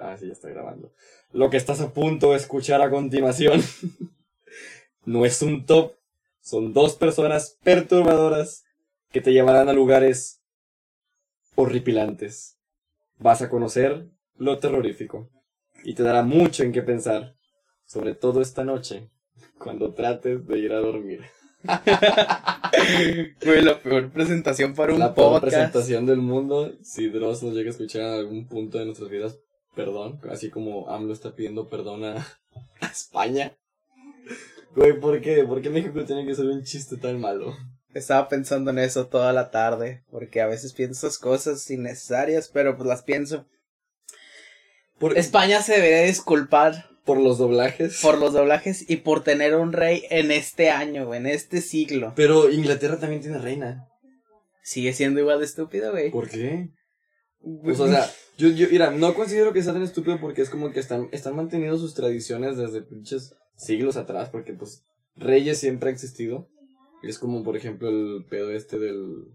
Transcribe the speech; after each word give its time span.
ah. 0.00 0.76
Lo 1.32 1.50
que 1.50 1.56
estás 1.56 1.80
a 1.80 1.92
punto 1.92 2.30
de 2.30 2.36
escuchar 2.36 2.80
a 2.82 2.90
continuación 2.90 3.62
no 5.04 5.24
es 5.24 5.42
un 5.42 5.66
top, 5.66 5.92
son 6.40 6.72
dos 6.72 6.94
personas 6.94 7.58
perturbadoras 7.62 8.64
que 9.10 9.20
te 9.20 9.32
llevarán 9.32 9.68
a 9.68 9.72
lugares 9.72 10.42
horripilantes. 11.54 12.58
Vas 13.18 13.42
a 13.42 13.48
conocer 13.48 14.08
lo 14.36 14.58
terrorífico 14.58 15.30
y 15.84 15.94
te 15.94 16.02
dará 16.02 16.22
mucho 16.22 16.62
en 16.62 16.72
qué 16.72 16.82
pensar, 16.82 17.36
sobre 17.84 18.14
todo 18.14 18.40
esta 18.40 18.64
noche, 18.64 19.10
cuando 19.58 19.94
trates 19.94 20.46
de 20.46 20.58
ir 20.58 20.72
a 20.72 20.80
dormir. 20.80 21.24
Fue 23.40 23.62
la 23.62 23.80
peor 23.80 24.10
presentación 24.10 24.74
para 24.74 24.92
un 24.92 25.00
La 25.00 25.14
peor 25.14 25.40
podcast. 25.40 25.54
presentación 25.54 26.06
del 26.06 26.18
mundo. 26.18 26.72
Si 26.82 27.08
Dross 27.08 27.42
nos 27.42 27.54
llega 27.54 27.68
a 27.68 27.72
escuchar 27.72 28.02
en 28.02 28.14
algún 28.14 28.46
punto 28.46 28.78
de 28.78 28.86
nuestras 28.86 29.10
vidas, 29.10 29.38
perdón. 29.74 30.20
Así 30.30 30.50
como 30.50 30.88
AMLO 30.90 31.12
está 31.12 31.34
pidiendo 31.34 31.68
perdón 31.68 32.04
a, 32.04 32.16
a 32.80 32.86
España. 32.86 33.56
Güey, 34.74 35.00
¿por 35.00 35.20
qué? 35.20 35.44
¿Por 35.44 35.62
qué 35.62 35.70
México 35.70 36.04
tiene 36.04 36.26
que 36.26 36.34
ser 36.34 36.46
un 36.46 36.62
chiste 36.62 36.96
tan 36.96 37.20
malo? 37.20 37.56
Estaba 37.94 38.28
pensando 38.28 38.70
en 38.70 38.78
eso 38.78 39.06
toda 39.06 39.32
la 39.32 39.50
tarde, 39.50 40.04
porque 40.10 40.42
a 40.42 40.46
veces 40.46 40.74
pienso 40.74 41.06
esas 41.06 41.18
cosas 41.18 41.70
innecesarias, 41.70 42.50
pero 42.52 42.76
pues 42.76 42.86
las 42.86 43.02
pienso. 43.02 43.46
Por, 44.98 45.16
España 45.16 45.62
se 45.62 45.74
debería 45.74 46.02
disculpar 46.02 46.90
por 47.06 47.18
los 47.18 47.38
doblajes. 47.38 48.00
por 48.02 48.18
los 48.18 48.34
doblajes 48.34 48.88
y 48.90 48.96
por 48.96 49.24
tener 49.24 49.54
un 49.54 49.72
rey 49.72 50.02
en 50.10 50.30
este 50.30 50.68
año, 50.70 51.06
güey, 51.06 51.20
en 51.20 51.26
este 51.26 51.62
siglo. 51.62 52.12
Pero 52.16 52.50
Inglaterra 52.50 52.98
también 52.98 53.22
tiene 53.22 53.38
reina. 53.38 53.88
Sigue 54.62 54.92
siendo 54.92 55.20
igual 55.20 55.38
de 55.38 55.44
estúpido, 55.46 55.92
güey. 55.92 56.10
¿Por 56.10 56.28
qué? 56.28 56.70
Pues, 57.62 57.78
o 57.78 57.86
sea, 57.86 58.04
yo, 58.36 58.48
yo, 58.48 58.66
mira, 58.70 58.90
no 58.90 59.14
considero 59.14 59.52
que 59.52 59.62
sea 59.62 59.72
tan 59.72 59.82
estúpido 59.82 60.18
porque 60.20 60.42
es 60.42 60.50
como 60.50 60.72
que 60.72 60.80
están, 60.80 61.08
están 61.12 61.36
manteniendo 61.36 61.78
sus 61.78 61.94
tradiciones 61.94 62.56
desde 62.56 62.82
pinches 62.82 63.34
siglos 63.56 63.96
atrás, 63.96 64.28
porque 64.30 64.52
pues 64.52 64.84
reyes 65.14 65.58
siempre 65.58 65.88
ha 65.88 65.92
existido. 65.92 66.48
Es 67.04 67.18
como, 67.20 67.44
por 67.44 67.56
ejemplo, 67.56 67.88
el 67.88 68.24
pedo 68.28 68.50
este 68.50 68.80
del, 68.80 69.26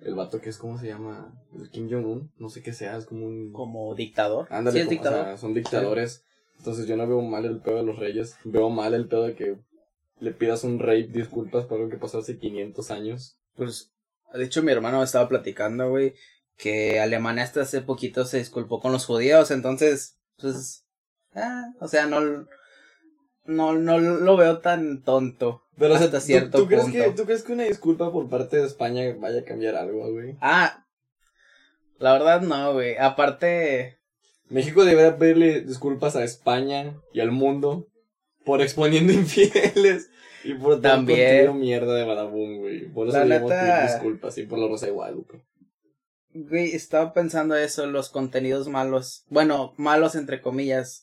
el 0.00 0.14
vato 0.14 0.40
que 0.42 0.50
es, 0.50 0.58
¿cómo 0.58 0.78
se 0.78 0.88
llama? 0.88 1.32
El 1.58 1.70
Kim 1.70 1.88
Jong-un, 1.90 2.30
no 2.36 2.50
sé 2.50 2.62
qué 2.62 2.74
sea, 2.74 2.98
es 2.98 3.06
como 3.06 3.24
un... 3.26 3.52
como 3.52 3.94
dictador. 3.94 4.46
Ándale, 4.50 4.72
sí, 4.72 4.80
es 4.80 4.84
como- 4.86 4.90
o 4.90 5.02
dictador. 5.02 5.24
sea, 5.24 5.36
son 5.38 5.54
dictadores. 5.54 6.24
Entonces 6.58 6.86
yo 6.86 6.96
no 6.96 7.06
veo 7.06 7.20
mal 7.22 7.44
el 7.44 7.60
pedo 7.60 7.76
de 7.76 7.82
los 7.84 7.98
reyes, 7.98 8.36
veo 8.44 8.70
mal 8.70 8.94
el 8.94 9.08
pedo 9.08 9.24
de 9.24 9.34
que 9.34 9.56
le 10.18 10.32
pidas 10.32 10.64
a 10.64 10.66
un 10.66 10.78
rey 10.78 11.04
disculpas 11.04 11.64
por 11.66 11.78
lo 11.78 11.88
que 11.88 11.96
pasó 11.98 12.18
hace 12.18 12.38
500 12.38 12.90
años. 12.90 13.38
Pues, 13.54 13.92
de 14.34 14.44
hecho, 14.44 14.62
mi 14.62 14.72
hermano 14.72 15.02
estaba 15.02 15.28
platicando, 15.28 15.90
güey, 15.90 16.14
que 16.56 17.00
Alemania 17.00 17.44
hasta 17.44 17.62
hace 17.62 17.82
poquito 17.82 18.24
se 18.24 18.38
disculpó 18.38 18.80
con 18.80 18.92
los 18.92 19.04
judíos, 19.06 19.50
entonces, 19.50 20.18
pues, 20.38 20.84
ah, 21.34 21.72
o 21.80 21.86
sea, 21.88 22.06
no, 22.06 22.20
no, 23.44 23.72
no 23.74 23.98
lo 23.98 24.36
veo 24.36 24.58
tan 24.60 25.02
tonto. 25.02 25.62
Pero 25.78 25.94
o 25.94 25.98
sea, 25.98 26.06
hasta 26.06 26.18
¿tú- 26.20 26.24
cierto 26.24 26.58
¿tú, 26.62 26.66
crees 26.66 26.86
que, 26.86 27.10
¿tú 27.10 27.24
crees 27.24 27.42
que 27.42 27.52
una 27.52 27.64
disculpa 27.64 28.10
por 28.10 28.28
parte 28.28 28.56
de 28.56 28.66
España 28.66 29.02
vaya 29.20 29.40
a 29.40 29.44
cambiar 29.44 29.76
algo, 29.76 30.10
güey? 30.10 30.36
Ah, 30.40 30.86
la 31.98 32.12
verdad 32.14 32.40
no, 32.40 32.72
güey. 32.72 32.96
Aparte, 32.96 33.98
México 34.48 34.84
debería 34.84 35.18
pedirle 35.18 35.62
disculpas 35.62 36.16
a 36.16 36.24
España 36.24 37.00
y 37.12 37.20
al 37.20 37.30
mundo 37.32 37.88
por 38.44 38.62
exponiendo 38.62 39.12
infieles 39.12 40.10
y 40.44 40.54
por 40.54 40.80
También. 40.80 41.18
contenido 41.46 41.54
mierda 41.54 41.94
de 41.94 42.04
Badabun, 42.04 42.58
güey. 42.58 42.86
Por 42.92 43.08
eso 43.08 43.18
debemos 43.18 43.50
neta- 43.50 43.60
pedir 43.60 43.92
disculpas 43.92 44.38
y 44.38 44.42
por 44.44 44.58
la 44.58 44.68
Rosa 44.68 44.86
de 44.86 44.92
Guadalupe. 44.92 45.44
güey, 46.32 46.72
estaba 46.74 47.12
pensando 47.12 47.56
eso, 47.56 47.86
los 47.86 48.08
contenidos 48.10 48.68
malos. 48.68 49.24
Bueno, 49.28 49.74
malos 49.76 50.14
entre 50.14 50.40
comillas. 50.40 51.02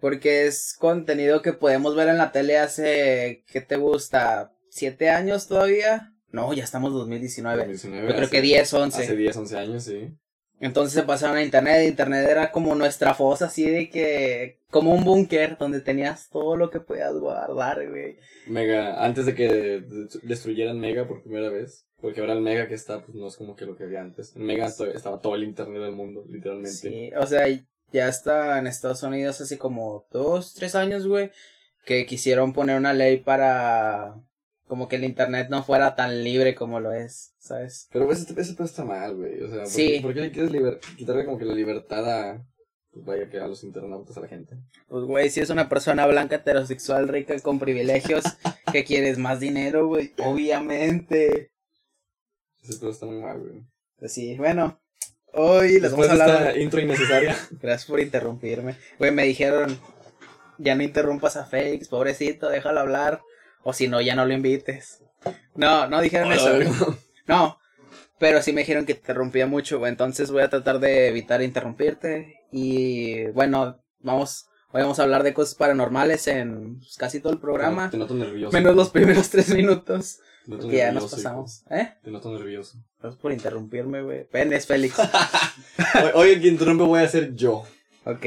Porque 0.00 0.46
es 0.46 0.74
contenido 0.78 1.42
que 1.42 1.52
podemos 1.52 1.94
ver 1.94 2.08
en 2.08 2.16
la 2.16 2.32
tele 2.32 2.56
hace, 2.56 3.44
¿qué 3.52 3.60
te 3.60 3.76
gusta? 3.76 4.50
¿Siete 4.70 5.10
años 5.10 5.46
todavía? 5.46 6.14
No, 6.30 6.54
ya 6.54 6.64
estamos 6.64 6.92
en 6.92 6.98
2019. 7.00 7.56
2019, 7.58 8.06
Yo 8.06 8.14
creo 8.14 8.22
hace- 8.26 8.30
que 8.30 8.40
10, 8.40 8.72
11. 8.72 9.02
Hace 9.02 9.16
10, 9.16 9.36
11 9.36 9.58
años, 9.58 9.82
sí. 9.82 10.08
Entonces 10.60 10.92
se 10.92 11.02
pasaron 11.02 11.38
a 11.38 11.42
internet. 11.42 11.88
Internet 11.88 12.28
era 12.28 12.52
como 12.52 12.74
nuestra 12.74 13.14
fosa, 13.14 13.46
así 13.46 13.68
de 13.68 13.88
que. 13.90 14.58
Como 14.70 14.92
un 14.94 15.02
búnker 15.04 15.56
donde 15.58 15.80
tenías 15.80 16.28
todo 16.30 16.56
lo 16.56 16.70
que 16.70 16.78
podías 16.80 17.12
guardar, 17.14 17.88
güey. 17.88 18.16
Mega, 18.46 19.04
antes 19.04 19.26
de 19.26 19.34
que 19.34 19.48
de- 19.48 20.08
destruyeran 20.22 20.78
Mega 20.78 21.08
por 21.08 21.22
primera 21.22 21.48
vez, 21.48 21.86
porque 22.00 22.20
ahora 22.20 22.34
el 22.34 22.40
Mega 22.40 22.68
que 22.68 22.74
está, 22.74 23.04
pues 23.04 23.16
no 23.16 23.26
es 23.26 23.36
como 23.36 23.56
que 23.56 23.66
lo 23.66 23.76
que 23.76 23.84
había 23.84 24.00
antes. 24.00 24.36
En 24.36 24.44
Mega 24.44 24.66
estaba 24.66 25.20
todo 25.20 25.34
el 25.34 25.44
internet 25.44 25.82
del 25.82 25.92
mundo, 25.92 26.24
literalmente. 26.28 26.70
Sí, 26.70 27.10
o 27.16 27.26
sea, 27.26 27.46
ya 27.92 28.08
está 28.08 28.58
en 28.58 28.66
Estados 28.68 29.02
Unidos 29.02 29.40
hace 29.40 29.58
como 29.58 30.06
dos, 30.12 30.54
tres 30.54 30.74
años, 30.76 31.06
güey. 31.06 31.30
Que 31.84 32.06
quisieron 32.06 32.52
poner 32.52 32.76
una 32.76 32.92
ley 32.92 33.16
para. 33.18 34.14
Como 34.68 34.86
que 34.86 34.96
el 34.96 35.04
internet 35.04 35.48
no 35.50 35.64
fuera 35.64 35.96
tan 35.96 36.22
libre 36.22 36.54
como 36.54 36.78
lo 36.78 36.92
es, 36.92 37.29
¿sabes? 37.40 37.88
Pero 37.92 38.10
ese, 38.12 38.32
ese 38.40 38.54
pedo 38.54 38.64
está 38.66 38.84
mal, 38.84 39.16
güey. 39.16 39.42
O 39.42 39.48
sea, 39.48 39.58
¿por, 39.62 39.66
Sí. 39.66 39.88
qué, 39.96 40.00
por 40.02 40.14
qué 40.14 40.20
le 40.20 40.30
quieres 40.30 40.52
liber- 40.52 40.78
quitarle 40.96 41.24
como 41.24 41.38
que 41.38 41.44
la 41.44 41.54
libertad 41.54 42.08
a, 42.08 42.46
pues 42.92 43.04
vaya 43.04 43.28
que 43.28 43.38
a 43.40 43.48
los 43.48 43.64
internautas, 43.64 44.16
a 44.16 44.20
la 44.20 44.28
gente? 44.28 44.56
Pues, 44.88 45.04
güey, 45.04 45.30
si 45.30 45.40
es 45.40 45.50
una 45.50 45.68
persona 45.68 46.06
blanca, 46.06 46.36
heterosexual, 46.36 47.08
rica, 47.08 47.36
con 47.40 47.58
privilegios, 47.58 48.22
¿qué 48.72 48.84
quieres? 48.84 49.18
¿Más 49.18 49.40
dinero, 49.40 49.88
güey? 49.88 50.12
Obviamente. 50.24 51.50
Ese 52.62 52.78
pedo 52.78 52.90
está 52.90 53.06
muy 53.06 53.20
mal, 53.20 53.40
güey. 53.40 53.64
Pues 53.98 54.12
sí, 54.12 54.36
bueno. 54.36 54.80
Hoy 55.32 55.72
les 55.74 55.82
Después 55.82 56.08
vamos 56.08 56.20
a 56.20 56.24
hablar. 56.24 56.46
esta 56.48 56.60
intro 56.60 56.80
innecesaria. 56.80 57.36
Gracias 57.62 57.86
por 57.88 58.00
interrumpirme. 58.00 58.74
Güey, 58.98 59.12
me 59.12 59.24
dijeron, 59.24 59.78
ya 60.58 60.74
no 60.74 60.82
interrumpas 60.82 61.36
a 61.36 61.44
Félix, 61.46 61.88
pobrecito, 61.88 62.48
déjalo 62.50 62.80
hablar. 62.80 63.20
O 63.62 63.72
si 63.72 63.86
no, 63.88 64.00
ya 64.00 64.14
no 64.16 64.26
lo 64.26 64.34
invites. 64.34 65.02
No, 65.54 65.86
no 65.88 66.00
dijeron 66.00 66.32
eso. 66.32 66.98
No, 67.30 67.60
pero 68.18 68.42
sí 68.42 68.52
me 68.52 68.62
dijeron 68.62 68.86
que 68.86 68.94
te 68.94 69.00
interrumpía 69.00 69.46
mucho. 69.46 69.86
Entonces 69.86 70.32
voy 70.32 70.42
a 70.42 70.50
tratar 70.50 70.80
de 70.80 71.08
evitar 71.08 71.42
interrumpirte. 71.42 72.40
Y 72.50 73.26
bueno, 73.28 73.80
vamos, 74.00 74.46
hoy 74.72 74.82
vamos 74.82 74.98
a 74.98 75.04
hablar 75.04 75.22
de 75.22 75.32
cosas 75.32 75.54
paranormales 75.54 76.26
en 76.26 76.80
pues, 76.80 76.96
casi 76.96 77.20
todo 77.20 77.32
el 77.32 77.38
programa. 77.38 77.88
Te 77.88 77.98
noto 77.98 78.14
nervioso. 78.14 78.52
Menos 78.52 78.74
los 78.74 78.90
primeros 78.90 79.30
tres 79.30 79.54
minutos. 79.54 80.18
Te 80.44 80.50
noto 80.50 80.70
ya 80.70 80.90
nos 80.90 81.08
pasamos. 81.08 81.62
¿Eh? 81.70 81.94
Te 82.02 82.10
noto 82.10 82.32
nervioso. 82.32 82.78
Gracias 82.98 83.22
por 83.22 83.32
interrumpirme, 83.32 84.02
güey. 84.02 84.26
Ven, 84.32 84.52
es 84.52 84.66
Félix. 84.66 84.96
Hoy, 86.14 86.30
el 86.30 86.42
que 86.42 86.48
interrumpe 86.48 86.82
voy 86.82 87.00
a 87.00 87.08
ser 87.08 87.34
yo. 87.36 87.64
Ok. 88.04 88.26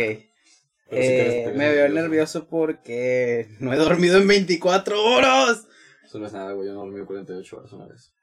Eh, 0.95 1.53
me 1.57 1.69
veo 1.69 1.89
nervioso 1.89 2.47
porque 2.47 3.49
no 3.59 3.73
he 3.73 3.75
dormido 3.77 4.17
en 4.17 4.27
24 4.27 5.03
horas. 5.03 5.67
Eso 6.05 6.19
no 6.19 6.27
es 6.27 6.33
nada, 6.33 6.53
güey. 6.53 6.67
Yo 6.67 6.73
no 6.73 6.81
dormí 6.81 7.03
48 7.05 7.57
horas 7.57 7.73
una 7.73 7.87
vez. 7.87 8.13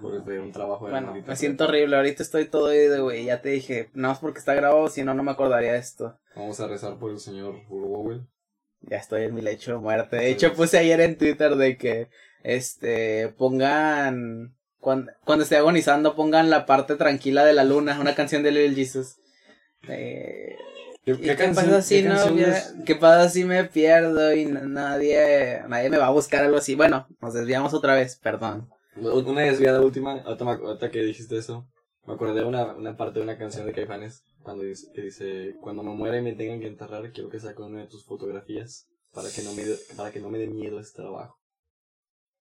Porque 0.00 0.20
fue 0.20 0.38
un 0.38 0.52
trabajo 0.52 0.86
de 0.86 0.92
Bueno, 0.92 1.08
maldita 1.08 1.28
me 1.28 1.36
siento 1.36 1.64
horrible. 1.64 1.96
Ahorita 1.96 2.22
estoy 2.22 2.46
todo 2.46 2.66
oído, 2.66 3.04
güey. 3.04 3.24
Ya 3.24 3.40
te 3.40 3.50
dije, 3.50 3.90
no 3.94 4.10
es 4.12 4.18
porque 4.18 4.38
está 4.38 4.54
grabado, 4.54 4.88
si 4.88 5.02
no, 5.04 5.14
no 5.14 5.22
me 5.22 5.32
acordaría 5.32 5.72
de 5.72 5.78
esto. 5.78 6.18
Vamos 6.34 6.60
a 6.60 6.68
rezar 6.68 6.98
por 6.98 7.10
el 7.10 7.18
señor 7.18 7.56
Hugo 7.68 8.26
Ya 8.80 8.96
estoy 8.96 9.24
en 9.24 9.34
mi 9.34 9.42
lecho 9.42 9.72
de 9.72 9.78
muerte. 9.78 10.16
De 10.16 10.30
hecho, 10.30 10.52
puse 10.54 10.78
ayer 10.78 11.00
en 11.00 11.18
Twitter 11.18 11.56
de 11.56 11.76
que, 11.76 12.08
este, 12.42 13.28
pongan, 13.36 14.56
cuando, 14.78 15.12
cuando 15.24 15.44
esté 15.44 15.56
agonizando, 15.56 16.16
pongan 16.16 16.50
la 16.50 16.66
parte 16.66 16.96
tranquila 16.96 17.44
de 17.44 17.52
la 17.52 17.64
luna, 17.64 18.00
una 18.00 18.14
canción 18.14 18.42
de 18.42 18.52
Little 18.52 18.74
Jesus. 18.74 19.16
Eh, 19.88 20.56
¿Qué, 21.04 21.12
¿Y 21.12 21.16
qué, 21.16 21.34
pasa 21.34 21.82
si 21.82 22.02
qué 22.02 22.08
no, 22.08 22.16
qué 22.86 22.94
pasa 22.94 23.28
si 23.28 23.44
me 23.44 23.64
pierdo 23.64 24.32
y 24.34 24.44
nadie, 24.44 25.62
nadie 25.66 25.90
me 25.90 25.98
va 25.98 26.06
a 26.06 26.12
buscar 26.12 26.44
algo 26.44 26.58
así? 26.58 26.76
Bueno, 26.76 27.08
nos 27.20 27.34
desviamos 27.34 27.74
otra 27.74 27.94
vez, 27.94 28.16
perdón. 28.16 28.68
Una 28.96 29.42
desviada 29.42 29.80
última, 29.80 30.20
ahorita, 30.20 30.90
que 30.90 31.02
dijiste 31.02 31.38
eso, 31.38 31.66
me 32.06 32.14
acordé 32.14 32.40
de 32.40 32.46
una, 32.46 32.74
una 32.74 32.96
parte 32.96 33.18
de 33.18 33.24
una 33.24 33.38
canción 33.38 33.66
de 33.66 33.72
Caifanes, 33.72 34.22
cuando 34.42 34.64
dice, 34.64 34.88
que 34.94 35.02
dice, 35.02 35.56
cuando 35.60 35.82
me 35.82 35.94
muera 35.94 36.18
y 36.18 36.22
me 36.22 36.34
tengan 36.34 36.60
que 36.60 36.66
enterrar, 36.66 37.10
quiero 37.12 37.30
que 37.30 37.40
saque 37.40 37.62
una 37.62 37.80
de 37.80 37.86
tus 37.86 38.04
fotografías, 38.04 38.86
para 39.12 39.28
que 39.30 39.42
no 39.42 39.52
me, 39.52 39.62
para 39.96 40.10
que 40.10 40.20
no 40.20 40.28
me 40.28 40.38
dé 40.38 40.46
miedo 40.46 40.78
este 40.80 41.02
trabajo. 41.02 41.38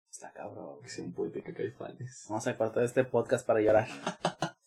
Está 0.10 0.32
cabrón. 0.34 0.80
Un 1.00 1.14
poética 1.14 1.54
Caifanes. 1.54 2.26
Vamos 2.28 2.46
a 2.48 2.58
cortar 2.58 2.84
este 2.84 3.04
podcast 3.04 3.46
para 3.46 3.62
llorar. 3.62 3.88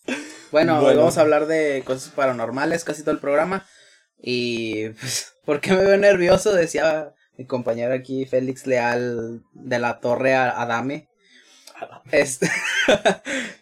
Bueno, 0.53 0.79
hoy 0.79 0.85
Bueno. 0.85 1.01
vamos 1.01 1.19
a 1.19 1.23
hablar 1.23 1.47
de 1.47 1.83
cosas 1.85 2.13
paranormales 2.15 2.85
casi 2.85 3.03
todo 3.03 3.11
el 3.11 3.19
programa. 3.19 3.67
Y, 4.19 4.89
pues, 5.01 5.35
¿por 5.45 5.61
qué 5.61 5.73
me 5.73 5.85
veo 5.85 5.97
nervioso? 5.97 6.53
Decía 6.53 7.13
mi 7.37 7.45
compañero 7.45 7.93
aquí, 7.93 8.25
Félix 8.25 8.65
Leal, 8.65 9.43
de 9.53 9.79
la 9.81 9.99
Torre 9.99 10.35
a 10.35 10.63
Adame. 10.63 11.09
Este... 12.13 12.51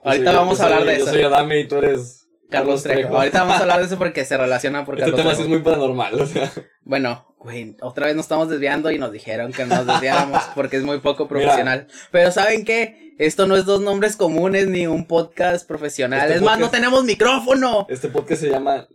Ahorita 0.05 0.25
Yo 0.25 0.31
soy- 0.31 0.37
vamos 0.37 0.59
yo 0.59 0.65
a 0.65 0.67
hablar 0.67 0.81
soy- 0.81 0.89
de 0.89 0.99
Yo 0.99 1.05
eso. 1.05 1.13
soy 1.13 1.23
Adame 1.23 1.61
y 1.61 1.69
tú 1.69 1.77
eres 1.77 2.29
Carlos 2.51 2.83
Trejo. 2.83 3.17
Ahorita 3.17 3.41
vamos 3.41 3.57
a 3.57 3.61
hablar 3.61 3.81
de 3.81 3.87
eso 3.87 3.99
porque 3.99 4.25
se 4.25 4.37
relaciona 4.37 4.85
por 4.85 4.95
Este 4.95 5.03
Carlos 5.11 5.21
tema 5.21 5.31
Trejo. 5.31 5.43
es 5.43 5.49
muy 5.49 5.59
paranormal, 5.61 6.21
o 6.21 6.27
sea. 6.27 6.53
Bueno, 6.83 7.35
güey, 7.39 7.77
otra 7.81 8.07
vez 8.07 8.17
nos 8.17 8.25
estamos 8.27 8.49
desviando 8.51 8.91
y 8.91 8.99
nos 8.99 9.11
dijeron 9.13 9.53
que 9.53 9.65
nos 9.65 9.87
desviáramos 9.87 10.43
porque 10.55 10.77
es 10.77 10.83
muy 10.83 10.99
poco 11.01 11.25
Mira. 11.25 11.29
profesional. 11.41 11.87
Pero 12.11 12.31
¿saben 12.31 12.65
qué? 12.65 13.15
Esto 13.19 13.47
no 13.47 13.57
es 13.57 13.65
dos 13.65 13.81
nombres 13.81 14.17
comunes 14.17 14.67
ni 14.69 14.87
un 14.87 15.07
podcast 15.07 15.67
profesional. 15.67 16.21
Este 16.23 16.35
es 16.37 16.43
más, 16.43 16.59
no 16.59 16.71
tenemos 16.71 17.05
micrófono. 17.05 17.87
Este 17.89 18.09
podcast 18.09 18.41
se 18.43 18.51
llama 18.51 18.87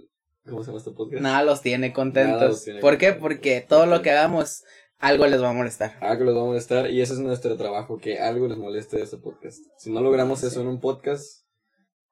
¿Cómo 0.48 0.62
se 0.64 0.68
llama 0.68 0.78
este 0.80 0.92
podcast? 0.92 1.22
Nada 1.22 1.44
los 1.44 1.62
tiene 1.62 1.92
contentos. 1.94 2.36
Nada 2.38 2.48
los 2.50 2.64
tiene 2.64 2.80
¿Por 2.80 2.98
qué? 2.98 3.14
Porque 3.14 3.66
todo 3.68 3.86
lo 3.86 4.02
que 4.02 4.12
hagamos, 4.12 4.64
algo 5.00 5.26
les 5.28 5.42
va 5.42 5.50
a 5.50 5.54
molestar. 5.54 5.98
Algo 6.02 6.26
les 6.26 6.36
va 6.36 6.42
a 6.42 6.46
molestar 6.46 6.90
y 6.90 7.02
ese 7.02 7.14
es 7.14 7.20
nuestro 7.20 7.56
trabajo, 7.58 7.98
que 8.00 8.20
algo 8.20 8.48
les 8.48 8.58
moleste 8.58 8.98
de 8.98 9.04
este 9.04 9.18
podcast. 9.18 9.60
Si 9.78 9.92
no 9.92 10.02
logramos 10.02 10.44
eso 10.44 10.62
en 10.62 10.68
un 10.68 10.80
podcast, 10.80 11.44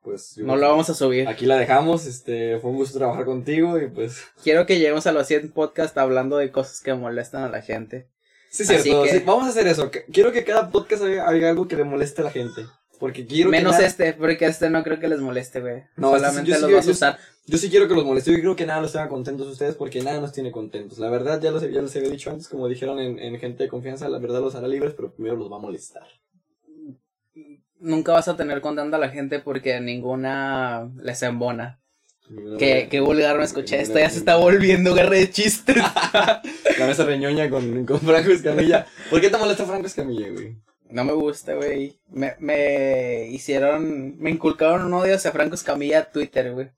pues... 0.01 0.37
No 0.37 0.55
lo 0.55 0.69
vamos 0.69 0.89
a 0.89 0.93
subir. 0.93 1.27
Aquí 1.27 1.45
la 1.45 1.57
dejamos, 1.57 2.05
este, 2.05 2.59
fue 2.59 2.69
un 2.71 2.77
gusto 2.77 2.97
trabajar 2.99 3.25
contigo 3.25 3.79
y 3.79 3.87
pues... 3.87 4.21
Quiero 4.43 4.65
que 4.65 4.77
lleguemos 4.77 5.07
a 5.07 5.11
los 5.11 5.25
100 5.27 5.51
podcasts 5.51 5.97
hablando 5.97 6.37
de 6.37 6.51
cosas 6.51 6.81
que 6.81 6.93
molestan 6.93 7.43
a 7.43 7.49
la 7.49 7.61
gente. 7.61 8.09
Sí, 8.51 8.63
Así 8.63 8.83
cierto, 8.83 9.03
que- 9.03 9.09
sí, 9.09 9.23
vamos 9.25 9.45
a 9.45 9.49
hacer 9.49 9.67
eso. 9.67 9.91
Quiero 10.13 10.31
que 10.31 10.43
cada 10.45 10.69
podcast 10.69 11.03
haga 11.03 11.49
algo 11.49 11.67
que 11.67 11.75
le 11.75 11.83
moleste 11.83 12.21
a 12.21 12.25
la 12.25 12.31
gente. 12.31 12.61
Porque 13.00 13.25
quiero 13.25 13.50
Menos 13.50 13.80
este, 13.80 14.13
porque 14.13 14.45
este 14.45 14.69
no 14.69 14.83
creo 14.83 15.00
que 15.00 15.07
les 15.07 15.19
moleste, 15.19 15.59
güey. 15.59 15.83
No, 15.97 16.15
este 16.15 16.19
sí, 16.19 16.25
Solamente 16.25 16.50
yo 16.51 16.56
sí- 16.56 16.62
los 16.62 16.71
va 16.71 16.77
a 16.77 16.80
asustar. 16.80 17.18
Yo 17.47 17.57
sí 17.59 17.69
quiero 17.69 17.88
que 17.88 17.94
los 17.94 18.06
moleste, 18.06 18.31
yo 18.31 18.39
creo 18.39 18.56
que 18.56 18.65
nada 18.65 18.81
los 18.81 18.92
tenga 18.94 19.07
contentos 19.07 19.47
ustedes 19.47 19.75
porque 19.75 20.01
nada 20.01 20.19
nos 20.19 20.31
tiene 20.31 20.51
contentos. 20.51 20.97
La 20.97 21.09
verdad, 21.09 21.39
ya, 21.42 21.51
los, 21.51 21.62
ya 21.62 21.81
les 21.81 21.95
había 21.95 22.09
dicho 22.09 22.31
antes, 22.31 22.47
como 22.47 22.68
dijeron 22.68 23.00
en, 23.00 23.19
en 23.19 23.38
Gente 23.39 23.63
de 23.63 23.69
Confianza, 23.69 24.09
la 24.09 24.18
verdad 24.18 24.42
los 24.42 24.56
hará 24.56 24.68
libres, 24.68 24.94
pero 24.95 25.13
primero 25.13 25.36
los 25.36 25.51
va 25.51 25.57
a 25.57 25.59
molestar. 25.59 26.07
Nunca 27.80 28.13
vas 28.13 28.27
a 28.27 28.36
tener 28.38 28.62
contenta 28.62 28.97
a 28.97 29.00
la 29.00 29.09
gente 29.09 29.39
porque 29.39 29.80
ninguna 29.80 30.89
les 31.03 31.21
embona. 31.21 31.80
Qué, 32.57 32.88
qué 32.89 33.00
vulgar 33.01 33.38
me 33.38 33.44
escuché. 33.44 33.80
Esto 33.80 34.00
ya 34.00 34.09
se 34.09 34.18
está 34.18 34.38
volviendo 34.38 34.95
guerra 34.95 35.12
de 35.12 35.30
chistes. 35.30 35.75
La 36.80 36.88
mesa 36.88 37.06
reñoña 37.06 37.50
con, 37.51 37.86
con 37.86 38.00
Franco 38.00 38.31
Escamilla. 38.31 38.88
¿Por 39.12 39.21
qué 39.21 39.30
te 39.30 39.38
molesta 39.38 39.65
Franco 39.65 39.86
Escamilla, 39.86 40.30
güey? 40.31 40.56
No 40.89 41.03
me 41.03 41.13
gusta, 41.13 41.53
güey. 41.55 41.99
Me, 42.09 42.35
me 42.39 43.27
hicieron, 43.27 44.17
me 44.19 44.29
inculcaron 44.29 44.85
un 44.85 44.93
odio 44.93 45.15
hacia 45.15 45.31
Franco 45.31 45.55
Escamilla 45.55 45.99
a 45.99 46.11
Twitter, 46.11 46.53
güey. 46.53 46.71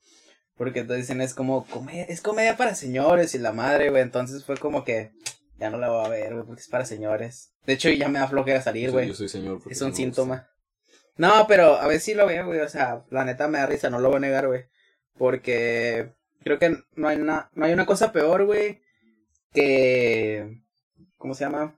Porque 0.55 0.83
te 0.83 0.95
dicen 0.95 1.21
es 1.21 1.33
como, 1.33 1.65
comedia, 1.67 2.03
es 2.05 2.21
comedia 2.21 2.57
para 2.57 2.73
señores 2.73 3.35
y 3.35 3.39
la 3.39 3.51
madre, 3.51 3.89
güey. 3.89 4.01
Entonces 4.01 4.43
fue 4.45 4.57
como 4.57 4.83
que 4.83 5.11
ya 5.59 5.69
no 5.69 5.77
la 5.77 5.89
voy 5.89 6.05
a 6.05 6.09
ver, 6.09 6.33
güey, 6.33 6.45
porque 6.45 6.61
es 6.61 6.67
para 6.67 6.85
señores. 6.85 7.51
De 7.65 7.73
hecho, 7.73 7.89
ya 7.89 8.07
me 8.07 8.19
da 8.19 8.27
flojera 8.27 8.61
salir, 8.61 8.91
güey. 8.91 9.07
Yo 9.09 9.13
soy 9.13 9.27
señor. 9.29 9.61
Es 9.69 9.81
un 9.81 9.89
no 9.89 9.95
síntoma. 9.95 10.49
No, 11.17 11.45
pero 11.47 11.75
a 11.75 11.87
ver 11.87 11.99
si 11.99 12.13
lo 12.13 12.25
veo, 12.27 12.45
güey. 12.45 12.59
O 12.61 12.69
sea, 12.69 13.03
la 13.09 13.25
neta 13.25 13.47
me 13.47 13.57
da 13.59 13.65
risa, 13.65 13.89
no 13.89 13.99
lo 13.99 14.07
voy 14.09 14.17
a 14.17 14.21
negar, 14.21 14.47
güey. 14.47 14.65
Porque 15.17 16.13
creo 16.43 16.59
que 16.59 16.77
no 16.95 17.07
hay, 17.07 17.17
na- 17.17 17.49
no 17.53 17.65
hay 17.65 17.73
una 17.73 17.85
cosa 17.85 18.11
peor, 18.11 18.45
güey, 18.45 18.81
que... 19.53 20.61
¿Cómo 21.17 21.33
se 21.33 21.43
llama? 21.45 21.75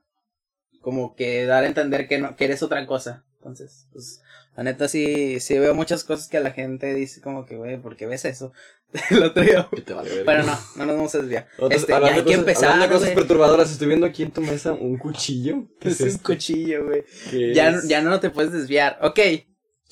Como 0.81 1.15
que 1.15 1.45
dar 1.45 1.63
a 1.63 1.67
entender 1.67 2.07
que, 2.07 2.19
no, 2.19 2.35
que 2.35 2.45
eres 2.45 2.63
otra 2.63 2.85
cosa. 2.87 3.25
Entonces, 3.37 3.87
pues, 3.93 4.21
la 4.55 4.63
neta 4.63 4.87
sí, 4.87 5.39
sí 5.39 5.57
veo 5.59 5.73
muchas 5.73 6.03
cosas 6.03 6.27
que 6.27 6.39
la 6.39 6.51
gente 6.51 6.93
dice 6.93 7.21
como 7.21 7.45
que, 7.45 7.55
güey, 7.57 7.77
¿por 7.81 7.95
qué 7.95 8.05
ves 8.05 8.25
eso? 8.25 8.51
El 9.11 9.23
otro 9.23 9.43
día... 9.43 9.69
Te 9.85 9.93
vale. 9.93 10.23
Bueno, 10.23 10.43
no, 10.43 10.57
no 10.77 10.85
nos 10.85 10.95
vamos 10.95 11.15
a 11.15 11.19
desviar. 11.19 11.47
Este, 11.69 11.91
ya 11.91 11.97
hay 11.99 12.03
de 12.05 12.15
que 12.15 12.23
cosas- 12.23 12.39
empezar, 12.39 12.69
hablando 12.71 12.93
de 12.95 12.99
cosas 12.99 13.15
perturbadoras, 13.15 13.71
estoy 13.71 13.87
viendo 13.87 14.05
aquí 14.05 14.23
en 14.23 14.31
tu 14.31 14.41
mesa 14.41 14.73
un 14.73 14.97
cuchillo. 14.97 15.67
¿Qué 15.79 15.89
Es 15.89 16.01
un 16.01 16.07
esto? 16.07 16.23
cuchillo, 16.23 16.85
güey. 16.85 17.03
¿Qué 17.29 17.53
Ya, 17.53 17.69
es? 17.69 17.87
ya 17.87 18.01
no 18.01 18.19
te 18.19 18.29
puedes 18.31 18.51
desviar. 18.51 18.97
Ok, 19.01 19.19
Esto 19.19 19.45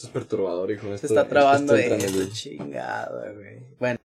es 0.08 0.10
perturbador, 0.10 0.72
hijo. 0.72 0.88
Se 0.88 0.96
Esto- 0.96 1.08
está 1.08 1.22
esto 1.22 1.30
trabando 1.34 1.76
en 1.78 1.94
eso, 1.94 2.22
el- 2.22 2.32
chingado, 2.34 3.34
güey. 3.36 3.60
Bueno. 3.80 4.00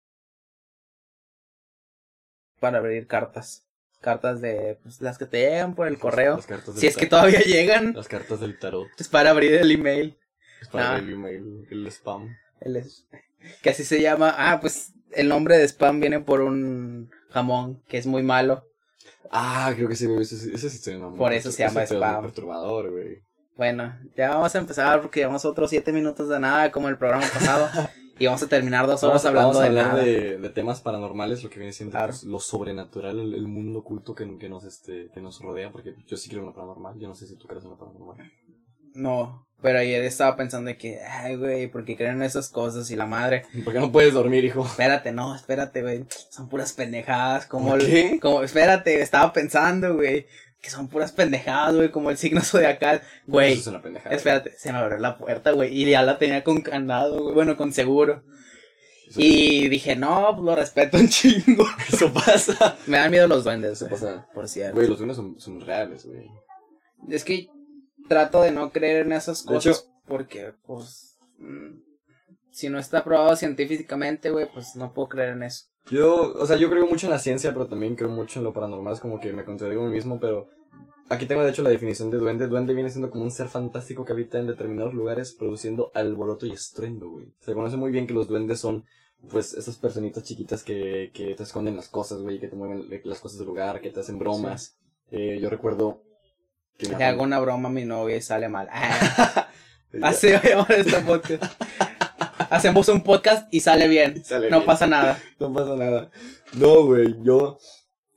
Para 2.60 2.78
abrir 2.78 3.06
cartas. 3.06 3.64
Cartas 4.00 4.40
de, 4.40 4.78
pues, 4.82 5.00
las 5.00 5.18
que 5.18 5.26
te 5.26 5.38
llegan 5.40 5.74
por 5.74 5.88
el 5.88 5.98
correo. 5.98 6.36
Las 6.36 6.46
Si 6.76 6.86
es 6.86 6.96
que 6.96 7.06
todavía 7.06 7.40
llegan, 7.40 7.94
Las 7.94 8.06
cartas 8.08 8.40
del 8.40 8.58
tarot. 8.58 8.88
es 8.98 9.08
para 9.08 9.30
abrir 9.30 9.52
el 9.54 9.70
email. 9.72 10.16
Es 10.62 10.68
para 10.68 10.94
Ah. 10.94 10.98
el 10.98 11.10
email, 11.12 11.66
el 11.70 11.86
spam. 11.88 12.36
El 12.60 12.76
es- 12.76 13.06
que 13.62 13.70
así 13.70 13.84
se 13.84 14.00
llama. 14.00 14.34
Ah, 14.36 14.60
pues 14.60 14.92
el 15.12 15.28
nombre 15.28 15.56
de 15.58 15.64
spam 15.66 16.00
viene 16.00 16.20
por 16.20 16.40
un 16.42 17.10
jamón 17.30 17.82
que 17.88 17.98
es 17.98 18.06
muy 18.06 18.22
malo. 18.22 18.64
Ah, 19.30 19.72
creo 19.74 19.88
que 19.88 19.96
sí, 19.96 20.06
ese, 20.20 20.36
ese, 20.36 20.54
ese 20.54 20.70
sí 20.70 20.78
se 20.78 20.92
llama. 20.92 21.16
Por 21.16 21.32
eso 21.32 21.50
se 21.52 21.62
llama 21.64 21.82
spam. 21.84 22.22
perturbador, 22.22 22.90
güey. 22.90 23.22
Bueno, 23.56 23.98
ya 24.16 24.30
vamos 24.30 24.54
a 24.54 24.58
empezar 24.58 25.00
porque 25.02 25.20
llevamos 25.20 25.44
otros 25.44 25.70
siete 25.70 25.92
minutos 25.92 26.28
de 26.28 26.38
nada 26.38 26.70
como 26.70 26.88
el 26.88 26.96
programa 26.96 27.26
pasado. 27.32 27.68
y 28.18 28.26
vamos 28.26 28.42
a 28.42 28.48
terminar 28.48 28.86
dos 28.86 29.02
horas 29.04 29.24
hablando 29.24 29.48
vamos 29.48 29.60
a 29.60 29.62
de 29.62 29.68
hablar 29.68 29.86
nada. 29.94 30.02
de, 30.04 30.38
de 30.38 30.48
temas 30.50 30.80
paranormales, 30.80 31.42
lo 31.42 31.50
que 31.50 31.58
viene 31.58 31.72
siendo 31.72 31.92
Claro. 31.92 32.08
pues, 32.08 32.24
lo 32.24 32.40
sobrenatural, 32.40 33.18
el, 33.20 33.34
el 33.34 33.46
mundo 33.48 33.80
oculto 33.80 34.14
que, 34.14 34.38
que 34.38 34.48
nos 34.48 34.64
este 34.64 35.08
que 35.14 35.20
nos 35.20 35.40
rodea, 35.40 35.70
porque 35.72 35.94
yo 36.06 36.16
sí 36.16 36.28
creo 36.28 36.40
en 36.40 36.46
lo 36.46 36.54
paranormal, 36.54 36.98
yo 36.98 37.08
no 37.08 37.14
sé 37.14 37.26
si 37.26 37.36
tú 37.36 37.46
crees 37.46 37.64
en 37.64 37.70
lo 37.70 37.78
paranormal. 37.78 38.16
No, 38.94 39.46
pero 39.62 39.78
ayer 39.78 40.02
estaba 40.02 40.34
pensando 40.36 40.68
de 40.68 40.76
que, 40.76 41.00
ay, 41.02 41.36
güey, 41.36 41.68
¿por 41.70 41.84
qué 41.84 41.96
creen 41.96 42.16
en 42.16 42.22
esas 42.22 42.48
cosas? 42.48 42.90
Y 42.90 42.96
la 42.96 43.06
madre, 43.06 43.44
¿Por 43.64 43.72
qué 43.72 43.78
no 43.80 43.92
puedes 43.92 44.14
dormir, 44.14 44.44
hijo? 44.44 44.64
espérate, 44.64 45.12
no, 45.12 45.34
espérate, 45.36 45.82
güey, 45.82 46.04
son 46.30 46.48
puras 46.48 46.72
pendejadas, 46.72 47.46
como 47.46 47.70
¿Por 47.70 47.80
el- 47.80 47.86
qué? 47.86 48.20
como, 48.20 48.42
espérate, 48.42 49.00
estaba 49.00 49.32
pensando, 49.32 49.94
güey, 49.94 50.26
que 50.60 50.70
son 50.70 50.88
puras 50.88 51.12
pendejadas, 51.12 51.74
güey, 51.76 51.90
como 51.90 52.10
el 52.10 52.16
signo 52.18 52.40
zodiacal, 52.42 53.02
güey, 53.26 53.52
Eso 53.52 53.60
es 53.62 53.66
una 53.68 53.82
pendejada. 53.82 54.14
espérate, 54.14 54.52
se 54.58 54.72
me 54.72 54.78
abrió 54.78 54.98
la 54.98 55.16
puerta, 55.16 55.52
güey, 55.52 55.72
y 55.74 55.88
ya 55.90 56.02
la 56.02 56.18
tenía 56.18 56.42
con 56.44 56.60
candado, 56.62 57.22
güey, 57.22 57.34
bueno, 57.34 57.56
con 57.56 57.72
seguro, 57.72 58.24
Eso- 59.08 59.20
y 59.20 59.68
dije, 59.68 59.94
no, 59.96 60.30
pues 60.34 60.44
lo 60.44 60.56
respeto 60.56 60.96
un 60.98 61.08
chingo, 61.08 61.64
Eso 61.92 62.12
pasa. 62.12 62.76
me 62.86 62.96
dan 62.98 63.10
miedo 63.10 63.28
los 63.28 63.44
duendes, 63.44 63.72
Eso 63.72 63.88
güey, 63.88 64.00
pasa. 64.00 64.26
por 64.34 64.48
cierto, 64.48 64.74
Güey, 64.76 64.88
los 64.88 64.98
duendes 64.98 65.16
son, 65.16 65.38
son 65.40 65.60
reales, 65.60 66.04
güey. 66.06 66.26
es 67.08 67.24
que 67.24 67.48
trato 68.08 68.42
de 68.42 68.50
no 68.50 68.72
creer 68.72 69.06
en 69.06 69.12
esas 69.12 69.44
De 69.44 69.54
cosas 69.54 69.78
hecho- 69.80 69.88
porque, 70.06 70.52
pues, 70.66 71.18
mm, 71.38 71.80
si 72.50 72.68
no 72.68 72.78
está 72.78 73.04
probado 73.04 73.36
científicamente, 73.36 74.30
güey, 74.30 74.50
pues 74.52 74.74
no 74.74 74.92
puedo 74.92 75.08
creer 75.08 75.30
en 75.34 75.42
eso. 75.44 75.66
Yo, 75.90 76.34
o 76.34 76.46
sea, 76.46 76.56
yo 76.56 76.68
creo 76.70 76.86
mucho 76.86 77.06
en 77.06 77.12
la 77.12 77.18
ciencia, 77.18 77.52
pero 77.52 77.66
también 77.66 77.96
creo 77.96 78.10
mucho 78.10 78.40
en 78.40 78.44
lo 78.44 78.52
paranormal, 78.52 78.94
es 78.94 79.00
como 79.00 79.20
que 79.20 79.32
me 79.32 79.44
contradigo 79.44 79.82
a 79.82 79.86
mí 79.86 79.92
mismo, 79.92 80.20
pero 80.20 80.48
aquí 81.08 81.26
tengo 81.26 81.42
de 81.42 81.50
hecho 81.50 81.62
la 81.62 81.70
definición 81.70 82.10
de 82.10 82.18
duende. 82.18 82.46
Duende 82.46 82.74
viene 82.74 82.90
siendo 82.90 83.10
como 83.10 83.24
un 83.24 83.30
ser 83.30 83.48
fantástico 83.48 84.04
que 84.04 84.12
habita 84.12 84.38
en 84.38 84.46
determinados 84.46 84.94
lugares 84.94 85.32
produciendo 85.32 85.90
alboroto 85.94 86.46
y 86.46 86.52
estruendo, 86.52 87.08
güey. 87.08 87.32
Se 87.40 87.54
conoce 87.54 87.76
muy 87.76 87.90
bien 87.90 88.06
que 88.06 88.14
los 88.14 88.28
duendes 88.28 88.60
son, 88.60 88.84
pues, 89.30 89.54
esas 89.54 89.76
personitas 89.76 90.24
chiquitas 90.24 90.62
que, 90.62 91.10
que 91.14 91.34
te 91.34 91.42
esconden 91.42 91.76
las 91.76 91.88
cosas, 91.88 92.20
güey, 92.20 92.38
que 92.38 92.48
te 92.48 92.56
mueven 92.56 92.86
las 93.04 93.20
cosas 93.20 93.38
del 93.38 93.48
lugar, 93.48 93.80
que 93.80 93.90
te 93.90 94.00
hacen 94.00 94.18
bromas. 94.18 94.76
Eh, 95.10 95.38
yo 95.40 95.48
recuerdo 95.48 96.02
que... 96.76 96.88
Le 96.88 97.04
hago 97.04 97.22
una 97.22 97.40
broma 97.40 97.68
a 97.68 97.72
mi 97.72 97.84
novia 97.84 98.16
y 98.16 98.22
sale 98.22 98.48
mal. 98.48 98.68
Así 100.02 100.28
voy 100.28 100.76
a 100.76 100.80
este 100.80 101.00
podcast. 101.00 101.44
Hacemos 102.50 102.88
un 102.88 103.02
podcast 103.02 103.52
y 103.52 103.60
sale 103.60 103.88
bien. 103.88 104.24
sale 104.24 104.50
No 104.50 104.58
bien. 104.58 104.66
pasa 104.66 104.86
nada. 104.86 105.18
No 105.40 105.52
pasa 105.52 105.76
nada. 105.76 106.10
No, 106.54 106.84
güey, 106.86 107.14
yo... 107.22 107.58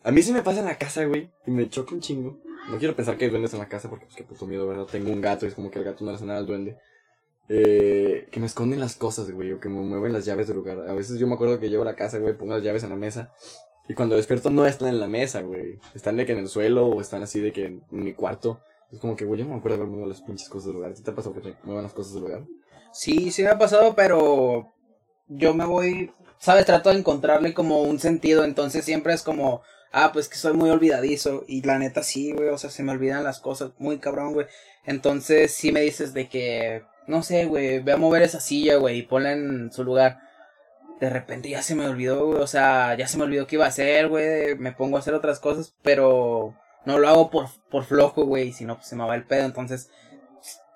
A 0.03 0.11
mí 0.11 0.23
sí 0.23 0.33
me 0.33 0.41
pasa 0.41 0.59
en 0.61 0.65
la 0.65 0.77
casa, 0.77 1.05
güey, 1.05 1.29
y 1.45 1.51
me 1.51 1.69
choca 1.69 1.93
un 1.93 2.01
chingo. 2.01 2.39
No 2.69 2.79
quiero 2.79 2.95
pensar 2.95 3.17
que 3.17 3.25
hay 3.25 3.31
duendes 3.31 3.53
en 3.53 3.59
la 3.59 3.67
casa 3.69 3.87
porque, 3.89 4.05
pues, 4.05 4.15
qué 4.17 4.23
puto 4.23 4.47
miedo, 4.47 4.67
¿verdad? 4.67 4.85
Tengo 4.85 5.11
un 5.11 5.21
gato 5.21 5.45
y 5.45 5.49
es 5.49 5.53
como 5.55 5.69
que 5.69 5.77
el 5.77 5.85
gato 5.85 6.03
no 6.03 6.09
le 6.11 6.15
hace 6.15 6.25
nada 6.25 6.39
al 6.39 6.47
duende. 6.47 6.77
Eh, 7.49 8.27
que 8.31 8.39
me 8.39 8.45
esconden 8.47 8.79
las 8.79 8.95
cosas, 8.95 9.29
güey, 9.29 9.51
o 9.51 9.59
que 9.59 9.69
me 9.69 9.79
mueven 9.81 10.13
las 10.13 10.25
llaves 10.25 10.47
del 10.47 10.55
lugar. 10.57 10.89
A 10.89 10.93
veces 10.93 11.19
yo 11.19 11.27
me 11.27 11.35
acuerdo 11.35 11.59
que 11.59 11.69
llego 11.69 11.83
a 11.83 11.85
la 11.85 11.95
casa, 11.95 12.17
güey, 12.17 12.35
pongo 12.35 12.53
las 12.53 12.63
llaves 12.63 12.83
en 12.83 12.89
la 12.89 12.95
mesa. 12.95 13.31
Y 13.89 13.93
cuando 13.93 14.15
despierto 14.15 14.49
no 14.49 14.65
están 14.65 14.87
en 14.89 14.99
la 14.99 15.07
mesa, 15.07 15.41
güey. 15.41 15.77
Están 15.93 16.17
de 16.17 16.25
que 16.25 16.31
en 16.31 16.39
el 16.39 16.47
suelo 16.47 16.87
o 16.87 17.01
están 17.01 17.21
así 17.23 17.39
de 17.39 17.51
que 17.51 17.65
en 17.65 17.83
mi 17.91 18.13
cuarto. 18.13 18.59
Es 18.91 18.99
como 18.99 19.15
que, 19.15 19.25
güey, 19.25 19.39
yo 19.39 19.45
no 19.45 19.51
me 19.53 19.57
acuerdo 19.57 19.77
de 19.77 19.83
haber 19.83 19.91
movido 19.91 20.09
las 20.09 20.21
pinches 20.21 20.49
cosas 20.49 20.67
del 20.67 20.75
lugar. 20.77 20.95
¿Sí 20.95 21.03
te 21.03 21.11
ha 21.11 21.15
pasado 21.15 21.35
que 21.35 21.41
te 21.41 21.55
muevan 21.63 21.83
las 21.83 21.93
cosas 21.93 22.13
del 22.13 22.23
lugar? 22.23 22.43
Sí, 22.91 23.31
sí 23.31 23.43
me 23.43 23.49
ha 23.49 23.57
pasado, 23.57 23.95
pero 23.95 24.73
yo 25.27 25.53
me 25.53 25.65
voy, 25.65 26.13
¿sabes? 26.39 26.65
Trato 26.65 26.89
de 26.89 26.99
encontrarle 26.99 27.53
como 27.53 27.81
un 27.81 27.99
sentido, 27.99 28.43
entonces 28.43 28.85
siempre 28.85 29.13
es 29.13 29.23
como, 29.23 29.61
ah, 29.91 30.11
pues 30.13 30.27
que 30.29 30.35
soy 30.35 30.53
muy 30.53 30.69
olvidadizo 30.69 31.43
y 31.47 31.61
la 31.63 31.79
neta 31.79 32.03
sí, 32.03 32.31
güey, 32.33 32.49
o 32.49 32.57
sea, 32.57 32.69
se 32.69 32.83
me 32.83 32.91
olvidan 32.91 33.23
las 33.23 33.39
cosas 33.39 33.71
muy 33.79 33.99
cabrón, 33.99 34.33
güey. 34.33 34.47
Entonces 34.85 35.53
sí 35.53 35.71
me 35.71 35.81
dices 35.81 36.13
de 36.13 36.27
que, 36.29 36.83
no 37.07 37.23
sé, 37.23 37.45
güey, 37.45 37.79
ve 37.79 37.93
a 37.93 37.97
mover 37.97 38.23
esa 38.23 38.39
silla, 38.39 38.77
güey, 38.77 38.99
y 38.99 39.03
ponla 39.03 39.33
en 39.33 39.71
su 39.71 39.83
lugar. 39.83 40.19
De 40.99 41.09
repente 41.09 41.49
ya 41.49 41.61
se 41.63 41.75
me 41.75 41.87
olvidó, 41.87 42.27
güey, 42.27 42.41
o 42.41 42.47
sea, 42.47 42.95
ya 42.95 43.07
se 43.07 43.17
me 43.17 43.23
olvidó 43.23 43.47
qué 43.47 43.55
iba 43.55 43.65
a 43.65 43.69
hacer, 43.69 44.07
güey, 44.09 44.55
me 44.57 44.71
pongo 44.71 44.97
a 44.97 44.99
hacer 44.99 45.13
otras 45.13 45.39
cosas, 45.39 45.73
pero 45.81 46.55
no 46.85 46.99
lo 46.99 47.07
hago 47.07 47.29
por, 47.31 47.47
por 47.69 47.85
flojo, 47.85 48.25
güey, 48.25 48.53
si 48.53 48.65
no, 48.65 48.75
pues 48.75 48.87
se 48.87 48.95
me 48.95 49.05
va 49.05 49.15
el 49.15 49.25
pedo, 49.25 49.45
entonces 49.45 49.89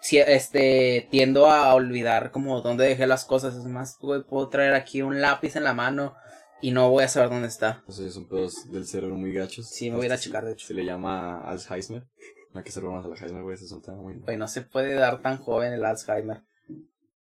si, 0.06 0.20
este, 0.20 1.08
tiendo 1.10 1.48
a 1.48 1.74
olvidar 1.74 2.30
como 2.32 2.62
dónde 2.62 2.86
dejé 2.86 3.08
las 3.08 3.26
cosas. 3.26 3.56
Es 3.56 3.66
más, 3.66 3.98
güey, 4.00 4.24
puedo 4.24 4.50
traer 4.50 4.74
aquí 4.76 5.02
un 5.02 5.20
lápiz 5.22 5.56
en 5.56 5.64
la 5.64 5.74
mano 5.74 6.14
y 6.62 6.72
no 6.72 6.90
voy 6.92 7.04
a 7.04 7.08
saber 7.08 7.30
dónde 7.30 7.48
está. 7.48 7.84
O 7.88 7.92
sea, 7.92 8.10
son 8.12 8.28
pedos 8.28 8.70
del 8.72 8.86
cerebro 8.86 9.16
muy 9.16 9.34
gachos. 9.34 9.68
Sí, 9.70 9.90
me 9.90 9.96
voy 9.98 10.04
a 10.04 10.08
ir 10.08 10.12
a 10.12 10.16
Este, 10.16 10.28
checar, 10.28 10.46
de 10.46 10.54
hecho. 10.54 10.68
Se 10.68 10.74
le 10.76 10.86
llama 10.86 11.42
Alzheimer. 11.42 12.04
No 12.54 12.60
hay 12.60 12.64
que 12.64 12.80
bromas 12.80 13.04
al 13.06 13.12
Alzheimer, 13.14 13.42
güey, 13.44 13.56
ese 13.56 13.66
es 13.66 13.72
un 13.72 13.82
tema 13.82 13.98
muy... 13.98 14.14
Güey, 14.20 14.38
no 14.38 14.48
se 14.48 14.62
puede 14.62 14.94
dar 14.94 15.22
tan 15.22 15.38
joven 15.38 15.74
el 15.74 15.84
Alzheimer. 15.84 16.44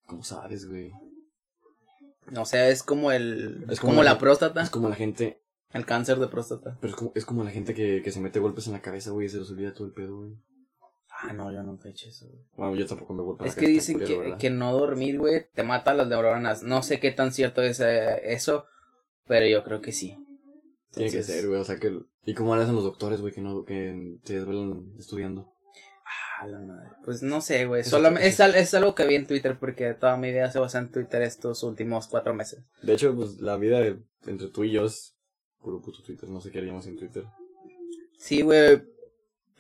¿Cómo 0.06 0.22
sabes, 0.22 0.68
güey? 0.68 0.92
O 2.36 2.44
sea, 2.44 2.68
es 2.68 2.82
como 2.82 3.10
el, 3.12 3.64
Es 3.70 3.80
como, 3.80 3.92
como 3.92 4.02
la 4.02 4.12
la- 4.12 4.18
próstata, 4.18 4.62
Es 4.62 4.70
como 4.70 4.88
la 4.88 4.94
gente... 4.96 5.40
el 5.72 5.86
cáncer 5.86 6.18
de 6.18 6.28
próstata. 6.28 6.76
Pero 6.80 6.90
es 6.92 6.96
como, 6.96 7.12
es 7.14 7.24
como 7.24 7.42
la 7.44 7.50
gente 7.50 7.74
que, 7.74 8.02
que 8.02 8.12
se 8.12 8.20
mete 8.20 8.38
golpes 8.38 8.66
en 8.66 8.72
la 8.74 8.82
cabeza, 8.82 9.10
güey, 9.10 9.26
y 9.26 9.30
se 9.30 9.38
les 9.38 9.50
olvida 9.50 9.72
todo 9.74 9.86
el 9.86 9.92
pedo, 9.94 10.16
güey. 10.18 10.32
Ah, 11.28 11.32
no, 11.32 11.52
yo 11.52 11.62
nunca 11.62 11.88
he 11.88 11.92
hecho 11.92 12.08
eso. 12.08 12.26
güey. 12.28 12.40
Bueno, 12.56 12.76
yo 12.76 12.86
tampoco 12.86 13.14
me 13.14 13.22
golpeo 13.22 13.46
en 13.46 13.48
Es 13.50 13.56
que 13.56 13.66
dicen 13.66 13.98
que, 14.38 14.50
no 14.50 14.72
dormir, 14.72 15.18
güey, 15.18 15.46
te 15.54 15.62
mata 15.62 15.92
las 15.94 16.06
neuronas. 16.08 16.62
No 16.62 16.82
sé 16.82 17.00
qué 17.00 17.10
tan 17.10 17.32
cierto 17.32 17.62
es 17.62 17.80
eh, 17.80 18.32
eso, 18.32 18.66
Pero 19.26 19.46
yo 19.46 19.64
creo 19.64 19.80
que 19.80 19.92
sí. 19.92 20.16
Tiene 20.92 21.10
que 21.10 21.22
ser, 21.22 21.48
güey. 21.48 21.60
O 21.60 21.64
sea, 21.64 21.76
que. 21.78 21.98
¿Y 22.24 22.34
cómo 22.34 22.54
hacen 22.54 22.74
los 22.74 22.84
doctores, 22.84 23.20
güey, 23.20 23.32
que 23.32 23.40
no 23.40 23.64
que 23.64 24.18
se 24.24 24.34
desvelan 24.36 24.92
estudiando? 24.98 25.52
Ah, 26.40 26.46
la 26.46 26.58
madre. 26.60 26.90
Pues 27.04 27.22
no 27.22 27.40
sé, 27.40 27.66
güey. 27.66 27.82
Solamente 27.82 28.28
es, 28.28 28.40
al- 28.40 28.54
es 28.54 28.72
algo 28.74 28.94
que 28.94 29.06
vi 29.06 29.14
en 29.16 29.26
Twitter 29.26 29.58
porque 29.58 29.94
toda 29.94 30.16
mi 30.16 30.30
vida 30.30 30.50
se 30.50 30.58
basa 30.58 30.78
en 30.78 30.90
Twitter 30.92 31.22
estos 31.22 31.62
últimos 31.62 32.06
cuatro 32.08 32.34
meses. 32.34 32.62
De 32.82 32.94
hecho, 32.94 33.14
pues 33.16 33.40
la 33.40 33.56
vida 33.56 33.80
de- 33.80 33.98
entre 34.26 34.48
tú 34.48 34.64
y 34.64 34.72
yo 34.72 34.84
es 34.86 35.16
puro 35.60 35.80
puto 35.80 36.02
Twitter. 36.02 36.28
No 36.28 36.40
sé 36.40 36.50
qué 36.50 36.58
haríamos 36.58 36.84
sin 36.84 36.96
Twitter. 36.96 37.24
Sí, 38.18 38.42
güey. 38.42 38.82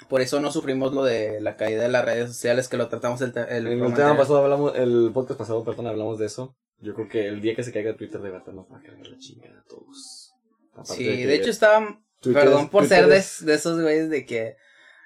Por 0.08 0.20
eso 0.20 0.40
no 0.40 0.52
sufrimos 0.52 0.92
lo 0.92 1.02
de 1.04 1.40
la 1.40 1.56
caída 1.56 1.82
de 1.82 1.88
las 1.88 2.04
redes 2.04 2.28
sociales 2.28 2.68
que 2.68 2.76
lo 2.76 2.88
tratamos 2.88 3.20
el, 3.22 3.32
el 3.48 3.66
el 3.66 3.94
tema 3.94 4.16
pasado 4.16 4.38
hablamos, 4.38 4.72
el 4.76 5.10
podcast 5.12 5.38
pasado, 5.38 5.64
perdón, 5.64 5.86
hablamos 5.88 6.18
de 6.18 6.26
eso. 6.26 6.54
Yo 6.78 6.94
creo 6.94 7.08
que 7.08 7.26
el 7.28 7.40
día 7.40 7.54
que 7.56 7.62
se 7.64 7.72
caiga 7.72 7.96
Twitter 7.96 8.20
de 8.20 8.30
verdad 8.30 8.52
nos 8.52 8.66
va 8.70 8.78
a 8.78 8.82
cargar 8.82 9.06
la 9.06 9.16
chingada 9.18 9.58
a 9.58 9.64
todos. 9.68 10.32
Aparte 10.72 10.94
Sí, 10.94 11.04
que 11.04 11.26
de 11.26 11.34
hecho 11.34 11.50
estaba 11.50 11.98
Twitter 12.20 12.42
Perdón 12.44 12.64
es- 12.64 12.70
por 12.70 12.82
Twitter 12.82 12.98
ser 12.98 13.08
de, 13.08 13.16
es- 13.16 13.44
de 13.46 13.54
esos 13.54 13.80
güeyes 13.80 14.10
de 14.10 14.26
que, 14.26 14.56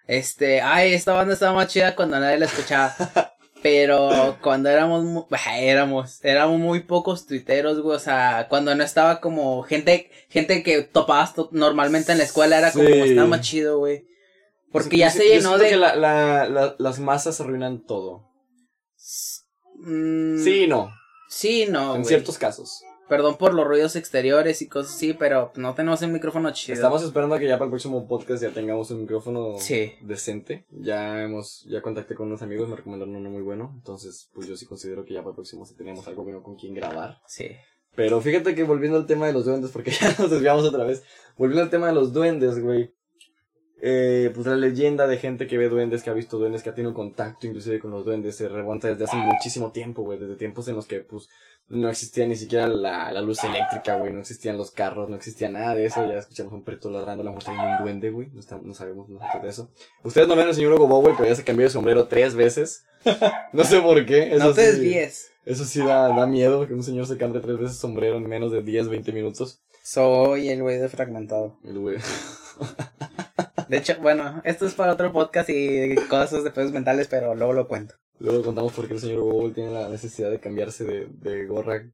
este, 0.08 0.60
ay, 0.60 0.92
esta 0.94 1.12
banda 1.12 1.34
estaba 1.34 1.54
más 1.54 1.68
chida 1.68 1.94
cuando 1.94 2.18
nadie 2.18 2.38
la 2.38 2.46
escuchaba. 2.46 2.94
Pero 3.62 4.38
cuando 4.42 4.70
éramos, 4.70 5.26
éramos, 5.44 6.24
éramos 6.24 6.58
muy 6.58 6.80
pocos 6.80 7.26
tuiteros, 7.26 7.80
güey, 7.80 7.94
o 7.96 8.00
sea, 8.00 8.46
cuando 8.48 8.74
no 8.74 8.82
estaba 8.82 9.20
como 9.20 9.62
gente, 9.64 10.10
gente 10.30 10.62
que 10.62 10.82
topabas 10.82 11.34
to- 11.34 11.50
normalmente 11.52 12.10
en 12.12 12.18
la 12.18 12.24
escuela 12.24 12.56
era 12.58 12.72
como, 12.72 12.86
Sí. 12.86 12.92
estaba 12.92 13.28
más 13.28 13.42
chido, 13.42 13.78
güey. 13.78 14.06
Porque 14.72 14.96
Yo 14.96 15.00
ya 15.00 15.10
se 15.10 15.24
llenó 15.28 15.58
de... 15.58 15.68
que 15.68 15.76
la, 15.76 15.96
la, 15.96 16.48
la- 16.48 16.76
las 16.78 17.00
masas 17.00 17.40
arruinan 17.40 17.84
todo. 17.84 18.28
Mm, 19.74 20.38
Sí 20.42 20.64
y 20.64 20.66
no. 20.66 20.90
Sí, 21.28 21.66
no, 21.68 21.96
en 21.96 22.04
ciertos 22.04 22.38
casos. 22.38 22.82
Perdón 23.08 23.38
por 23.38 23.54
los 23.54 23.66
ruidos 23.66 23.96
exteriores 23.96 24.62
y 24.62 24.68
cosas 24.68 24.94
así, 24.94 25.14
pero 25.14 25.50
no 25.56 25.74
tenemos 25.74 26.00
un 26.02 26.12
micrófono 26.12 26.52
chido. 26.52 26.74
Estamos 26.74 27.02
esperando 27.02 27.34
a 27.34 27.38
que 27.40 27.48
ya 27.48 27.54
para 27.58 27.64
el 27.64 27.70
próximo 27.70 28.06
podcast 28.06 28.40
ya 28.42 28.50
tengamos 28.50 28.90
un 28.92 29.00
micrófono 29.00 29.58
Sí. 29.58 29.94
decente. 30.02 30.64
Ya 30.70 31.20
hemos, 31.22 31.64
ya 31.68 31.82
contacté 31.82 32.14
con 32.14 32.28
unos 32.28 32.42
amigos, 32.42 32.68
me 32.68 32.76
recomendaron 32.76 33.16
uno 33.16 33.30
muy 33.30 33.42
bueno. 33.42 33.72
Entonces, 33.74 34.30
pues 34.32 34.46
yo 34.46 34.56
sí 34.56 34.66
considero 34.66 35.04
que 35.04 35.14
ya 35.14 35.20
para 35.20 35.30
el 35.30 35.34
próximo 35.36 35.66
sí 35.66 35.74
tenemos 35.76 36.06
algo 36.06 36.22
bueno 36.22 36.42
con 36.44 36.54
quien 36.54 36.74
grabar. 36.74 37.18
Sí. 37.26 37.48
Pero 37.96 38.20
fíjate 38.20 38.54
que 38.54 38.62
volviendo 38.62 38.96
al 38.96 39.06
tema 39.06 39.26
de 39.26 39.32
los 39.32 39.44
duendes, 39.44 39.72
porque 39.72 39.90
ya 40.00 40.14
nos 40.16 40.30
desviamos 40.30 40.64
otra 40.64 40.84
vez. 40.84 41.02
Volviendo 41.36 41.62
al 41.64 41.70
tema 41.70 41.88
de 41.88 41.94
los 41.94 42.12
duendes, 42.12 42.60
güey. 42.62 42.94
Eh, 43.82 44.30
pues 44.34 44.46
la 44.46 44.56
leyenda 44.56 45.06
de 45.06 45.16
gente 45.16 45.46
que 45.46 45.56
ve 45.58 45.68
duendes, 45.68 46.02
que 46.02 46.10
ha 46.10 46.14
visto 46.14 46.38
duendes, 46.38 46.62
que 46.62 46.70
ha 46.70 46.74
tenido 46.74 46.92
contacto 46.94 47.46
inclusive 47.46 47.78
con 47.78 47.90
los 47.90 48.04
duendes, 48.04 48.36
se 48.36 48.48
remonta 48.48 48.88
desde 48.88 49.04
hace 49.04 49.16
muchísimo 49.16 49.72
tiempo, 49.72 50.02
güey. 50.02 50.18
Desde 50.18 50.36
tiempos 50.36 50.68
en 50.68 50.76
los 50.76 50.86
que, 50.86 51.00
pues, 51.00 51.28
no 51.68 51.88
existía 51.88 52.26
ni 52.26 52.36
siquiera 52.36 52.66
la, 52.66 53.12
la 53.12 53.20
luz 53.22 53.42
eléctrica, 53.44 53.96
güey. 53.96 54.12
No 54.12 54.20
existían 54.20 54.56
los 54.58 54.70
carros, 54.70 55.08
no 55.08 55.16
existía 55.16 55.48
nada 55.48 55.74
de 55.74 55.86
eso. 55.86 56.04
Ya 56.06 56.18
escuchamos 56.18 56.52
un 56.52 56.62
perrito 56.64 56.90
ladrando, 56.90 57.22
a 57.22 57.24
lo 57.24 57.30
mejor 57.30 57.44
tenía 57.44 57.76
un 57.78 57.82
duende, 57.84 58.10
güey. 58.10 58.28
No, 58.32 58.40
no 58.62 58.74
sabemos 58.74 59.08
nosotros 59.08 59.42
de 59.42 59.48
eso. 59.48 59.70
Ustedes 60.04 60.28
no 60.28 60.36
ven 60.36 60.48
al 60.48 60.54
señor 60.54 60.72
Hugo 60.74 60.86
Bobo, 60.86 61.14
pero 61.16 61.28
ya 61.28 61.34
se 61.34 61.44
cambió 61.44 61.64
de 61.66 61.70
sombrero 61.70 62.06
tres 62.08 62.34
veces. 62.34 62.84
No 63.52 63.64
sé 63.64 63.80
por 63.80 64.04
qué. 64.04 64.34
Eso 64.34 64.44
no 64.48 64.52
te 64.52 64.60
sí- 64.62 64.66
desvíes. 64.72 65.32
eso 65.44 65.64
sí 65.64 65.80
da, 65.80 66.08
da 66.14 66.26
miedo 66.26 66.66
que 66.68 66.74
un 66.74 66.82
señor 66.82 67.06
se 67.06 67.16
cambie 67.16 67.40
tres 67.40 67.58
veces 67.58 67.78
sombrero 67.78 68.16
en 68.18 68.28
menos 68.28 68.52
de 68.52 68.62
10, 68.62 68.88
20 68.88 69.12
minutos. 69.12 69.60
Soy 69.82 70.50
el 70.50 70.62
güey 70.62 70.78
de 70.78 70.88
fragmentado. 70.88 71.56
El 71.64 71.78
güey. 71.78 71.96
De 73.68 73.76
hecho, 73.76 73.94
bueno, 74.00 74.40
esto 74.44 74.66
es 74.66 74.74
para 74.74 74.92
otro 74.94 75.12
podcast 75.12 75.48
y 75.50 75.94
cosas 76.08 76.42
de 76.44 76.50
pedos 76.50 76.72
mentales, 76.72 77.06
pero 77.08 77.34
luego 77.34 77.52
lo 77.52 77.68
cuento. 77.68 77.94
Luego 78.18 78.42
contamos 78.42 78.72
por 78.72 78.88
qué 78.88 78.94
el 78.94 79.00
señor 79.00 79.20
Google 79.20 79.54
tiene 79.54 79.72
la 79.72 79.88
necesidad 79.88 80.30
de 80.30 80.40
cambiarse 80.40 80.84
de, 80.84 81.06
de 81.10 81.46
gorra 81.46 81.84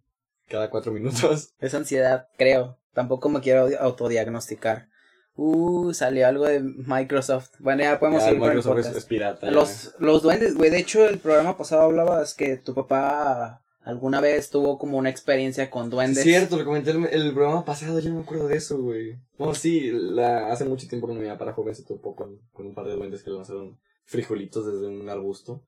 cada 0.48 0.70
cuatro 0.70 0.90
minutos. 0.92 1.50
Es 1.60 1.74
ansiedad, 1.74 2.28
creo. 2.38 2.78
Tampoco 2.94 3.28
me 3.28 3.40
quiero 3.40 3.68
autodiagnosticar. 3.78 4.88
Uh, 5.36 5.92
salió 5.92 6.26
algo 6.26 6.46
de 6.46 6.60
Microsoft. 6.60 7.50
Bueno, 7.58 7.82
ya 7.82 7.98
podemos 8.00 8.24
Ya, 8.24 8.30
ir 8.32 8.38
con 8.38 8.48
el 8.50 8.56
Microsoft 8.56 8.96
es, 8.96 9.04
pirata. 9.04 9.50
ya. 9.50 9.52
Los 9.98 10.22
duendes, 10.22 10.54
güey. 10.56 10.70
De 10.70 10.78
hecho, 10.78 11.06
el 11.06 11.18
programa 11.18 11.58
pasado 11.58 11.82
hablabas 11.82 12.32
que 12.32 12.56
tu 12.56 12.72
papá 12.74 13.60
alguna 13.86 14.20
vez 14.20 14.50
tuvo 14.50 14.78
como 14.78 14.98
una 14.98 15.10
experiencia 15.10 15.70
con 15.70 15.84
Es 15.84 15.90
duendes. 15.90 16.24
cierto, 16.24 16.56
lo 16.56 16.64
comenté 16.64 16.90
el, 16.90 17.06
el 17.06 17.32
programa 17.32 17.64
pasado, 17.64 18.00
ya 18.00 18.10
no 18.10 18.16
me 18.16 18.22
acuerdo 18.22 18.48
de 18.48 18.56
eso, 18.56 18.78
güey. 18.78 19.16
No, 19.38 19.54
sí, 19.54 19.90
la, 19.92 20.48
hace 20.52 20.64
mucho 20.64 20.88
tiempo 20.88 21.06
cuando 21.06 21.24
mi 21.24 21.36
para 21.36 21.52
joven 21.52 21.74
se 21.74 21.84
topó 21.84 22.16
con, 22.16 22.40
con 22.52 22.66
un 22.66 22.74
par 22.74 22.86
de 22.86 22.96
duendes 22.96 23.22
que 23.22 23.30
le 23.30 23.36
lanzaron 23.36 23.78
frijolitos 24.04 24.66
desde 24.66 24.88
un 24.88 25.08
arbusto. 25.08 25.62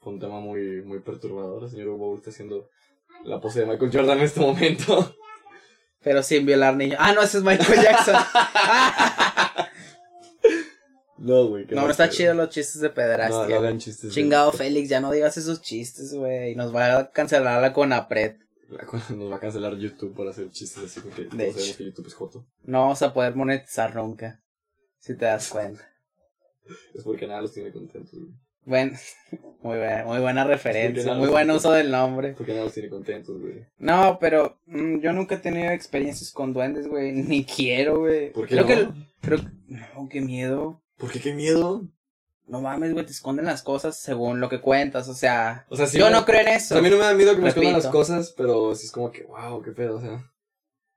Fue 0.00 0.12
un 0.12 0.20
tema 0.20 0.38
muy, 0.38 0.82
muy 0.82 1.00
perturbador. 1.00 1.64
El 1.64 1.70
señor 1.70 1.88
Bobo 1.96 2.16
está 2.16 2.28
haciendo 2.28 2.68
la 3.24 3.40
pose 3.40 3.60
de 3.60 3.66
Michael 3.66 3.90
Jordan 3.90 4.18
en 4.18 4.24
este 4.24 4.40
momento. 4.40 5.14
Pero 6.02 6.22
sin 6.22 6.44
violar 6.44 6.76
niños. 6.76 6.98
Ah, 7.00 7.14
no, 7.14 7.22
ese 7.22 7.38
es 7.38 7.44
Michael 7.44 7.80
Jackson. 7.82 8.16
No, 11.22 11.46
güey. 11.46 11.66
no, 11.70 11.82
no 11.82 11.90
está 11.90 12.08
chido 12.10 12.34
los 12.34 12.48
chistes 12.50 12.80
de 12.80 12.88
No, 12.88 12.94
pederastia. 12.94 13.46
no 13.48 13.54
hagan 13.60 13.78
chistes. 13.78 14.02
de- 14.02 14.10
Chingado 14.10 14.50
Félix, 14.52 14.88
ya 14.88 15.00
no 15.00 15.12
digas 15.12 15.36
esos 15.36 15.62
chistes, 15.62 16.12
güey. 16.14 16.54
Nos 16.56 16.74
va 16.74 16.98
a 16.98 17.10
cancelar 17.12 17.62
la 17.62 17.72
Conapred. 17.72 18.36
Nos 19.10 19.30
va 19.30 19.36
a 19.36 19.40
cancelar 19.40 19.76
YouTube 19.76 20.14
por 20.14 20.26
hacer 20.28 20.50
chistes 20.50 20.82
así 20.84 21.00
porque 21.00 21.24
todos 21.24 21.40
hecho. 21.40 21.52
sabemos 21.52 21.76
que 21.76 21.84
YouTube 21.84 22.06
es 22.08 22.14
joto. 22.14 22.46
No 22.64 22.80
vamos 22.80 23.02
a 23.02 23.12
poder 23.14 23.36
monetizar 23.36 23.94
nunca. 23.94 24.40
Si 24.98 25.16
te 25.16 25.24
das 25.26 25.48
cuenta. 25.48 25.88
Es 26.94 27.02
porque 27.02 27.26
nada 27.26 27.42
los 27.42 27.52
tiene 27.52 27.72
contentos, 27.72 28.12
güey. 28.12 28.32
Bueno, 28.64 28.96
muy 29.62 29.76
buena, 29.78 30.04
muy 30.04 30.20
buena 30.20 30.44
referencia. 30.44 31.12
Muy 31.14 31.26
no. 31.26 31.32
buen 31.32 31.50
uso 31.50 31.72
del 31.72 31.90
nombre. 31.90 32.34
Porque 32.34 32.52
nada 32.52 32.64
los 32.64 32.72
tiene 32.74 32.88
contentos, 32.88 33.40
güey. 33.40 33.66
No, 33.78 34.18
pero 34.20 34.58
mm, 34.66 35.00
yo 35.00 35.12
nunca 35.12 35.34
he 35.34 35.38
tenido 35.38 35.70
experiencias 35.72 36.30
con 36.30 36.52
duendes, 36.52 36.86
güey. 36.86 37.10
Ni 37.28 37.44
quiero, 37.44 38.00
güey. 38.00 38.32
¿Por 38.32 38.46
qué 38.46 38.56
creo 38.56 38.84
no? 38.84 38.94
que 38.94 39.08
creo 39.20 39.38
no, 39.66 40.08
qué 40.08 40.20
miedo. 40.20 40.81
¿Por 41.02 41.10
qué 41.10 41.20
qué 41.20 41.34
miedo? 41.34 41.82
No 42.46 42.60
mames, 42.60 42.92
güey, 42.92 43.04
te 43.04 43.10
esconden 43.10 43.44
las 43.44 43.62
cosas 43.64 43.98
según 43.98 44.38
lo 44.38 44.48
que 44.48 44.60
cuentas, 44.60 45.08
o 45.08 45.14
sea, 45.14 45.66
O 45.68 45.76
sea, 45.76 45.88
sí 45.88 45.98
yo 45.98 46.06
me- 46.06 46.12
no 46.12 46.24
creo 46.24 46.42
en 46.42 46.46
O 46.46 46.50
eso. 46.52 46.68
sea, 46.68 46.78
a 46.78 46.80
mí 46.82 46.90
no 46.90 46.96
me 46.96 47.02
da 47.02 47.12
miedo 47.14 47.34
que 47.34 47.40
me 47.42 47.48
escondan 47.48 47.72
las 47.72 47.82
Repito. 47.86 47.98
cosas, 47.98 48.32
pero 48.36 48.72
sí 48.76 48.86
es 48.86 48.92
como 48.92 49.10
que, 49.10 49.24
wow, 49.24 49.60
qué 49.62 49.72
pedo, 49.72 49.96
o 49.96 50.00
sea. 50.00 50.30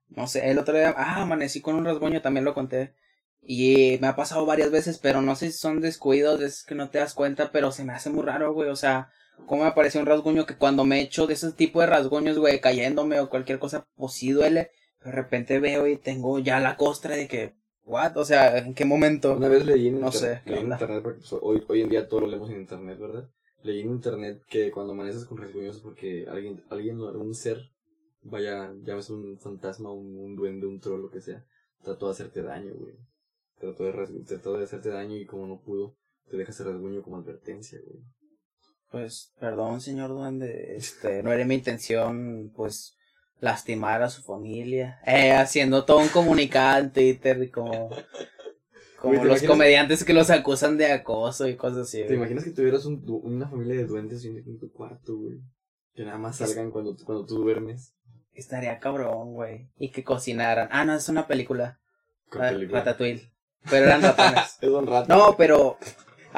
No 0.09 0.27
sé, 0.27 0.51
el 0.51 0.59
otro 0.59 0.77
día, 0.77 0.93
ah, 0.95 1.23
amanecí 1.23 1.59
con 1.59 1.73
un 1.75 1.85
rasguño, 1.85 2.21
también 2.21 2.45
lo 2.45 2.53
conté. 2.53 2.93
Y 3.41 3.97
me 3.99 4.07
ha 4.07 4.15
pasado 4.15 4.45
varias 4.45 4.69
veces, 4.69 4.99
pero 4.99 5.23
no 5.23 5.35
sé 5.35 5.51
si 5.51 5.57
son 5.57 5.81
descuidos, 5.81 6.39
es 6.41 6.63
que 6.63 6.75
no 6.75 6.91
te 6.91 6.99
das 6.99 7.15
cuenta, 7.15 7.51
pero 7.51 7.71
se 7.71 7.83
me 7.83 7.93
hace 7.93 8.11
muy 8.11 8.23
raro, 8.23 8.53
güey. 8.53 8.69
O 8.69 8.75
sea, 8.75 9.09
cómo 9.47 9.63
me 9.63 9.69
apareció 9.69 9.99
un 10.01 10.05
rasguño 10.07 10.45
que 10.45 10.57
cuando 10.57 10.85
me 10.85 11.01
echo 11.01 11.25
de 11.25 11.33
ese 11.33 11.51
tipo 11.51 11.81
de 11.81 11.87
rasguños, 11.87 12.37
güey, 12.37 12.61
cayéndome 12.61 13.19
o 13.19 13.29
cualquier 13.29 13.57
cosa, 13.59 13.87
pues 13.95 14.13
sí 14.13 14.31
duele. 14.31 14.69
De 15.03 15.11
repente 15.11 15.59
veo 15.59 15.87
y 15.87 15.97
tengo 15.97 16.39
ya 16.39 16.59
la 16.59 16.77
costra 16.77 17.15
de 17.15 17.27
que, 17.27 17.55
what? 17.85 18.17
O 18.17 18.25
sea, 18.25 18.57
¿en 18.57 18.73
qué 18.73 18.85
momento? 18.85 19.35
Una 19.35 19.47
vez 19.47 19.65
leí 19.65 19.87
en, 19.87 19.99
No 19.99 20.07
inter- 20.07 20.19
sé, 20.19 20.41
¿qué 20.43 20.51
leí 20.51 20.59
en 20.61 20.71
internet, 20.71 21.03
porque 21.03 21.19
pues, 21.19 21.33
hoy, 21.41 21.63
hoy 21.67 21.81
en 21.81 21.89
día 21.89 22.07
todo 22.07 22.21
lo 22.21 22.27
leemos 22.27 22.49
en 22.49 22.61
internet, 22.61 22.99
¿verdad? 22.99 23.29
Leí 23.63 23.81
en 23.81 23.89
internet 23.89 24.41
que 24.47 24.71
cuando 24.71 24.93
amaneces 24.93 25.25
con 25.25 25.37
rasguños 25.37 25.77
es 25.77 25.81
porque 25.81 26.25
alguien, 26.29 26.63
alguien, 26.69 26.99
un 27.01 27.33
ser, 27.33 27.59
vaya, 28.21 28.71
llames 28.83 29.09
un 29.09 29.39
fantasma, 29.39 29.91
un, 29.91 30.17
un 30.17 30.35
duende, 30.35 30.67
un 30.67 30.79
troll, 30.79 31.01
lo 31.01 31.09
que 31.09 31.21
sea, 31.21 31.43
trató 31.83 32.07
de 32.07 32.11
hacerte 32.11 32.41
daño, 32.43 32.73
güey. 32.75 32.93
Trató 33.59 33.85
de, 33.85 34.23
trató 34.27 34.57
de 34.57 34.63
hacerte 34.65 34.89
daño 34.89 35.15
y 35.15 35.25
como 35.25 35.47
no 35.47 35.61
pudo, 35.61 35.95
te 36.29 36.37
deja 36.37 36.51
ese 36.51 36.63
rasguño 36.63 37.01
como 37.01 37.17
advertencia, 37.17 37.79
güey. 37.85 38.03
Pues, 38.91 39.33
perdón, 39.39 39.81
señor 39.81 40.09
duende, 40.09 40.75
este, 40.75 41.23
no 41.23 41.31
era 41.33 41.43
mi 41.45 41.55
intención, 41.55 42.51
pues, 42.55 42.95
lastimar 43.39 44.01
a 44.01 44.09
su 44.09 44.23
familia. 44.23 44.99
Eh, 45.05 45.31
haciendo 45.31 45.85
todo 45.85 45.99
un 45.99 46.07
comunicado 46.09 46.79
en 46.79 46.91
Twitter 46.91 47.41
y 47.43 47.49
como, 47.49 47.89
como 48.99 49.13
Güey, 49.13 49.19
¿te 49.19 49.25
los 49.25 49.37
imaginas? 49.37 49.49
comediantes 49.49 50.03
que 50.03 50.13
los 50.13 50.29
acusan 50.29 50.77
de 50.77 50.91
acoso 50.91 51.47
y 51.47 51.55
cosas 51.55 51.87
así. 51.87 51.99
¿Te 51.99 52.05
güey. 52.05 52.17
imaginas 52.17 52.43
que 52.43 52.51
tuvieras 52.51 52.85
un, 52.85 53.03
una 53.23 53.47
familia 53.47 53.75
de 53.75 53.85
duendes 53.85 54.23
en 54.25 54.59
tu 54.59 54.71
cuarto, 54.71 55.15
güey? 55.17 55.39
Que 55.93 56.03
nada 56.03 56.17
más 56.17 56.37
salgan 56.37 56.71
cuando, 56.71 56.95
cuando 57.05 57.25
tú 57.25 57.35
duermes. 57.37 57.93
Estaría 58.33 58.79
cabrón, 58.79 59.33
güey. 59.33 59.69
Y 59.77 59.91
que 59.91 60.03
cocinaran. 60.03 60.67
Ah, 60.71 60.83
no, 60.83 60.93
es 60.93 61.07
una 61.07 61.25
película. 61.25 61.79
Ratatouille. 62.31 63.31
Pero 63.69 63.85
eran 63.85 64.01
ratones. 64.01 64.57
Es 64.61 64.69
un 64.69 64.85
rato. 64.85 65.15
No, 65.15 65.35
pero... 65.37 65.77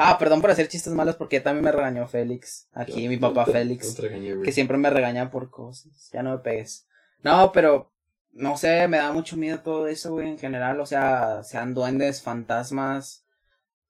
Ah, 0.00 0.16
perdón 0.16 0.40
por 0.40 0.50
hacer 0.50 0.68
chistes 0.68 0.92
malos 0.92 1.16
porque 1.16 1.40
también 1.40 1.64
me 1.64 1.72
regañó 1.72 2.06
Félix. 2.06 2.68
Aquí 2.72 3.08
mi 3.08 3.16
papá 3.16 3.44
Félix. 3.46 3.98
Regañé, 3.98 4.40
que 4.42 4.52
siempre 4.52 4.78
me 4.78 4.90
regañan 4.90 5.30
por 5.30 5.50
cosas. 5.50 6.08
Ya 6.12 6.22
no 6.22 6.30
me 6.30 6.38
pegues. 6.38 6.86
No, 7.24 7.50
pero 7.50 7.90
no 8.32 8.56
sé, 8.56 8.86
me 8.86 8.98
da 8.98 9.10
mucho 9.10 9.36
miedo 9.36 9.58
todo 9.58 9.88
eso, 9.88 10.12
güey, 10.12 10.28
en 10.28 10.38
general. 10.38 10.78
O 10.80 10.86
sea, 10.86 11.42
sean 11.42 11.74
duendes, 11.74 12.22
fantasmas. 12.22 13.24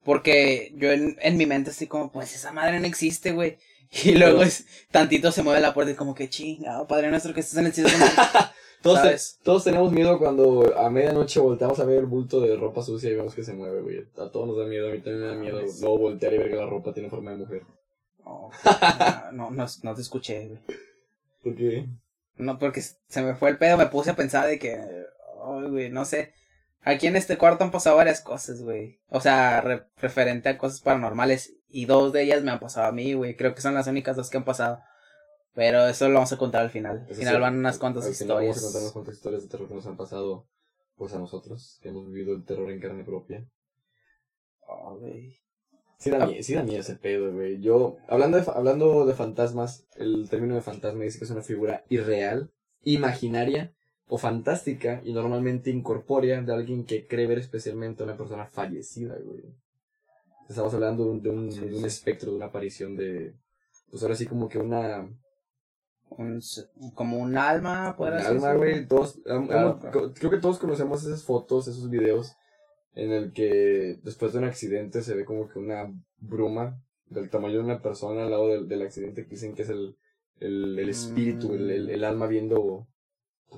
Porque 0.02 0.72
yo 0.76 0.90
en, 0.92 1.18
en 1.20 1.36
mi 1.36 1.44
mente 1.44 1.70
estoy 1.70 1.88
como, 1.88 2.10
pues 2.10 2.34
esa 2.34 2.52
madre 2.52 2.80
no 2.80 2.86
existe, 2.86 3.32
güey. 3.32 3.58
Y 4.04 4.12
luego 4.12 4.42
es, 4.42 4.66
tantito 4.90 5.32
se 5.32 5.42
mueve 5.42 5.60
la 5.60 5.72
puerta 5.72 5.92
y 5.92 5.94
como 5.94 6.14
que 6.14 6.28
chingado, 6.28 6.86
Padre 6.86 7.10
nuestro 7.10 7.32
que 7.32 7.40
estás 7.40 7.58
en 7.58 7.66
el 7.66 7.72
cielo. 7.72 7.88
Todos, 8.82 9.02
te- 9.02 9.16
todos 9.44 9.64
tenemos 9.64 9.90
miedo 9.92 10.18
cuando 10.18 10.76
a 10.78 10.88
medianoche 10.88 11.40
volteamos 11.40 11.80
a 11.80 11.85
ver 11.85 11.99
el 11.99 12.06
bulto 12.06 12.40
de 12.40 12.56
ropa 12.56 12.82
sucia 12.82 13.11
y 13.11 13.14
vemos 13.16 13.35
que 13.35 13.42
se 13.44 13.52
mueve, 13.52 13.80
güey. 13.80 13.99
A 14.16 14.30
todos 14.30 14.47
nos 14.47 14.56
da 14.58 14.66
miedo, 14.66 14.88
a 14.88 14.92
mí 14.92 14.99
también 15.00 15.20
me 15.20 15.26
da 15.28 15.35
miedo 15.35 15.61
no 15.80 15.99
voltear 15.99 16.32
y 16.35 16.38
ver 16.38 16.50
que 16.50 16.56
la 16.56 16.66
ropa 16.66 16.92
tiene 16.92 17.11
forma 17.11 17.32
de 17.32 17.37
mujer. 17.38 17.62
No, 18.25 18.50
no, 19.32 19.50
no, 19.50 19.66
no 19.82 19.94
te 19.94 20.00
escuché, 20.00 20.47
güey. 20.49 20.61
¿Por 21.42 21.56
qué? 21.56 21.87
No, 22.37 22.58
porque 22.58 22.82
se 22.82 23.23
me 23.23 23.35
fue 23.35 23.50
el 23.50 23.58
pedo, 23.58 23.76
me 23.76 23.87
puse 23.87 24.11
a 24.11 24.16
pensar 24.16 24.47
de 24.47 24.58
que, 24.58 24.75
Ay, 25.44 25.70
güey, 25.70 25.90
no 25.90 26.04
sé. 26.04 26.32
Aquí 26.82 27.06
en 27.08 27.16
este 27.16 27.37
cuarto 27.37 27.64
han 27.64 27.70
pasado 27.73 27.97
varias 27.97 28.20
cosas, 28.20 28.62
güey. 28.62 29.00
O 29.08 29.20
sea, 29.20 29.61
referente 29.97 30.49
a 30.49 30.58
cosas 30.58 30.80
paranormales. 30.80 31.54
Y 31.68 31.85
dos 31.87 32.12
de 32.12 32.23
ellas 32.23 32.42
me 32.42 32.50
han 32.52 32.61
pasado 32.61 32.87
a 32.87 32.92
mí, 32.92 33.12
güey. 33.14 33.37
Creo 33.37 33.54
que 33.54 33.61
son 33.61 33.75
las 33.75 33.87
únicas 33.88 34.16
dos 34.16 34.30
que 34.30 34.37
han 34.38 34.44
pasado. 34.44 34.78
Pero 35.58 35.88
eso 35.88 36.06
lo 36.06 36.14
vamos 36.14 36.32
a 36.32 36.38
contar 36.38 36.62
al 36.62 36.70
final. 36.70 37.04
Al 37.08 37.16
final 37.16 37.40
van 37.40 37.58
unas 37.58 37.78
cuantas 37.78 38.08
historias. 38.08 38.54
vamos 38.54 38.62
a 38.62 38.66
contar 38.66 38.80
unas 38.82 38.92
cuantas 38.92 39.14
historias 39.16 39.42
de 39.42 39.48
terror 39.48 39.66
que 39.66 39.74
nos 39.74 39.86
han 39.86 39.96
pasado, 39.96 40.46
pues 40.94 41.12
a 41.14 41.18
nosotros, 41.18 41.80
que 41.82 41.88
hemos 41.88 42.06
vivido 42.06 42.32
el 42.32 42.44
terror 42.44 42.70
en 42.70 42.78
carne 42.78 43.02
propia. 43.02 43.44
Oh, 44.68 44.96
güey. 45.00 45.36
Sí 45.98 46.10
da, 46.10 46.30
sí 46.42 46.54
da 46.54 46.62
miedo 46.62 46.78
ese 46.78 46.94
pedo, 46.94 47.32
güey. 47.32 47.60
Yo, 47.60 47.96
hablando 48.06 48.40
de, 48.40 48.48
hablando 48.54 49.04
de 49.04 49.14
fantasmas, 49.14 49.84
el 49.96 50.28
término 50.30 50.54
de 50.54 50.60
fantasma 50.60 51.02
dice 51.02 51.18
que 51.18 51.24
es 51.24 51.30
una 51.32 51.42
figura 51.42 51.82
irreal, 51.88 52.52
imaginaria 52.84 53.74
o 54.06 54.16
fantástica 54.16 55.02
y 55.04 55.12
normalmente 55.12 55.70
incorpórea 55.70 56.40
de 56.40 56.54
alguien 56.54 56.84
que 56.84 57.08
cree 57.08 57.26
ver 57.26 57.38
especialmente 57.38 58.04
a 58.04 58.06
una 58.06 58.16
persona 58.16 58.46
fallecida, 58.46 59.16
güey. 59.24 59.42
Estamos 60.48 60.72
hablando 60.72 61.02
de 61.16 61.30
un, 61.30 61.50
de 61.50 61.76
un, 61.76 61.84
espectro, 61.84 62.30
de 62.30 62.36
una 62.36 62.46
aparición 62.46 62.94
de, 62.94 63.34
pues 63.90 64.04
ahora 64.04 64.14
sí 64.14 64.24
como 64.24 64.48
que 64.48 64.58
una... 64.58 65.08
Un, 66.10 66.40
como 66.94 67.18
un 67.18 67.36
alma, 67.36 67.94
Un 67.98 68.08
alma, 68.08 68.54
güey. 68.54 68.86
Todos, 68.86 69.20
creo 69.24 70.30
que 70.30 70.38
todos 70.38 70.58
conocemos 70.58 71.04
esas 71.04 71.24
fotos, 71.24 71.68
esos 71.68 71.90
videos 71.90 72.36
en 72.94 73.12
el 73.12 73.32
que 73.32 74.00
después 74.02 74.32
de 74.32 74.40
un 74.40 74.44
accidente 74.44 75.02
se 75.02 75.14
ve 75.14 75.24
como 75.24 75.48
que 75.48 75.58
una 75.58 75.92
bruma 76.18 76.82
del 77.06 77.30
tamaño 77.30 77.58
de 77.58 77.64
una 77.64 77.80
persona 77.80 78.24
al 78.24 78.30
lado 78.30 78.48
del, 78.48 78.68
del 78.68 78.82
accidente 78.82 79.24
que 79.24 79.30
dicen 79.30 79.54
que 79.54 79.62
es 79.62 79.68
el, 79.68 79.96
el, 80.40 80.78
el 80.78 80.88
espíritu, 80.88 81.54
el, 81.54 81.70
el, 81.70 81.90
el, 81.90 82.04
alma 82.04 82.26
viendo 82.26 82.88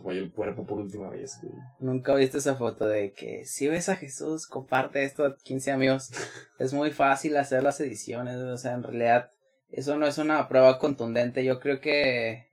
pues, 0.02 0.18
el 0.18 0.30
cuerpo 0.30 0.66
por 0.66 0.78
última 0.78 1.08
vez. 1.08 1.40
Nunca 1.78 2.14
viste 2.14 2.38
esa 2.38 2.56
foto 2.56 2.86
de 2.86 3.12
que 3.12 3.44
si 3.46 3.66
ves 3.68 3.88
a 3.88 3.96
Jesús, 3.96 4.46
comparte 4.46 5.04
esto 5.04 5.24
a 5.24 5.36
15 5.36 5.70
amigos. 5.72 6.10
es 6.58 6.72
muy 6.72 6.90
fácil 6.90 7.36
hacer 7.36 7.62
las 7.62 7.80
ediciones, 7.80 8.36
o 8.36 8.58
sea, 8.58 8.74
en 8.74 8.82
realidad 8.82 9.30
eso 9.72 9.96
no 9.96 10.06
es 10.06 10.18
una 10.18 10.48
prueba 10.48 10.78
contundente. 10.78 11.44
Yo 11.44 11.60
creo 11.60 11.80
que 11.80 12.50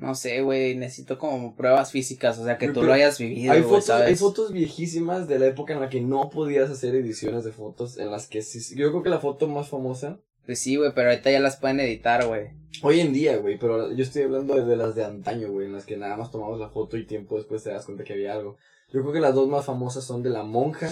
no 0.00 0.14
sé, 0.14 0.42
güey, 0.42 0.76
necesito 0.76 1.18
como 1.18 1.56
pruebas 1.56 1.90
físicas, 1.90 2.38
o 2.38 2.44
sea, 2.44 2.56
que 2.56 2.68
tú 2.68 2.82
lo 2.82 2.92
hayas 2.92 3.18
vivido. 3.18 3.52
Hay 3.52 3.62
fotos, 3.62 3.90
hay 3.90 4.14
fotos 4.14 4.52
viejísimas 4.52 5.26
de 5.26 5.38
la 5.38 5.46
época 5.46 5.74
en 5.74 5.80
la 5.80 5.88
que 5.88 6.00
no 6.00 6.30
podías 6.30 6.70
hacer 6.70 6.94
ediciones 6.94 7.44
de 7.44 7.52
fotos, 7.52 7.98
en 7.98 8.10
las 8.10 8.28
que 8.28 8.42
sí, 8.42 8.76
yo 8.76 8.90
creo 8.90 9.02
que 9.02 9.10
la 9.10 9.18
foto 9.18 9.48
más 9.48 9.68
famosa. 9.68 10.20
Pues 10.46 10.60
sí, 10.60 10.76
güey, 10.76 10.92
pero 10.94 11.10
ahorita 11.10 11.30
ya 11.30 11.40
las 11.40 11.56
pueden 11.56 11.80
editar, 11.80 12.24
güey. 12.26 12.50
Hoy 12.82 13.00
en 13.00 13.12
día, 13.12 13.36
güey, 13.36 13.58
pero 13.58 13.92
yo 13.92 14.02
estoy 14.02 14.22
hablando 14.22 14.54
de, 14.54 14.76
las 14.76 14.94
de 14.94 15.04
antaño, 15.04 15.50
güey, 15.50 15.66
en 15.66 15.72
las 15.72 15.84
que 15.84 15.96
nada 15.96 16.16
más 16.16 16.30
tomamos 16.30 16.58
la 16.58 16.70
foto 16.70 16.96
y 16.96 17.06
tiempo 17.06 17.36
después 17.36 17.62
te 17.64 17.70
das 17.70 17.84
cuenta 17.84 18.04
que 18.04 18.12
había 18.12 18.34
algo. 18.34 18.56
Yo 18.92 19.02
creo 19.02 19.12
que 19.12 19.20
las 19.20 19.34
dos 19.34 19.48
más 19.48 19.66
famosas 19.66 20.04
son 20.04 20.22
de 20.22 20.30
la 20.30 20.44
monja. 20.44 20.90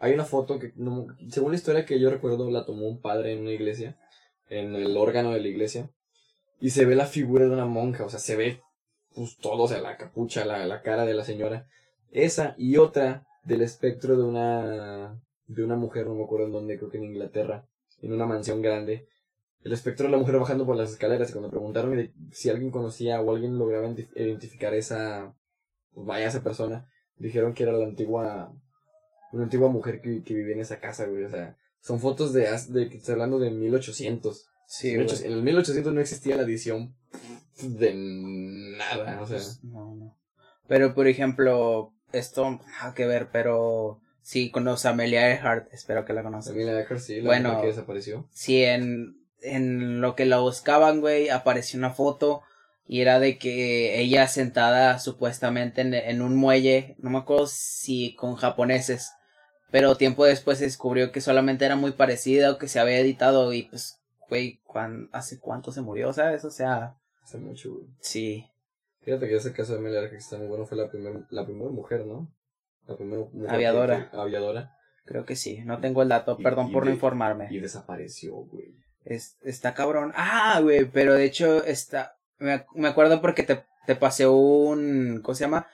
Hay 0.00 0.12
una 0.12 0.24
foto 0.24 0.58
que, 0.58 0.72
no, 0.76 1.06
según 1.30 1.52
la 1.52 1.56
historia 1.56 1.86
que 1.86 2.00
yo 2.00 2.10
recuerdo, 2.10 2.50
la 2.50 2.66
tomó 2.66 2.88
un 2.88 3.00
padre 3.00 3.32
en 3.32 3.40
una 3.40 3.52
iglesia, 3.52 3.96
en 4.50 4.74
el 4.74 4.96
órgano 4.96 5.32
de 5.32 5.40
la 5.40 5.48
iglesia 5.48 5.90
y 6.60 6.70
se 6.70 6.84
ve 6.84 6.94
la 6.94 7.06
figura 7.06 7.46
de 7.46 7.52
una 7.52 7.66
monja, 7.66 8.04
o 8.04 8.10
sea, 8.10 8.18
se 8.18 8.36
ve 8.36 8.60
pues 9.14 9.38
todo, 9.38 9.62
o 9.62 9.68
sea, 9.68 9.80
la 9.80 9.96
capucha, 9.96 10.44
la, 10.44 10.66
la 10.66 10.82
cara 10.82 11.06
de 11.06 11.14
la 11.14 11.24
señora. 11.24 11.66
Esa 12.10 12.54
y 12.58 12.76
otra 12.76 13.26
del 13.44 13.62
espectro 13.62 14.16
de 14.16 14.22
una 14.22 15.20
de 15.46 15.64
una 15.64 15.76
mujer, 15.76 16.06
no 16.06 16.14
me 16.14 16.24
acuerdo 16.24 16.46
en 16.46 16.52
dónde, 16.52 16.78
creo 16.78 16.90
que 16.90 16.98
en 16.98 17.04
Inglaterra, 17.04 17.66
en 18.02 18.12
una 18.12 18.26
mansión 18.26 18.62
grande. 18.62 19.08
El 19.62 19.72
espectro 19.72 20.06
de 20.06 20.12
la 20.12 20.18
mujer 20.18 20.38
bajando 20.38 20.64
por 20.64 20.76
las 20.76 20.90
escaleras 20.92 21.30
y 21.30 21.32
cuando 21.32 21.50
preguntaron 21.50 22.12
si 22.30 22.48
alguien 22.48 22.70
conocía 22.70 23.20
o 23.20 23.34
alguien 23.34 23.58
lograba 23.58 23.92
identificar 24.14 24.74
esa, 24.74 25.34
pues 25.92 26.06
vaya 26.06 26.28
esa 26.28 26.42
persona, 26.42 26.88
dijeron 27.16 27.52
que 27.52 27.64
era 27.64 27.72
la 27.72 27.84
antigua, 27.84 28.54
una 29.32 29.44
antigua 29.44 29.68
mujer 29.68 30.00
que, 30.00 30.22
que 30.22 30.34
vivía 30.34 30.54
en 30.54 30.60
esa 30.60 30.80
casa, 30.80 31.06
güey, 31.06 31.24
o 31.24 31.30
sea, 31.30 31.56
son 31.80 32.00
fotos 32.00 32.32
de, 32.32 32.42
de, 32.68 32.84
estoy 32.94 33.12
hablando 33.12 33.38
de 33.38 33.50
1800. 33.50 34.46
Sí, 34.66 34.90
en, 34.90 35.00
en 35.00 35.32
el 35.32 35.42
1800 35.42 35.92
no 35.92 36.00
existía 36.00 36.36
la 36.36 36.42
edición 36.42 36.94
de 37.62 37.92
nada, 37.94 39.20
o 39.20 39.26
sea. 39.26 39.36
Pues, 39.36 39.64
no, 39.64 39.94
no. 39.94 40.16
Pero, 40.68 40.94
por 40.94 41.08
ejemplo, 41.08 41.92
esto 42.12 42.50
nada 42.50 42.94
que 42.94 43.06
ver, 43.06 43.30
pero 43.32 44.00
sí 44.22 44.50
conoce 44.50 44.88
a 44.88 44.92
Amelia 44.92 45.28
Earhart, 45.30 45.72
espero 45.72 46.04
que 46.04 46.12
la 46.12 46.22
conozcas. 46.22 46.52
Amelia 46.52 46.78
Earhart, 46.78 47.00
sí, 47.00 47.20
la 47.20 47.26
bueno, 47.26 47.60
que 47.60 47.68
desapareció. 47.68 48.28
Sí, 48.32 48.62
en, 48.62 49.16
en 49.42 50.00
lo 50.00 50.14
que 50.14 50.26
la 50.26 50.38
buscaban, 50.38 51.00
güey, 51.00 51.28
apareció 51.30 51.78
una 51.78 51.90
foto 51.90 52.42
y 52.86 53.00
era 53.00 53.18
de 53.20 53.38
que 53.38 54.00
ella 54.00 54.26
sentada 54.28 54.98
supuestamente 54.98 55.80
en, 55.80 55.94
en 55.94 56.22
un 56.22 56.36
muelle, 56.36 56.96
no 56.98 57.10
me 57.10 57.18
acuerdo 57.18 57.46
si 57.46 58.14
con 58.14 58.36
japoneses, 58.36 59.12
pero 59.70 59.96
tiempo 59.96 60.24
después 60.24 60.58
se 60.58 60.64
descubrió 60.64 61.12
que 61.12 61.20
solamente 61.20 61.64
era 61.64 61.76
muy 61.76 61.92
parecida 61.92 62.52
o 62.52 62.58
que 62.58 62.68
se 62.68 62.80
había 62.80 62.98
editado 62.98 63.52
y 63.52 63.64
pues 63.64 64.00
güey, 64.30 64.60
¿hace 65.12 65.40
cuánto 65.40 65.72
se 65.72 65.82
murió, 65.82 66.12
sabes? 66.12 66.44
O 66.44 66.50
sea... 66.50 66.96
Hace 67.22 67.38
mucho, 67.38 67.74
güey. 67.74 67.86
Sí. 68.00 68.46
Fíjate 69.00 69.28
que 69.28 69.36
ese 69.36 69.52
caso 69.52 69.72
de 69.72 69.80
Amelia 69.80 70.08
que 70.08 70.16
está 70.16 70.38
muy 70.38 70.46
bueno 70.46 70.66
fue 70.66 70.78
la 70.78 70.88
primera 70.88 71.20
la 71.30 71.44
primera 71.44 71.70
mujer, 71.70 72.06
¿no? 72.06 72.32
La 72.86 72.96
primera 72.96 73.22
mujer 73.32 73.50
Aviadora. 73.50 74.10
aviadora. 74.12 74.76
Creo 75.04 75.24
que 75.24 75.36
sí, 75.36 75.62
no 75.64 75.80
tengo 75.80 76.02
el 76.02 76.08
dato, 76.08 76.36
perdón 76.38 76.70
por 76.70 76.84
no 76.84 76.92
informarme. 76.92 77.48
Y 77.50 77.58
desapareció, 77.58 78.34
güey. 78.34 78.76
Es, 79.04 79.36
está 79.42 79.74
cabrón. 79.74 80.12
Ah, 80.14 80.60
güey, 80.62 80.84
pero 80.84 81.14
de 81.14 81.24
hecho 81.24 81.64
está... 81.64 82.16
Me, 82.38 82.64
me 82.74 82.88
acuerdo 82.88 83.20
porque 83.20 83.42
te, 83.42 83.64
te 83.86 83.96
pasé 83.96 84.28
un... 84.28 85.20
¿Cómo 85.22 85.34
se 85.34 85.44
llama? 85.44 85.66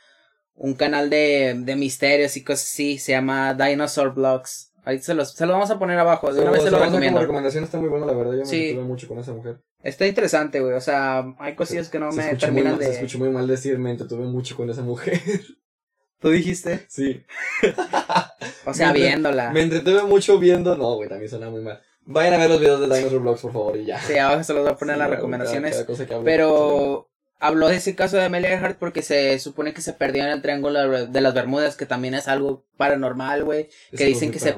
Un 0.56 0.74
canal 0.74 1.10
de, 1.10 1.54
de 1.58 1.76
misterios 1.76 2.36
y 2.36 2.42
cosas 2.44 2.64
así. 2.64 2.98
Se 2.98 3.12
llama 3.12 3.54
Dinosaur 3.54 4.14
Blogs. 4.14 4.72
Ahí 4.84 5.00
se 5.00 5.14
los, 5.14 5.32
se 5.32 5.44
los 5.46 5.52
vamos 5.52 5.70
a 5.70 5.78
poner 5.78 5.98
abajo. 5.98 6.32
De 6.32 6.40
una 6.40 6.52
vez 6.52 6.62
se 6.62 6.70
lo 6.70 6.78
recomiendo. 6.78 7.18
La 7.18 7.22
recomendación 7.26 7.64
está 7.64 7.78
muy 7.78 7.88
buena, 7.88 8.06
la 8.06 8.12
verdad. 8.12 8.34
Yo 8.34 8.44
me 8.44 8.74
me 8.74 8.82
mucho 8.82 9.08
con 9.08 9.18
esa 9.18 9.32
mujer. 9.32 9.58
Está 9.82 10.06
interesante, 10.06 10.60
güey. 10.60 10.74
O 10.74 10.80
sea, 10.80 11.24
hay 11.38 11.54
cosillas 11.56 11.88
que 11.88 11.98
no 11.98 12.10
me 12.12 12.36
terminan 12.36 12.78
de. 12.78 12.86
Se 12.86 12.92
escucha 12.92 13.18
muy 13.18 13.30
mal 13.30 13.46
decir, 13.46 13.78
me 13.78 13.90
entretuve 13.90 14.26
mucho 14.26 14.56
con 14.56 14.70
esa 14.70 14.82
mujer. 14.82 15.20
¿Tú 16.20 16.30
dijiste? 16.30 16.86
Sí. 16.88 17.22
o 18.64 18.72
sea, 18.72 18.92
viéndola. 18.92 19.50
Me 19.50 19.62
entretuve 19.62 20.04
mucho 20.04 20.38
viendo. 20.38 20.76
No, 20.76 20.94
güey, 20.94 21.08
también 21.08 21.30
suena 21.30 21.50
muy 21.50 21.62
mal. 21.62 21.80
Vayan 22.02 22.34
a 22.34 22.38
ver 22.38 22.50
los 22.50 22.60
videos 22.60 22.80
de 22.80 22.86
Dinosaur 22.86 23.20
Vlogs, 23.20 23.40
por 23.40 23.52
favor, 23.52 23.76
y 23.76 23.86
ya. 23.86 24.00
Sí, 24.00 24.16
abajo 24.16 24.44
se 24.44 24.54
los 24.54 24.62
voy 24.62 24.72
a 24.72 24.76
poner 24.76 24.98
las 24.98 25.10
recomendaciones. 25.10 25.84
pero 26.24 27.08
habló 27.38 27.68
de 27.68 27.76
ese 27.76 27.94
caso 27.94 28.16
de 28.16 28.24
Amelia 28.24 28.50
Earhart 28.50 28.78
porque 28.78 29.02
se 29.02 29.38
supone 29.38 29.74
que 29.74 29.82
se 29.82 29.92
perdió 29.92 30.24
en 30.24 30.30
el 30.30 30.42
Triángulo 30.42 31.06
de 31.06 31.20
las 31.20 31.34
Bermudas, 31.34 31.76
que 31.76 31.86
también 31.86 32.14
es 32.14 32.28
algo 32.28 32.64
paranormal, 32.76 33.44
güey. 33.44 33.68
Que 33.96 34.04
dicen 34.04 34.32
que 34.32 34.38
se 34.38 34.56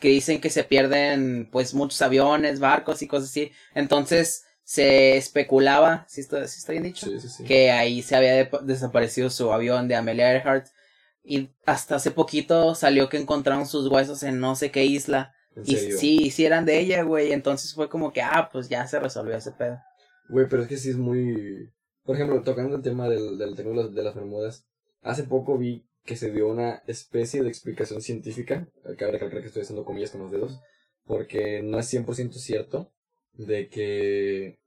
que 0.00 0.08
dicen 0.08 0.40
que 0.40 0.50
se 0.50 0.64
pierden 0.64 1.48
pues 1.50 1.72
muchos 1.72 2.02
aviones, 2.02 2.60
barcos 2.60 3.00
y 3.02 3.06
cosas 3.06 3.30
así. 3.30 3.52
Entonces 3.74 4.44
se 4.62 5.16
especulaba, 5.16 6.04
si 6.08 6.20
está, 6.20 6.42
está 6.42 6.72
bien 6.72 6.84
dicho, 6.84 7.06
que 7.46 7.70
ahí 7.70 8.02
se 8.02 8.16
había 8.16 8.44
desaparecido 8.62 9.30
su 9.30 9.52
avión 9.52 9.88
de 9.88 9.96
Amelia 9.96 10.32
Earhart 10.32 10.66
y 11.22 11.50
hasta 11.64 11.96
hace 11.96 12.10
poquito 12.10 12.74
salió 12.74 13.08
que 13.08 13.16
encontraron 13.16 13.66
sus 13.66 13.88
huesos 13.88 14.22
en 14.22 14.40
no 14.40 14.56
sé 14.56 14.70
qué 14.70 14.84
isla. 14.84 15.34
Y 15.64 15.76
sí, 15.76 16.30
sí 16.30 16.44
eran 16.44 16.66
de 16.66 16.78
ella, 16.80 17.02
güey. 17.02 17.32
Entonces 17.32 17.74
fue 17.74 17.88
como 17.88 18.12
que, 18.12 18.20
ah, 18.20 18.50
pues 18.52 18.68
ya 18.68 18.86
se 18.86 18.98
resolvió 18.98 19.36
ese 19.36 19.52
pedo. 19.52 19.78
Güey, 20.28 20.46
pero 20.48 20.62
es 20.62 20.68
que 20.68 20.76
sí 20.76 20.90
es 20.90 20.96
muy... 20.96 21.70
Por 22.04 22.16
ejemplo, 22.16 22.42
tocando 22.42 22.76
el 22.76 22.82
tema 22.82 23.08
del, 23.08 23.38
del 23.38 23.54
tema 23.54 23.82
de 23.82 24.02
las 24.02 24.14
Bermudas, 24.14 24.66
hace 25.02 25.24
poco 25.24 25.58
vi 25.58 25.86
que 26.04 26.16
se 26.16 26.30
dio 26.30 26.48
una 26.48 26.82
especie 26.86 27.42
de 27.42 27.48
explicación 27.48 28.02
científica, 28.02 28.68
cabe 28.98 29.12
recalcar 29.12 29.40
que 29.40 29.46
estoy 29.46 29.62
haciendo 29.62 29.84
comillas 29.84 30.10
con 30.10 30.22
los 30.22 30.30
dedos, 30.30 30.60
porque 31.04 31.62
no 31.62 31.78
es 31.78 31.92
100% 31.92 32.32
cierto 32.32 32.92
de 33.32 33.68
que 33.68 34.58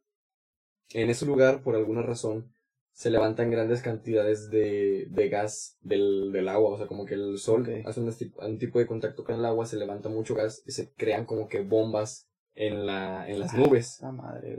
en 0.94 1.10
ese 1.10 1.26
lugar, 1.26 1.62
por 1.64 1.76
alguna 1.76 2.02
razón, 2.02 2.52
se 2.92 3.12
levantan 3.12 3.52
grandes 3.52 3.84
cantidades 3.84 4.50
de, 4.50 5.06
de 5.12 5.30
gas 5.30 5.78
del, 5.82 6.32
del 6.32 6.48
agua, 6.48 6.72
o 6.72 6.78
sea, 6.78 6.88
como 6.88 7.06
que 7.06 7.14
el 7.14 7.38
sol 7.38 7.84
hace 7.86 8.00
un, 8.00 8.12
un 8.38 8.58
tipo 8.58 8.80
de 8.80 8.88
contacto 8.88 9.24
con 9.24 9.36
el 9.36 9.46
agua, 9.46 9.68
se 9.68 9.78
levanta 9.78 10.10
mucho 10.10 10.34
gas 10.34 10.64
y 10.66 10.72
se 10.72 10.92
crean 10.94 11.26
como 11.26 11.48
que 11.48 11.62
bombas 11.62 12.28
en, 12.58 12.86
la, 12.86 13.30
en 13.30 13.40
las 13.40 13.54
nubes. 13.54 14.02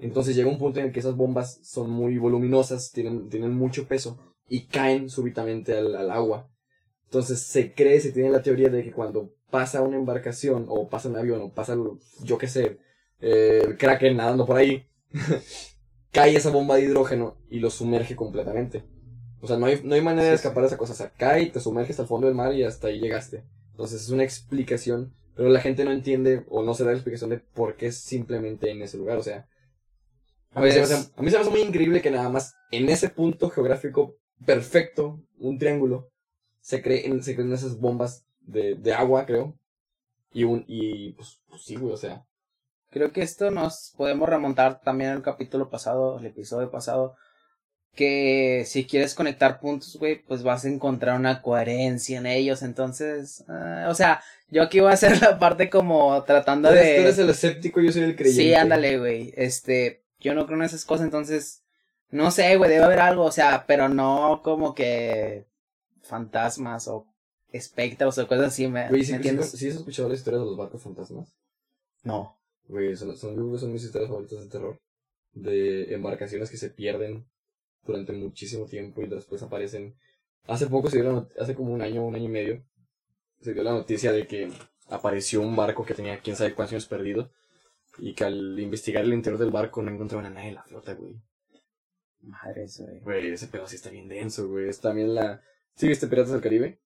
Entonces 0.01 0.37
llega 0.37 0.49
un 0.49 0.59
punto 0.59 0.79
en 0.79 0.87
el 0.87 0.93
que 0.93 1.01
esas 1.01 1.17
bombas 1.17 1.59
son 1.63 1.91
muy 1.91 2.17
voluminosas, 2.17 2.93
tienen, 2.93 3.29
tienen 3.29 3.53
mucho 3.55 3.87
peso 3.87 4.35
y 4.49 4.67
caen 4.67 5.11
súbitamente 5.11 5.77
al, 5.77 5.95
al 5.97 6.11
agua. 6.11 6.49
Entonces 7.05 7.41
se 7.41 7.75
cree, 7.75 8.01
se 8.01 8.13
tiene 8.13 8.31
la 8.31 8.43
teoría 8.43 8.69
de 8.69 8.85
que 8.85 8.93
cuando 8.93 9.35
pasa 9.51 9.83
una 9.83 9.97
embarcación 9.97 10.67
o 10.69 10.89
pasa 10.89 11.09
un 11.09 11.17
avión 11.17 11.43
o 11.43 11.53
pasa, 11.53 11.77
yo 12.23 12.39
qué 12.39 12.47
sé, 12.47 12.79
eh, 13.21 13.63
el 13.67 13.77
kraken 13.77 14.17
nadando 14.17 14.47
por 14.47 14.57
ahí, 14.57 14.87
cae 16.13 16.37
esa 16.37 16.51
bomba 16.51 16.77
de 16.77 16.83
hidrógeno 16.83 17.37
y 17.51 17.59
lo 17.59 17.71
sumerge 17.71 18.15
completamente. 18.15 18.85
O 19.41 19.47
sea, 19.47 19.57
no 19.57 19.67
hay, 19.67 19.81
no 19.83 19.95
hay 19.95 20.03
manera 20.03 20.29
de 20.29 20.35
escapar 20.35 20.63
de 20.63 20.69
esa 20.69 20.77
cosa. 20.77 20.93
O 20.93 20.97
sea, 20.97 21.13
cae, 21.17 21.47
te 21.47 21.61
sumerges 21.61 21.99
al 22.01 22.07
fondo 22.07 22.27
del 22.27 22.37
mar 22.37 22.55
y 22.55 22.65
hasta 22.65 22.89
ahí 22.89 23.01
llegaste. 23.01 23.45
Entonces 23.71 24.03
es 24.03 24.11
una 24.11 24.25
explicación 24.25 25.15
pero 25.39 25.51
la 25.51 25.61
gente 25.61 25.85
no 25.85 25.93
entiende 25.93 26.45
o 26.49 26.65
no 26.65 26.75
se 26.75 26.83
da 26.83 26.91
la 26.91 26.97
explicación 26.97 27.31
de 27.31 27.39
por 27.39 27.77
qué 27.77 27.93
simplemente 27.93 28.73
en 28.73 28.83
ese 28.83 28.99
lugar. 28.99 29.19
O 29.19 29.23
sea, 29.23 29.47
a 30.51 30.61
mí, 30.61 30.69
se 30.73 30.79
me 30.81 31.29
hace, 31.29 31.51
muy 31.51 31.61
increíble 31.61 32.03
que 32.03 32.11
nada 32.11 32.29
más 32.29 32.57
en 32.73 32.89
ese 32.89 33.09
punto 33.09 33.49
geográfico 33.49 34.17
perfecto, 34.45 35.23
un 35.39 35.57
triángulo, 35.61 36.11
se 36.61 36.83
creen, 36.83 37.23
se 37.23 37.37
creen 37.37 37.53
esas 37.53 37.79
bombas 37.79 38.27
de, 38.41 38.75
de 38.75 38.93
agua, 38.93 39.27
creo. 39.27 39.57
Y 40.33 40.43
un, 40.43 40.65
y 40.67 41.13
pues, 41.13 41.41
pues 41.49 41.63
sí, 41.63 41.77
güey, 41.77 41.95
o 41.95 41.97
sea. 41.97 42.27
Creo 42.91 43.13
que 43.13 43.23
esto 43.23 43.53
nos 43.53 43.95
podemos 43.97 44.29
remontar 44.29 44.81
también 44.81 45.11
al 45.11 45.23
capítulo 45.23 45.71
pasado, 45.71 46.19
el 46.19 46.27
episodio 46.27 46.73
pasado, 46.73 47.15
que 47.99 48.63
si 48.65 48.87
quieres 48.87 49.13
conectar 49.13 49.59
puntos, 49.59 49.97
güey, 49.97 50.23
pues 50.23 50.45
vas 50.45 50.65
a 50.65 50.69
encontrar 50.69 51.19
una 51.19 51.43
coherencia 51.43 52.19
en 52.19 52.27
ellos. 52.27 52.63
Entonces, 52.63 53.43
ah, 53.49 53.89
o 53.91 53.95
sea, 53.95 54.23
yo 54.51 54.63
aquí 54.63 54.79
voy 54.79 54.91
a 54.91 54.95
hacer 54.95 55.19
la 55.21 55.41
parte 55.41 55.69
como 55.69 56.23
tratando 56.23 56.71
de... 56.71 56.95
tú 56.95 57.01
eres 57.01 57.19
el 57.19 57.31
escéptico, 57.31 57.81
yo 57.81 57.91
soy 57.91 58.05
el 58.05 58.15
creyente. 58.15 58.41
Sí, 58.41 58.55
ándale, 58.55 59.01
güey. 59.01 59.35
Este, 59.37 60.05
yo 60.21 60.33
no 60.35 60.47
creo 60.47 60.59
en 60.59 60.67
esas 60.67 60.85
cosas, 60.85 61.07
entonces, 61.07 61.65
no 62.11 62.31
sé, 62.31 62.57
güey, 62.57 62.71
debe 62.71 62.85
haber 62.85 63.01
algo, 63.01 63.25
o 63.25 63.33
sea, 63.33 63.65
pero 63.67 63.89
no 63.89 64.43
como 64.45 64.77
que 64.77 65.49
fantasmas 66.03 66.87
o 66.87 67.05
espectros 67.51 68.17
o 68.17 68.29
cosas 68.29 68.47
así, 68.47 68.69
¿me, 68.69 68.89
Güey, 68.91 69.01
¿me 69.01 69.07
¿sí, 69.09 69.13
entiendes? 69.13 69.51
sí 69.51 69.69
has 69.69 69.75
escuchado 69.75 70.09
la 70.09 70.15
historia 70.15 70.39
de 70.39 70.47
los 70.47 70.57
barcos 70.57 70.81
fantasmas? 70.81 71.35
No. 72.05 72.39
Güey, 72.69 72.95
son, 72.95 73.17
son 73.17 73.73
mis 73.73 73.83
historias 73.83 74.09
favoritas 74.09 74.39
de 74.39 74.49
terror. 74.49 74.79
De 75.33 75.93
embarcaciones 75.93 76.49
que 76.49 76.57
se 76.59 76.71
pierden 76.71 77.27
durante 77.85 78.13
muchísimo 78.13 78.67
tiempo 78.67 79.03
y 79.03 79.07
después 79.09 79.43
aparecen. 79.43 79.97
Hace 80.47 80.67
poco 80.67 80.89
se 80.91 80.97
dio 81.01 81.07
la 81.07 81.13
not- 81.13 81.39
hace 81.39 81.55
como 81.55 81.73
un 81.73 81.83
año, 81.83 82.05
un 82.07 82.15
año 82.15 82.25
y 82.25 82.29
medio, 82.29 82.65
se 83.41 83.55
dio 83.55 83.63
la 83.63 83.73
noticia 83.73 84.13
de 84.13 84.27
que 84.27 84.51
apareció 84.89 85.41
un 85.43 85.55
barco 85.57 85.85
que 85.85 85.95
tenía 85.95 86.21
quién 86.21 86.37
sabe 86.37 86.55
cuántos 86.55 86.73
años 86.73 86.87
perdido 86.87 87.31
y 87.99 88.15
que 88.15 88.25
al 88.25 88.59
investigar 88.59 89.05
el 89.05 89.13
interior 89.13 89.39
del 89.39 89.51
barco 89.51 89.83
no 89.83 89.91
encontraban 89.91 90.27
a 90.27 90.31
nadie 90.31 90.49
en 90.49 90.55
la 90.55 90.63
flota, 90.63 90.95
güey. 90.95 91.21
Madres, 92.21 92.81
güey. 92.81 93.01
Güey, 93.01 93.31
ese 93.33 93.47
pedo 93.49 93.67
sí 93.67 93.77
está 93.77 93.91
bien 93.91 94.09
denso, 94.09 94.49
güey. 94.49 94.69
Es 94.69 94.81
también 94.81 95.15
la... 95.15 95.41
¿Sí 95.75 95.87
viste 95.87 96.07
Piratas 96.09 96.33
del 96.33 96.41
Caribe? 96.41 96.81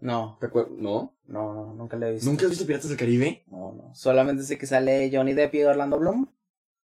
No, 0.00 0.36
¿Te 0.40 0.48
acuer- 0.48 0.68
¿No? 0.70 1.16
no, 1.26 1.54
no, 1.54 1.74
nunca 1.74 1.96
le 1.96 2.08
he 2.08 2.12
visto. 2.12 2.28
¿Nunca 2.28 2.44
has 2.44 2.50
visto 2.50 2.66
Piratas 2.66 2.88
del 2.88 2.98
Caribe? 2.98 3.44
No, 3.46 3.72
no. 3.72 3.94
Solamente 3.94 4.42
sé 4.42 4.58
que 4.58 4.66
sale 4.66 5.10
Johnny 5.12 5.32
Depp 5.34 5.54
y 5.54 5.62
Orlando 5.62 5.98
Bloom. 5.98 6.28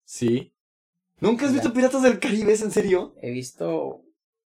Sí. 0.04 0.54
¿Nunca 1.24 1.46
has 1.46 1.54
visto 1.54 1.74
Piratas 1.74 2.04
del 2.04 2.20
Caribe? 2.20 2.54
¿Es 2.54 2.62
en 2.62 2.72
serio? 2.72 3.14
He 3.22 3.32
visto, 3.32 4.02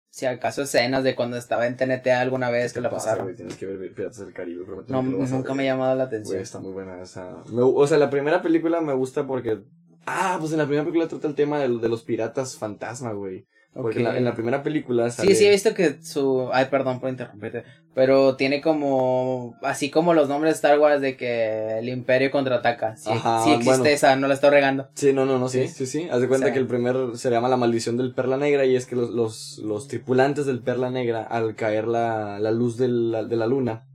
si 0.09 0.25
acaso, 0.25 0.61
escenas 0.61 1.03
de 1.03 1.15
cuando 1.15 1.35
estaba 1.37 1.67
en 1.67 1.75
TNT 1.77 2.07
alguna 2.11 2.49
vez 2.49 2.73
que 2.73 2.81
la 2.81 2.89
Pasa, 2.89 3.05
pasaron. 3.07 3.25
güey, 3.25 3.35
tienes 3.35 3.55
que 3.57 3.65
ver 3.65 3.93
Piratas 3.93 4.19
del 4.19 4.33
Caribe. 4.33 4.65
No, 4.87 5.01
nunca 5.03 5.53
me 5.53 5.63
ha 5.63 5.73
llamado 5.73 5.95
la 5.95 6.03
atención. 6.05 6.39
está 6.39 6.59
muy 6.59 6.71
buena 6.71 7.01
esa. 7.01 7.43
Me- 7.51 7.61
o 7.63 7.87
sea, 7.87 7.97
la 7.97 8.09
primera 8.09 8.41
película 8.41 8.81
me 8.81 8.93
gusta 8.93 9.25
porque. 9.27 9.59
Ah, 10.05 10.37
pues 10.39 10.51
en 10.53 10.57
la 10.59 10.65
primera 10.65 10.83
película 10.83 11.07
trata 11.07 11.27
el 11.27 11.35
tema 11.35 11.59
de, 11.59 11.67
de 11.77 11.89
los 11.89 12.03
piratas 12.03 12.57
fantasma, 12.57 13.11
güey. 13.13 13.45
Porque 13.73 13.99
en, 13.99 14.03
la, 14.05 14.17
en 14.17 14.25
la 14.25 14.33
primera 14.33 14.63
película 14.63 15.09
sale. 15.09 15.29
Sí, 15.29 15.35
sí, 15.35 15.45
he 15.45 15.49
visto 15.51 15.73
que 15.73 16.01
su... 16.01 16.49
Ay, 16.51 16.65
perdón 16.71 16.99
por 16.99 17.09
interrumpirte. 17.09 17.63
Pero 17.93 18.35
tiene 18.35 18.61
como... 18.61 19.55
Así 19.61 19.89
como 19.91 20.13
los 20.13 20.27
nombres 20.27 20.53
de 20.53 20.55
Star 20.55 20.79
Wars 20.79 21.01
de 21.01 21.15
que 21.15 21.77
el 21.79 21.87
Imperio 21.87 22.31
contraataca. 22.31 22.95
Sí, 22.97 23.09
Ajá, 23.11 23.43
sí 23.43 23.51
existe 23.51 23.69
bueno. 23.69 23.85
esa, 23.85 24.15
no 24.15 24.27
la 24.27 24.33
estoy 24.33 24.49
regando. 24.49 24.89
Sí, 24.95 25.13
no, 25.13 25.25
no, 25.25 25.37
no, 25.39 25.47
sí, 25.49 25.67
Sí. 25.67 25.85
sí, 25.85 25.85
sí. 25.85 26.07
Haz 26.11 26.19
de 26.21 26.27
cuenta 26.27 26.45
O 26.45 26.47
sea- 26.47 26.53
que 26.53 26.59
el 26.59 26.67
primer 26.67 26.95
se 27.15 27.29
llama 27.29 27.47
La 27.47 27.57
Maldición 27.57 27.95
del 27.97 28.13
Perla 28.13 28.37
Negra 28.37 28.65
y 28.65 28.75
es 28.75 28.85
que 28.85 28.95
los, 28.95 29.11
los, 29.11 29.59
los 29.59 29.87
tripulantes 29.87 30.45
del 30.45 30.59
Perla 30.61 30.89
Negra, 30.89 31.23
al 31.23 31.55
caer 31.55 31.87
la, 31.87 32.39
la 32.39 32.51
luz 32.51 32.77
de 32.77 32.87
la, 32.87 33.23
de 33.23 33.35
la 33.35 33.47
luna, 33.47 33.85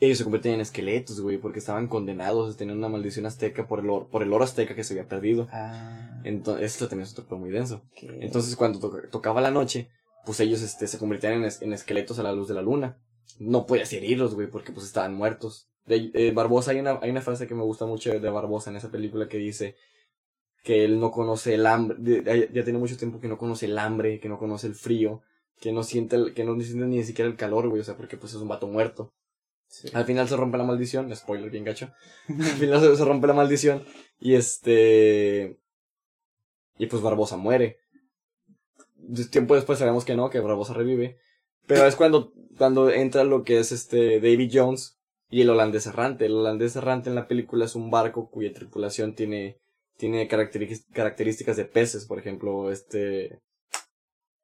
ellos 0.00 0.18
se 0.18 0.24
convierten 0.24 0.54
en 0.54 0.60
esqueletos, 0.60 1.20
güey, 1.20 1.38
porque 1.38 1.58
estaban 1.58 1.88
condenados, 1.88 2.56
tenían 2.56 2.78
una 2.78 2.88
maldición 2.88 3.26
azteca 3.26 3.66
por 3.66 3.80
el, 3.80 3.90
or- 3.90 4.08
por 4.08 4.22
el 4.22 4.32
oro 4.32 4.44
azteca 4.44 4.74
que 4.74 4.84
se 4.84 4.94
había 4.94 5.08
perdido. 5.08 5.48
Ah, 5.52 6.20
Entonces, 6.24 6.72
esto 6.72 6.88
también 6.88 7.06
es 7.08 7.18
otro 7.18 7.36
muy 7.38 7.50
denso. 7.50 7.82
Entonces, 8.20 8.54
cuando 8.56 8.78
to- 8.78 9.02
tocaba 9.10 9.40
la 9.40 9.50
noche, 9.50 9.88
pues 10.24 10.40
ellos 10.40 10.62
este, 10.62 10.86
se 10.86 10.98
convertían 10.98 11.34
en, 11.34 11.44
es- 11.44 11.62
en 11.62 11.72
esqueletos 11.72 12.18
a 12.18 12.22
la 12.22 12.32
luz 12.32 12.48
de 12.48 12.54
la 12.54 12.62
luna. 12.62 12.98
No 13.38 13.66
podías 13.66 13.92
herirlos, 13.92 14.34
güey, 14.34 14.48
porque 14.48 14.72
pues 14.72 14.86
estaban 14.86 15.14
muertos. 15.14 15.68
De, 15.86 16.10
eh, 16.14 16.32
Barbosa, 16.32 16.70
hay 16.72 16.80
una, 16.80 16.98
hay 17.02 17.10
una 17.10 17.22
frase 17.22 17.46
que 17.46 17.54
me 17.54 17.62
gusta 17.62 17.86
mucho 17.86 18.10
de 18.18 18.30
Barbosa 18.30 18.70
en 18.70 18.76
esa 18.76 18.90
película 18.90 19.26
que 19.28 19.38
dice 19.38 19.74
que 20.64 20.84
él 20.84 21.00
no 21.00 21.10
conoce 21.10 21.54
el 21.54 21.66
hambre, 21.66 21.96
de- 21.98 22.50
ya 22.52 22.64
tiene 22.64 22.78
mucho 22.78 22.96
tiempo 22.96 23.20
que 23.20 23.28
no 23.28 23.38
conoce 23.38 23.66
el 23.66 23.78
hambre, 23.78 24.20
que 24.20 24.28
no 24.28 24.38
conoce 24.38 24.66
el 24.66 24.74
frío, 24.74 25.22
que 25.60 25.72
no 25.72 25.82
siente, 25.82 26.16
el- 26.16 26.34
que 26.34 26.44
no 26.44 26.60
siente 26.60 26.86
ni 26.86 27.02
siquiera 27.04 27.30
el 27.30 27.36
calor, 27.36 27.68
güey, 27.68 27.80
o 27.80 27.84
sea, 27.84 27.96
porque 27.96 28.16
pues 28.16 28.32
es 28.34 28.38
un 28.40 28.48
vato 28.48 28.66
muerto. 28.68 29.12
Al 29.92 30.04
final 30.04 30.28
se 30.28 30.36
rompe 30.36 30.58
la 30.58 30.64
maldición, 30.64 31.14
spoiler 31.14 31.50
bien 31.50 31.64
gacho. 31.64 31.92
Al 32.28 32.44
final 32.44 32.96
se, 32.96 33.04
rompe 33.04 33.26
la 33.26 33.34
maldición 33.34 33.84
y 34.18 34.34
este... 34.34 35.58
Y 36.78 36.86
pues 36.86 37.02
Barbosa 37.02 37.36
muere. 37.36 37.78
Tiempo 39.30 39.54
después 39.54 39.78
sabemos 39.78 40.04
que 40.04 40.14
no, 40.14 40.30
que 40.30 40.40
Barbosa 40.40 40.74
revive. 40.74 41.18
Pero 41.66 41.86
es 41.86 41.96
cuando, 41.96 42.32
cuando 42.56 42.90
entra 42.90 43.24
lo 43.24 43.44
que 43.44 43.58
es 43.58 43.72
este 43.72 44.20
David 44.20 44.50
Jones 44.52 44.98
y 45.30 45.42
el 45.42 45.50
holandés 45.50 45.86
errante. 45.86 46.26
El 46.26 46.34
holandés 46.34 46.76
errante 46.76 47.10
en 47.10 47.14
la 47.14 47.28
película 47.28 47.64
es 47.64 47.74
un 47.74 47.90
barco 47.90 48.30
cuya 48.30 48.52
tripulación 48.52 49.14
tiene, 49.14 49.58
tiene 49.96 50.28
características 50.28 51.56
de 51.56 51.64
peces, 51.64 52.06
por 52.06 52.18
ejemplo, 52.18 52.70
este... 52.70 53.40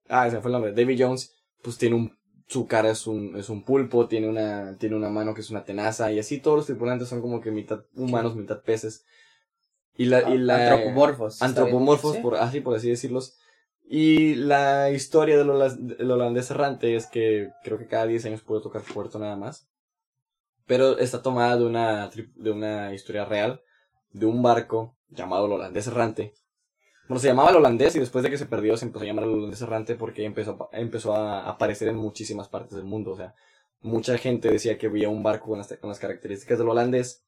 Ah, 0.08 0.26
ese 0.26 0.40
fue 0.40 0.50
el 0.50 0.52
nombre. 0.52 0.72
David 0.72 1.02
Jones, 1.02 1.34
pues 1.62 1.78
tiene 1.78 1.96
un 1.96 2.18
su 2.54 2.66
cara 2.66 2.90
es 2.90 3.06
un, 3.06 3.36
es 3.36 3.48
un 3.54 3.62
pulpo, 3.64 4.08
tiene 4.08 4.28
una, 4.28 4.76
tiene 4.78 4.96
una 4.96 5.10
mano 5.10 5.34
que 5.34 5.42
es 5.42 5.50
una 5.50 5.64
tenaza, 5.64 6.10
y 6.12 6.18
así 6.18 6.40
todos 6.40 6.56
los 6.58 6.66
tripulantes 6.66 7.08
son 7.08 7.20
como 7.20 7.40
que 7.42 7.50
mitad 7.50 7.80
humanos, 7.94 8.36
mitad 8.36 8.62
peces. 8.62 9.04
Y 9.96 10.06
la, 10.06 10.18
y 10.34 10.38
la 10.38 10.54
Antropomorfos. 10.72 11.42
antropomorfos, 11.42 12.16
por, 12.24 12.36
así 12.36 12.60
por 12.60 12.74
así 12.76 12.88
decirlos. 12.90 13.36
Y 13.86 14.34
la 14.36 14.90
historia 14.90 15.36
del, 15.38 15.50
hola- 15.50 15.76
del 15.76 16.10
holandés 16.10 16.50
errante 16.50 16.96
es 16.96 17.06
que 17.06 17.50
creo 17.64 17.78
que 17.78 17.86
cada 17.86 18.06
10 18.06 18.24
años 18.26 18.42
puede 18.42 18.62
tocar 18.62 18.82
puerto 18.82 19.18
nada 19.18 19.36
más. 19.36 19.66
Pero 20.66 20.98
está 20.98 21.22
tomada 21.22 21.56
de 21.56 21.64
una, 21.66 22.10
de 22.36 22.50
una 22.50 22.94
historia 22.94 23.24
real, 23.24 23.60
de 24.12 24.26
un 24.26 24.42
barco 24.42 24.96
llamado 25.10 25.46
el 25.46 25.52
holandés 25.52 25.86
errante. 25.86 26.32
Bueno, 27.08 27.20
se 27.20 27.26
llamaba 27.28 27.50
el 27.50 27.56
holandés 27.56 27.94
y 27.96 28.00
después 28.00 28.22
de 28.22 28.30
que 28.30 28.38
se 28.38 28.46
perdió 28.46 28.76
se 28.76 28.86
empezó 28.86 29.04
a 29.04 29.06
llamar 29.06 29.24
el 29.24 29.30
holandés 29.30 29.60
errante 29.60 29.94
porque 29.94 30.24
empezó 30.24 30.68
empezó 30.72 31.14
a 31.14 31.48
aparecer 31.48 31.88
en 31.88 31.96
muchísimas 31.96 32.48
partes 32.48 32.76
del 32.76 32.84
mundo. 32.86 33.12
O 33.12 33.16
sea, 33.16 33.34
mucha 33.82 34.16
gente 34.16 34.50
decía 34.50 34.78
que 34.78 34.88
veía 34.88 35.08
un 35.10 35.22
barco 35.22 35.48
con 35.48 35.58
las, 35.58 35.68
con 35.76 35.90
las 35.90 35.98
características 35.98 36.58
del 36.58 36.68
holandés 36.68 37.22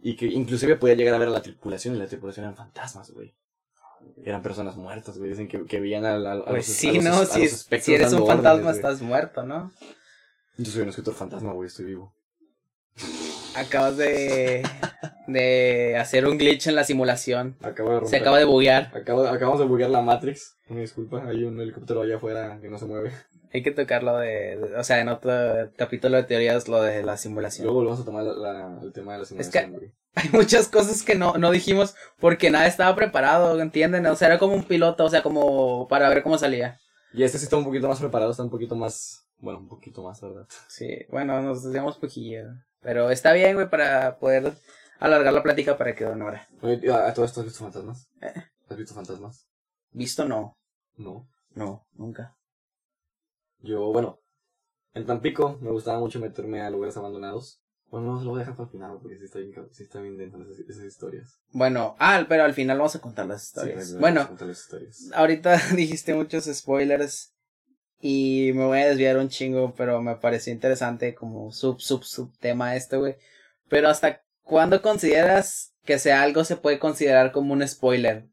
y 0.00 0.16
que 0.16 0.26
inclusive 0.26 0.76
podía 0.76 0.94
llegar 0.94 1.14
a 1.14 1.18
ver 1.18 1.28
a 1.28 1.32
la 1.32 1.42
tripulación 1.42 1.94
y 1.94 1.98
la 1.98 2.06
tripulación 2.06 2.44
eran 2.44 2.56
fantasmas, 2.56 3.10
güey. 3.10 3.34
Eran 4.24 4.42
personas 4.42 4.76
muertas, 4.76 5.16
güey. 5.18 5.30
Dicen 5.30 5.46
que, 5.48 5.64
que 5.64 5.78
veían 5.78 6.04
a, 6.04 6.14
a- 6.14 6.32
a 6.32 6.44
Pues 6.46 6.66
los, 6.68 6.76
sí, 6.76 6.88
a 6.88 6.92
los- 6.94 7.04
¿no? 7.04 7.24
Si, 7.26 7.42
los 7.42 7.68
si 7.84 7.94
eres 7.94 8.12
un 8.12 8.26
fantasma, 8.26 8.50
órdenes, 8.52 8.62
güey. 8.64 8.74
estás 8.76 9.02
muerto, 9.02 9.42
¿no? 9.44 9.70
Yo 10.56 10.70
soy 10.72 10.82
un 10.82 10.88
escritor 10.88 11.14
fantasma, 11.14 11.52
güey. 11.52 11.68
Estoy 11.68 11.84
vivo. 11.84 12.12
Acabas 13.54 13.96
de, 13.98 14.62
de 15.32 15.96
hacer 15.98 16.26
un 16.26 16.38
glitch 16.38 16.66
en 16.68 16.74
la 16.74 16.84
simulación. 16.84 17.56
Acabo 17.62 17.88
de 17.90 17.94
romper. 18.00 18.10
Se 18.10 18.16
acaba 18.16 18.38
de 18.38 18.44
buguear. 18.44 18.90
Acabamos 18.94 19.58
de 19.58 19.66
buguear 19.66 19.90
la 19.90 20.00
Matrix. 20.02 20.56
Una 20.68 20.80
disculpa, 20.80 21.24
hay 21.26 21.44
un 21.44 21.60
helicóptero 21.60 22.02
allá 22.02 22.16
afuera 22.16 22.58
que 22.60 22.68
no 22.68 22.78
se 22.78 22.86
mueve. 22.86 23.12
Hay 23.54 23.62
que 23.62 23.70
tocarlo 23.70 24.16
de, 24.16 24.56
de- 24.56 24.76
o 24.76 24.82
sea, 24.84 25.00
en 25.00 25.08
otro 25.10 25.30
capítulo 25.76 26.16
de 26.16 26.22
teorías, 26.24 26.68
lo 26.68 26.80
de 26.82 27.02
la 27.02 27.18
simulación. 27.18 27.66
Luego 27.66 27.80
volvemos 27.80 28.00
a 28.00 28.04
tomar 28.04 28.24
la- 28.24 28.34
la- 28.34 28.80
el 28.82 28.92
tema 28.92 29.12
de 29.12 29.18
la 29.18 29.24
simulación, 29.26 29.72
güey. 29.72 29.92
Hay 30.14 30.28
muchas 30.32 30.68
cosas 30.68 31.02
que 31.02 31.14
no, 31.14 31.34
no 31.38 31.50
dijimos 31.50 31.94
porque 32.18 32.50
nada 32.50 32.66
estaba 32.66 32.94
preparado, 32.96 33.60
¿entienden? 33.60 34.06
O 34.06 34.16
sea, 34.16 34.28
era 34.28 34.38
como 34.38 34.54
un 34.54 34.64
piloto, 34.64 35.04
o 35.04 35.10
sea, 35.10 35.22
como 35.22 35.86
para 35.88 36.08
ver 36.08 36.22
cómo 36.22 36.38
salía. 36.38 36.78
Y 37.14 37.24
este 37.24 37.36
sí 37.38 37.44
está 37.44 37.56
un 37.58 37.64
poquito 37.64 37.88
más 37.88 38.00
preparado, 38.00 38.30
está 38.30 38.42
un 38.42 38.50
poquito 38.50 38.74
más. 38.74 39.26
Bueno, 39.38 39.58
un 39.58 39.68
poquito 39.68 40.02
más, 40.02 40.20
¿verdad? 40.22 40.46
Sí, 40.68 40.88
bueno, 41.10 41.40
nos 41.42 41.62
desviamos 41.64 41.98
poquillo. 41.98 42.44
Pero 42.80 43.10
está 43.10 43.32
bien, 43.32 43.54
güey, 43.54 43.68
para 43.68 44.18
poder 44.18 44.52
alargar 45.06 45.32
la 45.32 45.42
plática 45.42 45.76
para 45.76 45.94
que 45.94 46.04
una 46.04 46.24
hora. 46.26 46.48
Oye, 46.62 46.90
¿A 46.92 47.12
todo 47.14 47.24
esto 47.24 47.40
has 47.40 47.46
visto 47.46 47.60
fantasmas? 47.64 48.08
Eh. 48.20 48.32
¿Has 48.68 48.76
visto 48.76 48.94
fantasmas? 48.94 49.46
¿Visto? 49.90 50.26
No. 50.26 50.56
No. 50.96 51.28
No, 51.54 51.86
nunca. 51.94 52.36
Yo, 53.60 53.92
bueno, 53.92 54.20
en 54.94 55.06
Tampico 55.06 55.58
me 55.60 55.70
gustaba 55.70 55.98
mucho 55.98 56.18
meterme 56.18 56.62
a 56.62 56.70
lugares 56.70 56.96
abandonados. 56.96 57.60
Bueno, 57.90 58.06
no, 58.12 58.18
se 58.18 58.24
lo 58.24 58.30
voy 58.30 58.38
a 58.38 58.40
dejar 58.40 58.56
para 58.56 58.66
el 58.68 58.72
final 58.72 58.98
porque 59.02 59.18
sí 59.18 59.24
está 59.26 59.38
bien, 59.38 59.52
sí 59.70 59.82
está 59.82 60.00
bien 60.00 60.16
dentro 60.16 60.42
esas, 60.42 60.60
esas 60.60 60.84
historias. 60.84 61.40
Bueno, 61.50 61.94
ah, 61.98 62.24
pero 62.26 62.44
al 62.44 62.54
final 62.54 62.78
vamos 62.78 62.96
a 62.96 63.00
contar 63.00 63.26
las 63.26 63.42
Sí, 63.42 63.48
historias. 63.48 63.90
me 63.92 64.00
bueno, 64.00 64.14
vamos 64.20 64.24
a 64.24 64.28
contar 64.30 64.48
las 64.48 64.60
historias. 64.60 65.10
ahorita 65.12 65.58
dijiste 65.76 66.14
muchos 66.14 66.44
spoilers 66.46 67.34
y 68.00 68.52
me 68.54 68.64
voy 68.64 68.78
a 68.78 68.86
desviar 68.88 69.18
un 69.18 69.28
chingo, 69.28 69.74
pero 69.76 70.00
me 70.00 70.16
pareció 70.16 70.52
interesante 70.54 71.14
como 71.14 71.52
sub, 71.52 71.80
sub, 71.80 72.02
sub 72.02 72.32
tema 72.38 72.74
esto, 72.76 72.98
güey. 73.00 73.16
Pero 73.68 73.88
hasta 73.90 74.22
cuándo 74.52 74.82
consideras 74.82 75.72
que 75.84 75.98
sea 75.98 76.22
algo 76.22 76.44
se 76.44 76.56
puede 76.56 76.78
considerar 76.78 77.32
como 77.32 77.54
un 77.54 77.66
spoiler? 77.66 78.26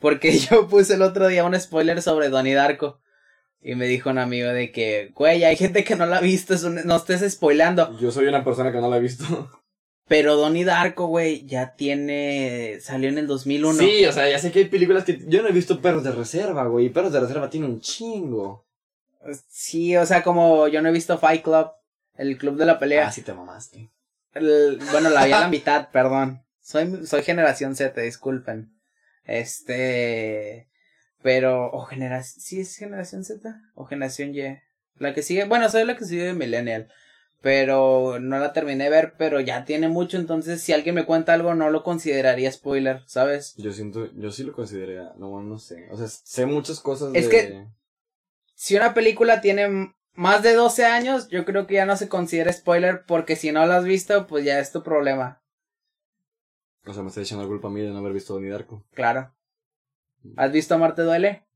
Porque 0.00 0.36
yo 0.50 0.66
puse 0.68 0.94
el 0.94 1.02
otro 1.02 1.28
día 1.28 1.44
un 1.44 1.58
spoiler 1.58 2.02
sobre 2.02 2.28
Donnie 2.28 2.54
Darko. 2.54 3.00
Y 3.62 3.74
me 3.76 3.86
dijo 3.86 4.10
un 4.10 4.18
amigo 4.18 4.48
de 4.48 4.72
que, 4.72 5.12
güey, 5.14 5.44
hay 5.44 5.54
gente 5.54 5.84
que 5.84 5.94
no 5.94 6.06
la 6.06 6.16
ha 6.16 6.20
visto, 6.20 6.54
es 6.54 6.64
un- 6.64 6.80
no 6.84 6.96
estés 6.96 7.30
spoilando. 7.32 7.96
Yo 8.00 8.10
soy 8.10 8.26
una 8.26 8.42
persona 8.42 8.72
que 8.72 8.80
no 8.80 8.88
la 8.90 8.96
he 8.96 9.00
visto. 9.00 9.50
Pero 10.08 10.34
Donnie 10.36 10.64
Darko, 10.64 11.06
güey, 11.06 11.46
ya 11.46 11.76
tiene, 11.76 12.78
salió 12.80 13.08
en 13.10 13.18
el 13.18 13.26
2001. 13.28 13.78
Sí, 13.78 14.04
o 14.06 14.12
sea, 14.12 14.28
ya 14.28 14.38
sé 14.40 14.50
que 14.50 14.58
hay 14.60 14.64
películas 14.64 15.04
que 15.04 15.20
yo 15.28 15.40
no 15.42 15.48
he 15.48 15.52
visto 15.52 15.80
Perros 15.80 16.02
de 16.02 16.10
Reserva, 16.10 16.64
güey. 16.66 16.86
y 16.86 16.90
Perros 16.90 17.12
de 17.12 17.20
Reserva 17.20 17.48
tiene 17.48 17.66
un 17.66 17.80
chingo. 17.80 18.64
Sí, 19.48 19.96
o 19.96 20.04
sea, 20.06 20.22
como 20.24 20.66
yo 20.68 20.80
no 20.82 20.88
he 20.88 20.92
visto 20.92 21.16
Fight 21.18 21.42
Club, 21.44 21.68
el 22.16 22.38
club 22.38 22.56
de 22.56 22.64
la 22.66 22.78
pelea. 22.78 23.06
Ah, 23.08 23.12
sí 23.12 23.22
te 23.22 23.32
mamaste. 23.34 23.90
El- 24.34 24.78
bueno, 24.92 25.10
la 25.10 25.24
vi 25.26 25.32
a 25.32 25.40
la 25.40 25.48
mitad, 25.48 25.88
perdón. 25.90 26.42
Soy, 26.60 27.06
soy 27.06 27.22
generación 27.22 27.74
Z, 27.74 28.00
disculpen. 28.00 28.72
Este. 29.24 30.68
Pero. 31.22 31.70
O 31.72 31.84
generación. 31.84 32.40
¿Sí 32.40 32.60
es 32.60 32.76
generación 32.76 33.24
Z? 33.24 33.60
¿O 33.74 33.84
generación 33.86 34.34
Y? 34.34 34.58
La 34.98 35.14
que 35.14 35.22
sigue. 35.22 35.44
Bueno, 35.44 35.68
soy 35.68 35.84
la 35.84 35.96
que 35.96 36.04
sigue 36.04 36.24
de 36.24 36.32
Millennial. 36.34 36.88
Pero 37.42 38.18
no 38.20 38.38
la 38.38 38.52
terminé 38.52 38.84
de 38.84 38.90
ver, 38.90 39.14
pero 39.16 39.40
ya 39.40 39.64
tiene 39.64 39.88
mucho. 39.88 40.18
Entonces, 40.18 40.60
si 40.62 40.74
alguien 40.74 40.94
me 40.94 41.06
cuenta 41.06 41.32
algo, 41.32 41.54
no 41.54 41.70
lo 41.70 41.82
consideraría 41.82 42.52
spoiler, 42.52 43.02
¿sabes? 43.06 43.54
Yo 43.56 43.72
siento, 43.72 44.12
yo 44.14 44.30
sí 44.30 44.42
lo 44.44 44.52
consideraría, 44.52 45.12
no, 45.16 45.40
no 45.42 45.58
sé. 45.58 45.88
O 45.90 45.96
sea, 45.96 46.06
sé 46.06 46.44
muchas 46.44 46.80
cosas 46.80 47.14
Es 47.14 47.24
de... 47.24 47.30
que- 47.30 47.66
Si 48.54 48.76
una 48.76 48.92
película 48.92 49.40
tiene 49.40 49.94
más 50.20 50.42
de 50.42 50.54
12 50.54 50.84
años, 50.84 51.28
yo 51.28 51.44
creo 51.46 51.66
que 51.66 51.74
ya 51.74 51.86
no 51.86 51.96
se 51.96 52.08
considera 52.08 52.52
spoiler. 52.52 53.04
Porque 53.06 53.36
si 53.36 53.52
no 53.52 53.64
la 53.66 53.78
has 53.78 53.84
visto, 53.84 54.26
pues 54.26 54.44
ya 54.44 54.58
es 54.58 54.70
tu 54.70 54.82
problema. 54.82 55.42
O 56.86 56.92
sea, 56.92 57.02
me 57.02 57.08
está 57.08 57.20
echando 57.22 57.44
la 57.44 57.48
culpa 57.48 57.68
a 57.68 57.70
mí 57.70 57.80
de 57.80 57.88
no 57.90 57.98
haber 57.98 58.12
visto 58.12 58.34
Donnie 58.34 58.50
Darko. 58.50 58.84
Claro. 58.92 59.32
¿Has 60.36 60.52
visto 60.52 60.76
Marte 60.78 61.02
Duele? 61.02 61.46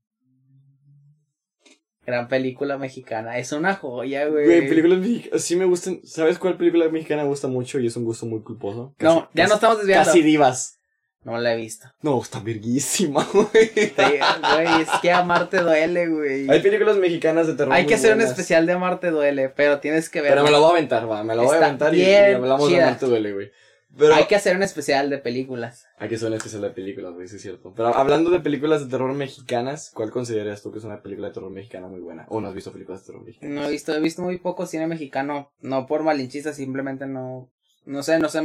Gran 2.05 2.27
película 2.27 2.77
mexicana. 2.77 3.37
Es 3.37 3.51
una 3.51 3.75
joya, 3.75 4.27
güey. 4.27 4.45
Güey, 4.45 4.67
películas 4.69 4.99
mexicanas, 4.99 5.41
sí 5.43 5.55
me 5.55 5.65
gustan. 5.65 6.01
¿Sabes 6.03 6.37
cuál 6.37 6.55
película 6.57 6.87
mexicana 6.89 7.23
me 7.23 7.29
gusta 7.29 7.47
mucho 7.47 7.79
y 7.79 7.87
es 7.87 7.95
un 7.97 8.05
gusto 8.05 8.25
muy 8.27 8.41
culposo? 8.41 8.95
No, 8.99 9.29
ya 9.33 9.43
casi- 9.43 9.49
no 9.49 9.55
estamos 9.55 9.77
desviando. 9.79 10.05
Casi 10.05 10.21
divas. 10.21 10.79
No 11.25 11.39
la 11.39 11.55
he 11.55 11.57
visto. 11.57 11.87
No, 12.03 12.21
está 12.21 12.39
verguísima, 12.39 13.27
güey. 13.33 13.71
Güey, 13.73 14.81
es 14.81 14.89
que 15.01 15.11
Amarte 15.11 15.57
Duele, 15.57 16.07
güey. 16.07 16.47
Hay 16.47 16.61
películas 16.61 16.97
mexicanas 16.97 17.47
de 17.47 17.55
terror 17.55 17.73
Hay 17.73 17.87
que 17.87 17.95
hacer 17.95 18.13
un 18.13 18.21
especial 18.21 18.67
de 18.67 18.73
Amarte 18.73 19.09
Duele, 19.09 19.49
pero 19.49 19.79
tienes 19.79 20.07
que 20.07 20.21
ver. 20.21 20.29
Pero 20.29 20.43
me 20.43 20.51
lo 20.51 20.59
voy 20.59 20.69
a 20.69 20.71
aventar, 20.73 21.09
va. 21.09 21.23
Me 21.23 21.35
lo 21.35 21.45
voy 21.45 21.55
a 21.55 21.65
aventar 21.65 21.95
y, 21.95 22.05
hablamos 22.13 22.69
de 22.69 22.75
chida. 22.75 22.85
Marte 22.85 23.07
Duele, 23.07 23.33
güey. 23.33 23.51
Pero 23.97 24.13
Hay 24.13 24.25
que 24.25 24.35
hacer 24.35 24.55
un 24.55 24.61
especial 24.61 25.09
de 25.09 25.17
películas. 25.17 25.87
Hay 25.97 26.09
que 26.09 26.15
hacer 26.15 26.27
un 26.27 26.35
especial 26.35 26.61
de 26.61 26.69
películas, 26.69 27.13
güey, 27.15 27.27
sí 27.27 27.37
es 27.37 27.41
cierto. 27.41 27.73
Pero 27.75 27.95
hablando 27.95 28.29
de 28.29 28.41
películas 28.41 28.83
de 28.83 28.91
terror 28.91 29.11
mexicanas, 29.13 29.89
¿cuál 29.95 30.11
consideras 30.11 30.61
tú 30.61 30.71
que 30.71 30.77
es 30.77 30.83
una 30.83 31.01
película 31.01 31.29
de 31.29 31.33
terror 31.33 31.49
mexicana 31.49 31.87
muy 31.87 32.01
buena? 32.01 32.27
¿O 32.29 32.39
no 32.39 32.49
has 32.49 32.53
visto 32.53 32.71
películas 32.71 33.01
de 33.01 33.07
terror 33.07 33.25
mexicanas? 33.25 33.55
No 33.55 33.65
he 33.65 33.71
visto, 33.71 33.95
he 33.95 33.99
visto 33.99 34.21
muy 34.21 34.37
poco 34.37 34.67
cine 34.67 34.85
mexicano. 34.85 35.53
No 35.61 35.87
por 35.87 36.03
malinchista, 36.03 36.53
simplemente 36.53 37.07
no. 37.07 37.49
No 37.85 38.03
sé, 38.03 38.19
no 38.19 38.29
sé. 38.29 38.41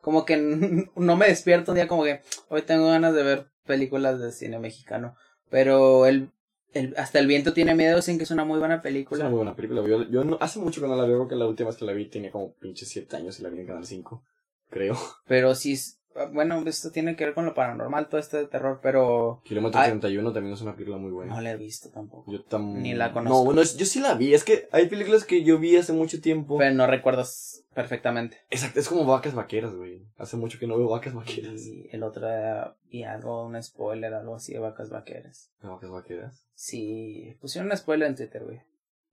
Como 0.00 0.24
que 0.24 0.36
no 0.96 1.16
me 1.16 1.26
despierto 1.28 1.72
un 1.72 1.76
día 1.76 1.88
como 1.88 2.04
que 2.04 2.20
hoy 2.48 2.62
tengo 2.62 2.86
ganas 2.88 3.14
de 3.14 3.22
ver 3.22 3.46
películas 3.66 4.20
de 4.20 4.32
cine 4.32 4.58
mexicano. 4.58 5.16
Pero 5.50 6.06
el, 6.06 6.30
el 6.72 6.94
hasta 6.96 7.18
el 7.18 7.26
viento 7.26 7.52
tiene 7.52 7.74
miedo, 7.74 7.96
dicen 7.96 8.18
que 8.18 8.24
es 8.24 8.30
una 8.30 8.44
muy 8.44 8.58
buena 8.58 8.76
Es 8.76 8.80
película. 8.82 9.20
una 9.20 9.30
muy 9.30 9.36
buena 9.38 9.54
película. 9.56 9.82
Yo, 9.86 10.02
yo 10.08 10.24
no, 10.24 10.38
hace 10.40 10.58
mucho 10.58 10.80
que 10.80 10.88
no 10.88 10.96
la 10.96 11.04
veo, 11.06 11.28
que 11.28 11.36
la 11.36 11.46
última 11.46 11.68
vez 11.70 11.76
que 11.78 11.84
la 11.84 11.92
vi 11.92 12.06
tenía 12.06 12.30
como 12.30 12.52
pinche 12.54 12.84
7 12.86 13.16
años 13.16 13.38
y 13.38 13.42
la 13.42 13.48
vi 13.48 13.60
en 13.60 13.66
Canal 13.66 13.86
5, 13.86 14.22
creo. 14.70 14.96
Pero 15.26 15.54
sí, 15.54 15.72
es- 15.72 15.95
bueno, 16.32 16.62
esto 16.66 16.90
tiene 16.90 17.16
que 17.16 17.24
ver 17.24 17.34
con 17.34 17.44
lo 17.46 17.54
paranormal, 17.54 18.08
todo 18.08 18.20
este 18.20 18.36
de 18.38 18.46
terror, 18.46 18.80
pero 18.82 19.40
Kilómetro 19.44 19.80
Ay. 19.80 19.90
31 19.90 20.32
también 20.32 20.54
es 20.54 20.60
una 20.60 20.74
película 20.74 20.96
muy 20.98 21.10
buena. 21.10 21.34
no 21.34 21.40
la 21.40 21.50
he 21.52 21.56
visto 21.56 21.90
tampoco. 21.90 22.30
Yo 22.32 22.42
tam... 22.42 22.80
Ni 22.82 22.94
la 22.94 23.12
conozco. 23.12 23.38
No, 23.38 23.44
bueno, 23.44 23.60
es- 23.62 23.76
yo 23.76 23.86
sí 23.86 24.00
la 24.00 24.14
vi. 24.14 24.34
Es 24.34 24.44
que 24.44 24.68
hay 24.72 24.88
películas 24.88 25.24
que 25.24 25.42
yo 25.44 25.58
vi 25.58 25.76
hace 25.76 25.92
mucho 25.92 26.20
tiempo. 26.20 26.58
Pero 26.58 26.74
no 26.74 26.86
recuerdo 26.86 27.22
s- 27.22 27.62
perfectamente. 27.74 28.38
Exacto, 28.50 28.80
es 28.80 28.88
como 28.88 29.04
vacas 29.04 29.34
vaqueras, 29.34 29.74
güey. 29.74 30.02
Hace 30.18 30.36
mucho 30.36 30.58
que 30.58 30.66
no 30.66 30.76
veo 30.78 30.88
vacas 30.88 31.14
vaqueras. 31.14 31.60
Y 31.66 31.88
el 31.92 32.02
otro 32.02 32.26
día 32.26 32.74
vi 32.90 33.04
algo, 33.04 33.44
un 33.46 33.62
spoiler, 33.62 34.14
algo 34.14 34.36
así 34.36 34.52
de 34.54 34.58
vacas 34.60 34.90
vaqueras. 34.90 35.50
Vacas 35.62 35.90
vaqueras. 35.90 36.44
Sí, 36.54 37.36
pusieron 37.40 37.70
un 37.70 37.76
spoiler 37.76 38.08
en 38.08 38.16
Twitter, 38.16 38.42
güey. 38.44 38.60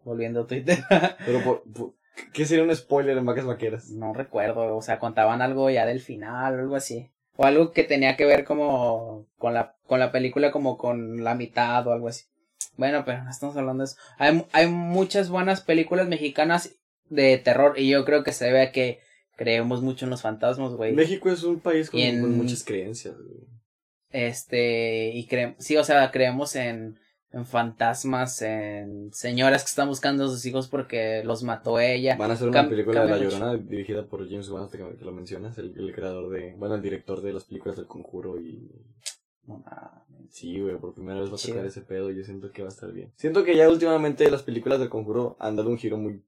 Volviendo 0.04 0.42
a 0.42 0.48
Twitter. 0.48 0.80
Pero, 1.26 1.44
por, 1.44 1.64
por- 1.64 1.94
¿qué 2.34 2.46
sería 2.46 2.64
un 2.64 2.76
spoiler 2.76 3.18
en 3.18 3.26
vacas 3.26 3.46
vaqueras? 3.46 3.90
no 3.90 4.14
recuerdo, 4.14 4.76
o 4.76 4.82
sea, 4.82 5.00
contaban 5.00 5.42
algo 5.42 5.70
ya 5.70 5.86
del 5.86 6.00
final 6.02 6.56
o 6.56 6.62
algo 6.62 6.76
así. 6.76 7.10
O 7.36 7.46
algo 7.46 7.72
que 7.72 7.84
tenía 7.84 8.16
que 8.16 8.26
ver 8.26 8.44
como 8.46 9.26
con 9.40 9.54
la, 9.56 9.76
con 9.88 10.00
la 10.00 10.12
película 10.12 10.52
como 10.52 10.78
con 10.78 11.24
la 11.24 11.34
mitad 11.34 11.86
o 11.88 11.92
algo 11.92 12.08
así. 12.08 12.26
Bueno, 12.78 13.04
pero 13.06 13.24
no 13.24 13.30
estamos 13.32 13.58
hablando 13.58 13.84
de 13.84 13.86
eso. 13.90 13.98
Hay, 14.20 14.46
hay 14.52 14.68
muchas 14.68 15.30
buenas 15.30 15.62
películas 15.62 16.08
mexicanas 16.08 16.76
de 17.10 17.38
terror 17.40 17.74
y 17.78 17.90
yo 17.90 18.06
creo 18.06 18.24
que 18.24 18.32
se 18.34 18.46
debe 18.46 18.62
a 18.62 18.72
que 18.72 19.00
creemos 19.36 19.82
mucho 19.82 20.06
en 20.06 20.12
los 20.12 20.22
fantasmas, 20.22 20.74
güey. 20.74 20.94
México 20.94 21.32
es 21.32 21.44
un 21.44 21.60
país 21.60 21.90
con, 21.90 22.00
Y 22.00 22.04
en- 22.04 22.22
con 22.22 22.38
muchas 22.38 22.64
creencias, 22.64 23.16
güey. 23.16 23.48
Este, 24.12 25.10
y 25.14 25.26
creemos, 25.28 25.56
sí, 25.60 25.76
o 25.78 25.84
sea, 25.84 26.12
creemos 26.12 26.56
en, 26.56 27.00
en 27.34 27.46
fantasmas, 27.46 28.42
en 28.44 29.12
señoras 29.14 29.64
que 29.64 29.70
están 29.70 29.88
buscando 29.90 30.26
a 30.26 30.28
sus 30.30 30.46
hijos 30.46 30.68
porque 30.68 31.24
los 31.26 31.44
mató 31.44 31.80
ella. 31.80 32.16
Van 32.16 32.30
a 32.32 32.36
hacer 32.36 32.48
una 32.48 32.62
Cam- 32.64 32.70
película 32.70 33.06
de 33.06 33.12
La. 33.12 33.18
Llorona 33.18 33.56
dirigida 33.58 34.06
por 34.06 34.28
James 34.30 34.50
Wan, 34.50 34.64
hasta 34.64 34.78
que, 34.78 34.98
que 34.98 35.04
lo 35.06 35.12
mencionas, 35.12 35.58
el, 35.58 35.74
el 35.78 35.94
creador 35.94 36.30
de, 36.30 36.54
bueno, 36.58 36.76
el 36.76 36.82
director 36.82 37.22
de 37.22 37.34
las 37.34 37.44
películas 37.46 37.76
del 37.78 37.88
Conjuro 37.88 38.40
y 38.40 38.70
No 39.48 39.58
mames. 39.66 40.32
sí, 40.32 40.60
güey, 40.62 40.78
por 40.78 40.94
primera 40.94 41.20
vez 41.20 41.30
va 41.32 41.36
a 41.36 41.38
Chido. 41.38 41.64
ese 41.66 41.82
pedo 41.82 42.12
y 42.12 42.18
yo 42.18 42.24
siento 42.24 42.52
que 42.52 42.62
va 42.62 42.70
a 42.70 42.72
estar 42.72 42.92
bien. 42.92 43.12
Siento 43.18 43.44
que 43.44 43.58
ya 43.58 43.68
últimamente 43.70 44.30
las 44.32 44.44
películas 44.44 44.80
del 44.80 44.90
Conjuro 44.90 45.36
han 45.40 45.56
dado 45.56 45.70
un 45.70 45.78
giro 45.78 45.98
muy 45.98 46.24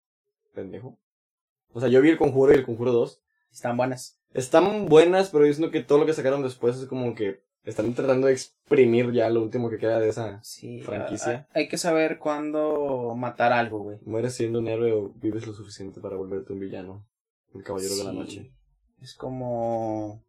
pendejo. 0.54 0.98
O 1.72 1.80
sea, 1.80 1.90
yo 1.90 2.02
vi 2.02 2.10
el 2.10 2.18
Conjuro 2.18 2.52
y 2.54 2.58
el 2.58 2.66
Conjuro 2.66 2.92
2. 2.92 3.22
Están 3.52 3.78
buenas. 3.78 4.20
Están 4.34 4.88
buenas, 4.88 5.30
pero 5.30 5.46
yo 5.46 5.54
siento 5.54 5.72
que 5.72 5.82
todo 5.82 6.00
lo 6.00 6.06
que 6.06 6.14
sacaron 6.14 6.42
después 6.44 6.76
es 6.78 6.86
como 6.88 7.16
que 7.16 7.45
están 7.66 7.94
tratando 7.94 8.28
de 8.28 8.34
exprimir 8.34 9.12
ya 9.12 9.30
lo 9.30 9.42
último 9.42 9.70
que 9.70 9.78
queda 9.78 10.00
de 10.00 10.10
esa. 10.10 10.40
Sí, 10.44 10.82
Franquicia. 10.82 11.48
hay, 11.54 11.64
hay 11.64 11.68
que 11.68 11.78
saber 11.78 12.20
cuándo 12.20 13.16
matar 13.16 13.54
algo, 13.54 13.80
güey. 13.80 14.00
¿Mueres 14.06 14.36
siendo 14.36 14.60
un 14.60 14.68
héroe 14.68 14.92
o 14.92 15.10
vives 15.16 15.48
lo 15.48 15.54
suficiente 15.54 16.00
para 16.00 16.16
volverte 16.16 16.54
un 16.54 16.60
villano? 16.60 17.08
El 17.54 17.64
caballero 17.64 17.96
de 17.96 18.04
la 18.04 18.14
noche. 18.14 18.52
Es 19.02 19.16
como. 19.16 20.24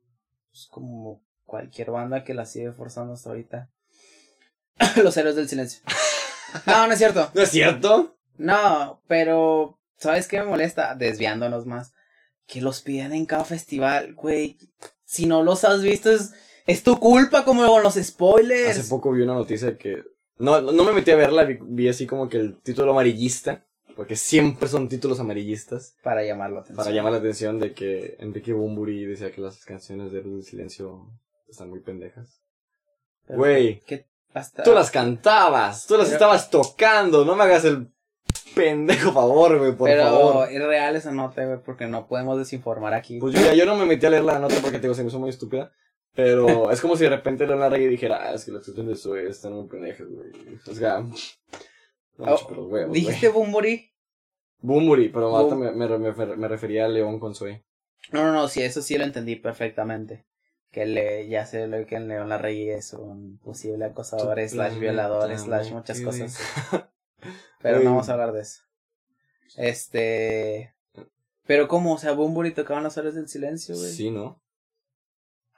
Es 0.53 0.69
como 0.71 1.23
cualquier 1.45 1.91
banda 1.91 2.25
que 2.25 2.35
la 2.35 2.47
sigue 2.47 2.73
forzando 2.73 3.13
hasta 3.15 3.31
ahorita. 3.31 3.71
Los 5.03 5.17
héroes 5.17 5.37
del 5.37 5.49
silencio. 5.49 5.83
No, 6.65 6.87
no 6.87 6.93
es 6.93 6.99
cierto. 6.99 7.29
¿No 7.35 7.43
es 7.43 7.51
cierto? 7.51 8.17
No, 8.39 9.03
pero. 9.09 9.79
¿Sabes 9.99 10.29
qué 10.29 10.39
me 10.39 10.47
molesta? 10.47 10.95
Desviándonos 10.95 11.67
más. 11.67 11.93
Que 12.47 12.61
los 12.61 12.81
pidan 12.81 13.13
en 13.13 13.27
cada 13.27 13.45
festival, 13.45 14.15
güey. 14.15 14.57
Si 15.05 15.27
no 15.27 15.43
los 15.43 15.65
has 15.65 15.83
visto, 15.83 16.11
es, 16.11 16.33
es 16.67 16.83
tu 16.83 16.99
culpa, 16.99 17.45
como 17.45 17.67
con 17.67 17.83
los 17.83 17.95
spoilers. 17.95 18.79
Hace 18.79 18.89
poco 18.89 19.13
vi 19.13 19.23
una 19.23 19.35
noticia 19.35 19.69
de 19.69 19.79
que. 19.79 20.03
No, 20.39 20.61
no 20.61 20.85
me 20.85 20.93
metí 20.93 21.11
a 21.11 21.17
verla, 21.17 21.45
vi, 21.45 21.59
vi 21.63 21.89
así 21.89 22.07
como 22.07 22.29
que 22.29 22.37
el 22.39 22.61
título 22.61 22.91
amarillista. 22.93 23.63
Porque 23.95 24.15
siempre 24.15 24.69
son 24.69 24.91
títulos 24.91 25.21
amarillistas. 25.21 25.97
Para 26.03 26.23
llamar 26.23 26.51
la 26.51 26.59
atención. 26.61 26.77
Para 26.77 26.91
llamar 26.91 27.13
la 27.13 27.19
atención 27.19 27.59
de 27.59 27.73
que 27.73 28.17
Enrique 28.19 28.53
Bumburi 28.53 29.07
decía 29.07 29.33
que 29.33 29.41
las 29.41 29.65
canciones 29.65 30.13
de 30.13 30.19
Héroes 30.19 30.35
del 30.35 30.45
Silencio 30.45 31.07
están 31.49 31.71
muy 31.71 31.81
pendejas. 31.81 32.43
Pero 33.27 33.39
Güey, 33.39 33.83
hasta- 34.35 34.63
tú 34.65 34.73
las 34.75 34.91
cantabas, 34.91 35.87
tú 35.87 35.95
las 35.97 36.09
Pero- 36.09 36.17
estabas 36.17 36.51
tocando, 36.51 37.25
no 37.25 37.35
me 37.37 37.45
hagas 37.45 37.65
el 37.65 37.89
pendejo 38.55 39.13
favor, 39.13 39.59
güey, 39.59 39.73
por 39.75 39.89
Pero 39.89 40.03
favor. 40.03 40.49
es 40.53 40.63
real 40.63 40.95
esa 40.97 41.11
nota, 41.13 41.47
güey, 41.47 41.59
porque 41.65 41.87
no 41.87 42.07
podemos 42.07 42.39
desinformar 42.39 42.93
aquí. 42.93 43.19
Pues 43.19 43.35
yo, 43.35 43.41
ya- 43.41 43.55
yo 43.55 43.65
no 43.65 43.77
me 43.77 43.87
metí 43.87 44.05
a 44.05 44.11
leer 44.11 44.25
la 44.25 44.39
nota 44.39 44.57
porque 44.61 44.77
te 44.77 44.83
digo, 44.83 44.95
se 44.95 45.03
me 45.03 45.09
hizo 45.09 45.19
muy 45.19 45.31
estúpida. 45.31 45.73
Pero 46.17 46.71
es 46.73 46.81
como 46.81 46.97
si 46.97 47.05
de 47.05 47.11
repente 47.11 47.47
Leona 47.47 47.69
Rey 47.69 47.87
dijera, 47.87 48.31
ah, 48.31 48.35
es 48.35 48.45
que 48.45 48.51
las 48.51 48.65
canciones 48.65 48.97
de 48.97 49.03
Zoe 49.03 49.29
están 49.29 49.53
muy 49.53 49.69
pendejas, 49.69 50.09
güey. 50.09 50.33
O 50.67 50.75
sea, 50.75 51.01
no 51.01 51.15
Oh, 52.19 52.31
los 52.31 52.43
huevos, 52.51 52.89
güey. 52.89 52.91
¿Dijiste 52.93 53.29
Bumburi? 53.29 53.93
Bumburi, 54.61 55.11
pero 55.11 55.55
me, 55.55 55.73
me, 55.73 55.99
me, 55.99 56.49
refería 56.49 56.87
a 56.87 56.89
León 56.89 57.21
con 57.21 57.35
Zoe. 57.35 57.65
No, 58.11 58.25
no, 58.25 58.33
no, 58.33 58.49
sí, 58.49 58.63
eso 58.63 58.81
sí 58.81 58.97
lo 58.97 59.05
entendí 59.05 59.37
perfectamente. 59.37 60.27
Que 60.73 60.87
le, 60.87 61.29
ya 61.29 61.47
sé 61.47 61.67
lo 61.67 61.85
que 61.87 61.97
el 61.97 62.09
León 62.09 62.29
Larregui 62.29 62.71
es 62.71 62.93
un 62.95 63.39
posible 63.39 63.85
acosador, 63.85 64.41
slash 64.49 64.79
violador, 64.79 65.37
slash 65.39 65.73
muchas 65.73 66.01
cosas. 66.01 66.39
Pero 67.61 67.81
no 67.81 67.91
vamos 67.91 68.09
a 68.09 68.13
hablar 68.13 68.33
de 68.33 68.41
eso. 68.41 68.63
Este. 69.57 70.75
Pero 71.47 71.69
cómo, 71.69 71.95
o 71.95 71.99
sea, 71.99 72.13
Bumburi 72.13 72.53
tocaban 72.53 72.83
las 72.83 72.99
horas 72.99 73.15
del 73.15 73.29
silencio, 73.29 73.77
güey. 73.77 73.91
Sí, 73.91 74.11
¿no? 74.11 74.41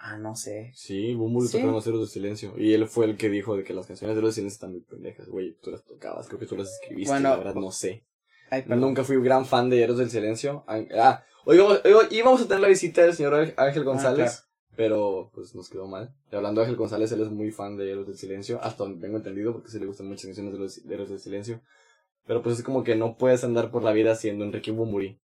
Ah, 0.00 0.16
no 0.16 0.36
sé. 0.36 0.70
Sí, 0.74 1.14
Bumburi 1.14 1.48
Sí. 1.48 1.58
tocó 1.58 1.72
los 1.72 1.86
Héroes 1.86 2.02
del 2.02 2.08
Silencio. 2.10 2.54
Y 2.56 2.72
él 2.72 2.86
fue 2.86 3.04
el 3.06 3.16
que 3.16 3.28
dijo 3.28 3.56
de 3.56 3.64
que 3.64 3.74
las 3.74 3.86
canciones 3.86 4.16
de 4.16 4.22
del 4.22 4.32
Silencio 4.32 4.54
están 4.54 4.70
muy 4.72 4.80
pendejas. 4.80 5.28
Güey, 5.28 5.56
tú 5.60 5.70
las 5.72 5.84
tocabas, 5.84 6.28
creo 6.28 6.38
que 6.38 6.46
tú 6.46 6.56
las 6.56 6.72
escribiste, 6.72 7.10
Bueno, 7.10 7.30
la 7.30 7.36
verdad 7.36 7.54
no 7.56 7.70
sé. 7.72 8.04
Ay. 8.50 8.64
Nunca 8.68 9.02
fui 9.04 9.16
un 9.16 9.24
gran 9.24 9.44
fan 9.44 9.68
de 9.68 9.82
Héroes 9.82 9.98
del 9.98 10.10
Silencio. 10.10 10.64
Ah, 10.68 11.24
hoy 11.44 11.58
vamos, 11.58 11.80
hoy 11.84 12.06
íbamos 12.12 12.40
a 12.42 12.46
tener 12.48 12.60
la 12.60 12.68
visita 12.68 13.02
del 13.02 13.14
señor 13.14 13.34
Ángel- 13.34 13.54
Ángel 13.56 13.84
González. 13.84 14.30
claro. 14.30 14.44
Pero 14.76 15.30
pues 15.34 15.56
nos 15.56 15.68
quedó 15.68 15.88
mal. 15.88 16.14
Y 16.30 16.36
hablando 16.36 16.60
de 16.60 16.66
Ángel 16.66 16.76
González, 16.78 17.10
él 17.10 17.20
es 17.22 17.30
muy 17.30 17.50
fan 17.50 17.76
de 17.76 17.90
Héroes 17.90 18.06
del 18.06 18.16
Silencio. 18.16 18.60
Hasta 18.62 18.84
donde 18.84 19.00
tengo 19.00 19.16
entendido, 19.16 19.52
porque 19.52 19.70
sí 19.70 19.80
le 19.80 19.86
gustan 19.86 20.06
muchas 20.06 20.26
canciones 20.26 20.52
de 20.52 20.58
los 20.60 20.86
de 20.86 20.94
Héroes 20.94 21.10
del 21.10 21.18
Silencio. 21.18 21.60
Pero 22.28 22.42
pues 22.44 22.58
es 22.58 22.62
como 22.64 22.84
que 22.84 22.94
no 22.94 23.16
puedes 23.16 23.42
andar 23.42 23.72
por 23.72 23.82
la 23.82 23.90
vida 23.92 24.14
siendo 24.14 24.44
Enrique 24.44 24.70
Bumburi. 24.70 25.18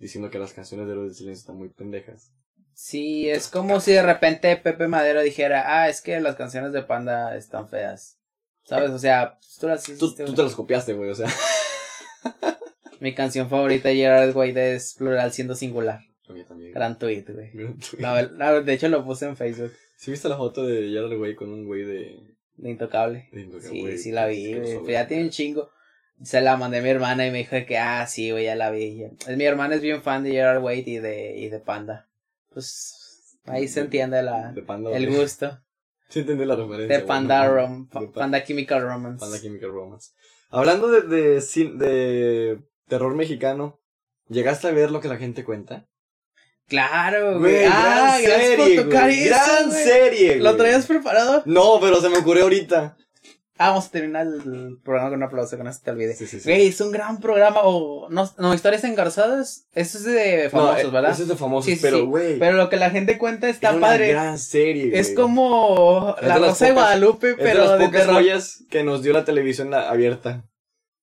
Diciendo 0.00 0.30
que 0.30 0.40
las 0.40 0.52
canciones 0.52 0.88
de 0.88 0.94
Héroes 0.94 1.10
del 1.10 1.16
Silencio 1.16 1.40
están 1.42 1.56
muy 1.58 1.68
pendejas. 1.68 2.32
Sí, 2.74 3.28
es 3.28 3.48
como 3.48 3.80
si 3.80 3.92
de 3.92 4.02
repente 4.02 4.56
Pepe 4.56 4.88
Madero 4.88 5.20
dijera, 5.22 5.64
ah, 5.82 5.88
es 5.88 6.00
que 6.00 6.20
las 6.20 6.36
canciones 6.36 6.72
de 6.72 6.82
Panda 6.82 7.36
están 7.36 7.68
feas. 7.68 8.18
¿Sabes? 8.64 8.90
O 8.90 8.98
sea, 8.98 9.38
pues, 9.38 9.56
tú 9.60 9.66
las 9.68 9.84
Tú, 9.84 10.14
tú 10.14 10.34
te 10.34 10.42
los 10.42 10.54
copiaste, 10.54 10.92
güey, 10.94 11.10
o 11.10 11.14
sea. 11.14 11.28
Mi 13.00 13.14
canción 13.14 13.48
favorita 13.48 13.88
de 13.88 13.96
Gerard 13.96 14.34
Way 14.36 14.52
es 14.56 14.94
plural 14.94 15.32
siendo 15.32 15.54
singular. 15.56 16.00
Mí 16.28 16.44
también. 16.44 16.72
Gran 16.72 16.98
tweet, 16.98 17.24
güey. 17.28 17.50
Gran 17.52 17.78
tweet. 17.90 18.00
La- 18.00 18.22
la- 18.22 18.60
de 18.60 18.72
hecho 18.72 18.88
lo 18.88 19.04
puse 19.04 19.26
en 19.26 19.36
Facebook. 19.36 19.72
¿Sí 19.96 20.10
viste 20.10 20.28
la 20.28 20.36
foto 20.36 20.64
de 20.66 20.88
Gerard 20.88 21.16
güey 21.16 21.34
con 21.34 21.52
un 21.52 21.66
güey 21.66 21.82
de... 21.84 22.18
De 22.56 22.70
Intocable. 22.70 23.28
de 23.32 23.40
Indoca, 23.42 23.68
Sí, 23.68 23.98
sí 23.98 24.12
la 24.12 24.26
vi, 24.26 24.54
güey. 24.54 24.78
Pues 24.78 24.92
ya 24.92 25.08
tiene 25.08 25.24
un 25.24 25.30
chingo. 25.30 25.70
Se 26.22 26.40
la 26.40 26.56
mandé 26.56 26.78
a 26.78 26.82
mi 26.82 26.90
hermana 26.90 27.26
y 27.26 27.30
me 27.32 27.38
dijo 27.38 27.56
que, 27.66 27.78
ah, 27.78 28.06
sí, 28.06 28.30
güey, 28.30 28.44
ya 28.44 28.54
la 28.54 28.70
vi. 28.70 29.04
mi 29.36 29.44
hermana 29.44 29.74
es 29.74 29.80
bien 29.82 30.02
fan 30.02 30.22
de 30.22 30.30
Gerard 30.30 30.62
Way 30.62 30.84
y 30.86 30.98
de, 30.98 31.36
y 31.36 31.48
de 31.48 31.58
Panda. 31.58 32.08
Pues 32.52 33.38
ahí 33.46 33.68
se 33.68 33.80
De- 33.80 33.84
entiende 33.86 34.22
la, 34.22 34.54
el 34.94 35.10
gusto. 35.16 35.58
Sí 36.08 36.20
entendí 36.20 36.44
la 36.44 36.56
referencia. 36.56 36.98
De 36.98 37.04
Panda, 37.04 37.46
no, 37.46 37.54
Rom, 37.54 37.88
de 37.88 38.06
Pa- 38.08 38.12
Panda 38.20 38.44
Chemical 38.44 38.82
Romance. 38.82 39.18
Panda 39.18 39.40
Chemical 39.40 39.70
Romance. 39.70 40.10
Hablando 40.50 40.88
de, 40.88 41.00
de, 41.08 41.40
de 41.40 42.62
terror 42.86 43.14
mexicano, 43.14 43.80
¿llegaste 44.28 44.68
a 44.68 44.72
ver 44.72 44.90
lo 44.90 45.00
que 45.00 45.08
la 45.08 45.16
gente 45.16 45.42
cuenta? 45.42 45.88
Claro, 46.68 47.38
Güey. 47.38 47.64
Ah, 47.64 48.18
gran 48.20 48.22
gracias 48.22 48.42
serie, 48.42 48.76
por 48.76 48.84
tocar 48.84 49.04
güey. 49.08 49.22
eso, 49.24 49.34
Gran 49.34 49.68
güey. 49.70 49.84
serie, 49.84 50.36
¿Lo 50.36 50.56
traías 50.56 50.86
preparado? 50.86 51.42
No, 51.46 51.78
pero 51.80 51.98
se 52.02 52.08
me 52.10 52.18
ocurrió 52.18 52.42
ahorita. 52.44 52.96
Ah, 53.58 53.68
vamos 53.68 53.86
a 53.86 53.90
terminar 53.90 54.26
el 54.26 54.78
programa 54.82 55.10
con 55.10 55.18
un 55.18 55.22
aplauso, 55.24 55.56
que 55.56 55.62
no 55.62 55.72
se 55.72 55.82
te 55.82 55.90
olvide. 55.90 56.14
Sí, 56.16 56.26
sí, 56.26 56.40
sí. 56.40 56.48
Güey, 56.48 56.68
es 56.68 56.80
un 56.80 56.90
gran 56.90 57.20
programa. 57.20 57.60
O, 57.64 58.08
no, 58.08 58.28
no, 58.38 58.54
historias 58.54 58.82
engarzadas. 58.84 59.66
Eso 59.74 59.98
es 59.98 60.04
de 60.04 60.48
famosos, 60.50 60.84
no, 60.84 60.90
¿verdad? 60.90 61.10
Ese 61.12 61.22
es 61.22 61.28
de 61.28 61.36
famosos, 61.36 61.72
pero 61.82 62.06
güey. 62.06 62.38
Pero 62.38 62.56
lo 62.56 62.68
que 62.70 62.76
la 62.76 62.90
gente 62.90 63.18
cuenta 63.18 63.48
está 63.48 63.72
una 63.72 63.80
padre. 63.88 64.08
gran 64.08 64.38
serie. 64.38 64.98
Es 64.98 65.14
como 65.14 66.16
Es 66.20 66.26
La 66.26 66.38
las 66.38 66.48
Rosa 66.50 66.66
de 66.66 66.72
Guadalupe, 66.72 67.30
Es 67.32 67.36
de 67.36 67.42
pero 67.42 67.64
las 67.66 67.78
de 67.78 67.84
pocas 67.86 68.06
joyas 68.06 68.64
que 68.70 68.82
nos 68.84 69.02
dio 69.02 69.12
la 69.12 69.24
televisión 69.24 69.70
la- 69.70 69.90
abierta. 69.90 70.44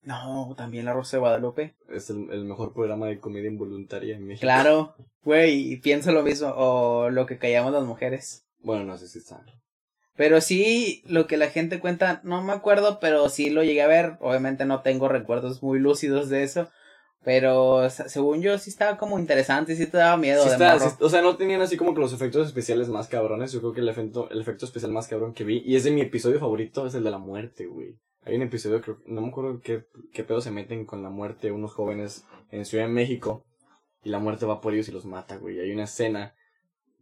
No, 0.02 0.54
también 0.58 0.86
La 0.86 0.94
Rosa 0.94 1.18
de 1.18 1.22
Guadalupe. 1.22 1.76
Es 1.90 2.10
el, 2.10 2.32
el 2.32 2.46
mejor 2.46 2.74
programa 2.74 3.06
de 3.08 3.20
comedia 3.20 3.50
involuntaria 3.50 4.16
en 4.16 4.26
México. 4.26 4.42
Claro, 4.42 4.96
güey, 5.24 5.78
pienso 5.82 6.12
lo 6.12 6.24
mismo. 6.24 6.52
O 6.56 7.10
lo 7.12 7.26
que 7.26 7.38
callamos 7.38 7.74
las 7.74 7.84
mujeres. 7.84 8.46
Bueno, 8.62 8.86
no 8.86 8.98
sé 8.98 9.08
si 9.08 9.20
está. 9.20 9.40
Pero 10.20 10.42
sí, 10.42 11.02
lo 11.08 11.28
que 11.28 11.38
la 11.38 11.48
gente 11.48 11.80
cuenta, 11.80 12.20
no 12.26 12.44
me 12.44 12.52
acuerdo, 12.52 13.00
pero 13.00 13.30
sí 13.30 13.50
lo 13.50 13.64
llegué 13.64 13.82
a 13.84 13.88
ver. 13.88 14.18
Obviamente 14.20 14.66
no 14.66 14.82
tengo 14.82 15.08
recuerdos 15.08 15.64
muy 15.64 15.80
lúcidos 15.80 16.28
de 16.28 16.44
eso. 16.44 16.68
Pero 17.24 17.90
se- 17.90 18.10
según 18.10 18.42
yo 18.42 18.58
sí 18.58 18.70
estaba 18.70 18.98
como 18.98 19.18
interesante, 19.18 19.78
sí 19.78 19.88
te 19.88 19.96
daba 19.98 20.18
miedo 20.18 20.44
Sí 20.44 20.50
de 20.50 20.56
está- 20.56 20.74
morro. 20.76 20.90
sí- 20.90 20.96
o 21.00 21.10
sea, 21.10 21.22
no 21.22 21.38
tenían 21.38 21.62
así 21.62 21.78
como 21.78 21.94
que 21.94 22.02
los 22.02 22.12
efectos 22.14 22.46
especiales 22.48 22.90
más 22.90 23.08
cabrones. 23.08 23.54
Yo 23.54 23.62
creo 23.62 23.72
que 23.72 23.80
el 23.80 23.88
efecto, 23.88 24.30
el 24.30 24.42
efecto 24.42 24.66
especial 24.66 24.92
más 24.92 25.08
cabrón 25.08 25.34
que 25.34 25.46
vi, 25.46 25.64
y 25.66 25.78
es 25.78 25.86
de 25.86 25.92
mi 25.92 26.02
episodio 26.02 26.38
favorito, 26.42 26.86
es 26.86 26.96
el 26.96 27.04
de 27.06 27.12
la 27.12 27.18
muerte, 27.18 27.68
güey. 27.68 27.96
Hay 28.26 28.36
un 28.36 28.42
episodio, 28.42 28.82
creo, 28.82 28.98
no 29.06 29.22
me 29.22 29.30
acuerdo 29.30 29.62
qué, 29.64 29.86
qué 30.12 30.26
pedo 30.26 30.42
se 30.42 30.52
meten 30.52 30.86
con 30.86 31.02
la 31.02 31.10
muerte 31.10 31.52
unos 31.52 31.74
jóvenes 31.74 32.26
en 32.52 32.66
Ciudad 32.66 32.86
de 32.88 32.92
México, 32.92 33.46
y 34.04 34.10
la 34.10 34.20
muerte 34.20 34.46
va 34.46 34.60
por 34.60 34.74
ellos 34.74 34.90
y 34.90 34.92
los 34.92 35.06
mata, 35.06 35.38
güey. 35.38 35.60
Hay 35.62 35.72
una 35.72 35.86
escena 35.86 36.36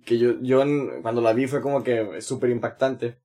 que 0.07 0.17
yo, 0.17 0.39
yo 0.41 0.63
cuando 1.03 1.21
la 1.21 1.33
vi 1.33 1.45
fue 1.45 1.61
como 1.61 1.83
que 1.83 2.21
súper 2.21 2.49
impactante, 2.49 3.19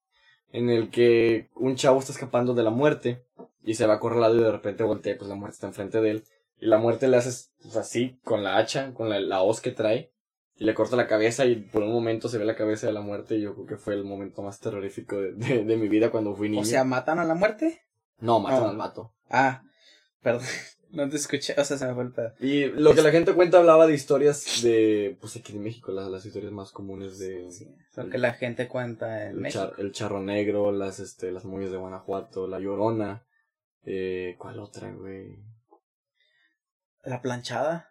en 0.51 0.69
el 0.69 0.91
que 0.91 1.49
un 1.55 1.77
chavo 1.77 2.01
está 2.01 2.13
escapando 2.13 2.53
de 2.53 2.65
la 2.65 2.71
muerte, 2.71 3.25
y 3.65 3.75
se 3.75 3.87
va 3.87 3.95
acorralado 3.95 4.37
y 4.37 4.43
de 4.43 4.53
repente 4.53 4.83
voltea, 4.83 5.17
pues 5.17 5.29
la 5.29 5.37
muerte 5.37 5.55
está 5.55 5.69
enfrente 5.69 6.01
de 6.01 6.11
él. 6.11 6.25
Y 6.59 6.67
la 6.67 6.79
muerte 6.79 7.09
le 7.09 7.17
hace 7.17 7.51
pues, 7.63 7.77
así, 7.77 8.19
con 8.25 8.43
la 8.43 8.59
hacha, 8.59 8.93
con 8.93 9.09
la, 9.09 9.21
la 9.21 9.43
hoz 9.43 9.61
que 9.61 9.71
trae. 9.71 10.11
Y 10.57 10.65
le 10.65 10.75
corta 10.75 10.97
la 10.97 11.07
cabeza 11.07 11.47
y 11.47 11.57
por 11.57 11.83
un 11.83 11.93
momento 11.93 12.29
se 12.29 12.39
ve 12.39 12.45
la 12.45 12.57
cabeza 12.57 12.87
de 12.87 12.93
la 12.93 13.01
muerte. 13.01 13.37
Y 13.37 13.43
yo 13.43 13.55
creo 13.55 13.67
que 13.67 13.77
fue 13.77 13.95
el 13.95 14.05
momento 14.05 14.43
más 14.43 14.61
terrorífico 14.61 15.17
de, 15.17 15.33
de, 15.33 15.65
de 15.65 15.77
mi 15.77 15.89
vida 15.89 16.11
cuando 16.11 16.35
fui 16.35 16.49
niño. 16.49 16.63
O 16.63 16.65
sea, 16.65 16.85
¿matan 16.85 17.19
a 17.19 17.25
la 17.25 17.35
muerte? 17.35 17.83
no, 18.19 18.39
matan 18.39 18.65
al 18.65 18.77
mato. 18.77 19.13
Ah, 19.29 19.63
perdón. 20.21 20.47
No 20.93 21.09
te 21.09 21.17
escuché, 21.17 21.55
o 21.59 21.65
sea, 21.65 21.79
se 21.79 21.87
me 21.87 21.95
fue 21.95 22.03
el 22.05 22.13
pedo. 22.13 22.33
Y 22.39 22.67
lo 22.67 22.95
que 22.95 23.01
la 23.03 23.11
gente 23.11 23.33
cuenta 23.33 23.59
hablaba 23.59 23.87
de 23.87 23.95
historias 23.95 24.63
de, 24.63 25.17
pues 25.21 25.35
aquí 25.37 25.53
en 25.53 25.63
México, 25.63 25.91
las, 25.91 26.09
las 26.11 26.25
historias 26.27 26.53
más 26.53 26.71
comunes 26.71 27.19
de 27.19 27.51
Sí, 27.51 27.67
lo 27.97 28.11
que 28.11 28.19
la 28.19 28.35
gente 28.35 28.69
cuenta 28.69 29.23
en 29.25 29.29
el, 29.31 29.37
México. 29.37 29.65
char- 29.65 29.81
el 29.81 29.93
charro 29.93 30.21
negro, 30.21 30.71
las, 30.71 31.01
este, 31.01 31.33
las 31.33 31.45
momias 31.47 31.71
de 31.73 31.79
Guanajuato, 31.79 32.47
la 32.47 32.61
llorona. 32.61 33.25
Eh, 33.85 34.37
¿Cuál 34.39 34.61
otra, 34.61 34.93
güey? 34.93 35.39
La 37.05 37.21
planchada. 37.23 37.91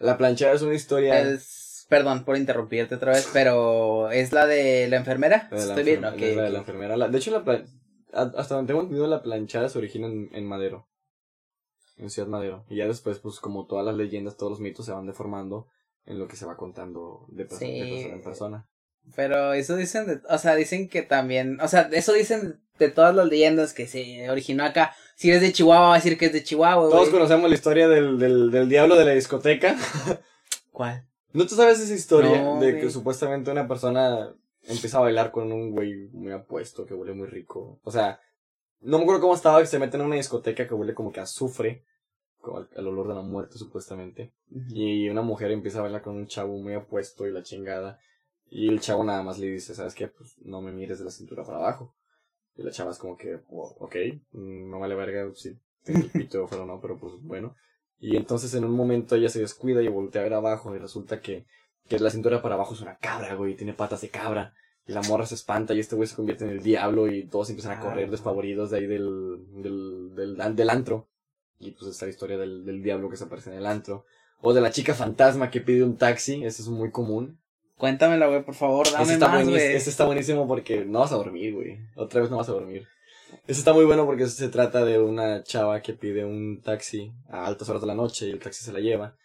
La 0.00 0.16
planchada 0.18 0.54
es 0.54 0.62
una 0.62 0.74
historia... 0.74 1.20
Es, 1.20 1.86
perdón 1.88 2.24
por 2.24 2.36
interrumpirte 2.36 2.94
otra 2.96 3.12
vez, 3.12 3.28
pero 3.32 4.10
es 4.10 4.32
la 4.32 4.46
de 4.46 4.88
la 4.88 4.96
enfermera. 4.96 5.48
La 5.50 5.58
de 5.60 5.66
la 5.66 5.72
Estoy 5.74 5.84
bien, 5.84 6.02
enferme- 6.02 6.14
ok, 6.16 6.22
es 6.22 6.36
la 6.36 6.42
de 6.44 6.50
la 6.50 6.58
enfermera. 6.58 6.96
La- 6.96 7.08
de 7.08 7.18
hecho, 7.18 7.30
la 7.30 7.64
hasta 8.12 8.54
donde 8.54 8.68
tengo 8.70 8.80
entendido, 8.80 9.06
la 9.06 9.22
planchada 9.22 9.68
se 9.68 9.76
origina 9.78 10.06
en, 10.06 10.30
en 10.32 10.46
Madero. 10.46 10.87
En 11.98 12.10
Ciudad 12.10 12.28
Madero. 12.28 12.64
Y 12.68 12.76
ya 12.76 12.86
después, 12.86 13.18
pues, 13.18 13.40
como 13.40 13.66
todas 13.66 13.84
las 13.84 13.96
leyendas, 13.96 14.36
todos 14.36 14.50
los 14.52 14.60
mitos 14.60 14.86
se 14.86 14.92
van 14.92 15.06
deformando 15.06 15.66
en 16.06 16.18
lo 16.18 16.28
que 16.28 16.36
se 16.36 16.46
va 16.46 16.56
contando 16.56 17.26
de, 17.28 17.46
perso- 17.46 17.58
de 17.60 17.66
Sí. 17.66 17.90
persona 17.90 18.14
en 18.14 18.22
persona. 18.22 18.66
Pero 19.16 19.52
eso 19.54 19.76
dicen, 19.76 20.06
de, 20.06 20.20
o 20.28 20.38
sea, 20.38 20.54
dicen 20.54 20.88
que 20.88 21.02
también, 21.02 21.60
o 21.60 21.68
sea, 21.68 21.88
eso 21.92 22.12
dicen 22.12 22.60
de 22.78 22.90
todas 22.90 23.14
las 23.14 23.26
leyendas 23.26 23.72
que 23.74 23.86
se 23.86 24.28
originó 24.30 24.64
acá. 24.64 24.94
Si 25.16 25.30
eres 25.30 25.40
de 25.42 25.52
Chihuahua, 25.52 25.88
va 25.88 25.92
a 25.94 25.96
decir 25.96 26.16
que 26.18 26.26
es 26.26 26.32
de 26.32 26.42
Chihuahua, 26.44 26.88
Todos 26.90 27.08
conocemos 27.08 27.48
la 27.48 27.54
historia 27.56 27.88
del, 27.88 28.18
del, 28.18 28.50
del 28.50 28.68
diablo 28.68 28.96
de 28.96 29.04
la 29.04 29.12
discoteca. 29.12 29.76
¿Cuál? 30.72 31.04
¿No 31.32 31.44
te 31.46 31.54
sabes 31.54 31.80
esa 31.80 31.94
historia 31.94 32.40
No, 32.42 32.60
de 32.60 32.78
que 32.78 32.90
supuestamente 32.90 33.50
una 33.50 33.66
persona 33.66 34.32
empieza 34.66 34.98
a 34.98 35.02
bailar 35.02 35.30
con 35.30 35.52
un 35.52 35.70
güey 35.72 36.08
muy 36.12 36.32
apuesto 36.32 36.86
que 36.86 36.94
huele 36.94 37.14
muy 37.14 37.26
rico? 37.26 37.80
O 37.82 37.90
sea, 37.90 38.20
no 38.80 38.98
me 38.98 39.04
acuerdo 39.04 39.20
cómo 39.22 39.34
estaba 39.34 39.60
que 39.60 39.66
se 39.66 39.78
meten 39.78 40.00
en 40.00 40.06
una 40.06 40.16
discoteca 40.16 40.66
que 40.66 40.74
huele 40.74 40.94
como 40.94 41.12
que 41.12 41.20
azufre, 41.20 41.84
como 42.40 42.60
el, 42.60 42.68
el 42.76 42.86
olor 42.86 43.08
de 43.08 43.14
la 43.14 43.22
muerte 43.22 43.58
supuestamente. 43.58 44.32
Y 44.70 45.08
una 45.08 45.22
mujer 45.22 45.50
empieza 45.50 45.78
a 45.78 45.82
bailar 45.82 46.02
con 46.02 46.16
un 46.16 46.26
chavo 46.26 46.56
muy 46.58 46.74
apuesto 46.74 47.26
y 47.26 47.32
la 47.32 47.42
chingada. 47.42 47.98
Y 48.50 48.68
el 48.68 48.80
chavo 48.80 49.04
nada 49.04 49.22
más 49.22 49.38
le 49.38 49.48
dice, 49.48 49.74
¿sabes 49.74 49.94
qué? 49.94 50.08
Pues 50.08 50.36
no 50.38 50.62
me 50.62 50.72
mires 50.72 50.98
de 50.98 51.04
la 51.04 51.10
cintura 51.10 51.44
para 51.44 51.58
abajo. 51.58 51.94
Y 52.56 52.62
la 52.62 52.70
chava 52.72 52.90
es 52.90 52.98
como 52.98 53.16
que, 53.16 53.40
"Oh, 53.50 53.76
ok, 53.80 53.96
no 54.32 54.80
vale 54.80 54.94
verga 54.94 55.30
si 55.34 55.56
tengo 55.84 56.00
el 56.00 56.10
pito 56.10 56.44
o 56.44 56.66
no, 56.66 56.80
pero 56.80 56.98
pues 56.98 57.14
bueno. 57.22 57.54
Y 58.00 58.16
entonces 58.16 58.54
en 58.54 58.64
un 58.64 58.72
momento 58.72 59.16
ella 59.16 59.28
se 59.28 59.40
descuida 59.40 59.82
y 59.82 59.88
voltea 59.88 60.22
a 60.22 60.24
ver 60.24 60.34
abajo 60.34 60.74
y 60.74 60.78
resulta 60.78 61.20
que, 61.20 61.46
que 61.88 61.98
la 61.98 62.10
cintura 62.10 62.42
para 62.42 62.54
abajo 62.56 62.74
es 62.74 62.80
una 62.80 62.96
cabra, 62.98 63.34
güey, 63.34 63.52
y 63.52 63.56
tiene 63.56 63.74
patas 63.74 64.00
de 64.02 64.08
cabra. 64.10 64.54
Y 64.88 64.92
la 64.92 65.02
morra 65.02 65.26
se 65.26 65.34
espanta 65.34 65.74
y 65.74 65.80
este 65.80 65.94
güey 65.96 66.08
se 66.08 66.16
convierte 66.16 66.44
en 66.44 66.50
el 66.50 66.62
diablo 66.62 67.12
y 67.12 67.26
todos 67.26 67.50
empiezan 67.50 67.78
a 67.78 67.80
correr 67.80 68.08
Ah. 68.08 68.10
despavoridos 68.10 68.70
de 68.70 68.78
ahí 68.78 68.86
del, 68.86 69.44
del, 69.62 70.14
del, 70.16 70.56
del 70.56 70.70
antro. 70.70 71.08
Y 71.60 71.72
pues 71.72 71.90
está 71.90 72.06
la 72.06 72.10
historia 72.10 72.38
del, 72.38 72.64
del 72.64 72.82
diablo 72.82 73.10
que 73.10 73.16
se 73.16 73.24
aparece 73.24 73.50
en 73.50 73.58
el 73.58 73.66
antro. 73.66 74.04
O 74.40 74.54
de 74.54 74.60
la 74.60 74.70
chica 74.70 74.94
fantasma 74.94 75.50
que 75.50 75.60
pide 75.60 75.82
un 75.84 75.96
taxi, 75.96 76.44
ese 76.44 76.62
es 76.62 76.68
muy 76.68 76.90
común. 76.90 77.38
Cuéntamela, 77.76 78.26
güey, 78.28 78.44
por 78.44 78.54
favor, 78.54 78.90
dame 78.90 79.12
está, 79.12 79.28
más, 79.28 79.48
güey. 79.48 79.74
ese 79.74 79.90
está 79.90 80.04
buenísimo 80.06 80.48
porque 80.48 80.84
no 80.84 81.00
vas 81.00 81.12
a 81.12 81.16
dormir, 81.16 81.54
güey. 81.54 81.78
Otra 81.94 82.20
vez 82.22 82.30
no 82.30 82.38
vas 82.38 82.48
a 82.48 82.52
dormir. 82.52 82.86
Ese 83.46 83.58
está 83.60 83.72
muy 83.74 83.84
bueno 83.84 84.06
porque 84.06 84.26
se 84.26 84.48
trata 84.48 84.84
de 84.84 84.98
una 84.98 85.42
chava 85.42 85.82
que 85.82 85.92
pide 85.92 86.24
un 86.24 86.62
taxi 86.62 87.12
a 87.28 87.44
altas 87.46 87.68
horas 87.68 87.82
de 87.82 87.88
la 87.88 87.94
noche 87.94 88.26
y 88.26 88.30
el 88.30 88.38
taxi 88.38 88.64
se 88.64 88.72
la 88.72 88.80
lleva. 88.80 89.16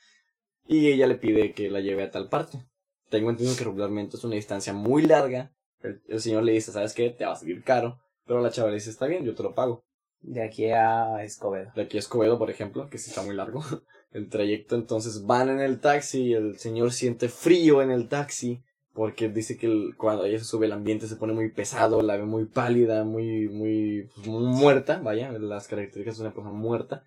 Y 0.67 0.88
ella 0.88 1.08
le 1.08 1.15
pide 1.15 1.54
que 1.54 1.69
la 1.69 1.80
lleve 1.80 2.04
a 2.04 2.12
tal 2.12 2.28
parte. 2.30 2.65
Tengo 3.13 3.30
entendido 3.30 3.56
que 3.56 3.63
regularmente 3.65 4.17
es 4.17 4.23
una 4.23 4.34
distancia 4.34 4.73
muy 4.73 5.04
larga. 5.04 5.52
El, 5.82 6.02
el 6.08 6.19
señor 6.19 6.41
le 6.41 6.54
dice, 6.54 6.71
¿sabes 6.71 6.93
qué? 6.95 7.12
Te 7.12 7.26
va 7.26 7.34
a 7.34 7.36
salir 7.36 7.63
caro. 7.63 7.99
Pero 8.26 8.41
la 8.41 8.49
chava 8.49 8.69
le 8.69 8.76
dice, 8.76 8.89
está 8.89 9.06
bien, 9.06 9.23
yo 9.23 9.36
te 9.36 9.43
lo 9.43 9.54
pago. 9.54 9.84
De 10.21 10.41
aquí 10.41 10.71
a 10.71 11.23
Escobedo. 11.23 11.71
De 11.76 11.84
aquí 11.84 11.97
a 11.97 11.99
Escobedo, 11.99 12.39
por 12.39 12.49
ejemplo, 12.49 12.89
que 12.89 12.97
sí 12.97 13.12
está 13.12 13.21
muy 13.21 13.36
largo. 13.36 13.62
El 14.12 14.30
trayecto, 14.30 14.73
entonces 14.76 15.28
van 15.28 15.49
en 15.49 15.60
el 15.60 15.80
taxi 15.80 16.21
y 16.23 16.34
el 16.34 16.58
señor 16.58 16.91
siente 16.91 17.30
frío 17.30 17.84
en 17.84 17.91
el 17.91 18.08
taxi. 18.10 18.63
Porque 18.93 19.30
dice 19.30 19.58
que 19.58 19.67
el- 19.67 19.95
cuando 19.95 20.26
ella 20.26 20.39
se 20.39 20.45
sube 20.45 20.65
el 20.65 20.71
ambiente 20.71 21.08
se 21.08 21.15
pone 21.15 21.34
muy 21.34 21.52
pesado, 21.52 22.02
la 22.02 22.17
ve 22.17 22.23
muy 22.26 22.45
pálida, 22.45 23.04
muy, 23.04 23.48
muy, 23.48 24.10
pues, 24.15 24.25
muy 24.27 24.44
muerta, 24.44 25.00
vaya, 25.04 25.31
las 25.33 25.67
características 25.67 26.17
de 26.17 26.23
una 26.25 26.33
persona 26.33 26.56
muerta. 26.56 27.04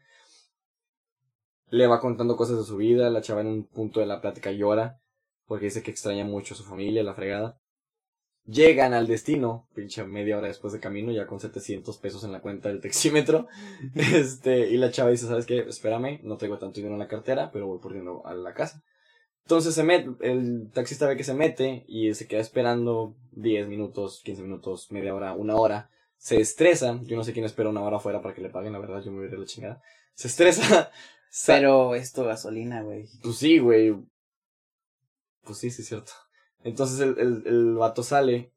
Le 1.70 1.86
va 1.86 2.00
contando 2.00 2.36
cosas 2.36 2.58
de 2.58 2.64
su 2.64 2.76
vida, 2.76 3.10
la 3.10 3.20
chava 3.22 3.40
en 3.40 3.48
un 3.48 3.64
punto 3.66 4.00
de 4.00 4.06
la 4.06 4.20
plática 4.20 4.52
llora, 4.52 5.00
porque 5.46 5.66
dice 5.66 5.82
que 5.82 5.90
extraña 5.90 6.24
mucho 6.24 6.54
a 6.54 6.56
su 6.56 6.64
familia, 6.64 7.02
la 7.02 7.14
fregada. 7.14 7.58
Llegan 8.46 8.94
al 8.94 9.08
destino, 9.08 9.66
pinche 9.74 10.04
media 10.04 10.38
hora 10.38 10.46
después 10.46 10.72
de 10.72 10.78
camino, 10.78 11.10
ya 11.10 11.26
con 11.26 11.40
700 11.40 11.98
pesos 11.98 12.22
en 12.22 12.30
la 12.32 12.40
cuenta 12.40 12.68
del 12.68 12.80
taxímetro. 12.80 13.48
Este, 13.94 14.68
y 14.70 14.76
la 14.76 14.90
chava 14.92 15.10
dice, 15.10 15.26
¿sabes 15.26 15.46
qué? 15.46 15.58
Espérame, 15.60 16.20
no 16.22 16.36
tengo 16.36 16.58
tanto 16.58 16.76
dinero 16.76 16.94
en 16.94 17.00
la 17.00 17.08
cartera, 17.08 17.50
pero 17.52 17.66
voy 17.66 17.78
por 17.80 17.92
dinero 17.92 18.24
a 18.26 18.34
la 18.34 18.54
casa. 18.54 18.82
Entonces 19.44 19.74
se 19.74 19.82
mete, 19.84 20.10
el 20.22 20.70
taxista 20.72 21.06
ve 21.08 21.16
que 21.16 21.24
se 21.24 21.34
mete 21.34 21.84
y 21.88 22.14
se 22.14 22.26
queda 22.28 22.40
esperando 22.40 23.16
10 23.32 23.68
minutos, 23.68 24.20
15 24.24 24.42
minutos, 24.42 24.90
media 24.92 25.14
hora, 25.14 25.34
una 25.34 25.56
hora. 25.56 25.90
Se 26.18 26.40
estresa, 26.40 27.00
yo 27.04 27.16
no 27.16 27.24
sé 27.24 27.32
quién 27.32 27.44
espera 27.44 27.68
una 27.70 27.82
hora 27.82 27.98
afuera 27.98 28.22
para 28.22 28.34
que 28.34 28.40
le 28.42 28.50
paguen, 28.50 28.72
la 28.72 28.78
verdad, 28.80 29.02
yo 29.04 29.10
me 29.12 29.18
voy 29.18 29.26
a 29.26 29.28
ir 29.30 29.34
a 29.36 29.38
la 29.38 29.46
chingada. 29.46 29.82
Se 30.14 30.28
estresa. 30.28 30.90
sa- 31.30 31.54
Pero 31.54 31.94
es 31.94 32.12
tu 32.12 32.24
gasolina, 32.24 32.82
güey. 32.82 33.06
Pues 33.22 33.36
sí, 33.36 33.58
güey. 33.58 33.94
Pues 35.46 35.58
sí, 35.58 35.70
sí 35.70 35.82
es 35.82 35.88
cierto. 35.88 36.12
Entonces 36.64 37.00
el, 37.00 37.18
el, 37.18 37.42
el 37.46 37.74
vato 37.76 38.02
sale, 38.02 38.52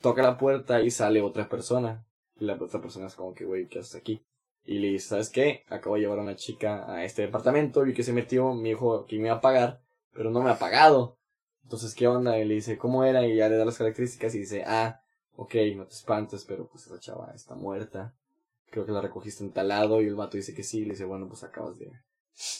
toca 0.00 0.22
la 0.22 0.36
puerta 0.38 0.82
y 0.82 0.90
sale 0.90 1.22
otra 1.22 1.48
persona. 1.48 2.06
Y 2.38 2.44
la 2.44 2.54
otra 2.54 2.80
persona 2.80 3.06
es 3.06 3.14
como 3.14 3.34
que, 3.34 3.44
güey, 3.44 3.66
¿qué 3.66 3.78
haces 3.80 3.96
aquí? 3.96 4.22
Y 4.64 4.78
le 4.78 4.88
dice, 4.88 5.08
¿sabes 5.08 5.30
qué? 5.30 5.64
Acabo 5.68 5.94
de 5.94 6.02
llevar 6.02 6.18
a 6.18 6.22
una 6.22 6.36
chica 6.36 6.92
a 6.92 7.04
este 7.04 7.22
departamento 7.22 7.86
y 7.86 7.94
que 7.94 8.02
se 8.02 8.12
metió, 8.12 8.52
me 8.52 8.70
dijo 8.70 9.06
que 9.06 9.16
me 9.18 9.28
iba 9.28 9.36
a 9.36 9.40
pagar, 9.40 9.80
pero 10.12 10.30
no 10.30 10.42
me 10.42 10.50
ha 10.50 10.58
pagado. 10.58 11.18
Entonces, 11.62 11.94
¿qué 11.94 12.06
onda? 12.06 12.38
Y 12.38 12.44
le 12.44 12.54
dice, 12.54 12.76
¿cómo 12.76 13.04
era? 13.04 13.26
Y 13.26 13.36
ya 13.36 13.48
le 13.48 13.56
da 13.56 13.64
las 13.64 13.78
características 13.78 14.34
y 14.34 14.40
dice, 14.40 14.64
ah, 14.66 15.00
ok, 15.36 15.54
no 15.76 15.86
te 15.86 15.94
espantes, 15.94 16.44
pero 16.44 16.68
pues 16.68 16.86
esa 16.86 16.98
chava 16.98 17.32
está 17.34 17.54
muerta. 17.54 18.14
Creo 18.70 18.84
que 18.84 18.92
la 18.92 19.00
recogiste 19.00 19.44
en 19.44 19.52
tal 19.52 19.68
lado 19.68 20.02
y 20.02 20.06
el 20.06 20.14
vato 20.16 20.36
dice 20.36 20.54
que 20.54 20.62
sí. 20.62 20.80
Y 20.80 20.84
le 20.84 20.90
dice, 20.90 21.04
bueno, 21.04 21.28
pues 21.28 21.42
acabas 21.44 21.78
de, 21.78 21.90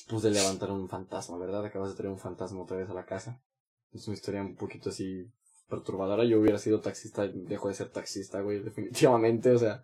pues 0.09 0.23
de 0.23 0.31
levantar 0.31 0.71
un 0.71 0.89
fantasma, 0.89 1.37
¿verdad? 1.39 1.65
Acabas 1.65 1.91
de 1.91 1.97
traer 1.97 2.13
un 2.13 2.19
fantasma 2.19 2.63
otra 2.63 2.77
vez 2.77 2.89
a 2.89 2.95
la 2.95 3.05
casa. 3.05 3.43
Es 3.97 4.07
una 4.09 4.15
historia 4.15 4.41
un 4.43 4.55
poquito 4.57 4.91
así 4.91 5.27
perturbadora. 5.69 6.25
Yo 6.25 6.41
hubiera 6.41 6.59
sido 6.59 6.81
taxista, 6.81 7.27
dejo 7.27 7.69
de 7.69 7.75
ser 7.75 7.89
taxista, 7.91 8.41
güey, 8.41 8.61
definitivamente, 8.65 9.51
o 9.51 9.59
sea. 9.59 9.83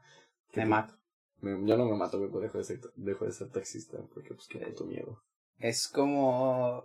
Me 0.55 0.67
mato. 0.67 0.95
Me- 1.41 1.67
yo 1.69 1.77
no 1.77 1.87
me 1.87 1.97
mato, 1.97 2.19
güey, 2.19 2.31
pues 2.31 2.43
dejo 2.43 2.59
de 2.59 2.65
ser, 2.65 2.81
dejo 2.95 3.25
de 3.25 3.33
ser 3.33 3.49
taxista, 3.51 3.99
porque 4.15 4.35
pues 4.35 4.47
qué 4.49 4.59
puto 4.61 4.85
miedo. 4.85 5.23
Es 5.59 5.89
como. 5.89 6.85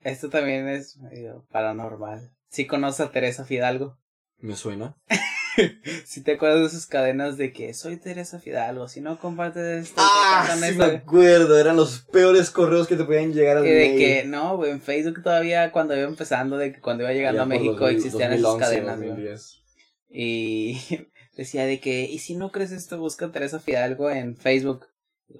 Esto 0.00 0.28
también 0.28 0.68
es 0.68 0.96
medio 0.98 1.46
paranormal. 1.50 2.30
¿Sí 2.50 2.66
conoces 2.66 3.00
a 3.06 3.10
Teresa 3.10 3.44
Fidalgo? 3.44 3.98
¿Me 4.38 4.54
suena? 4.56 4.96
Si 6.04 6.22
te 6.22 6.32
acuerdas 6.32 6.62
de 6.62 6.68
sus 6.70 6.86
cadenas 6.86 7.36
de 7.36 7.52
que 7.52 7.74
soy 7.74 7.96
Teresa 7.96 8.38
Fidalgo, 8.38 8.88
si 8.88 9.00
no 9.00 9.18
compartes 9.18 9.88
esto, 9.88 10.00
Ah, 10.02 10.46
sí 10.54 10.60
me 10.60 10.68
esto. 10.68 10.84
acuerdo, 10.84 11.58
eran 11.58 11.76
los 11.76 12.00
peores 12.12 12.50
correos 12.50 12.86
que 12.88 12.96
te 12.96 13.04
podían 13.04 13.32
llegar 13.32 13.58
al 13.58 13.66
Y 13.66 13.70
de 13.70 13.74
mail. 13.88 13.98
que, 13.98 14.24
no, 14.24 14.64
en 14.64 14.80
Facebook 14.80 15.22
todavía 15.22 15.70
cuando 15.72 15.96
iba 15.96 16.06
empezando, 16.08 16.56
de 16.56 16.72
que 16.72 16.80
cuando 16.80 17.04
iba 17.04 17.12
llegando 17.12 17.42
a 17.42 17.46
México 17.46 17.72
2000, 17.80 17.96
existían 17.96 18.32
esas 18.32 18.42
2011, 18.42 18.64
cadenas, 18.64 18.96
güey. 18.98 19.08
2010. 19.10 19.60
Y 20.08 20.80
decía 21.36 21.64
de 21.66 21.80
que, 21.80 22.02
y 22.04 22.18
si 22.18 22.34
no 22.36 22.50
crees 22.52 22.72
esto, 22.72 22.98
busca 22.98 23.30
Teresa 23.30 23.60
Fidalgo 23.60 24.10
en 24.10 24.36
Facebook. 24.36 24.86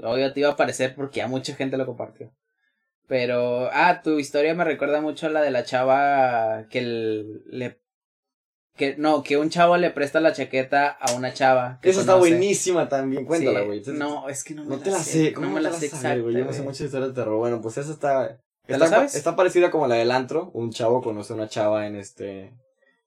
Obvio 0.02 0.32
te 0.32 0.40
iba 0.40 0.48
a 0.48 0.52
aparecer 0.52 0.94
porque 0.94 1.18
ya 1.18 1.28
mucha 1.28 1.54
gente 1.54 1.76
lo 1.76 1.86
compartió. 1.86 2.32
Pero, 3.06 3.68
ah, 3.72 4.00
tu 4.02 4.18
historia 4.18 4.54
me 4.54 4.64
recuerda 4.64 5.00
mucho 5.02 5.26
a 5.26 5.30
la 5.30 5.42
de 5.42 5.50
la 5.50 5.64
chava 5.64 6.66
que 6.70 6.78
el- 6.78 7.42
le... 7.46 7.78
Que, 8.76 8.96
no, 8.98 9.22
que 9.22 9.36
un 9.36 9.50
chavo 9.50 9.76
le 9.76 9.90
presta 9.90 10.20
la 10.20 10.32
chaqueta 10.32 10.88
a 10.88 11.12
una 11.14 11.32
chava. 11.32 11.78
que 11.80 11.90
Esa 11.90 12.00
está 12.00 12.16
buenísima 12.16 12.88
también, 12.88 13.24
cuéntala, 13.24 13.60
Sí, 13.60 13.66
güey. 13.66 13.82
No, 13.96 14.28
es 14.28 14.42
que 14.42 14.54
no 14.54 14.64
me 14.64 14.70
No 14.70 14.78
te 14.82 14.90
la 14.90 14.98
sé, 14.98 15.32
¿cómo 15.32 15.46
no 15.46 15.52
me 15.54 15.60
la 15.60 15.72
sé 15.72 15.88
güey? 16.20 16.34
Yo 16.34 16.44
no 16.44 16.52
sé 16.52 16.58
güey. 16.58 16.68
mucha 16.70 16.84
historia 16.84 17.06
de 17.08 17.12
terror. 17.14 17.36
Bueno, 17.38 17.60
pues 17.60 17.78
esa 17.78 17.92
está... 17.92 18.38
¿Te 18.66 18.72
está, 18.72 18.86
la 18.86 18.90
sabes? 18.90 19.14
Está 19.14 19.36
parecida 19.36 19.70
como 19.70 19.86
la 19.86 19.94
del 19.94 20.10
antro. 20.10 20.50
Un 20.54 20.72
chavo 20.72 21.02
conoce 21.02 21.32
a 21.32 21.36
una 21.36 21.48
chava 21.48 21.86
en 21.86 21.94
este... 21.96 22.52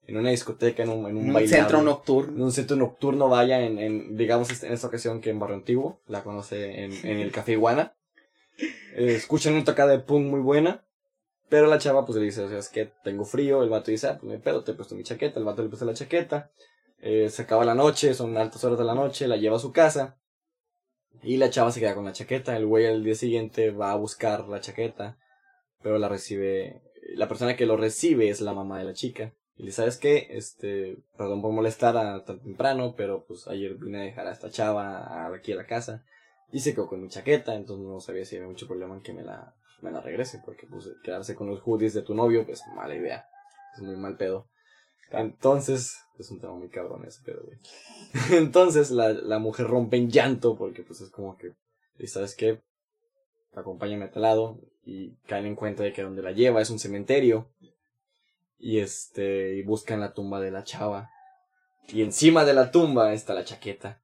En 0.05 0.15
una 0.15 0.30
discoteca, 0.30 0.84
en 0.84 0.89
un, 0.89 1.05
en 1.09 1.18
un, 1.18 1.36
Un 1.36 1.47
centro 1.49 1.80
En 1.80 1.86
nocturno. 1.86 2.45
un 2.45 2.51
centro 2.53 2.78
nocturno, 2.78 3.28
vaya, 3.28 3.59
en, 3.59 3.78
en 3.78 4.15
digamos, 4.15 4.49
este- 4.49 4.68
en 4.68 4.72
esta 4.74 4.88
ocasión 4.88 5.20
que 5.20 5.32
en 5.32 5.39
Barrio 5.39 5.57
Antiguo. 5.57 5.99
La 6.07 6.24
conoce 6.24 6.86
en, 6.86 6.93
en 7.05 7.20
el 7.20 7.30
Café 7.34 7.51
Iguana. 7.51 7.93
Eh, 8.95 9.15
escuchan 9.15 9.53
una 9.53 9.65
tocada 9.65 9.91
de 9.91 9.99
punk 9.99 10.28
muy 10.28 10.39
buena. 10.39 10.86
Pero 11.50 11.68
la 11.68 11.78
chava, 11.78 12.06
pues, 12.06 12.18
le 12.18 12.26
dice, 12.26 12.43
o 12.43 12.50
sea, 12.50 12.60
es 12.60 12.70
que 12.70 12.91
tengo 13.04 13.24
frío. 13.26 13.64
El 13.64 13.70
vato 13.70 13.91
dice, 13.91 14.08
ah, 14.08 14.18
pues, 14.20 14.32
me 14.32 14.39
pedo, 14.39 14.64
te 14.64 14.72
he 14.72 14.76
puesto 14.76 14.95
mi 14.95 15.04
chaqueta. 15.04 15.39
El 15.39 15.45
vato 15.45 15.64
le 15.64 15.70
puso 15.70 15.86
la 15.86 15.93
chaqueta. 15.93 16.52
Eh, 17.00 17.30
se 17.30 17.43
acaba 17.43 17.64
la 17.64 17.76
noche, 17.76 18.14
son 18.14 18.36
altas 18.38 18.64
horas 18.64 18.78
de 18.78 18.86
la 18.86 18.95
noche. 18.95 19.28
La 19.28 19.38
lleva 19.38 19.56
a 19.58 19.60
su 19.60 19.72
casa. 19.72 20.18
Y 21.24 21.38
la 21.38 21.50
chava 21.50 21.72
se 21.72 21.80
queda 21.80 21.95
con 21.95 22.06
la 22.06 22.14
chaqueta. 22.14 22.58
El 22.58 22.66
güey 22.66 22.86
al 22.86 23.04
día 23.04 23.16
siguiente 23.16 23.72
va 23.72 23.91
a 23.91 23.95
buscar 23.95 24.48
la 24.48 24.60
chaqueta. 24.60 25.18
Pero 25.82 25.98
la 25.98 26.10
recibe. 26.10 26.82
La 27.16 27.28
persona 27.28 27.56
que 27.56 27.66
lo 27.66 27.78
recibe 27.78 28.30
es 28.30 28.41
la 28.41 28.54
mamá 28.54 28.80
de 28.80 28.86
la 28.86 28.93
chica. 28.93 29.34
Y 29.56 29.64
le 29.64 29.72
¿sabes 29.72 29.98
qué? 29.98 30.28
Este, 30.32 30.98
perdón 31.18 31.41
por 31.41 31.52
molestar 31.52 31.98
a 31.98 32.24
tan 32.24 32.39
temprano, 32.39 32.93
pero 32.95 33.26
pues 33.26 33.48
ayer 33.48 33.74
vine 33.76 34.02
a 34.02 34.04
dejar 34.04 34.28
a 34.28 34.32
esta 34.32 34.52
chava 34.52 35.34
aquí 35.34 35.54
a 35.54 35.56
la 35.56 35.66
casa. 35.66 36.06
Y 36.52 36.60
se 36.60 36.76
quedó 36.76 36.88
con 36.88 37.02
mi 37.02 37.10
chaqueta, 37.10 37.56
entonces 37.56 37.88
no 37.88 38.00
sabía 38.00 38.24
si 38.24 38.36
había 38.36 38.48
mucho 38.48 38.68
problema 38.68 38.95
en 38.95 39.02
que 39.02 39.14
me 39.14 39.24
la, 39.24 39.56
me 39.82 39.91
la 39.91 40.01
regrese, 40.01 40.41
porque 40.45 40.67
pues 40.67 40.89
quedarse 41.03 41.36
con 41.36 41.47
los 41.47 41.61
hoodies 41.61 41.93
de 41.93 42.01
tu 42.01 42.13
novio, 42.13 42.45
pues 42.45 42.61
mala 42.75 42.95
idea. 42.95 43.28
Es 43.75 43.82
muy 43.82 43.95
mal 43.95 44.17
pedo. 44.17 44.47
Entonces, 45.11 45.97
es 46.17 46.32
un 46.32 46.39
tema 46.39 46.53
muy 46.53 46.69
cabrón 46.69 47.05
ese 47.05 47.21
pedo, 47.23 47.43
güey. 47.43 47.59
Entonces 48.38 48.91
la, 48.91 49.13
la 49.13 49.39
mujer 49.39 49.67
rompe 49.67 49.97
en 49.97 50.09
llanto, 50.09 50.57
porque 50.57 50.84
pues 50.84 51.01
es 51.01 51.09
como 51.09 51.38
que, 51.38 51.53
¿y 51.97 52.07
sabes 52.07 52.36
qué? 52.36 52.61
Acompáñame 53.55 54.05
a 54.05 54.11
tal 54.11 54.23
lado, 54.23 54.59
y 54.88 55.17
caen 55.28 55.45
en 55.45 55.55
cuenta 55.55 55.84
de 55.84 55.91
que 55.91 56.01
donde 56.01 56.21
la 56.21 56.32
lleva 56.32 56.61
es 56.61 56.69
un 56.69 56.80
cementerio. 56.80 57.51
Y 58.57 58.80
este, 58.80 59.55
y 59.55 59.63
buscan 59.63 59.99
la 59.99 60.13
tumba 60.13 60.39
de 60.39 60.49
la 60.49 60.63
chava. 60.63 61.11
Y 61.89 62.01
encima 62.01 62.45
de 62.45 62.53
la 62.53 62.71
tumba 62.71 63.13
está 63.13 63.34
la 63.34 63.43
chaqueta. 63.43 64.01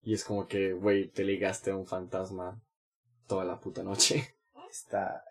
Y 0.00 0.14
es 0.14 0.24
como 0.24 0.46
que, 0.46 0.72
güey, 0.72 1.08
te 1.08 1.24
ligaste 1.24 1.72
a 1.72 1.76
un 1.76 1.86
fantasma 1.86 2.62
toda 3.26 3.44
la 3.44 3.58
puta 3.58 3.82
noche. 3.82 4.34
Está. 4.70 5.22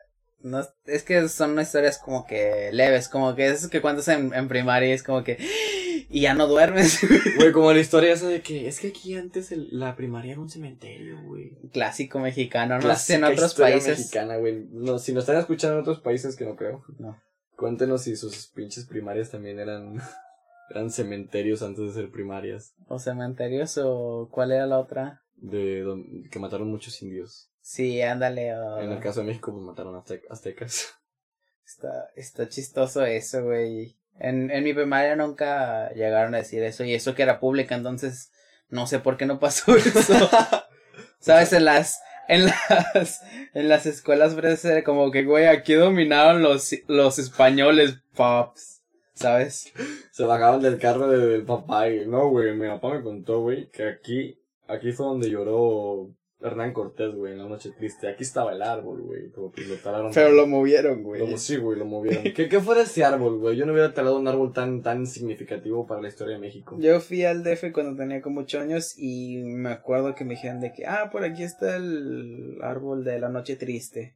No, 0.42 0.64
es 0.86 1.04
que 1.04 1.28
son 1.30 1.60
historias 1.60 1.98
como 1.98 2.26
que 2.28 2.70
leves, 2.72 3.10
como 3.10 3.36
que 3.36 3.48
es 3.48 3.68
que 3.68 3.82
cuentas 3.82 4.08
en, 4.08 4.34
en 4.34 4.48
primaria 4.48 4.94
es 4.94 5.04
como 5.04 5.24
que. 5.24 5.38
Y 6.10 6.22
ya 6.22 6.34
no 6.34 6.48
duermes. 6.48 7.02
Güey, 7.38 7.52
como 7.52 7.74
la 7.74 7.80
historia 7.80 8.14
esa 8.14 8.30
de 8.30 8.42
que 8.42 8.70
es 8.70 8.80
que 8.80 8.88
aquí 8.90 9.14
antes 9.18 9.52
el- 9.52 9.68
la 9.78 9.94
primaria 9.98 10.32
era 10.34 10.40
un 10.42 10.50
cementerio, 10.50 11.22
güey. 11.24 11.52
Clásico 11.74 12.20
mexicano, 12.20 12.80
no 12.80 12.96
sé 12.96 13.16
en 13.16 13.26
otros 13.26 13.56
países. 13.56 13.98
mexicana, 14.00 14.38
güey. 14.38 14.68
No, 14.72 15.00
si 15.00 15.12
nos 15.12 15.24
están 15.24 15.36
escuchando 15.38 15.76
en 15.76 15.82
otros 15.82 16.00
países, 16.00 16.38
que 16.38 16.46
no 16.46 16.56
creo. 16.56 16.82
No. 16.98 17.18
Cuéntenos 17.58 18.04
si 18.04 18.16
sus 18.16 18.48
pinches 18.56 18.86
primarias 18.86 19.32
también 19.32 19.60
eran, 19.60 19.96
eran 20.70 20.92
cementerios 20.92 21.62
antes 21.62 21.88
de 21.88 22.02
ser 22.02 22.10
primarias. 22.10 22.74
O 22.88 23.00
cementerios 23.00 23.78
o 23.84 24.30
cuál 24.32 24.54
era 24.54 24.66
la 24.66 24.80
otra. 24.80 25.24
De 25.36 25.82
don- 25.82 26.24
que 26.32 26.40
mataron 26.40 26.70
muchos 26.70 27.02
indios. 27.02 27.50
Sí, 27.70 28.02
ándale. 28.02 28.48
En 28.82 28.94
el 28.94 29.00
caso 29.02 29.20
de 29.20 29.26
México, 29.26 29.52
pues 29.52 29.62
mataron 29.62 29.94
azte- 29.96 30.24
aztecas. 30.30 30.96
Está, 31.66 32.10
está 32.16 32.48
chistoso 32.48 33.04
eso, 33.06 33.44
güey. 33.44 33.98
En, 34.20 34.50
en 34.52 34.64
mi 34.64 34.74
primaria 34.74 35.18
nunca 35.18 35.92
llegaron 35.92 36.34
a 36.34 36.38
decir 36.38 36.64
eso 36.64 36.86
y 36.86 36.94
eso 36.94 37.14
que 37.14 37.24
era 37.24 37.42
pública, 37.42 37.76
entonces 37.76 38.32
no 38.70 38.88
sé 38.88 39.00
por 39.00 39.18
qué 39.18 39.26
no 39.26 39.38
pasó 39.38 39.76
eso. 39.76 40.30
¿Sabes? 41.20 41.52
En 41.52 41.66
las, 41.66 42.00
en 42.30 42.46
las, 42.46 43.22
en 43.54 43.68
las 43.68 43.86
escuelas 43.86 44.34
era 44.64 44.82
como 44.86 45.12
que, 45.12 45.26
güey, 45.26 45.48
aquí 45.48 45.74
dominaron 45.74 46.42
los, 46.42 46.74
los 46.88 47.20
españoles, 47.20 47.98
pops. 48.16 48.82
¿Sabes? 49.14 49.74
Se 50.12 50.24
bajaban 50.24 50.62
del 50.62 50.80
carro 50.80 51.10
de- 51.10 51.28
del 51.28 51.44
papá 51.44 51.90
y 51.90 52.06
no, 52.08 52.30
güey, 52.30 52.56
mi 52.56 52.70
papá 52.70 52.94
me 52.94 53.04
contó, 53.04 53.42
güey, 53.42 53.70
que 53.72 53.90
aquí, 53.90 54.40
aquí 54.70 54.94
fue 54.94 55.06
donde 55.06 55.30
lloró 55.30 56.12
Hernán 56.40 56.72
Cortés, 56.72 57.16
güey, 57.16 57.34
en 57.34 57.40
la 57.40 57.48
noche 57.48 57.72
triste. 57.76 58.08
Aquí 58.08 58.24
estaba 58.24 58.54
el 58.54 58.62
árbol, 58.62 59.02
güey, 59.02 59.32
como 59.32 59.52
que 59.52 59.62
lo 59.66 59.76
talaron. 59.78 60.12
Pero 60.14 60.32
lo 60.32 60.46
movieron, 60.46 61.02
güey. 61.02 61.28
Lo- 61.28 61.38
sí, 61.38 61.58
güey, 61.58 61.80
lo 61.80 61.86
movieron. 61.86 62.24
¿Qué, 62.36 62.48
¿Qué 62.48 62.60
fuera 62.60 62.82
ese 62.84 63.04
árbol, 63.04 63.40
güey? 63.40 63.56
Yo 63.58 63.66
no 63.66 63.74
hubiera 63.74 63.94
talado 63.94 64.20
un 64.20 64.28
árbol 64.28 64.54
tan, 64.54 64.84
tan 64.84 65.08
significativo 65.08 65.88
para 65.88 66.02
la 66.02 66.10
historia 66.10 66.36
de 66.36 66.42
México. 66.42 66.78
Yo 66.80 67.00
fui 67.00 67.24
al 67.26 67.44
DF 67.44 67.72
cuando 67.74 67.96
tenía 67.96 68.22
como 68.22 68.42
ocho 68.42 68.60
años 68.60 68.94
y 68.98 69.38
me 69.46 69.70
acuerdo 69.70 70.14
que 70.14 70.26
me 70.26 70.36
dijeron 70.36 70.60
de 70.60 70.74
que, 70.74 70.86
ah, 70.86 71.10
por 71.12 71.24
aquí 71.24 71.42
está 71.44 71.76
el 71.76 72.58
árbol 72.62 73.04
de 73.04 73.20
la 73.20 73.30
noche 73.30 73.56
triste. 73.56 74.16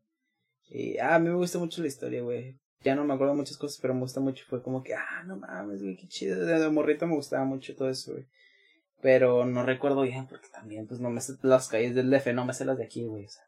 Y, 0.70 1.00
ah, 1.00 1.16
a 1.16 1.20
mí 1.20 1.30
me 1.30 1.36
gusta 1.36 1.58
mucho 1.58 1.82
la 1.82 1.88
historia, 1.88 2.22
güey. 2.22 2.58
Ya 2.84 2.96
no 2.96 3.04
me 3.04 3.14
acuerdo 3.14 3.36
muchas 3.36 3.58
cosas, 3.58 3.80
pero 3.82 3.94
me 3.94 4.00
gusta 4.02 4.20
mucho. 4.22 4.44
Fue 4.48 4.62
como 4.62 4.84
que, 4.84 4.94
ah, 4.94 5.24
no 5.26 5.38
mames, 5.38 5.82
güey, 5.82 5.96
qué 5.96 6.08
chido. 6.08 6.46
Desde 6.46 6.70
morrito 6.70 7.06
me 7.08 7.16
gustaba 7.16 7.46
mucho 7.46 7.76
todo 7.76 7.90
eso, 7.90 8.14
güey. 8.14 8.26
Pero 9.02 9.46
no 9.46 9.66
recuerdo 9.66 10.02
bien 10.02 10.28
porque 10.28 10.48
también, 10.50 10.88
pues, 10.88 11.00
no 11.00 11.10
me 11.10 11.22
sé 11.22 11.34
las 11.42 11.68
calles 11.68 11.96
del 11.96 12.10
DF, 12.10 12.34
no 12.34 12.46
me 12.46 12.54
sé 12.54 12.66
las 12.66 12.78
de 12.78 12.86
aquí, 12.86 13.06
güey. 13.06 13.26
O 13.26 13.30
sea, 13.30 13.44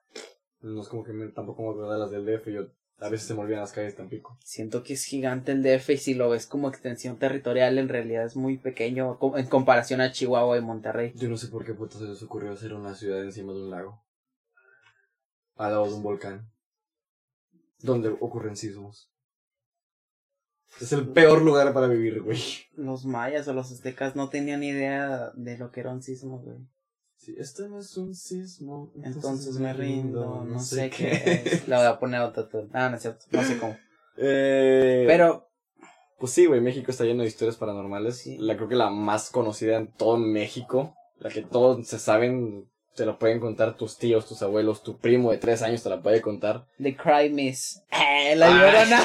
No 0.62 0.82
es 0.82 0.88
como 0.88 1.04
que 1.04 1.14
me, 1.14 1.28
tampoco 1.28 1.62
me 1.62 1.70
acuerdo 1.70 1.93
de 1.93 1.99
las 1.99 2.12
del 2.12 2.26
DF, 2.26 2.47
yo 2.49 2.68
a 2.99 3.10
veces 3.10 3.28
se 3.28 3.34
me 3.34 3.41
olvidan 3.41 3.62
las 3.62 3.74
calles 3.74 3.93
de 3.93 3.97
Tampico. 3.97 4.38
siento 4.43 4.82
que 4.84 4.93
es 4.93 5.04
gigante 5.04 5.51
el 5.51 5.62
DF 5.62 5.89
y 5.89 5.97
si 5.97 6.14
lo 6.14 6.30
ves 6.30 6.47
como 6.47 6.70
extensión 6.70 7.18
territorial, 7.18 7.78
en 7.78 7.89
realidad 7.89 8.26
es 8.26 8.36
muy 8.36 8.58
pequeño 8.58 9.20
en 9.36 9.47
comparación 9.47 9.99
a 9.99 10.12
Chihuahua 10.12 10.58
y 10.58 10.62
Monterrey. 10.62 11.12
Yo 11.16 11.28
no 11.28 11.38
sé 11.38 11.47
por 11.47 11.66
qué 11.66 11.74
puta 11.74 11.97
se 11.97 12.06
les 12.06 12.24
ocurrió 12.24 12.54
hacer 12.54 12.74
una 12.74 12.95
ciudad 12.95 13.22
encima 13.22 13.51
de 13.51 13.60
un 13.60 13.72
lago. 13.72 14.04
Al 15.56 15.72
lado 15.72 15.88
de 15.88 15.93
un 15.93 16.04
volcán. 16.04 16.49
Donde 17.80 18.10
ocurren 18.10 18.56
sismos. 18.56 19.12
Es 20.82 20.92
el 20.92 21.08
peor 21.10 21.42
lugar 21.42 21.74
para 21.74 21.88
vivir, 21.88 22.22
güey. 22.22 22.40
los 22.76 23.06
mayas 23.06 23.48
o 23.48 23.54
los 23.54 23.72
aztecas 23.72 24.16
no 24.16 24.30
tenían 24.30 24.64
idea 24.64 25.32
de 25.36 25.58
lo 25.58 25.72
que 25.72 25.80
era 25.82 25.92
un 25.92 26.02
sismo, 26.02 26.40
güey. 26.40 26.58
Si 27.16 27.34
esto 27.38 27.70
no 27.70 27.80
es 27.80 27.96
un 27.96 28.14
sismo, 28.16 28.92
Entonces 29.02 29.58
me 29.58 29.72
rindo, 29.74 30.44
no 30.46 30.60
sé 30.60 30.90
qué 30.90 31.42
es. 31.46 31.68
La 31.70 31.78
voy 31.78 31.88
a 31.88 32.00
poner 32.00 32.20
autotune. 32.22 32.70
Ah, 32.74 32.90
no 32.90 32.98
es 32.98 33.02
cierto, 33.02 33.26
no 33.32 33.44
sé 33.44 33.58
cómo. 33.60 33.78
Eh, 34.18 35.06
Pero, 35.08 35.50
Pues 36.20 36.34
sí, 36.34 36.46
güey, 36.48 36.60
México 36.60 36.92
está 36.92 37.06
lleno 37.06 37.22
de 37.24 37.30
historias 37.30 37.56
paranormales. 37.56 38.18
Sí. 38.18 38.38
La 38.40 38.56
creo 38.58 38.68
que 38.68 38.76
la 38.76 38.90
más 38.90 39.30
conocida 39.30 39.78
en 39.78 39.92
todo 39.94 40.18
México, 40.18 40.96
la 41.20 41.30
que 41.30 41.44
todos 41.44 41.88
se 41.88 41.98
saben, 41.98 42.70
te 42.96 43.06
lo 43.06 43.18
pueden 43.18 43.39
contar 43.39 43.76
tus 43.76 43.98
tíos, 43.98 44.28
tus 44.28 44.41
abuelos, 44.41 44.84
tu 44.84 44.98
primo 44.98 45.32
de 45.32 45.38
tres 45.38 45.62
años 45.62 45.84
te 45.84 45.89
la 45.89 46.02
puede 46.02 46.22
contar. 46.22 46.66
The 46.82 46.96
Cry 46.96 47.30
Miss. 47.30 47.84
¡Eh, 47.91 48.36
la 48.36 48.50
llorona! 48.50 49.00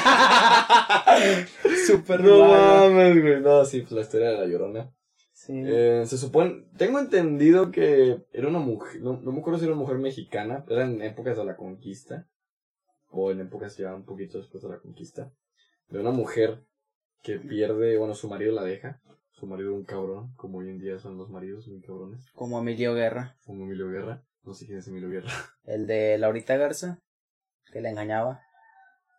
Super 1.87 2.23
No 2.23 2.45
mames, 2.47 3.21
güey. 3.21 3.41
No, 3.41 3.65
sí, 3.65 3.81
pues 3.81 3.91
la 3.93 4.01
historia 4.01 4.29
de 4.29 4.37
la 4.37 4.45
llorona. 4.45 4.91
Sí. 5.33 5.53
Eh, 5.65 6.03
se 6.05 6.17
supone, 6.17 6.65
tengo 6.77 6.99
entendido 6.99 7.71
que 7.71 8.23
era 8.33 8.47
una 8.47 8.59
mujer, 8.59 9.01
no, 9.01 9.19
no 9.21 9.31
me 9.31 9.39
acuerdo 9.39 9.57
si 9.57 9.65
era 9.65 9.73
una 9.73 9.81
mujer 9.81 9.97
mexicana, 9.97 10.65
era 10.69 10.83
en 10.83 11.01
épocas 11.01 11.37
de 11.37 11.45
la 11.45 11.55
conquista, 11.55 12.27
o 13.09 13.31
en 13.31 13.39
épocas 13.39 13.77
ya 13.77 13.95
un 13.95 14.05
poquito 14.05 14.37
después 14.37 14.61
de 14.61 14.69
la 14.69 14.79
conquista, 14.79 15.31
de 15.87 15.99
una 15.99 16.11
mujer 16.11 16.63
que 17.23 17.39
pierde, 17.39 17.97
bueno, 17.97 18.13
su 18.13 18.29
marido 18.29 18.53
la 18.53 18.63
deja, 18.63 19.01
su 19.39 19.47
marido 19.47 19.73
un 19.73 19.85
cabrón, 19.85 20.33
como 20.35 20.59
hoy 20.59 20.69
en 20.69 20.79
día 20.79 20.99
son 20.99 21.17
los 21.17 21.29
maridos 21.29 21.67
muy 21.67 21.81
cabrones, 21.81 22.29
Como 22.33 22.59
Emilio 22.59 22.93
Guerra. 22.93 23.35
como 23.45 23.63
Emilio 23.63 23.89
Guerra, 23.89 24.23
no 24.43 24.53
sé 24.53 24.65
quién 24.65 24.79
es 24.79 24.87
Emilio 24.87 25.09
Guerra. 25.09 25.29
El 25.63 25.87
de 25.87 26.17
Laurita 26.17 26.57
Garza. 26.57 26.99
Que 27.71 27.81
le 27.81 27.89
engañaba. 27.89 28.41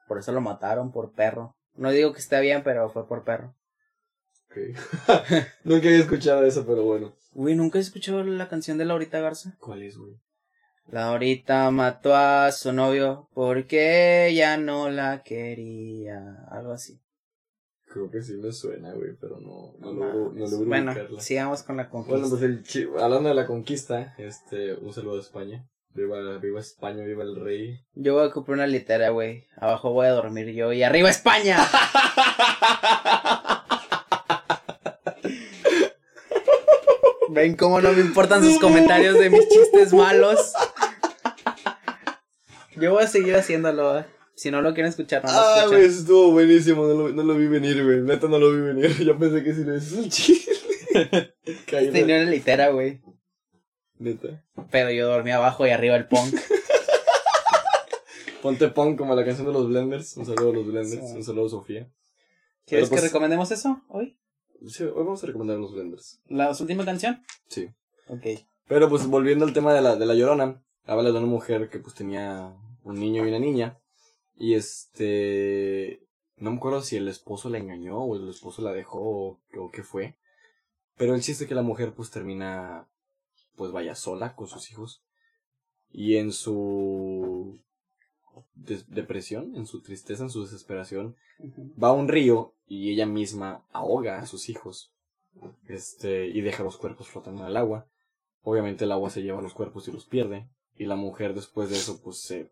Por 0.09 0.18
eso 0.18 0.33
lo 0.33 0.41
mataron, 0.41 0.91
por 0.91 1.12
perro. 1.12 1.55
No 1.75 1.93
digo 1.93 2.12
que 2.12 2.18
esté 2.18 2.41
bien, 2.41 2.62
pero 2.64 2.91
fue 2.91 3.07
por 3.07 3.23
perro. 3.23 3.55
Ok. 4.47 4.57
Nunca 5.64 5.87
había 5.87 6.01
escuchado 6.01 6.45
eso, 6.45 6.66
pero 6.66 6.83
bueno. 6.85 7.14
Uy, 7.33 7.55
¿nunca 7.55 7.79
has 7.79 7.87
escuchado 7.87 8.25
la 8.25 8.49
canción 8.49 8.77
de 8.77 8.85
Laurita 8.85 9.21
Garza? 9.21 9.55
¿Cuál 9.61 9.85
es, 9.85 9.97
güey? 9.97 10.16
Laurita 10.89 11.71
mató 11.71 12.16
a 12.16 12.51
su 12.51 12.73
novio 12.73 13.29
porque 13.33 14.27
ella 14.27 14.57
no 14.57 14.91
la 14.91 15.23
quería. 15.23 16.45
Algo 16.51 16.73
así. 16.73 17.01
Creo 17.93 18.09
que 18.09 18.22
sí 18.22 18.34
me 18.36 18.53
suena, 18.53 18.93
güey, 18.93 19.16
pero 19.20 19.41
no, 19.41 19.74
no, 19.80 19.93
No 19.93 20.07
logro, 20.07 20.32
no 20.32 20.47
logro 20.47 20.66
bueno, 20.66 20.93
ubicarla. 20.93 21.20
sigamos 21.20 21.64
con 21.64 21.76
la 21.76 21.91
conquista. 21.91 22.12
Bueno, 22.18 22.28
pues 22.30 22.43
el 22.43 22.62
hablando 23.03 23.28
de 23.30 23.34
la 23.34 23.47
conquista, 23.47 24.14
este, 24.16 24.74
un 24.74 24.93
saludo 24.93 25.16
a 25.16 25.20
España. 25.20 25.66
Viva, 25.93 26.38
viva 26.38 26.61
España, 26.61 27.03
viva 27.03 27.24
el 27.24 27.34
rey. 27.34 27.80
Yo 27.95 28.14
voy 28.14 28.28
a 28.28 28.30
comprar 28.30 28.55
una 28.55 28.68
litera, 28.68 29.09
güey. 29.11 29.49
Abajo 29.57 29.93
voy 29.93 30.07
a 30.07 30.11
dormir 30.12 30.53
yo 30.53 30.72
y 30.72 30.84
arriba 30.84 31.11
España. 31.11 31.59
Ven 37.30 37.57
cómo 37.57 37.80
no 37.80 37.93
me 37.93 38.01
importan 38.01 38.45
sus 38.45 38.59
comentarios 38.61 39.18
de 39.18 39.30
mis 39.30 39.49
chistes 39.49 39.93
malos. 39.93 40.53
Yo 42.76 42.93
voy 42.93 43.03
a 43.05 43.09
seguir 43.09 43.34
haciéndolo. 43.36 43.99
¿eh? 43.99 44.05
Si 44.41 44.51
no 44.51 44.62
lo 44.62 44.72
quieren 44.72 44.88
escuchar, 44.88 45.22
no 45.22 45.30
lo 45.30 45.38
Ah, 45.38 45.66
güey, 45.68 45.84
eso 45.84 46.01
estuvo 46.01 46.32
buenísimo, 46.32 46.86
no 46.86 46.95
lo, 46.95 47.09
no 47.11 47.22
lo 47.24 47.34
vi 47.34 47.47
venir, 47.47 47.84
güey. 47.84 48.01
Neta 48.01 48.26
no 48.26 48.38
lo 48.38 48.51
vi 48.51 48.62
venir. 48.62 48.91
Yo 49.05 49.18
pensé 49.18 49.45
que 49.45 49.53
si 49.53 49.64
le 49.64 49.74
dices 49.74 49.93
un 49.93 50.09
chiste. 50.09 50.53
Caí 51.66 51.91
Tenía 51.91 52.22
una 52.22 52.30
litera, 52.30 52.70
güey. 52.70 53.03
Neta. 53.99 54.43
Pero 54.70 54.91
yo 54.93 55.09
dormía 55.09 55.36
abajo 55.36 55.66
y 55.66 55.70
arriba 55.70 55.95
el 55.95 56.09
punk. 56.09 56.34
Ponte 58.43 58.68
punk 58.68 58.97
como 58.97 59.14
la 59.14 59.26
canción 59.26 59.47
de 59.47 59.53
los 59.53 59.68
Blenders. 59.68 60.16
Un 60.16 60.24
saludo 60.24 60.53
a 60.53 60.55
los 60.55 60.66
Blenders. 60.66 61.11
Sí. 61.11 61.16
Un 61.16 61.22
saludo 61.22 61.45
a 61.45 61.51
Sofía. 61.51 61.93
¿Quieres 62.64 62.88
pues- 62.88 63.03
que 63.03 63.09
recomendemos 63.09 63.51
eso 63.51 63.82
hoy? 63.88 64.18
Sí, 64.66 64.84
hoy 64.84 65.05
vamos 65.05 65.22
a 65.22 65.26
recomendar 65.26 65.59
los 65.59 65.74
Blenders. 65.74 66.18
¿La 66.28 66.51
última 66.59 66.86
canción? 66.86 67.22
Sí. 67.49 67.68
Ok. 68.09 68.24
Pero 68.68 68.88
pues 68.88 69.07
volviendo 69.07 69.45
al 69.45 69.53
tema 69.53 69.74
de 69.74 69.82
la, 69.82 69.97
de 69.97 70.07
la 70.07 70.14
llorona, 70.14 70.62
habla 70.86 71.12
de 71.12 71.18
una 71.18 71.26
mujer 71.26 71.68
que 71.68 71.78
pues 71.78 71.95
tenía 71.95 72.55
un 72.84 72.99
niño 72.99 73.26
y 73.26 73.28
una 73.28 73.38
niña. 73.38 73.76
Y 74.41 74.55
este. 74.55 76.01
No 76.38 76.51
me 76.51 76.57
acuerdo 76.57 76.80
si 76.80 76.97
el 76.97 77.09
esposo 77.09 77.51
la 77.51 77.59
engañó 77.59 77.99
o 77.99 78.16
el 78.16 78.30
esposo 78.30 78.62
la 78.62 78.72
dejó 78.72 78.99
o, 78.99 79.41
o 79.59 79.70
qué 79.70 79.82
fue. 79.82 80.16
Pero 80.97 81.14
el 81.14 81.20
chiste 81.20 81.45
es 81.45 81.49
que 81.49 81.55
la 81.55 81.62
mujer 81.62 81.93
pues 81.93 82.11
termina. 82.11 82.88
Pues 83.55 83.70
vaya 83.70 83.95
sola 83.95 84.34
con 84.34 84.49
sus 84.49 84.70
hijos. 84.70 85.05
Y 85.93 86.16
en 86.16 86.32
su. 86.32 87.61
depresión, 88.55 89.55
en 89.57 89.66
su 89.66 89.82
tristeza, 89.82 90.22
en 90.24 90.30
su 90.30 90.43
desesperación, 90.43 91.16
va 91.80 91.88
a 91.88 91.93
un 91.93 92.09
río 92.09 92.55
y 92.66 92.91
ella 92.93 93.05
misma 93.05 93.66
ahoga 93.72 94.20
a 94.20 94.26
sus 94.26 94.49
hijos. 94.49 94.95
Este, 95.68 96.28
y 96.28 96.41
deja 96.41 96.64
los 96.64 96.78
cuerpos 96.78 97.09
flotando 97.09 97.43
en 97.43 97.49
el 97.49 97.59
agua. 97.59 97.88
Obviamente 98.43 98.86
el 98.86 98.93
agua 98.93 99.11
se 99.11 99.22
lleva 99.22 99.43
los 99.43 99.53
cuerpos 99.53 99.86
y 99.86 99.93
los 99.93 100.07
pierde. 100.07 100.49
Y 100.76 100.86
la 100.86 100.97
mujer 100.97 101.34
después 101.34 101.68
de 101.68 101.76
eso, 101.76 102.01
pues 102.03 102.22
se, 102.22 102.51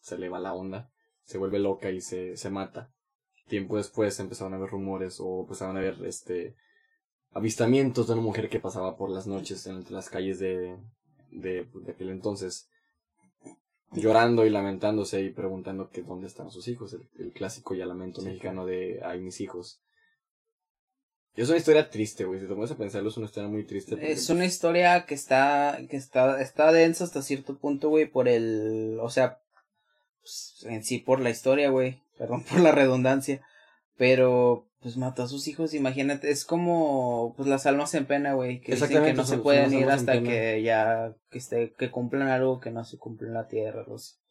se 0.00 0.18
le 0.18 0.28
va 0.28 0.38
la 0.38 0.54
onda. 0.54 0.90
Se 1.24 1.38
vuelve 1.38 1.58
loca 1.58 1.90
y 1.90 2.00
se, 2.00 2.36
se 2.36 2.50
mata. 2.50 2.90
Tiempo 3.48 3.76
después 3.76 4.18
empezaron 4.20 4.52
a 4.54 4.56
haber 4.56 4.70
rumores 4.70 5.18
o 5.20 5.40
empezaron 5.42 5.76
a 5.76 5.80
haber 5.80 6.04
este 6.04 6.54
avistamientos 7.32 8.06
de 8.06 8.14
una 8.14 8.22
mujer 8.22 8.48
que 8.48 8.60
pasaba 8.60 8.96
por 8.96 9.10
las 9.10 9.26
noches 9.26 9.66
entre 9.66 9.92
las 9.92 10.08
calles 10.08 10.38
de, 10.38 10.76
de, 11.30 11.68
de 11.84 11.92
aquel 11.92 12.10
entonces. 12.10 12.68
Llorando 13.92 14.44
y 14.44 14.50
lamentándose 14.50 15.22
y 15.22 15.30
preguntando 15.30 15.88
que 15.88 16.02
dónde 16.02 16.26
están 16.26 16.50
sus 16.50 16.68
hijos. 16.68 16.92
El, 16.92 17.08
el 17.18 17.32
clásico 17.32 17.74
ya 17.74 17.86
lamento 17.86 18.20
Sí, 18.20 18.26
mexicano 18.26 18.66
de 18.66 19.00
ay 19.02 19.20
mis 19.20 19.40
hijos. 19.40 19.80
Y 21.34 21.42
es 21.42 21.48
una 21.48 21.58
historia 21.58 21.88
triste, 21.88 22.24
güey. 22.24 22.40
Si 22.40 22.46
te 22.48 22.54
pones 22.54 22.70
a 22.72 22.76
pensarlo, 22.76 23.08
es 23.08 23.16
una 23.16 23.26
historia 23.26 23.48
muy 23.48 23.64
triste. 23.64 23.92
porque, 23.92 24.10
Es 24.12 24.28
una 24.28 24.44
historia 24.44 25.06
que 25.06 25.14
está, 25.14 25.78
que 25.88 25.96
está, 25.96 26.40
está 26.42 26.72
densa 26.72 27.04
hasta 27.04 27.22
cierto 27.22 27.56
punto, 27.56 27.88
güey, 27.88 28.06
por 28.10 28.28
el, 28.28 28.98
o 29.00 29.08
sea, 29.08 29.40
pues, 30.28 30.66
en 30.70 30.84
sí 30.84 30.98
por 30.98 31.20
la 31.20 31.30
historia, 31.30 31.70
güey, 31.70 32.02
perdón 32.18 32.44
por 32.44 32.60
la 32.60 32.72
redundancia, 32.72 33.40
pero, 33.96 34.68
pues 34.80 34.96
mató 34.96 35.22
a 35.22 35.28
sus 35.28 35.48
hijos, 35.48 35.74
imagínate, 35.74 36.30
es 36.30 36.44
como, 36.44 37.34
pues 37.36 37.48
las 37.48 37.66
almas 37.66 37.94
en 37.94 38.06
pena, 38.06 38.34
güey, 38.34 38.60
que 38.60 38.74
dicen 38.74 39.02
que 39.02 39.14
no 39.14 39.24
se 39.24 39.38
pueden 39.38 39.72
ir 39.72 39.88
hasta 39.88 40.22
que 40.22 40.62
ya, 40.62 41.14
que 41.30 41.38
esté, 41.38 41.72
que 41.76 41.90
cumplan 41.90 42.28
algo 42.28 42.60
que 42.60 42.70
no 42.70 42.84
se 42.84 42.98
cumple 42.98 43.28
en 43.28 43.34
la 43.34 43.48
tierra. 43.48 43.84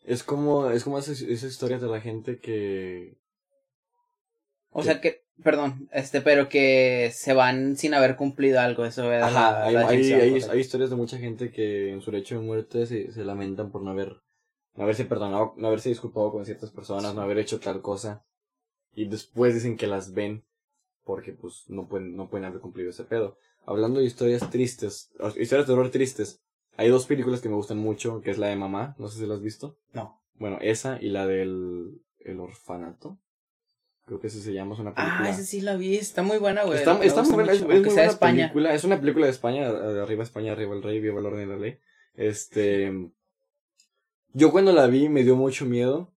Es 0.06 0.24
como, 0.24 0.70
es 0.70 0.84
como 0.84 1.00
esa, 1.00 1.12
esa 1.12 1.48
historia 1.48 1.80
de 1.80 1.88
la 1.88 2.00
gente 2.00 2.40
que... 2.40 3.18
O 4.70 4.82
¿Qué? 4.82 4.86
sea 4.86 5.02
que, 5.02 5.24
perdón, 5.44 5.90
este, 5.92 6.22
pero 6.22 6.48
que 6.48 7.10
se 7.14 7.34
van 7.34 7.76
sin 7.76 7.94
haber 7.94 8.16
cumplido 8.16 8.60
algo, 8.60 8.86
eso 8.86 9.10
Ajá, 9.10 9.32
la, 9.32 9.66
hay, 9.66 9.74
la 9.74 9.88
hay, 9.88 10.14
hay, 10.14 10.42
hay 10.44 10.60
historias 10.60 10.92
de 10.92 10.96
mucha 10.96 11.18
gente 11.18 11.52
que 11.52 11.92
en 11.92 12.02
su 12.02 12.12
lecho 12.12 12.36
de 12.36 12.46
muerte 12.46 12.86
se, 12.86 13.12
se 13.12 13.26
lamentan 13.26 13.72
por 13.72 13.82
no 13.82 13.92
haber, 13.92 14.18
no 14.78 14.84
haberse 14.84 15.06
perdonado, 15.06 15.54
no 15.58 15.68
haberse 15.68 15.90
disculpado 15.90 16.32
con 16.32 16.46
ciertas 16.46 16.72
personas, 16.72 17.14
no 17.14 17.22
haber 17.22 17.40
hecho 17.40 17.60
tal 17.60 17.82
cosa. 17.82 18.24
Y 18.94 19.06
después 19.06 19.54
dicen 19.54 19.76
que 19.76 19.88
las 19.88 20.14
ven 20.14 20.44
porque 21.04 21.34
pues 21.34 21.66
no 21.68 21.88
pueden, 21.88 22.16
no 22.16 22.30
pueden 22.30 22.46
haber 22.46 22.62
cumplido 22.62 22.92
ese 22.92 23.04
pedo. 23.04 23.38
Hablando 23.66 24.00
de 24.00 24.06
historias 24.06 24.50
tristes, 24.50 25.10
historias 25.38 25.68
de 25.68 25.74
horror 25.74 25.90
tristes, 25.90 26.42
hay 26.78 26.90
dos 26.90 27.08
películas 27.08 27.42
que 27.42 27.50
me 27.50 27.56
gustan 27.56 27.80
mucho, 27.80 28.22
que 28.22 28.30
es 28.30 28.38
la 28.38 28.48
de 28.48 28.56
Mamá, 28.56 28.96
no 29.00 29.08
sé 29.08 29.20
si 29.20 29.26
la 29.26 29.34
has 29.34 29.42
visto. 29.42 29.78
No. 29.94 30.22
Bueno, 30.36 30.60
esa 30.62 31.02
y 31.02 31.10
la 31.10 31.26
del 31.26 32.00
el 32.20 32.40
orfanato. 32.40 33.18
Creo 34.06 34.20
que 34.20 34.28
ese 34.28 34.42
se 34.42 34.54
llama, 34.54 34.76
es 34.76 34.80
una 34.80 34.94
película. 34.94 35.24
Ah, 35.24 35.30
esa 35.30 35.44
sí 35.44 35.60
la 35.60 35.76
vi, 35.76 35.98
está 35.98 36.24
muy 36.24 36.38
buena, 36.38 36.64
güey. 36.64 36.78
Está, 36.78 36.94
muy 36.94 37.08
buena, 37.08 37.52
es, 37.52 37.62
mucho, 37.62 37.74
es 37.74 37.76
aunque 37.76 37.80
muy 37.80 37.84
sea 37.84 37.84
de 37.84 37.94
buena 37.94 38.12
España. 38.12 38.44
película. 38.44 38.74
Es 38.74 38.84
una 38.84 39.00
película 39.00 39.26
de 39.26 39.32
España, 39.32 39.74
de 39.74 40.02
arriba 40.02 40.24
España, 40.24 40.52
arriba 40.54 40.76
el 40.76 40.84
rey, 40.84 41.00
viva 41.00 41.20
el 41.20 41.26
orden 41.26 41.48
y 41.48 41.52
la 41.52 41.58
ley. 41.58 41.80
Este, 42.14 43.12
yo 44.38 44.52
cuando 44.52 44.72
la 44.74 44.88
vi 44.88 45.10
me 45.10 45.24
dio 45.24 45.36
mucho 45.36 45.66
miedo, 45.66 46.14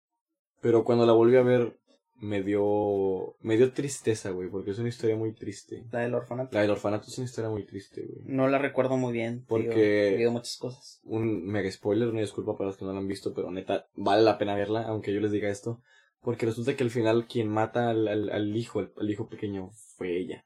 pero 0.61 0.85
cuando 0.85 1.07
la 1.07 1.13
volví 1.13 1.37
a 1.37 1.43
ver 1.43 1.77
me 2.23 2.43
dio, 2.43 3.35
me 3.41 3.57
dio 3.57 3.73
tristeza, 3.73 4.29
güey, 4.31 4.51
porque 4.51 4.73
es 4.73 4.79
una 4.79 4.91
historia 4.91 5.17
muy 5.17 5.33
triste. 5.33 5.87
La 5.91 6.01
del 6.01 6.15
orfanato. 6.15 6.51
La 6.55 6.61
del 6.61 6.71
orfanato 6.71 7.07
es 7.09 7.17
una 7.17 7.25
historia 7.25 7.49
muy 7.49 7.65
triste, 7.65 8.03
güey. 8.07 8.21
No 8.27 8.47
la 8.47 8.59
recuerdo 8.59 8.99
muy 8.99 9.13
bien. 9.15 9.45
Porque- 9.49 10.17
Digo, 10.19 10.31
muchas 10.31 10.59
cosas. 10.59 11.01
Un 11.05 11.47
mega 11.47 11.71
spoiler, 11.73 12.09
una 12.09 12.21
disculpa 12.21 12.57
para 12.59 12.69
los 12.69 12.77
que 12.77 12.85
no 12.85 12.93
la 12.93 12.99
han 12.99 13.09
visto, 13.09 13.33
pero 13.33 13.51
neta, 13.51 13.87
vale 13.95 14.23
la 14.23 14.37
pena 14.37 14.55
verla, 14.55 14.83
aunque 14.83 15.15
yo 15.15 15.21
les 15.21 15.33
diga 15.33 15.49
esto. 15.49 15.81
Porque 16.21 16.45
resulta 16.45 16.77
que 16.77 16.85
al 16.85 16.91
final 16.91 17.27
quien 17.27 17.49
mata 17.49 17.89
al, 17.89 18.07
al, 18.07 18.29
al 18.29 18.55
hijo, 18.55 18.81
al, 18.81 18.93
al 18.99 19.11
hijo 19.11 19.27
pequeño, 19.31 19.71
fue 19.97 20.19
ella. 20.19 20.45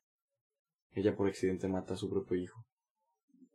Ella 0.93 1.16
por 1.16 1.27
accidente 1.27 1.66
mata 1.66 1.95
a 1.95 1.97
su 1.97 2.09
propio 2.09 2.37
hijo. 2.41 2.64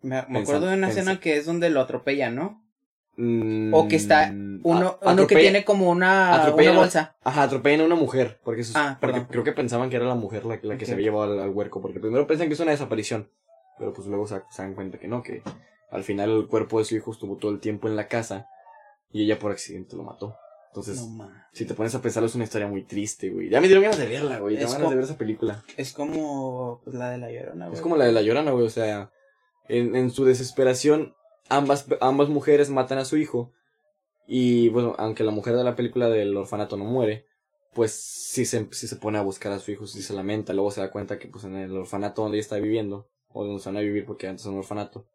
Me, 0.01 0.21
me 0.27 0.39
acuerdo 0.39 0.67
de 0.67 0.75
una 0.75 0.89
escena 0.89 1.21
que 1.21 1.37
es 1.37 1.45
donde 1.45 1.69
lo 1.69 1.79
atropella, 1.79 2.29
¿no? 2.29 2.65
Mm, 3.17 3.73
O 3.73 3.87
que 3.87 3.97
está 3.97 4.31
Uno, 4.63 4.97
a- 5.01 5.11
uno 5.11 5.27
que 5.27 5.35
tiene 5.35 5.65
como 5.65 5.89
una, 5.89 6.31
una 6.71 6.79
bolsa. 6.79 7.15
Ajá, 7.23 7.43
atropellan 7.43 7.81
a 7.81 7.85
una 7.85 7.95
mujer. 7.95 8.39
Porque, 8.43 8.61
eso 8.61 8.71
es- 8.71 8.77
Ah, 8.77 8.97
porque 9.01 9.25
creo 9.27 9.43
que 9.43 9.51
pensaban 9.51 9.89
que 9.89 9.97
era 9.97 10.05
la 10.05 10.15
mujer 10.15 10.45
la, 10.45 10.59
la 10.61 10.77
que 10.77 10.85
se 10.85 10.93
había 10.93 11.05
llevado 11.05 11.33
al, 11.33 11.39
al 11.39 11.49
huerco. 11.49 11.81
Porque 11.81 11.99
primero 11.99 12.25
pensan 12.27 12.47
que 12.47 12.53
es 12.53 12.59
una 12.59 12.71
desaparición. 12.71 13.29
Pero 13.77 13.93
pues 13.93 14.07
luego 14.07 14.27
se, 14.27 14.41
se 14.51 14.61
dan 14.61 14.73
cuenta 14.73 14.97
que 14.99 15.07
no, 15.07 15.21
que 15.23 15.41
al 15.91 16.03
final 16.03 16.29
el 16.31 16.47
cuerpo 16.47 16.79
de 16.79 16.85
su 16.85 16.95
hijo 16.95 17.11
estuvo 17.11 17.37
todo 17.37 17.51
el 17.51 17.59
tiempo 17.59 17.87
en 17.87 17.95
la 17.95 18.07
casa. 18.07 18.47
Y 19.11 19.23
ella 19.23 19.39
por 19.39 19.51
accidente 19.51 19.95
lo 19.95 20.03
mató. 20.03 20.35
Entonces, 20.67 21.01
No, 21.01 21.31
si 21.51 21.65
te 21.65 21.73
pones 21.73 21.95
a 21.95 22.01
pensarlo, 22.01 22.27
es 22.27 22.35
una 22.35 22.43
historia 22.43 22.67
muy 22.67 22.83
triste, 22.83 23.29
güey. 23.31 23.49
Ya 23.49 23.59
me 23.59 23.65
dieron 23.67 23.83
ganas 23.83 23.97
de 23.97 24.05
verla, 24.07 24.37
güey. 24.39 24.55
Ya 24.55 24.67
ganas 24.67 24.89
de 24.89 24.95
ver 24.95 25.03
esa 25.03 25.17
película. 25.17 25.63
Es 25.77 25.93
como 25.93 26.79
pues, 26.83 26.95
la 26.95 27.09
de 27.09 27.17
la 27.17 27.31
llorona, 27.31 27.65
güey. 27.65 27.75
Es 27.75 27.81
como 27.81 27.97
la 27.97 28.05
de 28.05 28.11
la 28.11 28.21
llorana, 28.21 28.51
güey. 28.51 28.65
O 28.67 28.69
sea, 28.69 29.11
en, 29.67 29.95
en 29.95 30.11
su 30.11 30.25
desesperación, 30.25 31.15
ambas, 31.49 31.87
ambas 32.01 32.29
mujeres 32.29 32.69
matan 32.69 32.99
a 32.99 33.05
su 33.05 33.17
hijo. 33.17 33.51
Y 34.27 34.69
bueno, 34.69 34.95
aunque 34.97 35.23
la 35.23 35.31
mujer 35.31 35.55
de 35.55 35.63
la 35.63 35.75
película 35.75 36.09
del 36.09 36.37
orfanato 36.37 36.77
no 36.77 36.85
muere, 36.85 37.25
pues 37.73 37.91
sí 37.91 38.45
se, 38.45 38.67
sí 38.71 38.87
se 38.87 38.95
pone 38.95 39.17
a 39.17 39.23
buscar 39.23 39.51
a 39.51 39.59
su 39.59 39.71
hijo, 39.71 39.87
sí 39.87 40.01
se 40.01 40.13
lamenta. 40.13 40.53
Luego 40.53 40.71
se 40.71 40.81
da 40.81 40.91
cuenta 40.91 41.17
que 41.17 41.27
pues 41.27 41.43
en 41.45 41.55
el 41.55 41.75
orfanato 41.75 42.21
donde 42.21 42.37
ella 42.37 42.43
está 42.43 42.57
viviendo, 42.57 43.09
o 43.29 43.43
donde 43.43 43.61
se 43.61 43.69
van 43.69 43.77
a 43.77 43.81
vivir 43.81 44.05
porque 44.05 44.27
antes 44.27 44.45
era 44.45 44.53
un 44.53 44.59
orfanato, 44.59 45.07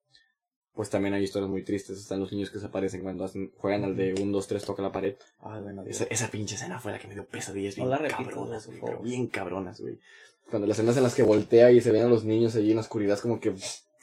pues 0.72 0.90
también 0.90 1.14
hay 1.14 1.22
historias 1.22 1.50
muy 1.50 1.62
tristes. 1.62 1.98
Están 1.98 2.20
los 2.20 2.32
niños 2.32 2.50
que 2.50 2.58
se 2.58 2.66
aparecen 2.66 3.02
cuando 3.02 3.24
hacen, 3.24 3.52
juegan 3.56 3.84
al 3.84 3.96
de 3.96 4.14
1, 4.14 4.32
2, 4.32 4.46
3, 4.46 4.64
toca 4.64 4.82
la 4.82 4.92
pared. 4.92 5.16
Ay, 5.40 5.62
bueno. 5.62 5.84
Esa, 5.86 6.04
esa 6.04 6.30
pinche 6.30 6.56
escena 6.56 6.80
fue 6.80 6.92
la 6.92 6.98
que 6.98 7.06
me 7.06 7.14
dio 7.14 7.24
pesadillas 7.24 7.78
No 7.78 7.84
bien 7.84 7.90
la 7.90 7.98
repitas, 7.98 8.26
cabronas, 8.26 8.66
güey, 8.66 9.02
bien 9.02 9.26
cabronas, 9.28 9.80
güey. 9.80 9.98
Cuando 10.50 10.66
las 10.66 10.78
escenas 10.78 10.96
en 10.96 11.04
las 11.04 11.14
que 11.14 11.22
voltea 11.22 11.70
y 11.70 11.80
se 11.80 11.90
ven 11.90 12.02
a 12.02 12.08
los 12.08 12.24
niños 12.24 12.54
allí 12.56 12.70
en 12.70 12.76
la 12.76 12.82
oscuridad, 12.82 13.14
es 13.14 13.22
como 13.22 13.40
que. 13.40 13.54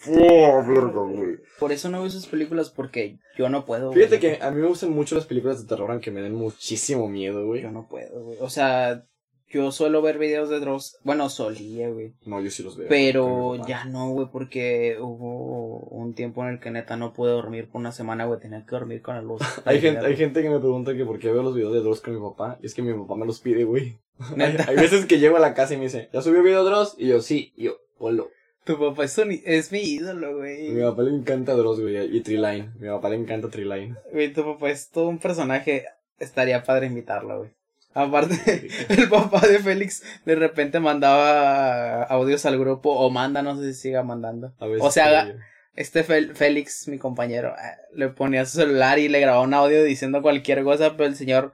¡Oh, 0.07 0.63
verga, 0.67 1.01
güey! 1.01 1.37
Por 1.59 1.71
eso 1.71 1.89
no 1.89 1.99
veo 1.99 2.07
esas 2.07 2.25
películas 2.27 2.69
porque 2.69 3.19
yo 3.37 3.49
no 3.49 3.65
puedo. 3.65 3.87
güey. 3.91 3.99
Fíjate 3.99 4.19
que 4.19 4.43
a 4.43 4.51
mí 4.51 4.61
me 4.61 4.67
gustan 4.67 4.91
mucho 4.91 5.15
las 5.15 5.25
películas 5.25 5.61
de 5.61 5.67
terror, 5.67 5.91
aunque 5.91 6.11
me 6.11 6.21
den 6.21 6.33
muchísimo 6.35 7.07
miedo, 7.07 7.45
güey. 7.45 7.61
Yo 7.61 7.71
no 7.71 7.87
puedo, 7.87 8.23
güey. 8.23 8.37
O 8.41 8.49
sea, 8.49 9.03
yo 9.49 9.71
suelo 9.71 10.01
ver 10.01 10.17
videos 10.17 10.49
de 10.49 10.59
Dross. 10.59 10.97
Bueno, 11.03 11.29
solía, 11.29 11.89
güey. 11.89 12.13
No, 12.25 12.41
yo 12.41 12.49
sí 12.49 12.63
los 12.63 12.77
veo. 12.77 12.87
Pero 12.89 13.55
ya 13.67 13.85
no, 13.85 14.09
güey, 14.11 14.27
porque 14.31 14.97
hubo 14.99 15.79
un 15.89 16.13
tiempo 16.15 16.41
en 16.43 16.53
el 16.53 16.59
que 16.59 16.71
neta 16.71 16.95
no 16.97 17.13
pude 17.13 17.31
dormir 17.31 17.69
por 17.69 17.79
una 17.81 17.91
semana, 17.91 18.25
güey. 18.25 18.39
Tenía 18.39 18.65
que 18.65 18.71
dormir 18.71 19.01
con 19.01 19.15
la 19.15 19.21
luz. 19.21 19.41
Hay 19.65 19.81
gente, 19.81 20.05
hay 20.05 20.15
gente 20.15 20.41
que 20.41 20.49
me 20.49 20.59
pregunta 20.59 20.95
que 20.95 21.05
por 21.05 21.19
qué 21.19 21.31
veo 21.31 21.43
los 21.43 21.53
videos 21.53 21.73
de 21.73 21.81
Dross 21.81 22.01
con 22.01 22.15
mi 22.15 22.21
papá. 22.21 22.57
Y 22.61 22.65
es 22.65 22.73
que 22.73 22.81
mi 22.81 22.93
papá 22.93 23.15
me 23.15 23.25
los 23.25 23.39
pide, 23.41 23.65
güey. 23.65 23.99
Hay, 24.19 24.35
Neta. 24.37 24.65
hay 24.69 24.75
veces 24.75 25.05
que 25.05 25.19
llego 25.19 25.37
a 25.37 25.39
la 25.41 25.53
casa 25.53 25.73
y 25.73 25.77
me 25.77 25.83
dice, 25.83 26.09
¿ya 26.13 26.21
subió 26.21 26.41
video 26.43 26.63
Dross? 26.63 26.95
Y 26.97 27.07
yo, 27.07 27.21
sí. 27.21 27.51
Y 27.55 27.65
yo, 27.65 27.77
hola. 27.97 28.23
Tu 28.71 28.79
papá 28.79 29.03
es, 29.05 29.17
un- 29.17 29.41
es 29.45 29.71
mi 29.71 29.79
ídolo, 29.79 30.37
güey. 30.37 30.69
Mi 30.69 30.81
papá 30.81 31.03
le 31.03 31.11
encanta 31.15 31.53
Dross, 31.53 31.79
güey. 31.81 32.15
Y 32.15 32.21
Triline. 32.21 32.71
Mi 32.79 32.87
papá 32.87 33.09
le 33.09 33.15
encanta 33.17 33.49
Triline. 33.49 33.95
Güey, 34.11 34.31
tu 34.33 34.43
papá 34.45 34.69
es 34.69 34.89
todo 34.89 35.07
un 35.09 35.19
personaje. 35.19 35.85
Estaría 36.19 36.63
padre 36.63 36.87
invitarlo, 36.87 37.39
güey. 37.39 37.51
Aparte, 37.93 38.35
el 38.89 39.09
papá 39.09 39.41
de 39.45 39.59
Félix 39.59 40.03
de 40.25 40.35
repente 40.35 40.79
mandaba 40.79 42.03
audios 42.03 42.45
al 42.45 42.57
grupo 42.57 42.91
o 42.91 43.09
manda, 43.09 43.41
no 43.41 43.57
sé 43.59 43.73
si 43.73 43.81
siga 43.81 44.03
mandando. 44.03 44.53
A 44.59 44.67
veces 44.67 44.81
O 44.85 44.91
sea, 44.91 45.03
que- 45.05 45.15
haga- 45.31 45.35
Este 45.75 46.05
Fel- 46.05 46.33
Félix, 46.35 46.87
mi 46.87 46.97
compañero, 46.97 47.49
eh, 47.49 47.77
le 47.93 48.07
ponía 48.09 48.45
su 48.45 48.57
celular 48.59 48.99
y 48.99 49.09
le 49.09 49.19
grababa 49.19 49.43
un 49.43 49.53
audio 49.53 49.83
diciendo 49.83 50.21
cualquier 50.21 50.63
cosa, 50.63 50.95
pero 50.95 51.05
el 51.09 51.15
señor, 51.15 51.53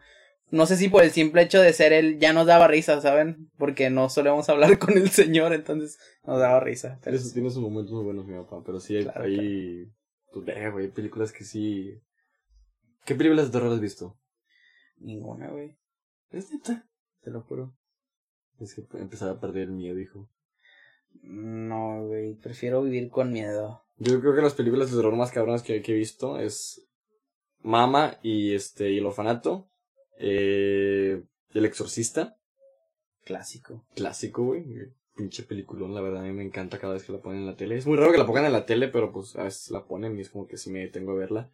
no 0.50 0.66
sé 0.66 0.78
si 0.78 0.90
por 0.90 1.04
el 1.04 1.12
simple 1.12 1.42
hecho 1.42 1.62
de 1.62 1.74
ser 1.74 1.94
él, 1.94 2.20
ya 2.20 2.32
nos 2.34 2.48
daba 2.48 2.68
risa, 2.68 3.02
¿saben? 3.02 3.50
Porque 3.58 3.90
no 3.90 4.10
solemos 4.10 4.48
hablar 4.50 4.78
con 4.80 4.98
el 4.98 5.10
señor, 5.10 5.54
entonces 5.54 5.98
nos 6.24 6.40
daba 6.40 6.60
risa. 6.60 7.00
Pero 7.04 7.16
Eso 7.18 7.34
tiene 7.34 7.50
sus 7.50 7.62
momentos 7.62 7.94
muy 7.94 8.04
buenos, 8.04 8.26
mi 8.26 8.36
papá. 8.38 8.62
Pero 8.66 8.80
sí, 8.80 8.96
hay, 8.96 9.06
Claro, 10.46 10.78
hay 10.78 10.88
películas 10.90 11.32
que 11.32 11.44
sí. 11.44 12.02
¿Qué 13.06 13.16
películas 13.16 13.48
de 13.48 13.52
terror 13.52 13.74
has 13.74 13.80
visto? 13.82 14.18
ninguna, 15.00 15.50
güey, 15.52 15.78
Es 16.32 16.52
neta. 16.52 16.88
te 17.22 17.30
lo 17.30 17.42
juro. 17.44 17.76
Es 18.60 18.74
que 18.74 18.84
empezaba 18.98 19.34
a 19.34 19.40
perder 19.40 19.64
el 19.64 19.72
miedo, 19.72 20.00
hijo. 20.00 20.28
No, 21.22 22.06
güey, 22.08 22.34
prefiero 22.36 22.82
vivir 22.82 23.10
con 23.10 23.32
miedo. 23.32 23.84
Yo 23.98 24.20
creo 24.20 24.36
que 24.36 24.42
las 24.42 24.54
películas 24.56 24.90
de 24.90 24.98
terror 24.98 25.16
más 25.16 25.32
cabronas 25.32 25.62
que, 25.64 25.82
que 25.82 25.92
he 25.92 25.96
visto 25.96 26.40
es 26.40 26.88
Mama 27.60 28.18
y 28.24 28.54
este 28.56 28.92
y 28.92 28.98
el 28.98 29.06
orfanato. 29.06 29.70
Eh, 30.20 31.24
el 31.54 31.66
exorcista. 31.66 32.38
Clásico. 33.24 33.86
Clásico, 33.96 34.44
güey. 34.44 34.66
Pinche 35.16 35.44
peliculón, 35.44 35.96
la 35.96 36.02
verdad, 36.02 36.22
a 36.22 36.26
mí 36.26 36.32
me 36.32 36.44
encanta 36.44 36.80
cada 36.80 36.94
vez 36.94 37.04
que 37.04 37.12
la 37.12 37.20
ponen 37.20 37.42
en 37.42 37.48
la 37.48 37.56
tele. 37.56 37.76
Es 37.76 37.88
muy 37.88 37.98
raro 37.98 38.12
que 38.12 38.18
la 38.18 38.26
pongan 38.26 38.46
en 38.46 38.54
la 38.54 38.66
tele, 38.66 38.88
pero 38.88 39.12
pues 39.12 39.36
a 39.36 39.44
veces 39.44 39.72
la 39.72 39.86
ponen 39.86 40.18
y 40.18 40.22
es 40.22 40.30
como 40.30 40.48
que 40.48 40.58
sí 40.58 40.70
me 40.70 40.80
detengo 40.80 41.14
a 41.14 41.16
verla. 41.16 41.52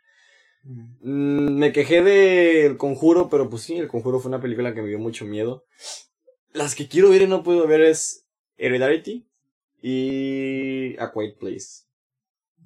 Mm, 0.63 1.57
me 1.57 1.71
quejé 1.71 2.01
de 2.03 2.65
El 2.65 2.77
Conjuro, 2.77 3.29
pero 3.29 3.49
pues 3.49 3.63
sí, 3.63 3.77
El 3.77 3.87
Conjuro 3.87 4.19
fue 4.19 4.29
una 4.29 4.41
película 4.41 4.73
que 4.73 4.81
me 4.81 4.89
dio 4.89 4.99
mucho 4.99 5.25
miedo. 5.25 5.65
Las 6.51 6.75
que 6.75 6.87
quiero 6.87 7.09
ver 7.09 7.23
y 7.23 7.27
no 7.27 7.43
puedo 7.43 7.65
ver 7.67 7.81
es 7.81 8.27
Heredity 8.57 9.27
y 9.81 10.97
A 10.99 11.11
Quiet 11.11 11.37
Place. 11.37 11.85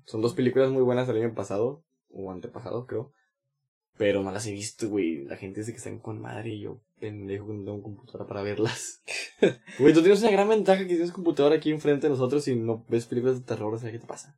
Son 0.05 0.21
dos 0.21 0.33
películas 0.33 0.69
muy 0.69 0.83
buenas 0.83 1.07
del 1.07 1.17
año 1.17 1.35
pasado, 1.35 1.83
o 2.09 2.31
antepasado, 2.31 2.85
creo. 2.85 3.11
Pero 3.97 4.21
no 4.23 4.31
las 4.31 4.45
he 4.45 4.51
visto, 4.51 4.89
güey. 4.89 5.23
La 5.25 5.37
gente 5.37 5.61
dice 5.61 5.71
que 5.71 5.77
están 5.79 5.99
con 5.99 6.21
madre 6.21 6.49
y 6.51 6.59
yo, 6.61 6.79
pendejo, 6.99 7.47
que 7.47 7.53
no 7.53 7.65
tengo 7.65 7.81
computadora 7.83 8.27
para 8.27 8.41
verlas. 8.43 9.01
Güey, 9.79 9.93
tú 9.93 10.01
tienes 10.01 10.21
una 10.21 10.31
gran 10.31 10.49
ventaja 10.49 10.79
que 10.81 10.85
tienes 10.93 11.11
computadora 11.11 11.55
aquí 11.55 11.71
enfrente 11.71 12.07
de 12.07 12.11
nosotros 12.11 12.47
y 12.47 12.55
no 12.55 12.83
ves 12.89 13.05
películas 13.05 13.39
de 13.39 13.45
terror, 13.45 13.73
o 13.73 13.77
sea, 13.79 13.91
¿qué 13.91 13.99
te 13.99 14.07
pasa? 14.07 14.35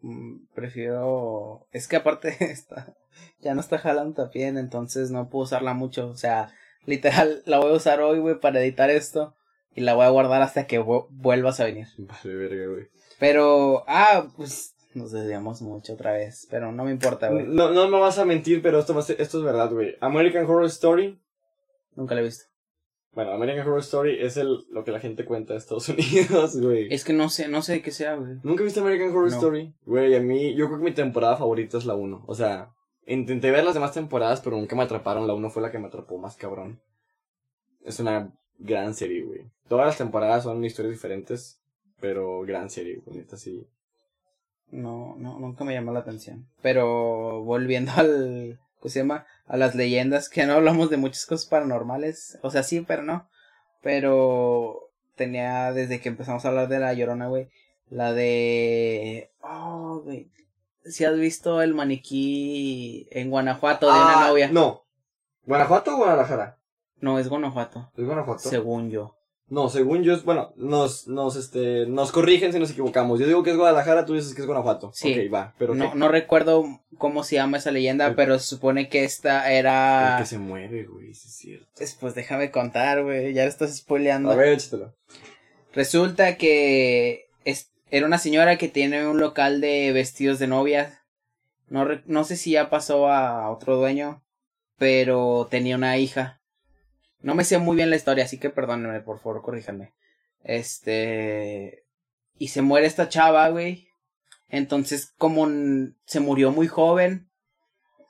Mm, 0.00 0.46
Prefiero. 0.54 1.66
Es 1.72 1.88
que 1.88 1.96
aparte 1.96 2.36
está. 2.40 2.94
Ya 3.40 3.54
no 3.54 3.60
está 3.60 3.78
jalando 3.78 4.28
bien, 4.32 4.58
entonces 4.58 5.10
no 5.10 5.28
puedo 5.28 5.44
usarla 5.44 5.74
mucho. 5.74 6.08
O 6.08 6.16
sea, 6.16 6.52
literal, 6.84 7.42
la 7.46 7.58
voy 7.58 7.70
a 7.72 7.76
usar 7.76 8.00
hoy, 8.00 8.18
güey, 8.18 8.38
para 8.40 8.60
editar 8.60 8.90
esto. 8.90 9.34
Y 9.74 9.82
la 9.82 9.94
voy 9.94 10.06
a 10.06 10.10
guardar 10.10 10.40
hasta 10.42 10.66
que 10.66 10.80
vu- 10.80 11.06
vuelvas 11.10 11.60
a 11.60 11.64
venir. 11.64 11.86
Vale, 11.98 12.34
verga, 12.34 12.66
güey. 12.72 12.86
Pero, 13.18 13.84
ah, 13.88 14.28
pues 14.36 14.74
nos 14.96 15.12
desviamos 15.12 15.62
mucho 15.62 15.94
otra 15.94 16.12
vez. 16.12 16.46
Pero 16.50 16.72
no 16.72 16.84
me 16.84 16.90
importa, 16.90 17.28
güey. 17.30 17.46
No, 17.46 17.70
no 17.70 17.88
me 17.88 17.98
vas 18.00 18.18
a 18.18 18.24
mentir, 18.24 18.62
pero 18.62 18.78
esto, 18.78 18.94
va 18.94 19.00
a 19.00 19.04
ser- 19.04 19.20
esto 19.20 19.38
es 19.38 19.44
verdad, 19.44 19.70
güey. 19.72 19.94
American 20.00 20.44
Horror 20.44 20.66
Story. 20.66 21.20
Nunca 21.94 22.14
la 22.14 22.20
he 22.20 22.24
visto. 22.24 22.44
Bueno, 23.12 23.32
American 23.32 23.66
Horror 23.66 23.80
Story 23.80 24.18
es 24.20 24.36
el, 24.36 24.66
lo 24.70 24.84
que 24.84 24.90
la 24.90 25.00
gente 25.00 25.24
cuenta 25.24 25.54
de 25.54 25.58
Estados 25.58 25.88
Unidos, 25.88 26.60
güey. 26.60 26.92
Es 26.92 27.04
que 27.04 27.12
no 27.14 27.28
sé, 27.30 27.48
no 27.48 27.62
sé 27.62 27.74
de 27.74 27.82
qué 27.82 27.90
sea, 27.90 28.14
güey. 28.16 28.34
¿Nunca 28.42 28.62
viste 28.64 28.80
American 28.80 29.08
Horror 29.10 29.30
No. 29.30 29.36
Story? 29.36 29.74
Güey, 29.86 30.14
a 30.14 30.20
mí, 30.20 30.54
yo 30.54 30.66
creo 30.66 30.78
que 30.78 30.84
mi 30.84 30.92
temporada 30.92 31.36
favorita 31.36 31.78
es 31.78 31.86
la 31.86 31.94
1. 31.94 32.24
O 32.26 32.34
sea, 32.34 32.70
intenté 33.06 33.50
ver 33.50 33.64
las 33.64 33.74
demás 33.74 33.92
temporadas, 33.92 34.40
pero 34.42 34.56
nunca 34.58 34.76
me 34.76 34.82
atraparon. 34.82 35.26
La 35.26 35.32
1 35.34 35.48
fue 35.50 35.62
la 35.62 35.70
que 35.70 35.78
me 35.78 35.86
atrapó 35.86 36.18
más 36.18 36.36
cabrón. 36.36 36.78
Es 37.84 38.00
una 38.00 38.32
gran 38.58 38.92
serie, 38.94 39.22
güey. 39.24 39.46
Todas 39.68 39.86
las 39.86 39.96
temporadas 39.98 40.42
son 40.42 40.62
historias 40.64 40.92
diferentes, 40.92 41.58
pero 42.00 42.42
gran 42.42 42.68
serie, 42.68 43.00
güey. 43.04 43.18
Neta, 43.18 43.36
sí. 43.38 43.66
No, 44.70 45.14
no, 45.18 45.38
nunca 45.38 45.64
me 45.64 45.72
llamó 45.74 45.92
la 45.92 46.00
atención. 46.00 46.46
Pero 46.62 47.42
volviendo 47.44 47.92
al, 47.96 48.58
¿cómo 48.80 48.90
se 48.90 49.00
llama? 49.00 49.26
A 49.46 49.56
las 49.56 49.74
leyendas, 49.74 50.28
que 50.28 50.44
no 50.46 50.54
hablamos 50.54 50.90
de 50.90 50.96
muchas 50.96 51.24
cosas 51.26 51.46
paranormales. 51.46 52.38
O 52.42 52.50
sea, 52.50 52.62
sí, 52.62 52.80
pero 52.80 53.02
no. 53.02 53.28
Pero 53.82 54.90
tenía, 55.14 55.72
desde 55.72 56.00
que 56.00 56.08
empezamos 56.08 56.44
a 56.44 56.48
hablar 56.48 56.68
de 56.68 56.78
la 56.80 56.92
llorona, 56.94 57.28
güey, 57.28 57.48
la 57.88 58.12
de... 58.12 59.30
Oh, 59.40 60.00
güey. 60.04 60.28
Si 60.84 61.04
has 61.04 61.16
visto 61.18 61.62
el 61.62 61.74
maniquí 61.74 63.08
en 63.10 63.30
Guanajuato 63.30 63.86
de 63.86 63.92
una 63.92 64.24
Ah, 64.24 64.28
novia. 64.28 64.48
No. 64.50 64.84
¿Guanajuato 65.44 65.94
o 65.94 65.96
Guadalajara? 65.98 66.58
No, 67.00 67.18
es 67.18 67.28
Guanajuato, 67.28 67.90
¿Es 67.96 68.04
Guanajuato? 68.04 68.40
según 68.48 68.90
yo. 68.90 69.15
No, 69.48 69.68
según 69.68 70.02
yo 70.02 70.12
es, 70.12 70.24
bueno, 70.24 70.52
nos, 70.56 71.06
nos, 71.06 71.36
este, 71.36 71.86
nos 71.86 72.10
corrigen 72.10 72.52
si 72.52 72.58
nos 72.58 72.72
equivocamos. 72.72 73.20
Yo 73.20 73.26
digo 73.28 73.44
que 73.44 73.50
es 73.52 73.56
Guadalajara, 73.56 74.04
tú 74.04 74.14
dices 74.14 74.34
que 74.34 74.40
es 74.40 74.46
Guanajuato. 74.46 74.90
Sí. 74.92 75.12
Ok, 75.12 75.32
va, 75.32 75.54
pero 75.56 75.74
no, 75.76 75.92
¿qué? 75.92 75.96
no 75.98 76.08
recuerdo 76.08 76.64
cómo 76.98 77.22
se 77.22 77.36
llama 77.36 77.58
esa 77.58 77.70
leyenda, 77.70 78.08
El- 78.08 78.14
pero 78.16 78.38
se 78.40 78.46
supone 78.46 78.88
que 78.88 79.04
esta 79.04 79.48
El 79.52 79.58
era... 79.58 80.16
que 80.18 80.26
se 80.26 80.38
mueve, 80.38 80.84
güey, 80.84 81.14
sí 81.14 81.28
es 81.28 81.34
cierto. 81.36 81.68
Es- 81.78 81.94
Pues 81.94 82.16
déjame 82.16 82.50
contar, 82.50 83.04
güey, 83.04 83.32
ya 83.34 83.44
lo 83.44 83.48
estás 83.48 83.76
spoileando. 83.76 84.32
A 84.32 84.34
ver, 84.34 84.48
échatelo. 84.54 84.94
Resulta 85.74 86.36
que 86.36 87.28
es, 87.44 87.70
era 87.90 88.06
una 88.06 88.18
señora 88.18 88.58
que 88.58 88.68
tiene 88.68 89.06
un 89.06 89.20
local 89.20 89.60
de 89.60 89.92
vestidos 89.92 90.38
de 90.40 90.48
novia. 90.48 91.02
No, 91.68 91.86
no 92.06 92.24
sé 92.24 92.36
si 92.36 92.52
ya 92.52 92.68
pasó 92.70 93.08
a 93.08 93.48
otro 93.50 93.76
dueño, 93.76 94.22
pero 94.78 95.46
tenía 95.50 95.76
una 95.76 95.98
hija. 95.98 96.40
No 97.26 97.34
me 97.34 97.42
sé 97.42 97.58
muy 97.58 97.74
bien 97.74 97.90
la 97.90 97.96
historia, 97.96 98.22
así 98.22 98.38
que 98.38 98.50
perdónenme, 98.50 99.00
por 99.00 99.18
favor, 99.18 99.42
corríjanme. 99.42 99.92
Este... 100.44 101.82
Y 102.38 102.48
se 102.48 102.62
muere 102.62 102.86
esta 102.86 103.08
chava, 103.08 103.48
güey. 103.48 103.88
Entonces, 104.48 105.12
como 105.18 105.48
se 106.04 106.20
murió 106.20 106.52
muy 106.52 106.68
joven, 106.68 107.28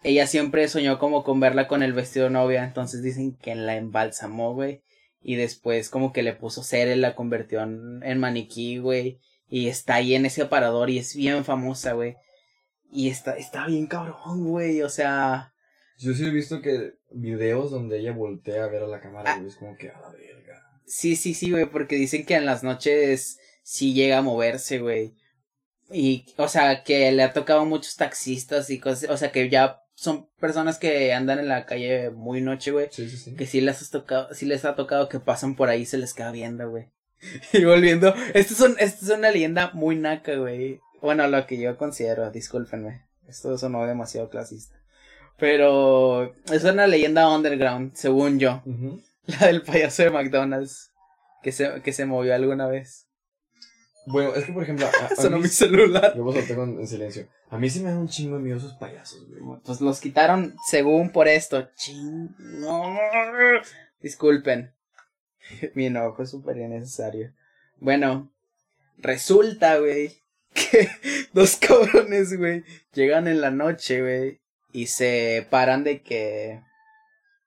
ella 0.03 0.27
siempre 0.27 0.69
soñó 0.69 0.99
como 0.99 1.25
con 1.25 1.41
verla 1.41 1.67
con 1.67 1.83
el 1.83 1.95
vestido 1.95 2.27
de 2.27 2.33
novia. 2.33 2.63
Entonces 2.63 3.03
dicen 3.03 3.39
que 3.39 3.55
la 3.55 3.77
embalsamó, 3.77 4.53
güey. 4.53 4.83
Y 5.23 5.37
después 5.37 5.89
como 5.89 6.13
que 6.13 6.23
le 6.23 6.35
puso 6.35 6.63
cera 6.63 6.93
y 6.93 6.99
la 6.99 7.15
convirtió 7.15 7.63
en, 7.63 8.03
en 8.03 8.21
maniquí, 8.21 8.77
güey. 8.77 9.19
Y 9.49 9.69
está 9.69 9.95
ahí 9.95 10.15
en 10.15 10.27
ese 10.27 10.43
aparador 10.43 10.91
y 10.91 10.99
es 10.99 11.17
bien 11.17 11.43
famosa, 11.47 11.95
güey. 11.95 12.17
Y 12.91 13.09
está, 13.09 13.35
está 13.39 13.67
bien 13.67 13.87
cabrón, 13.87 14.45
güey. 14.45 14.83
O 14.83 14.91
sea, 14.91 15.55
Yo 15.99 16.13
sí 16.15 16.27
he 16.27 16.31
visto 16.31 16.61
que 16.61 16.95
videos 17.11 17.71
donde 17.71 17.99
ella 17.99 18.13
voltea 18.13 18.65
a 18.65 18.69
ver 18.69 18.83
a 18.83 18.87
la 18.89 19.01
cámara, 19.01 19.33
Ah. 19.33 19.37
güey, 19.39 19.49
es 19.49 19.57
como 19.57 19.77
que 19.77 19.91
a 19.91 20.01
la 20.01 20.11
verga. 20.11 20.63
sí, 20.87 21.17
sí, 21.17 21.35
sí, 21.35 21.51
güey. 21.51 21.67
Porque 21.67 21.97
dicen 21.97 22.25
que 22.27 22.35
en 22.35 22.47
las 22.47 22.63
noches 22.63 23.39
sí 23.63 23.95
llega 23.95 24.19
a 24.19 24.23
moverse, 24.23 24.79
güey. 24.79 25.15
Y, 25.91 26.27
o 26.37 26.49
sea, 26.49 26.83
que 26.83 27.11
le 27.13 27.23
ha 27.23 27.33
tocado 27.33 27.65
muchos 27.65 27.97
taxistas 27.97 28.71
y 28.71 28.79
cosas. 28.81 29.09
O 29.11 29.17
sea, 29.17 29.31
que 29.33 29.49
ya 29.49 29.83
son 29.95 30.29
personas 30.39 30.79
que 30.79 31.13
andan 31.15 31.39
en 31.39 31.49
la 31.49 31.65
calle 31.65 32.11
muy 32.11 32.41
noche, 32.41 32.71
güey. 32.73 32.89
Sí, 32.91 33.09
sí, 33.09 33.17
sí. 33.17 33.35
que 33.37 33.47
sí 33.47 33.61
les, 33.61 33.81
has 33.81 33.91
tocado, 33.91 34.35
sí 34.35 34.45
les 34.47 34.65
ha 34.65 34.75
tocado 34.75 35.09
que 35.09 35.21
pasan 35.21 35.55
por 35.57 35.69
ahí 35.69 35.83
y 35.83 35.87
se 35.87 35.99
les 35.99 36.13
queda 36.13 36.33
viendo, 36.33 36.69
güey. 36.71 36.91
Y 37.55 37.65
volviendo, 37.65 38.15
esto 38.35 38.53
es, 38.55 38.61
un, 38.61 38.77
esto 38.79 39.07
es 39.07 39.11
una 39.19 39.31
leyenda 39.31 39.71
muy 39.73 39.97
naca, 39.97 40.35
güey. 40.37 40.81
Bueno, 41.01 41.27
lo 41.29 41.47
que 41.47 41.57
yo 41.59 41.77
considero, 41.79 42.31
discúlpenme. 42.31 43.07
Esto 43.27 43.57
sonó 43.57 43.87
demasiado 43.87 44.29
clasista. 44.29 44.77
Pero 45.39 46.35
es 46.53 46.65
una 46.65 46.87
leyenda 46.87 47.29
underground, 47.35 47.95
según 47.95 48.39
yo. 48.39 48.63
La 49.27 49.47
del 49.49 49.63
payaso 49.63 50.03
de 50.05 50.11
McDonald's. 50.11 50.91
Que 51.43 51.53
se, 51.53 51.81
que 51.83 51.93
se 51.93 52.07
movió 52.07 52.35
alguna 52.35 52.67
vez. 52.67 53.07
Bueno, 54.07 54.35
es 54.35 54.45
que 54.45 54.53
por 54.53 54.63
ejemplo, 54.63 54.87
a, 54.87 55.07
a 55.07 55.17
Sonó 55.17 55.37
mí- 55.37 55.45
mi 55.45 55.49
celular. 55.49 56.15
Yo 56.17 56.25
lo 56.25 56.33
tengo 56.33 56.65
en, 56.65 56.81
en 56.81 56.87
silencio. 56.89 57.29
A 57.51 57.59
mí 57.59 57.69
sí 57.71 57.81
me 57.81 57.91
dan 57.91 57.99
un 57.99 58.09
chingo 58.09 58.37
de 58.37 58.43
miedo 58.43 58.59
esos 58.59 58.73
payasos, 58.75 59.29
güey. 59.29 59.61
Pues 59.65 59.81
los 59.81 60.01
quitaron 60.01 60.57
según 60.69 61.11
por 61.11 61.29
esto. 61.29 61.69
Ching. 61.77 62.31
No. 62.39 62.97
Disculpen. 64.01 64.73
Mi 65.75 65.87
enojo 65.87 66.23
es 66.23 66.31
súper 66.31 66.57
innecesario. 66.57 67.33
Bueno, 67.79 68.33
resulta, 68.97 69.79
güey, 69.79 70.17
que 70.55 70.89
dos 71.33 71.57
cabrones, 71.57 72.37
güey, 72.37 72.65
llegan 72.93 73.29
en 73.29 73.41
la 73.41 73.51
noche, 73.51 74.01
güey, 74.01 74.41
y 74.77 74.89
se 74.89 75.47
paran 75.49 75.85
de 75.85 76.03
que... 76.03 76.61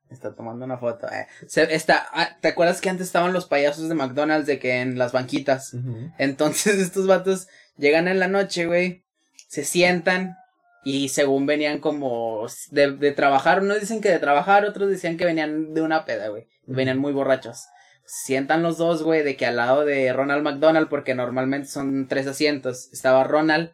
Está 0.10 0.34
tomando 0.34 0.66
una 0.66 0.80
foto. 0.80 1.06
Eh. 1.08 1.28
Se, 1.48 1.76
está, 1.76 2.08
ah, 2.12 2.36
¿Te 2.42 2.48
acuerdas 2.48 2.82
que 2.82 2.90
antes 2.90 3.06
estaban 3.06 3.32
los 3.32 3.46
payasos 3.46 3.88
de 3.88 3.94
McDonald's 3.94 4.48
de 4.48 4.58
que 4.58 4.82
en 4.82 4.98
las 4.98 5.12
banquitas? 5.12 5.76
Entonces 6.18 6.80
estos 6.80 7.06
vatos 7.06 7.48
llegan 7.78 8.08
en 8.08 8.18
la 8.18 8.28
noche, 8.28 8.66
güey, 8.66 9.04
se 9.48 9.64
sientan 9.64 10.38
y 10.84 11.10
según 11.10 11.46
venían 11.46 11.80
como 11.80 12.48
de, 12.72 12.94
de 12.94 13.12
trabajar, 13.12 13.62
unos 13.62 13.80
dicen 13.80 14.02
que 14.02 14.10
de 14.10 14.18
trabajar, 14.18 14.66
otros 14.66 14.90
decían 14.90 15.16
que 15.16 15.26
venían 15.26 15.76
de 15.76 15.84
una 15.84 16.06
peda, 16.06 16.30
güey. 16.30 16.48
Venían 16.66 16.98
muy 16.98 17.14
borrachos. 17.14 17.68
Sientan 18.06 18.64
los 18.64 18.80
dos, 18.80 19.04
güey, 19.04 19.22
de 19.22 19.38
que 19.38 19.46
al 19.46 19.58
lado 19.58 19.86
de 19.86 20.12
Ronald 20.14 20.42
McDonald, 20.42 20.90
porque 20.90 21.14
normalmente 21.14 21.68
son 21.68 22.08
tres 22.08 22.26
asientos, 22.26 22.90
estaba 22.92 23.24
Ronald 23.24 23.74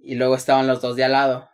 y 0.00 0.16
luego 0.16 0.34
estaban 0.34 0.66
los 0.66 0.82
dos 0.82 0.96
de 0.96 1.04
al 1.04 1.12
lado. 1.12 1.48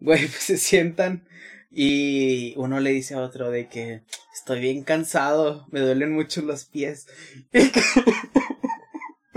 Güey, 0.00 0.26
pues 0.26 0.42
se 0.42 0.58
sientan 0.58 1.26
y 1.70 2.54
uno 2.56 2.80
le 2.80 2.90
dice 2.90 3.14
a 3.14 3.20
otro 3.20 3.50
de 3.50 3.68
que 3.68 4.02
estoy 4.34 4.60
bien 4.60 4.82
cansado, 4.82 5.66
me 5.70 5.80
duelen 5.80 6.12
mucho 6.12 6.42
los 6.42 6.64
pies. 6.64 7.06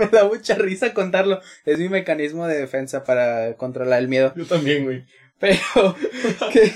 me 0.00 0.06
da 0.06 0.26
mucha 0.26 0.54
risa 0.54 0.94
contarlo. 0.94 1.40
Es 1.64 1.78
mi 1.78 1.88
mecanismo 1.88 2.46
de 2.46 2.58
defensa 2.58 3.04
para 3.04 3.54
controlar 3.56 4.00
el 4.00 4.08
miedo. 4.08 4.32
Yo 4.36 4.46
también, 4.46 4.84
güey. 4.84 5.04
Pero 5.38 5.58
que, 6.52 6.72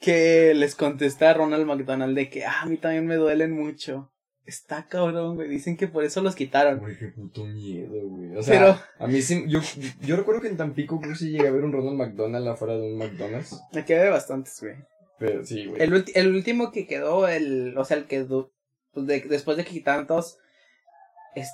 que 0.00 0.54
les 0.54 0.74
contesta 0.74 1.30
a 1.30 1.34
Ronald 1.34 1.66
McDonald 1.66 2.16
de 2.16 2.28
que 2.28 2.44
ah, 2.44 2.62
a 2.62 2.66
mí 2.66 2.76
también 2.76 3.06
me 3.06 3.16
duelen 3.16 3.52
mucho. 3.52 4.12
Está 4.46 4.86
cabrón, 4.86 5.36
güey. 5.36 5.48
Dicen 5.48 5.76
que 5.76 5.88
por 5.88 6.04
eso 6.04 6.20
los 6.20 6.34
quitaron. 6.34 6.78
Güey, 6.80 6.98
qué 6.98 7.08
puto 7.08 7.44
miedo, 7.44 8.08
güey. 8.08 8.36
O 8.36 8.42
sea, 8.42 8.84
a 8.98 9.06
mí 9.06 9.22
sí. 9.22 9.44
Yo, 9.48 9.60
yo 10.02 10.16
recuerdo 10.16 10.42
que 10.42 10.48
en 10.48 10.56
Tampico 10.56 11.00
creo 11.00 11.12
que 11.12 11.18
sí 11.18 11.30
llegué 11.30 11.48
a 11.48 11.52
ver 11.52 11.64
un 11.64 11.72
Ronald 11.72 11.96
McDonald 11.96 12.48
afuera 12.48 12.74
de 12.74 12.92
un 12.92 12.98
McDonald's. 12.98 13.58
Me 13.72 13.84
quedé 13.84 14.10
bastantes, 14.10 14.60
güey. 14.60 14.74
Pero 15.18 15.44
sí, 15.44 15.66
güey. 15.66 15.82
El, 15.82 16.04
el 16.14 16.34
último 16.34 16.72
que 16.72 16.86
quedó, 16.86 17.26
el, 17.26 17.76
o 17.78 17.84
sea, 17.84 17.96
el 17.96 18.04
que 18.04 18.24
pues 18.24 19.06
de, 19.06 19.20
después 19.22 19.56
de 19.56 19.64
que 19.64 19.70
quitaron 19.70 20.06
todos, 20.06 20.38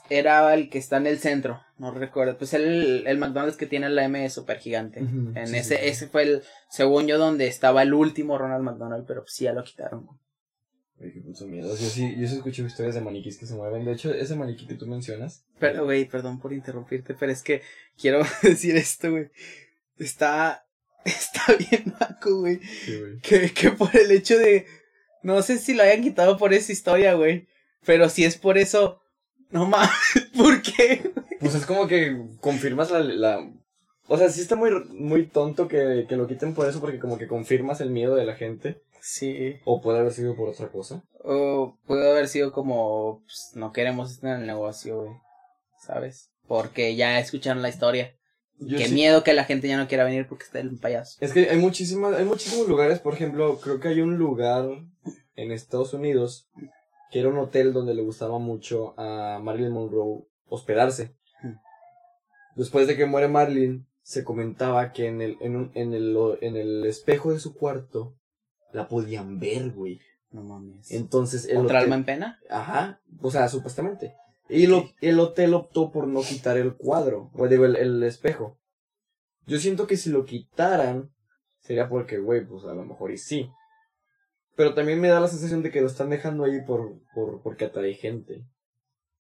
era 0.09 0.53
el 0.55 0.69
que 0.69 0.79
está 0.79 0.99
en 0.99 1.07
el 1.07 1.19
centro, 1.19 1.61
no 1.79 1.93
recuerdo. 1.93 2.37
Pues 2.37 2.55
el, 2.55 3.05
el 3.07 3.19
McDonald's 3.19 3.57
que 3.57 3.67
tiene 3.67 3.89
la 3.89 4.05
M 4.05 4.29
super 4.31 4.59
gigante. 4.59 5.01
en 5.01 5.37
ese, 5.37 5.89
ese 5.89 6.09
fue 6.09 6.23
el, 6.23 6.43
según 6.69 7.07
yo, 7.07 7.19
donde 7.19 7.47
estaba 7.47 7.83
el 7.83 7.95
último 7.95 8.37
Ronald 8.37 8.65
McDonald, 8.65 9.05
pero 9.07 9.23
pues 9.23 9.35
sí 9.35 9.45
ya 9.45 9.53
lo 9.53 9.65
quitaron. 9.65 10.07
Güey, 10.07 10.19
qué 11.09 11.21
puto 11.21 11.47
miedo. 11.47 11.69
Yo 11.77 11.89
sí, 11.89 12.15
yo 12.19 12.29
sí 12.29 12.37
escuché 12.37 12.63
historias 12.63 12.95
de 12.95 13.01
maniquís 13.01 13.39
que 13.39 13.47
se 13.47 13.55
mueven. 13.55 13.85
De 13.85 13.93
hecho, 13.93 14.13
ese 14.13 14.37
maniquí 14.37 14.67
que 14.67 14.75
tú 14.75 14.87
mencionas. 14.87 15.45
Pero, 15.59 15.85
güey, 15.85 16.05
perdón 16.05 16.39
por 16.39 16.53
interrumpirte, 16.53 17.15
pero 17.15 17.33
es 17.33 17.43
que 17.43 17.63
quiero 17.99 18.23
decir 18.43 18.77
esto, 18.77 19.11
güey. 19.11 19.31
Está, 19.99 20.67
está 21.05 21.55
bien 21.57 21.95
maco, 21.99 22.41
güey. 22.41 22.61
Que, 23.23 23.51
que 23.53 23.71
por 23.71 23.95
el 23.97 24.11
hecho 24.11 24.37
de, 24.39 24.67
no 25.23 25.41
sé 25.43 25.59
si 25.59 25.75
lo 25.75 25.83
hayan 25.83 26.03
quitado 26.03 26.37
por 26.37 26.53
esa 26.53 26.73
historia, 26.73 27.15
güey. 27.15 27.49
Pero 27.87 28.11
si 28.11 28.25
es 28.25 28.37
por 28.37 28.59
eso, 28.59 29.01
no 29.51 29.67
mames, 29.67 29.91
¿por 30.37 30.61
qué? 30.61 31.13
Pues 31.41 31.55
es 31.55 31.65
como 31.65 31.87
que 31.89 32.17
confirmas 32.41 32.91
la, 32.91 33.01
la... 33.01 33.51
O 34.07 34.19
sea, 34.19 34.29
sí 34.29 34.41
está 34.43 34.57
muy, 34.57 34.71
muy 34.91 35.27
tonto 35.27 35.67
que, 35.67 36.05
que 36.09 36.17
lo 36.17 36.27
quiten 36.27 36.53
por 36.53 36.69
eso, 36.69 36.81
porque 36.81 36.99
como 36.99 37.17
que 37.17 37.27
confirmas 37.27 37.81
el 37.81 37.91
miedo 37.91 38.17
de 38.17 38.27
la 38.27 38.35
gente. 38.35 38.83
Sí. 39.01 39.61
O 39.65 39.81
puede 39.81 40.01
haber 40.01 40.13
sido 40.13 40.37
por 40.37 40.49
otra 40.49 40.69
cosa. 40.69 41.03
O 41.25 41.77
puede 41.87 42.11
haber 42.11 42.29
sido 42.29 42.53
como, 42.53 43.23
pues, 43.25 43.53
no 43.55 43.73
queremos 43.73 44.11
estar 44.11 44.35
en 44.35 44.43
el 44.43 44.47
negocio, 44.47 45.03
güey. 45.03 45.13
¿Sabes? 45.79 46.31
Porque 46.47 46.97
ya 46.97 47.19
escucharon 47.19 47.63
la 47.63 47.69
historia. 47.69 48.15
Qué 48.69 48.89
miedo 48.89 49.25
que 49.25 49.33
la 49.33 49.45
gente 49.45 49.69
ya 49.69 49.79
no 49.79 49.89
quiera 49.89 50.05
venir 50.05 50.27
porque 50.29 50.45
está 50.45 50.61
el 50.61 50.79
payaso. 50.79 51.17
Es 51.21 51.33
que 51.33 51.49
hay 51.49 51.57
muchísimas, 51.57 52.15
hay 52.15 52.27
muchísimos 52.27 52.69
lugares, 52.69 52.99
por 52.99 53.15
ejemplo, 53.15 53.59
creo 53.59 53.81
que 53.81 53.89
hay 53.89 54.03
un 54.03 54.19
lugar 54.19 54.67
en 55.35 55.53
Estados 55.53 55.95
Unidos 55.95 56.51
que 57.11 57.21
era 57.21 57.31
un 57.31 57.39
hotel 57.39 57.73
donde 57.73 57.95
le 57.95 58.03
gustaba 58.03 58.39
mucho 58.39 58.95
a 58.99 59.41
Marilyn 59.43 59.73
Monroe 59.73 60.25
hospedarse. 60.47 61.17
Hmm. 61.43 61.55
Después 62.55 62.87
de 62.87 62.97
que 62.97 63.07
muere 63.07 63.29
Marilyn, 63.29 63.87
se 64.03 64.25
comentaba 64.25 64.93
que 64.93 65.07
en 65.07 65.21
el, 65.21 65.37
en, 65.41 65.57
un, 65.57 65.71
en, 65.75 65.95
el, 65.95 66.17
en 66.41 66.57
el 66.57 66.85
espejo 66.85 67.33
de 67.33 67.41
su 67.41 67.55
cuarto 67.55 68.15
la 68.73 68.89
podían 68.89 69.39
ver, 69.39 69.71
güey. 69.71 70.01
No 70.31 70.43
mames. 70.43 70.91
Entonces 70.93 71.47
el 71.47 71.59
¿Otra 71.59 71.81
alma 71.81 71.97
en 71.97 72.05
pena? 72.05 72.39
Ajá, 72.49 73.01
o 73.21 73.31
sea, 73.31 73.49
supuestamente. 73.49 74.15
Y 74.49 74.67
lo, 74.67 74.91
el 75.01 75.19
hotel 75.21 75.55
optó 75.55 75.93
por 75.93 76.07
no 76.07 76.23
quitar 76.23 76.57
el 76.57 76.75
cuadro, 76.75 77.31
o 77.35 77.49
digo, 77.49 77.65
el, 77.65 77.77
el 77.77 78.03
espejo. 78.03 78.59
Yo 79.47 79.59
siento 79.59 79.87
que 79.87 79.97
si 79.97 80.11
lo 80.11 80.25
quitaran, 80.25 81.11
sería 81.61 81.89
porque, 81.89 82.19
güey, 82.19 82.45
pues 82.45 82.65
a 82.65 82.75
lo 82.75 82.85
mejor 82.85 83.13
y 83.13 83.19
sí. 83.19 83.51
Pero 84.57 84.75
también 84.75 85.01
me 85.01 85.09
da 85.09 85.21
la 85.21 85.29
sensación 85.29 85.63
de 85.63 85.71
que 85.71 85.81
lo 85.81 85.87
están 85.87 86.11
dejando 86.11 86.45
ahí 86.45 86.61
por, 86.63 87.01
por, 87.15 87.43
porque 87.43 87.65
atrae 87.65 87.95
gente. 87.95 88.45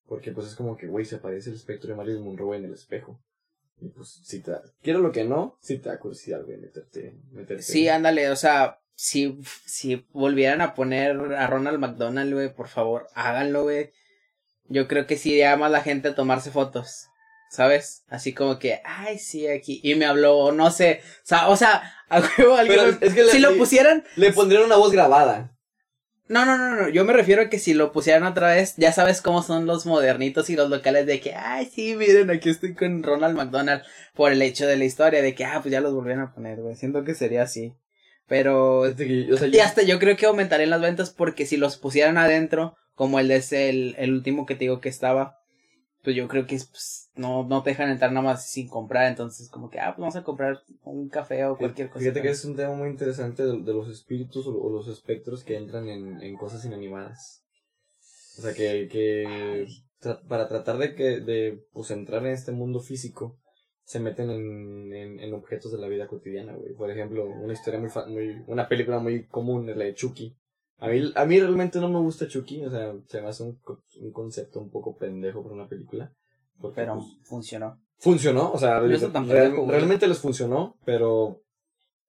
Porque 0.06 0.32
pues 0.32 0.48
es 0.48 0.56
como 0.56 0.76
que, 0.76 0.88
güey, 0.88 1.04
se 1.04 1.16
aparece 1.16 1.50
el 1.50 1.56
espectro 1.56 1.90
de 1.90 1.96
Marilyn 1.96 2.24
Monroe 2.24 2.56
en 2.56 2.64
el 2.64 2.74
espejo. 2.74 3.20
Y 3.80 3.88
pues, 3.88 4.20
si 4.24 4.42
te 4.42 4.52
quiero 4.82 4.98
lo 4.98 5.12
que 5.12 5.24
no, 5.24 5.56
si 5.60 5.78
te 5.78 5.88
da 5.88 5.98
curiosidad, 5.98 6.44
güey, 6.44 6.58
meterte, 6.58 7.16
meterte. 7.30 7.62
Sí, 7.62 7.88
ándale, 7.88 8.28
o 8.30 8.36
sea, 8.36 8.79
si, 9.02 9.38
si 9.64 10.06
volvieran 10.12 10.60
a 10.60 10.74
poner 10.74 11.12
a 11.34 11.46
Ronald 11.46 11.78
McDonald, 11.78 12.34
güey, 12.34 12.54
por 12.54 12.68
favor, 12.68 13.06
háganlo, 13.14 13.62
güey. 13.62 13.92
Yo 14.68 14.86
creo 14.88 15.06
que 15.06 15.16
sí 15.16 15.38
llama 15.38 15.66
a 15.66 15.70
la 15.70 15.80
gente 15.80 16.08
a 16.08 16.14
tomarse 16.14 16.50
fotos. 16.50 17.06
¿sabes? 17.50 18.04
Así 18.08 18.34
como 18.34 18.58
que, 18.58 18.80
ay, 18.84 19.18
sí, 19.18 19.48
aquí. 19.48 19.80
Y 19.82 19.94
me 19.94 20.04
habló, 20.04 20.52
no 20.52 20.70
sé, 20.70 21.00
o 21.24 21.26
sea, 21.26 21.48
o 21.48 21.56
sea 21.56 21.82
a 22.10 22.20
huevo 22.20 22.54
alguien. 22.54 22.98
es 23.00 23.14
que 23.14 23.24
si 23.24 23.38
lo 23.38 23.56
pusieran. 23.56 24.04
Le 24.16 24.32
pondrían 24.32 24.64
una 24.64 24.76
voz 24.76 24.92
grabada. 24.92 25.56
No, 26.28 26.44
no, 26.44 26.58
no, 26.58 26.76
no, 26.76 26.88
yo 26.90 27.04
me 27.04 27.14
refiero 27.14 27.42
a 27.42 27.48
que 27.48 27.58
si 27.58 27.72
lo 27.72 27.90
pusieran 27.90 28.22
otra 28.24 28.54
vez, 28.54 28.74
ya 28.76 28.92
sabes 28.92 29.22
cómo 29.22 29.42
son 29.42 29.66
los 29.66 29.86
modernitos 29.86 30.50
y 30.50 30.56
los 30.56 30.68
locales 30.68 31.06
de 31.06 31.20
que, 31.20 31.34
ay, 31.34 31.66
sí, 31.74 31.96
miren, 31.96 32.30
aquí 32.30 32.50
estoy 32.50 32.74
con 32.74 33.02
Ronald 33.02 33.34
McDonald 33.34 33.82
por 34.14 34.30
el 34.30 34.42
hecho 34.42 34.66
de 34.66 34.76
la 34.76 34.84
historia, 34.84 35.22
de 35.22 35.34
que, 35.34 35.46
ah, 35.46 35.58
pues 35.60 35.72
ya 35.72 35.80
los 35.80 35.94
volvieron 35.94 36.22
a 36.22 36.34
poner, 36.34 36.60
güey, 36.60 36.76
siento 36.76 37.02
que 37.02 37.14
sería 37.14 37.42
así. 37.44 37.74
Pero, 38.30 38.84
y 38.88 39.58
hasta 39.58 39.82
yo 39.82 39.98
creo 39.98 40.16
que 40.16 40.26
aumentarían 40.26 40.70
las 40.70 40.80
ventas 40.80 41.10
porque 41.10 41.46
si 41.46 41.56
los 41.56 41.76
pusieran 41.76 42.16
adentro, 42.16 42.76
como 42.94 43.18
el 43.18 43.26
de 43.26 43.34
ese, 43.34 43.68
el, 43.70 43.96
el 43.98 44.12
último 44.12 44.46
que 44.46 44.54
te 44.54 44.66
digo 44.66 44.80
que 44.80 44.88
estaba, 44.88 45.40
pues 46.04 46.14
yo 46.14 46.28
creo 46.28 46.46
que 46.46 46.54
pues, 46.54 47.10
no, 47.16 47.42
no 47.42 47.64
te 47.64 47.70
dejan 47.70 47.90
entrar 47.90 48.12
nada 48.12 48.24
más 48.24 48.48
sin 48.48 48.68
comprar, 48.68 49.08
entonces 49.08 49.48
como 49.48 49.68
que, 49.68 49.80
ah, 49.80 49.96
pues 49.96 49.98
vamos 49.98 50.14
a 50.14 50.22
comprar 50.22 50.62
un 50.84 51.08
café 51.08 51.44
o 51.44 51.58
cualquier 51.58 51.88
cosa. 51.88 51.98
Fíjate 51.98 52.22
que 52.22 52.28
es 52.28 52.44
un 52.44 52.54
tema 52.54 52.72
muy 52.72 52.88
interesante 52.88 53.42
de, 53.42 53.74
los 53.74 53.88
espíritus 53.88 54.46
o, 54.46 54.70
los 54.70 54.86
espectros 54.86 55.42
que 55.42 55.56
entran 55.56 55.88
en, 55.88 56.22
en 56.22 56.36
cosas 56.36 56.64
inanimadas. 56.64 57.42
O 58.38 58.42
sea, 58.42 58.54
que, 58.54 58.86
que 58.86 59.66
para 60.28 60.46
tratar 60.46 60.78
de 60.78 60.94
que, 60.94 61.18
de, 61.18 61.66
pues 61.72 61.90
entrar 61.90 62.24
en 62.24 62.32
este 62.32 62.52
mundo 62.52 62.78
físico, 62.78 63.39
se 63.90 64.00
meten 64.00 64.30
en, 64.30 64.92
en, 64.92 65.20
en 65.20 65.34
objetos 65.34 65.72
de 65.72 65.78
la 65.78 65.88
vida 65.88 66.06
cotidiana, 66.06 66.54
güey. 66.54 66.74
Por 66.74 66.90
ejemplo, 66.90 67.24
una 67.24 67.52
historia 67.52 67.80
muy, 67.80 67.90
muy, 68.08 68.44
una 68.46 68.68
película 68.68 68.98
muy 68.98 69.24
común 69.24 69.68
es 69.68 69.76
la 69.76 69.84
de 69.84 69.94
Chucky 69.94 70.36
a 70.80 70.88
mí, 70.88 71.12
a 71.14 71.24
mí 71.26 71.38
realmente 71.38 71.78
no 71.78 71.88
me 71.90 71.98
gusta 71.98 72.26
Chucky, 72.26 72.64
o 72.64 72.70
sea, 72.70 72.94
se 73.06 73.20
me 73.20 73.28
hace 73.28 73.42
un, 73.42 73.60
un 74.00 74.12
concepto 74.12 74.60
un 74.60 74.70
poco 74.70 74.96
pendejo 74.96 75.42
para 75.42 75.54
una 75.54 75.68
película. 75.68 76.10
pero 76.74 76.94
pues, 76.94 77.06
funcionó. 77.24 77.78
Funcionó, 77.98 78.50
o 78.50 78.58
sea, 78.58 78.80
realmente 78.80 80.08
les 80.08 80.18
funcionó, 80.18 80.78
pero 80.86 81.42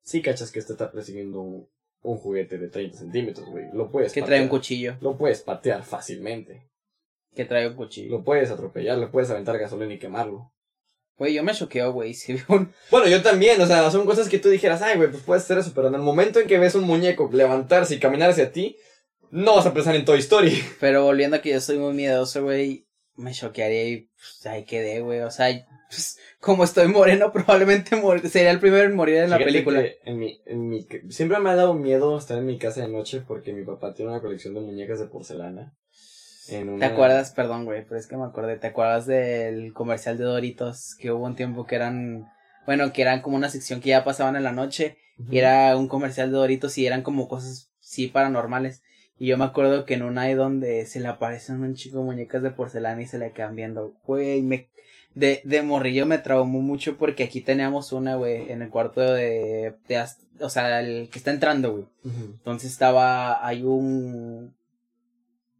sí 0.02 0.22
cachas 0.22 0.52
que 0.52 0.60
este 0.60 0.72
está 0.72 0.90
persiguiendo 0.90 1.42
un, 1.42 1.68
juguete 2.02 2.58
de 2.58 2.70
30 2.70 2.98
centímetros, 2.98 3.46
güey. 3.50 3.66
Lo 3.74 3.92
puedes 3.92 4.14
Que 4.14 4.22
trae 4.22 4.42
un 4.42 4.48
cuchillo. 4.48 4.96
Lo 5.02 5.18
puedes 5.18 5.42
patear 5.42 5.84
fácilmente. 5.84 6.70
Que 7.36 7.44
trae 7.44 7.68
un 7.68 7.76
cuchillo. 7.76 8.10
Lo 8.10 8.24
puedes 8.24 8.52
atropellar, 8.52 8.98
le 8.98 9.08
puedes 9.08 9.30
aventar 9.30 9.58
gasolina 9.58 9.94
y 9.94 10.00
quemarlo. 10.00 10.54
Güey, 11.22 11.36
yo 11.36 11.44
me 11.44 11.54
choqueo, 11.54 11.94
güey. 11.94 12.14
Si 12.16 12.36
Bueno, 12.90 13.08
yo 13.08 13.22
también, 13.22 13.62
o 13.62 13.68
sea, 13.68 13.92
son 13.92 14.08
cosas 14.08 14.28
que 14.28 14.40
tú 14.40 14.50
dijeras, 14.50 14.82
ay, 14.82 14.98
güey, 14.98 15.12
pues 15.12 15.22
puedes 15.22 15.44
hacer 15.44 15.60
eso, 15.60 15.72
pero 15.76 15.90
en 15.90 15.94
el 15.94 16.02
momento 16.02 16.40
en 16.40 16.48
que 16.48 16.58
ves 16.58 16.74
un 16.74 16.84
muñeco 16.84 17.30
levantarse 17.32 17.94
y 17.94 18.00
caminar 18.00 18.32
hacia 18.32 18.52
ti, 18.52 18.76
no 19.30 19.56
vas 19.56 19.68
a 19.68 19.74
pensar 19.76 19.96
en 19.96 20.04
Toy 20.04 20.18
Story. 20.18 20.60
Pero 20.80 21.04
volviendo 21.04 21.38
a 21.38 21.42
que 21.42 21.52
yo 21.52 21.62
soy 21.62 21.78
muy 21.78 21.94
miedoso, 21.94 22.42
güey, 22.42 22.88
me 23.18 23.34
choquearía 23.34 23.88
y 23.88 24.10
pues, 24.18 24.48
ahí 24.48 24.66
quedé, 24.66 25.02
güey. 25.02 25.20
O 25.20 25.30
sea, 25.30 25.48
pues, 25.90 26.18
como 26.40 26.64
estoy 26.64 26.88
moreno, 26.88 27.32
probablemente 27.34 28.02
sería 28.28 28.50
el 28.50 28.60
primero 28.60 28.86
en 28.86 28.96
morir 28.96 29.18
en 29.18 29.30
la 29.30 29.38
película. 29.38 29.86
En 30.04 30.18
mi, 30.18 30.42
en 30.48 30.70
mi, 30.70 30.88
siempre 31.10 31.38
me 31.38 31.52
ha 31.52 31.56
dado 31.56 31.76
miedo 31.76 32.18
estar 32.18 32.40
en 32.40 32.48
mi 32.48 32.58
casa 32.58 32.82
de 32.82 32.88
noche 32.88 33.22
porque 33.22 33.54
mi 33.54 33.64
papá 33.64 33.94
tiene 33.94 34.10
una 34.10 34.22
colección 34.22 34.56
de 34.56 34.62
muñecas 34.62 35.00
de 35.00 35.06
porcelana. 35.06 35.72
¿Te 36.48 36.86
acuerdas? 36.86 37.32
Perdón, 37.32 37.66
güey, 37.66 37.86
pero 37.86 38.00
es 38.00 38.08
que 38.08 38.18
me 38.18 38.26
acordé. 38.26 38.58
¿Te 38.58 38.68
acuerdas 38.68 39.06
del 39.06 39.74
comercial 39.74 40.18
de 40.18 40.24
Doritos? 40.24 40.96
Que 40.96 41.12
hubo 41.12 41.26
un 41.26 41.36
tiempo 41.36 41.66
que 41.66 41.76
eran. 41.76 42.32
Bueno, 42.66 42.92
que 42.94 43.02
eran 43.02 43.22
como 43.22 43.38
una 43.38 43.50
sección 43.50 43.80
que 43.82 43.90
ya 43.90 44.04
pasaban 44.04 44.36
en 44.36 44.44
la 44.44 44.52
noche. 44.52 44.98
Y 45.30 45.38
era 45.38 45.78
un 45.78 45.88
comercial 45.88 46.32
de 46.32 46.38
Doritos 46.38 46.78
y 46.80 46.88
eran 46.88 47.04
como 47.04 47.28
cosas, 47.28 47.70
sí, 47.80 48.08
paranormales. 48.08 48.82
Y 49.20 49.28
yo 49.28 49.38
me 49.38 49.46
acuerdo 49.46 49.86
que 49.86 49.94
en 49.94 50.02
una 50.02 50.24
hay 50.24 50.34
donde 50.34 50.88
se 50.88 51.00
le 51.00 51.08
aparecen 51.08 51.62
un 51.62 51.76
chico 51.76 52.02
muñecas 52.02 52.42
de 52.42 52.50
porcelana 52.50 53.04
y 53.04 53.06
se 53.06 53.20
le 53.20 53.34
quedan 53.34 53.56
viendo. 53.56 53.94
Güey, 54.06 54.42
me... 54.42 54.70
De, 55.14 55.42
de 55.44 55.62
morrillo 55.62 56.06
me 56.06 56.18
traumó 56.18 56.62
mucho 56.62 56.98
porque 56.98 57.26
aquí 57.26 57.42
teníamos 57.42 57.92
una, 57.92 58.16
güey, 58.16 58.50
en 58.52 58.64
el 58.64 58.70
cuarto 58.70 59.02
de, 59.02 59.76
de... 59.88 60.06
O 60.40 60.50
sea, 60.50 60.80
el 60.80 61.10
que 61.10 61.20
está 61.20 61.30
entrando, 61.30 61.72
güey. 61.72 61.86
Entonces 62.04 62.72
estaba... 62.72 63.46
Hay 63.46 63.62
un... 63.62 64.56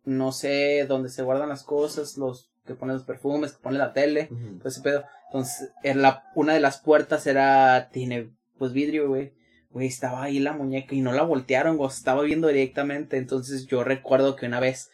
No 0.04 0.32
sé, 0.32 0.86
donde 0.88 1.10
se 1.10 1.24
guardan 1.24 1.50
las 1.50 1.64
cosas, 1.64 2.18
los 2.18 2.52
que 2.66 2.76
ponen 2.76 2.96
los 2.96 3.06
perfumes, 3.06 3.54
que 3.54 3.64
pone 3.64 3.78
la 3.78 3.94
tele, 3.94 4.30
todo 4.60 4.70
ese 4.70 4.82
pedo. 4.82 5.04
Entonces, 5.28 5.72
en 5.84 6.02
la, 6.02 6.24
una 6.36 6.54
de 6.54 6.60
las 6.60 6.80
puertas 6.80 7.28
era, 7.28 7.90
tiene, 7.92 8.32
pues 8.58 8.74
vidrio, 8.74 9.08
güey 9.08 9.34
güey, 9.72 9.88
estaba 9.88 10.24
ahí 10.24 10.40
la 10.40 10.54
muñeca 10.54 10.96
y 10.96 11.02
no 11.02 11.14
la 11.14 11.24
voltearon, 11.24 11.78
güey, 11.78 11.90
estaba 11.90 12.24
viendo 12.24 12.48
directamente. 12.48 13.18
Entonces 13.18 13.68
yo 13.68 13.84
recuerdo 13.84 14.36
que 14.36 14.46
una 14.46 14.60
vez 14.60 14.90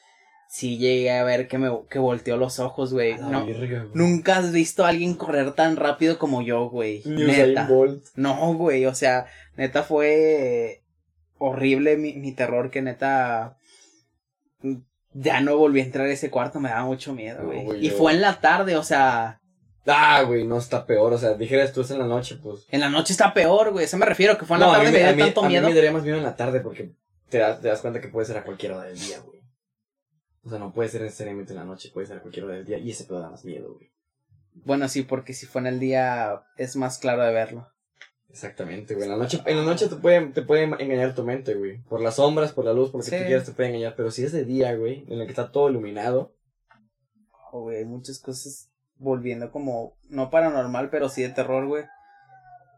sí 0.49 0.77
llegué 0.77 1.11
a 1.11 1.23
ver 1.23 1.47
que 1.47 1.57
me 1.57 1.69
que 1.89 1.99
volteó 1.99 2.37
los 2.37 2.59
ojos, 2.59 2.93
güey. 2.93 3.17
No, 3.17 3.45
nunca 3.93 4.37
has 4.37 4.51
visto 4.51 4.85
a 4.85 4.89
alguien 4.89 5.15
correr 5.15 5.53
tan 5.53 5.75
rápido 5.75 6.17
como 6.17 6.41
yo, 6.41 6.69
güey. 6.69 7.01
neta. 7.05 7.67
No, 8.15 8.53
güey, 8.53 8.85
o 8.85 8.95
sea, 8.95 9.25
neta 9.55 9.83
fue 9.83 10.83
horrible 11.39 11.97
mi, 11.97 12.13
mi 12.13 12.31
terror 12.33 12.71
que 12.71 12.81
neta 12.81 13.57
ya 15.19 15.41
no 15.41 15.57
volví 15.57 15.79
a 15.81 15.83
entrar 15.83 16.05
a 16.07 16.11
ese 16.11 16.29
cuarto, 16.29 16.59
me 16.59 16.69
daba 16.69 16.85
mucho 16.85 17.13
miedo, 17.13 17.45
güey. 17.45 17.85
y 17.85 17.89
fue 17.89 18.13
en 18.13 18.21
la 18.21 18.39
tarde, 18.39 18.75
o 18.77 18.83
sea, 18.83 19.39
Ah, 19.89 20.21
güey, 20.23 20.45
no 20.45 20.57
está 20.57 20.85
peor. 20.85 21.13
O 21.13 21.17
sea, 21.17 21.33
dijeras 21.35 21.71
tú 21.71 21.81
es 21.81 21.91
en 21.91 21.99
la 21.99 22.05
noche, 22.05 22.37
pues. 22.43 22.65
En 22.69 22.81
la 22.81 22.89
noche 22.89 23.13
está 23.13 23.33
peor, 23.33 23.71
güey. 23.71 23.85
Eso 23.85 23.97
me 23.97 24.05
refiero, 24.05 24.37
que 24.37 24.45
fue 24.45 24.57
en 24.57 24.61
la 24.61 24.71
tarde, 24.73 24.91
me 24.91 24.99
da 24.99 25.15
tanto 25.15 25.43
miedo. 25.43 25.65
A 25.65 25.69
mí 25.69 25.73
me 25.73 25.75
daría 25.75 25.91
más 25.93 26.03
miedo 26.03 26.17
en 26.17 26.23
la 26.23 26.35
tarde 26.35 26.59
porque 26.59 26.93
te 27.29 27.37
das, 27.37 27.61
te 27.61 27.69
das 27.69 27.79
cuenta 27.79 28.01
que 28.01 28.09
puede 28.09 28.27
ser 28.27 28.37
a 28.37 28.43
cualquier 28.43 28.73
hora 28.73 28.83
del 28.83 28.99
día, 28.99 29.19
güey. 29.21 29.39
O 30.43 30.49
sea, 30.49 30.59
no 30.59 30.73
puede 30.73 30.89
ser 30.89 31.01
necesariamente 31.01 31.53
en 31.53 31.59
la 31.59 31.65
noche, 31.65 31.89
puede 31.93 32.07
ser 32.07 32.17
a 32.17 32.21
cualquier 32.21 32.45
hora 32.45 32.55
del 32.55 32.65
día. 32.65 32.77
Y 32.77 32.91
ese 32.91 33.05
pedo 33.05 33.19
da 33.21 33.29
más 33.29 33.45
miedo, 33.45 33.73
güey. 33.73 33.91
Bueno, 34.65 34.87
sí, 34.89 35.03
porque 35.03 35.33
si 35.33 35.45
fue 35.45 35.61
en 35.61 35.67
el 35.67 35.79
día 35.79 36.41
es 36.57 36.75
más 36.75 36.97
claro 36.97 37.23
de 37.23 37.31
verlo. 37.31 37.69
Exactamente, 38.29 38.93
güey. 38.93 39.05
En 39.05 39.11
la 39.11 39.17
noche, 39.17 39.41
en 39.45 39.57
la 39.57 39.63
noche 39.63 39.87
te 39.87 39.95
puede, 39.95 40.27
te 40.27 40.41
puede 40.41 40.63
engañar 40.63 41.15
tu 41.15 41.23
mente, 41.23 41.55
güey. 41.55 41.79
Por 41.83 42.01
las 42.01 42.15
sombras, 42.15 42.51
por 42.51 42.65
la 42.65 42.73
luz, 42.73 42.91
por 42.91 43.01
lo 43.01 43.09
que 43.09 43.17
tú 43.17 43.25
quieras 43.25 43.45
te 43.45 43.51
puede 43.51 43.69
engañar. 43.69 43.95
Pero 43.95 44.11
si 44.11 44.23
es 44.23 44.31
de 44.31 44.45
día, 44.45 44.75
güey, 44.75 45.05
en 45.07 45.19
el 45.19 45.25
que 45.25 45.31
está 45.31 45.51
todo 45.51 45.69
iluminado. 45.69 46.35
Oh, 47.51 47.61
güey, 47.61 47.77
hay 47.77 47.85
muchas 47.85 48.19
cosas 48.19 48.69
volviendo 48.97 49.51
como, 49.51 49.97
no 50.09 50.29
paranormal, 50.29 50.89
pero 50.89 51.09
sí 51.09 51.21
de 51.21 51.29
terror, 51.29 51.65
güey. 51.65 51.85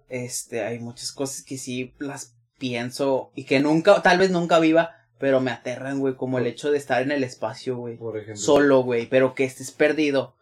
Este, 0.07 0.63
hay 0.63 0.79
muchas 0.79 1.11
cosas 1.11 1.43
que 1.43 1.57
sí 1.57 1.93
las 1.99 2.35
pienso 2.57 3.31
y 3.35 3.45
que 3.45 3.59
nunca, 3.59 4.01
tal 4.01 4.19
vez 4.19 4.31
nunca 4.31 4.59
viva, 4.59 4.95
pero 5.17 5.41
me 5.41 5.51
aterran, 5.51 5.99
güey, 5.99 6.15
como 6.15 6.39
el 6.39 6.47
hecho 6.47 6.71
de 6.71 6.77
estar 6.77 7.01
en 7.01 7.11
el 7.11 7.23
espacio, 7.23 7.77
güey. 7.77 7.97
Por 7.97 8.17
ejemplo. 8.17 8.37
Solo, 8.37 8.83
güey, 8.83 9.07
pero 9.07 9.35
que 9.35 9.45
estés 9.45 9.71
perdido. 9.71 10.35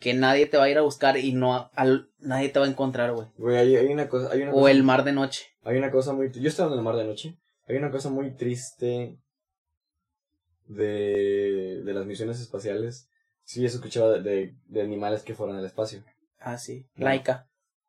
Que 0.00 0.14
nadie 0.14 0.46
te 0.46 0.56
va 0.56 0.64
a 0.64 0.68
ir 0.68 0.78
a 0.78 0.82
buscar 0.82 1.16
y 1.16 1.32
no 1.32 1.70
al, 1.74 2.10
nadie 2.18 2.48
te 2.48 2.58
va 2.58 2.66
a 2.66 2.68
encontrar, 2.68 3.12
güey. 3.12 3.28
Güey, 3.38 3.76
hay, 3.76 3.86
una 3.86 4.08
cosa, 4.08 4.30
hay 4.32 4.42
una 4.42 4.52
O 4.52 4.68
el 4.68 4.82
mar 4.82 5.04
de 5.04 5.12
noche. 5.12 5.46
Hay 5.62 5.76
una 5.76 5.90
cosa 5.90 6.12
muy, 6.12 6.30
yo 6.32 6.48
estaba 6.48 6.72
en 6.72 6.78
el 6.78 6.84
mar 6.84 6.96
de 6.96 7.04
noche. 7.04 7.38
Hay 7.66 7.76
una 7.76 7.90
cosa 7.90 8.10
muy 8.10 8.32
triste 8.32 9.18
de, 10.66 11.82
de 11.84 11.92
las 11.94 12.04
misiones 12.04 12.40
espaciales 12.40 13.08
Sí, 13.44 13.62
he 13.62 13.66
escuchado 13.66 14.20
de, 14.20 14.56
de, 14.66 14.82
animales 14.82 15.22
que 15.22 15.34
fueron 15.34 15.56
al 15.56 15.66
espacio. 15.66 16.02
Ah, 16.40 16.56
sí. 16.56 16.86
Laika. 16.96 17.46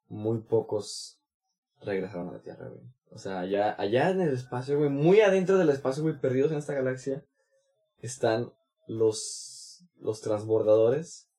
Muy 0.10 0.40
pocos 0.42 1.20
regresaron 1.82 2.30
a 2.30 2.34
la 2.34 2.42
Tierra, 2.42 2.68
güey. 2.68 2.84
O 3.12 3.18
sea, 3.18 3.40
allá, 3.40 3.74
allá 3.80 4.10
en 4.10 4.20
el 4.20 4.34
espacio, 4.34 4.78
güey, 4.78 4.90
muy 4.90 5.22
adentro 5.22 5.58
del 5.58 5.70
espacio, 5.70 6.04
güey, 6.04 6.20
perdidos 6.20 6.52
en 6.52 6.58
esta 6.58 6.74
galaxia, 6.74 7.24
están 8.02 8.52
los, 8.88 9.86
los 10.00 10.20
transbordadores 10.20 11.30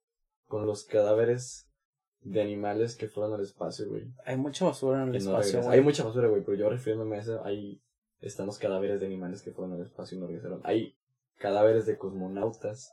con 0.46 0.66
los 0.66 0.84
cadáveres 0.84 1.68
de 2.22 2.42
animales 2.42 2.96
que 2.96 3.08
fueron 3.08 3.34
al 3.34 3.42
espacio, 3.42 3.88
güey. 3.88 4.04
Hay 4.24 4.36
mucha 4.36 4.64
basura 4.64 5.02
en 5.02 5.10
el 5.10 5.16
espacio, 5.16 5.62
güey. 5.62 5.78
Hay 5.78 5.84
mucha 5.84 6.04
basura, 6.04 6.28
güey, 6.28 6.42
pero 6.42 6.56
yo 6.56 6.68
refiriéndome 6.68 7.16
a 7.16 7.20
eso, 7.20 7.44
ahí 7.44 7.80
están 8.20 8.46
los 8.46 8.58
cadáveres 8.58 9.00
de 9.00 9.06
animales 9.06 9.42
que 9.42 9.52
fueron 9.52 9.74
al 9.74 9.82
espacio 9.82 10.16
y 10.16 10.20
no 10.20 10.26
regresaron. 10.26 10.60
Hay 10.64 10.96
cadáveres 11.38 11.86
de 11.86 11.96
cosmonautas 11.96 12.92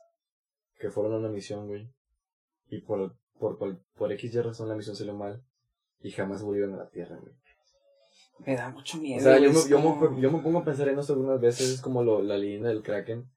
que 0.80 0.92
fueron 0.92 1.14
a 1.14 1.18
una 1.18 1.30
misión, 1.30 1.68
güey. 1.68 1.90
Y 2.70 2.82
por, 2.82 3.16
por, 3.40 3.58
por, 3.58 3.80
por 3.96 4.12
X 4.12 4.34
y 4.34 4.42
razón 4.42 4.70
la 4.70 4.76
misión 4.76 4.96
salió 4.96 5.14
mal. 5.14 5.44
Y 6.02 6.12
jamás 6.12 6.44
volvieron 6.44 6.74
a 6.74 6.78
la 6.78 6.90
Tierra, 6.90 7.18
güey. 7.18 7.34
Me 8.40 8.56
da 8.56 8.70
mucho 8.70 8.98
miedo. 8.98 9.20
O 9.20 9.24
sea, 9.24 9.40
yo 9.40 9.52
me, 9.52 9.70
yo, 9.70 9.80
me, 9.80 10.22
yo 10.22 10.32
me, 10.32 10.40
pongo 10.40 10.60
a 10.60 10.66
pensar 10.66 10.90
en 10.90 11.00
esto 11.00 11.14
algunas 11.14 11.40
veces, 11.40 11.70
es 11.70 11.82
como 11.82 12.04
lo, 12.04 12.22
la 12.22 12.38
leyenda 12.38 12.70
del 12.70 12.84
Kraken. 12.84 13.30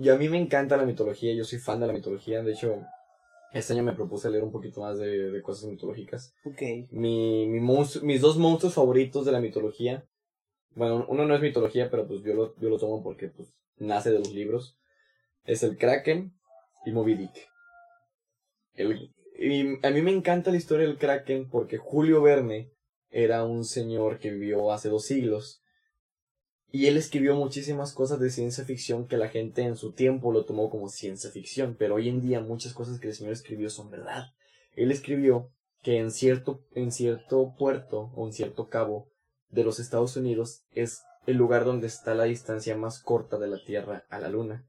y 0.00 0.08
a 0.08 0.16
mí 0.16 0.28
me 0.28 0.38
encanta 0.38 0.76
la 0.76 0.84
mitología, 0.84 1.34
yo 1.34 1.44
soy 1.44 1.58
fan 1.58 1.80
de 1.80 1.86
la 1.86 1.92
mitología. 1.92 2.42
De 2.42 2.52
hecho, 2.52 2.82
este 3.52 3.72
año 3.72 3.82
me 3.82 3.92
propuse 3.92 4.30
leer 4.30 4.44
un 4.44 4.52
poquito 4.52 4.80
más 4.80 4.98
de, 4.98 5.30
de 5.30 5.42
cosas 5.42 5.68
mitológicas. 5.68 6.34
Ok. 6.44 6.62
Mi, 6.90 7.46
mi 7.46 7.60
mis 7.60 8.20
dos 8.20 8.38
monstruos 8.38 8.74
favoritos 8.74 9.24
de 9.26 9.32
la 9.32 9.40
mitología. 9.40 10.06
Bueno, 10.74 11.04
uno 11.08 11.26
no 11.26 11.34
es 11.34 11.42
mitología, 11.42 11.90
pero 11.90 12.06
pues 12.06 12.22
yo 12.22 12.34
lo, 12.34 12.54
yo 12.58 12.70
lo 12.70 12.78
tomo 12.78 13.02
porque 13.02 13.28
pues 13.28 13.52
nace 13.76 14.10
de 14.10 14.18
los 14.18 14.32
libros. 14.32 14.78
Es 15.44 15.62
el 15.62 15.76
Kraken 15.76 16.32
y 16.86 16.92
Moby 16.92 17.14
Dick. 17.14 17.48
y 19.38 19.86
a 19.86 19.90
mí 19.90 20.02
me 20.02 20.12
encanta 20.12 20.50
la 20.50 20.56
historia 20.56 20.86
del 20.86 20.98
Kraken 20.98 21.48
porque 21.50 21.76
Julio 21.76 22.22
Verne 22.22 22.70
era 23.10 23.44
un 23.44 23.64
señor 23.64 24.18
que 24.18 24.30
vivió 24.30 24.72
hace 24.72 24.88
dos 24.88 25.04
siglos. 25.04 25.61
Y 26.74 26.86
él 26.86 26.96
escribió 26.96 27.36
muchísimas 27.36 27.92
cosas 27.92 28.18
de 28.18 28.30
ciencia 28.30 28.64
ficción 28.64 29.06
que 29.06 29.18
la 29.18 29.28
gente 29.28 29.60
en 29.60 29.76
su 29.76 29.92
tiempo 29.92 30.32
lo 30.32 30.46
tomó 30.46 30.70
como 30.70 30.88
ciencia 30.88 31.30
ficción, 31.30 31.76
pero 31.78 31.96
hoy 31.96 32.08
en 32.08 32.22
día 32.22 32.40
muchas 32.40 32.72
cosas 32.72 32.98
que 32.98 33.08
el 33.08 33.14
señor 33.14 33.34
escribió 33.34 33.68
son 33.68 33.90
verdad. 33.90 34.32
Él 34.74 34.90
escribió 34.90 35.52
que 35.82 35.98
en 35.98 36.10
cierto, 36.10 36.64
en 36.74 36.90
cierto 36.90 37.54
puerto 37.58 38.10
o 38.14 38.26
en 38.26 38.32
cierto 38.32 38.70
cabo 38.70 39.10
de 39.50 39.64
los 39.64 39.80
Estados 39.80 40.16
Unidos 40.16 40.64
es 40.72 41.02
el 41.26 41.36
lugar 41.36 41.66
donde 41.66 41.88
está 41.88 42.14
la 42.14 42.24
distancia 42.24 42.74
más 42.74 43.00
corta 43.00 43.38
de 43.38 43.48
la 43.48 43.62
Tierra 43.62 44.06
a 44.08 44.18
la 44.18 44.30
Luna. 44.30 44.66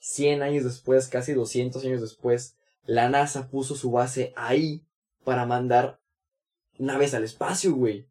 100 0.00 0.42
años 0.42 0.64
después, 0.64 1.08
casi 1.08 1.32
200 1.32 1.82
años 1.84 2.02
después, 2.02 2.58
la 2.84 3.08
NASA 3.08 3.48
puso 3.48 3.74
su 3.74 3.90
base 3.90 4.34
ahí 4.36 4.86
para 5.24 5.46
mandar 5.46 6.00
naves 6.78 7.14
al 7.14 7.24
espacio, 7.24 7.74
güey. 7.74 8.06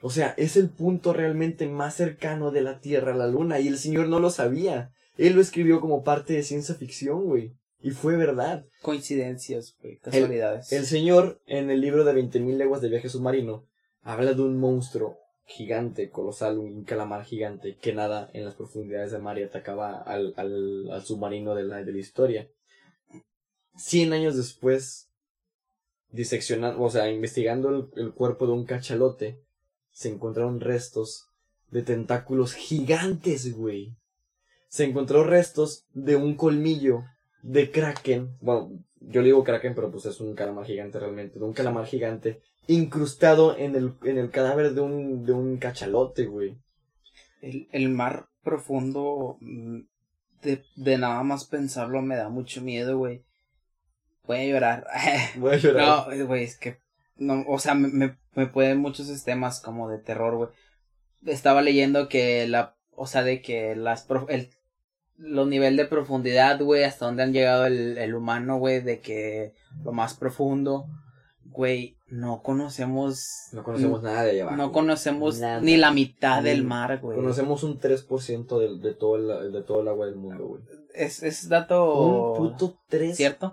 O 0.00 0.10
sea, 0.10 0.34
es 0.36 0.56
el 0.56 0.70
punto 0.70 1.12
realmente 1.12 1.66
más 1.66 1.96
cercano 1.96 2.50
de 2.50 2.62
la 2.62 2.80
Tierra 2.80 3.14
a 3.14 3.16
la 3.16 3.26
Luna 3.26 3.58
y 3.58 3.68
el 3.68 3.78
señor 3.78 4.08
no 4.08 4.20
lo 4.20 4.30
sabía. 4.30 4.92
Él 5.16 5.34
lo 5.34 5.40
escribió 5.40 5.80
como 5.80 6.04
parte 6.04 6.34
de 6.34 6.44
ciencia 6.44 6.76
ficción, 6.76 7.24
güey. 7.24 7.56
Y 7.80 7.90
fue 7.90 8.16
verdad. 8.16 8.66
Coincidencias, 8.82 9.76
güey, 9.80 9.98
casualidades. 9.98 10.72
El, 10.72 10.86
señor, 10.86 11.40
en 11.46 11.70
el 11.70 11.80
libro 11.80 12.04
de 12.04 12.12
20.000 12.12 12.56
leguas 12.56 12.80
de 12.80 12.88
viaje 12.88 13.08
submarino, 13.08 13.66
habla 14.02 14.34
de 14.34 14.42
un 14.42 14.58
monstruo 14.58 15.18
gigante, 15.44 16.10
colosal, 16.10 16.58
un 16.58 16.84
calamar 16.84 17.24
gigante 17.24 17.76
que 17.80 17.94
nada 17.94 18.30
en 18.34 18.44
las 18.44 18.54
profundidades 18.54 19.12
del 19.12 19.22
mar 19.22 19.38
y 19.38 19.44
atacaba 19.44 19.96
al, 19.98 20.34
al, 20.36 20.90
al 20.90 21.02
submarino 21.02 21.54
de 21.54 21.64
la, 21.64 21.82
de 21.82 21.92
la 21.92 21.98
historia. 21.98 22.48
Cien 23.76 24.12
años 24.12 24.36
después, 24.36 25.08
diseccionando, 26.10 26.82
o 26.82 26.90
sea, 26.90 27.10
investigando 27.10 27.70
el, 27.70 27.88
el 27.96 28.12
cuerpo 28.12 28.46
de 28.46 28.52
un 28.52 28.66
cachalote, 28.66 29.40
se 29.98 30.10
encontraron 30.10 30.60
restos 30.60 31.26
de 31.72 31.82
tentáculos 31.82 32.54
gigantes, 32.54 33.52
güey. 33.52 33.96
Se 34.68 34.84
encontró 34.84 35.24
restos 35.24 35.86
de 35.92 36.14
un 36.14 36.36
colmillo 36.36 37.02
de 37.42 37.72
kraken. 37.72 38.36
Bueno, 38.40 38.70
yo 39.00 39.22
le 39.22 39.26
digo 39.26 39.42
kraken, 39.42 39.74
pero 39.74 39.90
pues 39.90 40.06
es 40.06 40.20
un 40.20 40.36
calamar 40.36 40.66
gigante 40.66 41.00
realmente. 41.00 41.40
De 41.40 41.44
un 41.44 41.52
calamar 41.52 41.84
gigante 41.84 42.40
incrustado 42.68 43.56
en 43.58 43.74
el, 43.74 43.94
en 44.04 44.18
el 44.18 44.30
cadáver 44.30 44.72
de 44.72 44.82
un, 44.82 45.24
de 45.24 45.32
un 45.32 45.56
cachalote, 45.56 46.26
güey. 46.26 46.56
El, 47.42 47.66
el 47.72 47.88
mar 47.88 48.28
profundo, 48.44 49.36
mm, 49.40 49.80
de, 50.42 50.62
de 50.76 50.98
nada 50.98 51.24
más 51.24 51.44
pensarlo 51.46 52.02
me 52.02 52.14
da 52.14 52.28
mucho 52.28 52.62
miedo, 52.62 52.98
güey. 52.98 53.24
Voy 54.28 54.36
a 54.36 54.46
llorar. 54.46 54.86
Voy 55.38 55.54
a 55.54 55.56
llorar. 55.56 56.16
No, 56.16 56.26
güey, 56.26 56.44
es 56.44 56.56
que, 56.56 56.78
no, 57.16 57.44
o 57.48 57.58
sea, 57.58 57.74
me, 57.74 57.88
me, 57.88 58.16
me 58.38 58.46
pueden 58.46 58.78
muchos 58.78 59.08
temas 59.24 59.60
como 59.60 59.88
de 59.90 59.98
terror, 59.98 60.36
güey. 60.36 60.48
Estaba 61.26 61.60
leyendo 61.60 62.08
que 62.08 62.46
la, 62.46 62.76
o 62.94 63.08
sea, 63.08 63.24
de 63.24 63.42
que 63.42 63.74
las, 63.74 64.06
el, 64.28 64.50
los 65.16 65.48
niveles 65.48 65.76
de 65.76 65.86
profundidad, 65.86 66.62
güey, 66.62 66.84
hasta 66.84 67.06
donde 67.06 67.24
han 67.24 67.32
llegado 67.32 67.66
el, 67.66 67.98
el 67.98 68.14
humano, 68.14 68.58
güey, 68.58 68.80
de 68.80 69.00
que 69.00 69.54
lo 69.82 69.90
más 69.90 70.14
profundo, 70.14 70.86
güey, 71.46 71.96
no 72.06 72.42
conocemos. 72.42 73.48
No 73.52 73.64
conocemos 73.64 74.04
nada 74.04 74.22
de 74.22 74.30
allá 74.30 74.50
No 74.52 74.70
conocemos 74.70 75.40
ni 75.60 75.76
la 75.76 75.90
mitad 75.90 76.40
del 76.40 76.62
mar, 76.62 77.00
güey. 77.00 77.16
Conocemos 77.16 77.64
un 77.64 77.80
3% 77.80 78.58
de, 78.58 78.88
de, 78.88 78.94
todo 78.94 79.16
el, 79.16 79.52
de 79.52 79.62
todo 79.62 79.80
el 79.80 79.88
agua 79.88 80.06
del 80.06 80.14
mundo, 80.14 80.46
güey. 80.46 80.62
Es, 80.94 81.24
es 81.24 81.48
dato. 81.48 82.34
Un 82.34 82.36
puto 82.36 82.78
3%, 82.88 83.14
¿cierto? 83.14 83.52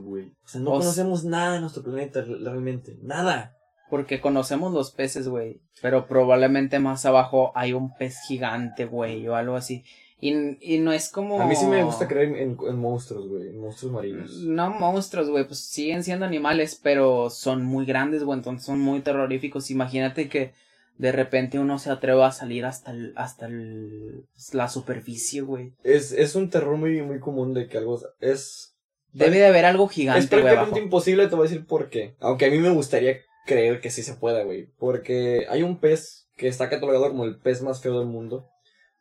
güey. 0.00 0.30
O 0.44 0.48
sea, 0.48 0.62
no 0.62 0.70
conocemos 0.70 1.24
nada 1.24 1.54
de 1.54 1.60
nuestro 1.60 1.82
planeta, 1.82 2.22
realmente. 2.22 2.96
Nada. 3.02 3.58
Porque 3.92 4.22
conocemos 4.22 4.72
los 4.72 4.90
peces, 4.90 5.28
güey. 5.28 5.60
Pero 5.82 6.06
probablemente 6.06 6.78
más 6.78 7.04
abajo 7.04 7.52
hay 7.54 7.74
un 7.74 7.94
pez 7.94 8.20
gigante, 8.26 8.86
güey, 8.86 9.28
o 9.28 9.34
algo 9.34 9.54
así. 9.54 9.84
Y, 10.18 10.32
y 10.62 10.78
no 10.78 10.94
es 10.94 11.10
como... 11.10 11.38
A 11.38 11.44
mí 11.44 11.54
sí 11.54 11.66
me 11.66 11.84
gusta 11.84 12.08
creer 12.08 12.38
en, 12.38 12.56
en 12.66 12.78
monstruos, 12.78 13.28
güey, 13.28 13.50
en 13.50 13.60
monstruos 13.60 13.92
marinos. 13.92 14.34
No 14.44 14.70
monstruos, 14.70 15.28
güey, 15.28 15.46
pues 15.46 15.58
siguen 15.58 16.04
siendo 16.04 16.24
animales, 16.24 16.80
pero 16.82 17.28
son 17.28 17.66
muy 17.66 17.84
grandes, 17.84 18.24
güey, 18.24 18.38
entonces 18.38 18.64
son 18.64 18.80
muy 18.80 19.00
terroríficos. 19.00 19.70
Imagínate 19.70 20.30
que 20.30 20.54
de 20.96 21.12
repente 21.12 21.58
uno 21.58 21.78
se 21.78 21.90
atreva 21.90 22.28
a 22.28 22.32
salir 22.32 22.64
hasta 22.64 22.92
el, 22.92 23.12
hasta 23.14 23.44
el, 23.44 24.24
la 24.54 24.70
superficie, 24.70 25.42
güey. 25.42 25.74
Es, 25.84 26.12
es 26.12 26.34
un 26.34 26.48
terror 26.48 26.78
muy, 26.78 27.02
muy 27.02 27.20
común 27.20 27.52
de 27.52 27.68
que 27.68 27.76
algo 27.76 28.00
es... 28.20 28.74
Debe 29.12 29.36
de 29.36 29.48
haber 29.48 29.66
algo 29.66 29.86
gigante, 29.86 30.20
Es 30.20 30.28
prácticamente 30.28 30.80
imposible, 30.80 31.28
te 31.28 31.34
voy 31.34 31.46
a 31.46 31.50
decir 31.50 31.66
por 31.66 31.90
qué. 31.90 32.14
Aunque 32.20 32.46
a 32.46 32.50
mí 32.50 32.56
me 32.56 32.70
gustaría 32.70 33.18
creer 33.46 33.80
que 33.80 33.90
sí 33.90 34.02
se 34.02 34.14
pueda, 34.14 34.44
güey. 34.44 34.66
Porque 34.78 35.46
hay 35.48 35.62
un 35.62 35.78
pez 35.78 36.28
que 36.36 36.48
está 36.48 36.68
catalogado 36.68 37.08
como 37.08 37.24
el 37.24 37.38
pez 37.38 37.62
más 37.62 37.80
feo 37.80 37.98
del 37.98 38.08
mundo. 38.08 38.48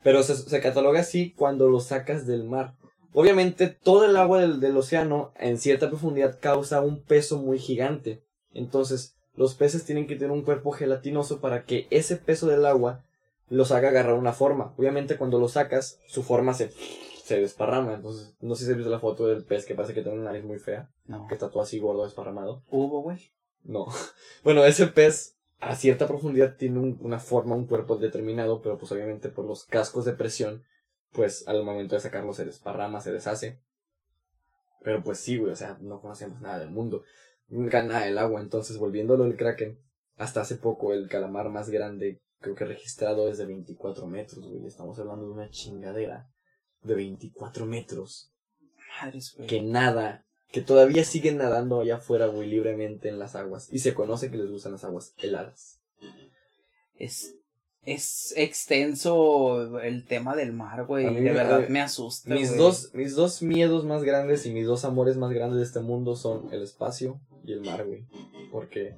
Pero 0.04 0.24
se, 0.24 0.36
se 0.36 0.62
cataloga 0.62 1.00
así 1.00 1.34
cuando 1.34 1.70
lo 1.70 1.80
sacas 1.80 2.26
del 2.26 2.44
mar. 2.44 2.76
Obviamente 3.14 3.68
todo 3.68 4.06
el 4.06 4.16
agua 4.16 4.40
del, 4.42 4.60
del 4.60 4.78
océano 4.78 5.34
en 5.38 5.58
cierta 5.58 5.90
profundidad 5.90 6.40
causa 6.40 6.82
un 6.82 7.04
peso 7.04 7.38
muy 7.38 7.60
gigante. 7.60 8.24
Entonces, 8.54 9.16
los 9.36 9.56
peces 9.56 9.86
tienen 9.86 10.08
que 10.08 10.16
tener 10.16 10.32
un 10.32 10.44
cuerpo 10.44 10.72
gelatinoso 10.72 11.40
para 11.40 11.64
que 11.66 11.88
ese 11.90 12.16
peso 12.16 12.48
del 12.48 12.66
agua 12.66 13.04
los 13.50 13.72
haga 13.72 13.90
agarrar 13.90 14.16
una 14.16 14.34
forma. 14.34 14.74
Obviamente 14.78 15.18
cuando 15.18 15.40
lo 15.40 15.50
sacas, 15.50 16.00
su 16.08 16.24
forma 16.24 16.54
se, 16.54 16.72
se 17.24 17.40
desparrama. 17.40 17.94
Entonces, 17.94 18.34
no 18.40 18.56
sé 18.56 18.66
si 18.66 18.72
has 18.72 18.78
visto 18.78 18.92
la 18.92 19.00
foto 19.00 19.28
del 19.28 19.44
pez 19.44 19.66
que 19.66 19.76
parece 19.76 19.94
que 19.94 20.02
tiene 20.02 20.18
una 20.18 20.32
nariz 20.32 20.46
muy 20.46 20.58
fea. 20.58 20.90
No. 21.06 21.28
Que 21.28 21.34
está 21.34 21.50
todo 21.50 21.62
así 21.62 21.80
gordo, 21.80 22.06
desparramado. 22.06 22.64
¿Hubo, 22.70 23.02
güey? 23.02 23.32
No. 23.64 23.86
Bueno, 24.44 24.66
ese 24.66 24.88
pez 24.88 25.38
a 25.60 25.76
cierta 25.76 26.08
profundidad 26.08 26.56
tiene 26.56 26.80
un- 26.80 26.98
una 27.02 27.20
forma, 27.20 27.56
un 27.56 27.68
cuerpo 27.68 27.98
determinado, 27.98 28.60
pero 28.64 28.80
pues 28.80 28.92
obviamente 28.92 29.30
por 29.30 29.46
los 29.46 29.66
cascos 29.66 30.04
de 30.06 30.14
presión, 30.14 30.64
pues 31.12 31.48
al 31.48 31.64
momento 31.64 31.94
de 31.94 32.02
sacarlo 32.02 32.34
se 32.34 32.46
desparrama, 32.46 33.02
se 33.02 33.12
deshace. 33.12 33.60
Pero 34.84 35.04
pues 35.04 35.20
sí, 35.20 35.38
güey, 35.38 35.52
o 35.52 35.56
sea, 35.56 35.78
no 35.80 36.02
conocemos 36.02 36.42
nada 36.42 36.58
del 36.58 36.72
mundo, 36.72 37.04
nunca 37.50 37.84
nada 37.84 38.06
del 38.06 38.18
agua, 38.18 38.42
entonces 38.42 38.78
volviéndolo 38.80 39.26
el 39.26 39.38
kraken, 39.38 39.80
hasta 40.18 40.42
hace 40.42 40.56
poco 40.56 40.94
el 40.94 41.08
calamar 41.08 41.50
más 41.50 41.70
grande, 41.70 42.20
creo 42.40 42.56
que 42.56 42.66
registrado 42.66 43.30
es 43.30 43.38
de 43.38 43.46
24 43.46 44.08
metros, 44.08 44.44
güey, 44.44 44.66
estamos 44.66 44.98
hablando 44.98 45.26
de 45.28 45.32
una 45.34 45.50
chingadera 45.52 46.28
de 46.82 46.96
24 46.96 47.68
metros, 47.68 48.34
Madres, 49.00 49.36
güey. 49.38 49.48
que 49.48 49.62
nada, 49.62 50.26
que 50.52 50.62
todavía 50.62 51.04
siguen 51.04 51.38
nadando 51.38 51.80
allá 51.82 51.96
afuera, 51.98 52.28
güey, 52.28 52.50
libremente 52.50 53.10
en 53.10 53.20
las 53.20 53.36
aguas, 53.36 53.68
y 53.72 53.80
se 53.80 53.94
conoce 53.94 54.30
que 54.32 54.38
les 54.38 54.50
gustan 54.50 54.74
las 54.74 54.84
aguas 54.84 55.14
heladas. 55.18 55.80
Es, 56.96 57.36
es 57.84 58.34
extenso 58.38 59.80
el 59.80 60.06
tema 60.06 60.36
del 60.36 60.54
mar, 60.54 60.86
güey. 60.86 61.06
De 61.06 61.12
me- 61.22 61.34
verdad 61.34 61.68
me 61.70 61.82
asusta, 61.82 62.34
Mis 62.34 62.50
güey. 62.50 62.60
dos, 62.60 62.94
mis 62.94 63.16
dos 63.16 63.42
miedos 63.42 63.86
más 63.86 64.04
grandes 64.04 64.46
y 64.46 64.52
mis 64.52 64.66
dos 64.68 64.86
amores 64.86 65.18
más 65.18 65.32
grandes 65.32 65.58
de 65.58 65.64
este 65.66 65.80
mundo 65.80 66.16
son 66.16 66.54
el 66.54 66.62
espacio 66.62 67.20
y 67.44 67.54
el 67.54 67.62
mar, 67.62 67.86
güey. 67.86 68.06
Porque 68.52 68.98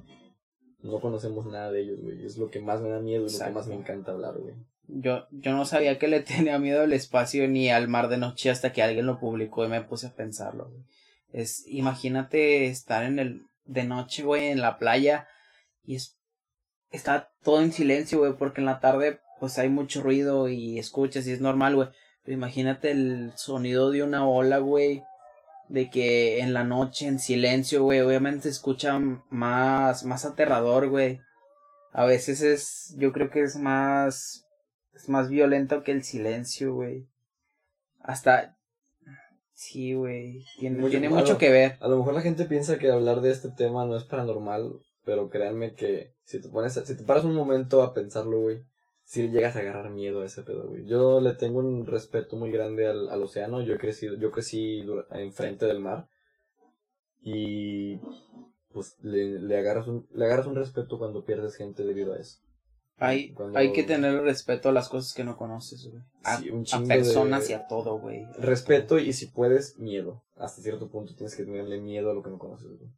no 0.82 1.00
conocemos 1.00 1.46
nada 1.46 1.72
de 1.72 1.80
ellos, 1.82 2.00
güey. 2.02 2.26
Es 2.26 2.36
lo 2.36 2.50
que 2.50 2.60
más 2.60 2.82
me 2.82 2.90
da 2.90 3.00
miedo 3.00 3.26
y 3.26 3.32
lo 3.32 3.38
que 3.38 3.50
más 3.50 3.66
me 3.68 3.74
encanta 3.74 4.12
hablar, 4.12 4.36
güey. 4.38 4.54
Yo, 4.86 5.24
yo 5.30 5.52
no 5.52 5.64
sabía 5.64 5.98
que 5.98 6.08
le 6.08 6.20
tenía 6.20 6.58
miedo 6.58 6.82
al 6.82 6.92
espacio 6.92 7.48
ni 7.48 7.70
al 7.70 7.88
mar 7.88 8.08
de 8.10 8.18
noche 8.18 8.50
hasta 8.50 8.72
que 8.74 8.82
alguien 8.82 9.06
lo 9.06 9.18
publicó 9.18 9.64
y 9.64 9.68
me 9.68 9.80
puse 9.80 10.08
a 10.08 10.14
pensarlo, 10.14 10.68
güey. 10.68 10.82
Es, 11.34 11.64
imagínate 11.66 12.66
estar 12.66 13.02
en 13.02 13.18
el, 13.18 13.46
de 13.64 13.82
noche, 13.82 14.22
güey, 14.22 14.46
en 14.46 14.60
la 14.60 14.78
playa 14.78 15.26
y 15.82 15.96
es, 15.96 16.16
está 16.90 17.32
todo 17.42 17.60
en 17.60 17.72
silencio, 17.72 18.20
güey, 18.20 18.34
porque 18.34 18.60
en 18.60 18.66
la 18.66 18.78
tarde, 18.78 19.20
pues 19.40 19.58
hay 19.58 19.68
mucho 19.68 20.00
ruido 20.00 20.48
y 20.48 20.78
escuchas 20.78 21.26
y 21.26 21.32
es 21.32 21.40
normal, 21.40 21.74
güey. 21.74 21.88
Pero 22.22 22.36
imagínate 22.36 22.92
el 22.92 23.32
sonido 23.34 23.90
de 23.90 24.04
una 24.04 24.24
ola, 24.28 24.58
güey, 24.58 25.02
de 25.68 25.90
que 25.90 26.38
en 26.38 26.54
la 26.54 26.62
noche, 26.62 27.08
en 27.08 27.18
silencio, 27.18 27.82
güey, 27.82 28.00
obviamente 28.00 28.44
se 28.44 28.50
escucha 28.50 28.96
más, 29.28 30.04
más 30.04 30.24
aterrador, 30.24 30.88
güey. 30.88 31.20
A 31.92 32.04
veces 32.04 32.42
es, 32.42 32.94
yo 32.96 33.12
creo 33.12 33.30
que 33.30 33.42
es 33.42 33.56
más, 33.56 34.46
es 34.94 35.08
más 35.08 35.28
violento 35.28 35.82
que 35.82 35.90
el 35.90 36.04
silencio, 36.04 36.74
güey. 36.74 37.08
Hasta, 37.98 38.56
sí, 39.54 39.94
güey, 39.94 40.44
tiene, 40.58 40.78
Mucho- 40.78 40.90
tiene 40.90 41.06
a 41.06 41.10
mucho 41.10 41.32
lo- 41.34 41.38
que 41.38 41.50
ver. 41.50 41.76
A 41.80 41.88
lo 41.88 41.96
mejor 41.98 42.14
la 42.14 42.20
gente 42.20 42.44
piensa 42.44 42.78
que 42.78 42.90
hablar 42.90 43.20
de 43.20 43.30
este 43.30 43.48
tema 43.50 43.84
no 43.86 43.96
es 43.96 44.04
paranormal, 44.04 44.72
pero 45.04 45.30
créanme 45.30 45.74
que 45.74 46.12
si 46.24 46.40
te 46.40 46.48
pones, 46.48 46.76
a- 46.76 46.84
si 46.84 46.96
te 46.96 47.04
paras 47.04 47.24
un 47.24 47.34
momento 47.34 47.82
a 47.82 47.94
pensarlo, 47.94 48.40
güey, 48.40 48.60
si 49.04 49.28
llegas 49.28 49.54
a 49.56 49.60
agarrar 49.60 49.90
miedo 49.90 50.22
a 50.22 50.26
ese 50.26 50.42
pedo, 50.42 50.66
güey. 50.68 50.86
Yo 50.86 51.20
le 51.20 51.34
tengo 51.34 51.58
un 51.58 51.86
respeto 51.86 52.36
muy 52.36 52.50
grande 52.50 52.86
al, 52.86 53.08
al 53.10 53.22
océano. 53.22 53.60
Yo 53.62 53.74
he 53.74 53.78
crecido, 53.78 54.16
yo 54.16 54.30
crecí 54.30 54.82
enfrente 55.12 55.66
del 55.66 55.78
mar 55.80 56.06
y 57.22 57.98
pues 58.72 58.96
le, 59.02 59.38
le 59.40 59.58
agarras 59.58 59.86
un, 59.88 60.06
le 60.14 60.24
agarras 60.24 60.46
un 60.46 60.56
respeto 60.56 60.98
cuando 60.98 61.24
pierdes 61.24 61.56
gente 61.56 61.84
debido 61.84 62.14
a 62.14 62.18
eso. 62.18 62.38
Hay, 62.98 63.32
Cuando- 63.32 63.58
hay 63.58 63.72
que 63.72 63.82
tener 63.82 64.22
respeto 64.22 64.68
a 64.68 64.72
las 64.72 64.88
cosas 64.88 65.14
que 65.14 65.24
no 65.24 65.36
conoces, 65.36 65.88
güey. 65.90 66.02
A, 66.22 66.38
Sí, 66.38 66.50
un 66.50 66.64
a 66.72 66.84
personas 66.84 67.46
de- 67.48 67.52
y 67.52 67.56
a 67.56 67.66
todo, 67.66 67.98
güey. 67.98 68.24
Respeto 68.38 68.98
y 68.98 69.12
si 69.12 69.26
puedes, 69.26 69.78
miedo. 69.78 70.22
Hasta 70.36 70.62
cierto 70.62 70.88
punto 70.88 71.14
tienes 71.14 71.34
que 71.34 71.44
tenerle 71.44 71.80
miedo 71.80 72.10
a 72.10 72.14
lo 72.14 72.22
que 72.22 72.30
no 72.30 72.38
conoces, 72.38 72.68
güey. 72.68 72.90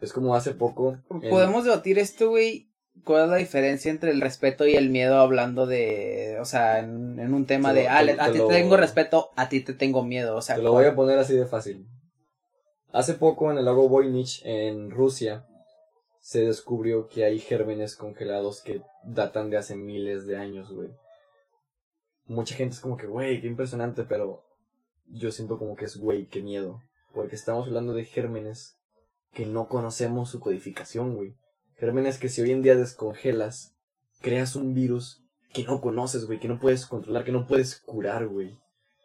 Es 0.00 0.12
como 0.12 0.34
hace 0.34 0.52
poco. 0.52 0.98
en- 1.10 1.30
Podemos 1.30 1.64
debatir 1.64 1.98
esto, 1.98 2.28
güey. 2.30 2.68
¿Cuál 3.04 3.24
es 3.24 3.30
la 3.30 3.36
diferencia 3.36 3.90
entre 3.90 4.10
el 4.12 4.20
respeto 4.20 4.66
y 4.66 4.74
el 4.76 4.88
miedo 4.90 5.16
hablando 5.18 5.66
de, 5.66 6.36
o 6.40 6.44
sea, 6.44 6.78
en, 6.78 7.18
en 7.18 7.34
un 7.34 7.44
tema 7.46 7.70
Te 7.70 7.74
lo- 7.76 7.80
de, 7.80 7.88
ah, 7.88 8.04
te- 8.04 8.12
a 8.20 8.26
te 8.26 8.32
ti 8.32 8.38
lo- 8.38 8.46
te 8.48 8.54
tengo 8.54 8.76
respeto, 8.76 9.30
a 9.34 9.48
ti 9.48 9.60
te 9.62 9.72
tengo 9.74 10.04
miedo, 10.04 10.36
o 10.36 10.42
sea, 10.42 10.56
Te 10.56 10.62
lo 10.62 10.72
voy 10.72 10.84
a 10.84 10.94
poner 10.94 11.18
así 11.18 11.34
de 11.34 11.46
fácil. 11.46 11.86
Hace 12.92 13.14
poco 13.14 13.50
en 13.50 13.58
el 13.58 13.64
lago 13.64 13.88
Voynich, 13.88 14.42
en 14.44 14.90
Rusia, 14.92 15.44
se 16.24 16.40
descubrió 16.40 17.06
que 17.06 17.26
hay 17.26 17.38
gérmenes 17.38 17.96
congelados 17.96 18.62
que 18.62 18.80
datan 19.04 19.50
de 19.50 19.58
hace 19.58 19.76
miles 19.76 20.26
de 20.26 20.38
años, 20.38 20.72
güey. 20.72 20.88
Mucha 22.24 22.54
gente 22.54 22.76
es 22.76 22.80
como 22.80 22.96
que, 22.96 23.06
güey, 23.06 23.42
qué 23.42 23.46
impresionante, 23.46 24.04
pero 24.04 24.42
yo 25.06 25.30
siento 25.30 25.58
como 25.58 25.76
que 25.76 25.84
es, 25.84 25.98
güey, 25.98 26.24
qué 26.24 26.40
miedo. 26.40 26.80
Porque 27.12 27.36
estamos 27.36 27.66
hablando 27.66 27.92
de 27.92 28.06
gérmenes 28.06 28.78
que 29.34 29.44
no 29.44 29.68
conocemos 29.68 30.30
su 30.30 30.40
codificación, 30.40 31.14
güey. 31.14 31.36
Gérmenes 31.74 32.16
que 32.16 32.30
si 32.30 32.40
hoy 32.40 32.52
en 32.52 32.62
día 32.62 32.74
descongelas, 32.74 33.74
creas 34.22 34.56
un 34.56 34.72
virus 34.72 35.22
que 35.52 35.64
no 35.64 35.82
conoces, 35.82 36.24
güey, 36.24 36.40
que 36.40 36.48
no 36.48 36.58
puedes 36.58 36.86
controlar, 36.86 37.24
que 37.24 37.32
no 37.32 37.46
puedes 37.46 37.76
curar, 37.80 38.28
güey. 38.28 38.58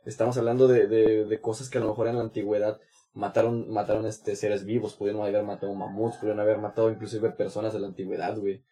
Estamos 0.05 0.37
hablando 0.37 0.69
de, 0.69 0.87
de, 0.87 1.25
de 1.25 1.41
cosas 1.41 1.69
que 1.69 1.79
a 1.79 1.81
lo 1.81 1.89
mejor 1.89 2.07
en 2.07 2.15
la 2.15 2.21
antigüedad 2.21 2.79
mataron, 3.19 3.69
mataron 3.69 4.05
este 4.05 4.35
seres 4.35 4.65
vivos, 4.65 4.95
pudieron 4.95 5.21
haber 5.21 5.43
matado 5.43 5.73
mamuts, 5.73 6.17
pudieron 6.17 6.39
haber 6.39 6.57
matado 6.57 6.89
inclusive 6.89 7.29
personas 7.31 7.73
de 7.73 7.79
la 7.79 7.87
antigüedad, 7.87 8.37
güey. 8.37 8.63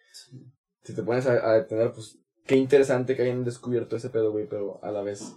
Si 0.84 0.96
te 0.96 1.04
pones 1.04 1.28
a, 1.28 1.34
a 1.50 1.54
detener, 1.54 1.92
pues, 1.92 2.18
qué 2.46 2.56
interesante 2.56 3.16
que 3.16 3.24
hayan 3.24 3.44
descubierto 3.44 3.96
ese 3.96 4.10
pedo, 4.10 4.32
güey, 4.32 4.48
pero 4.48 4.80
a 4.84 4.92
la 4.92 5.02
vez, 5.02 5.36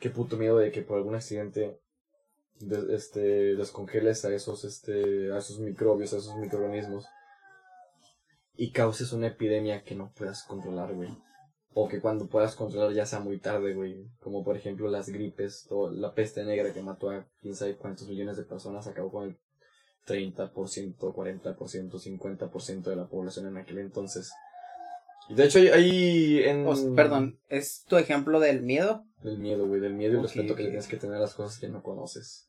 qué 0.00 0.10
puto 0.10 0.36
miedo 0.36 0.58
de 0.58 0.70
que 0.72 0.82
por 0.82 0.98
algún 0.98 1.14
accidente 1.14 1.80
de- 2.60 2.94
este, 2.94 3.54
descongeles 3.54 4.24
a 4.24 4.34
esos, 4.34 4.64
este, 4.64 5.32
a 5.32 5.38
esos 5.38 5.60
microbios, 5.60 6.12
a 6.12 6.18
esos 6.18 6.36
microorganismos 6.36 7.06
y 8.56 8.72
causes 8.72 9.12
una 9.12 9.28
epidemia 9.28 9.84
que 9.84 9.94
no 9.94 10.12
puedas 10.16 10.42
controlar, 10.42 10.94
güey. 10.94 11.10
O 11.80 11.88
que 11.88 12.00
cuando 12.00 12.26
puedas 12.26 12.56
controlar 12.56 12.92
ya 12.92 13.06
sea 13.06 13.20
muy 13.20 13.38
tarde, 13.38 13.72
güey. 13.72 14.04
Como 14.20 14.42
por 14.42 14.56
ejemplo 14.56 14.88
las 14.90 15.08
gripes 15.08 15.66
o 15.70 15.88
la 15.90 16.12
peste 16.12 16.44
negra 16.44 16.72
que 16.72 16.82
mató 16.82 17.10
a 17.10 17.24
quién 17.40 17.54
sabe 17.54 17.76
cuántos 17.76 18.08
millones 18.08 18.36
de 18.36 18.42
personas, 18.42 18.88
acabó 18.88 19.12
con 19.12 19.28
el 19.28 19.36
30%, 20.06 20.96
40%, 20.96 22.00
50% 22.00 22.82
de 22.90 22.96
la 22.96 23.06
población 23.06 23.46
en 23.46 23.58
aquel 23.58 23.78
entonces. 23.78 24.32
Y 25.28 25.34
de 25.34 25.44
hecho 25.44 25.58
hay 25.58 26.42
en... 26.42 26.66
Perdón, 26.96 27.38
¿es 27.48 27.84
tu 27.86 27.96
ejemplo 27.96 28.40
del 28.40 28.62
miedo? 28.62 29.04
Del 29.22 29.38
miedo, 29.38 29.68
güey, 29.68 29.80
del 29.80 29.94
miedo 29.94 30.14
y 30.14 30.16
el 30.16 30.22
respeto 30.22 30.56
que 30.56 30.62
le 30.62 30.68
tienes 30.70 30.88
que 30.88 30.96
tener 30.96 31.16
a 31.16 31.20
las 31.20 31.34
cosas 31.34 31.58
que 31.60 31.68
no 31.68 31.82
conoces. 31.82 32.48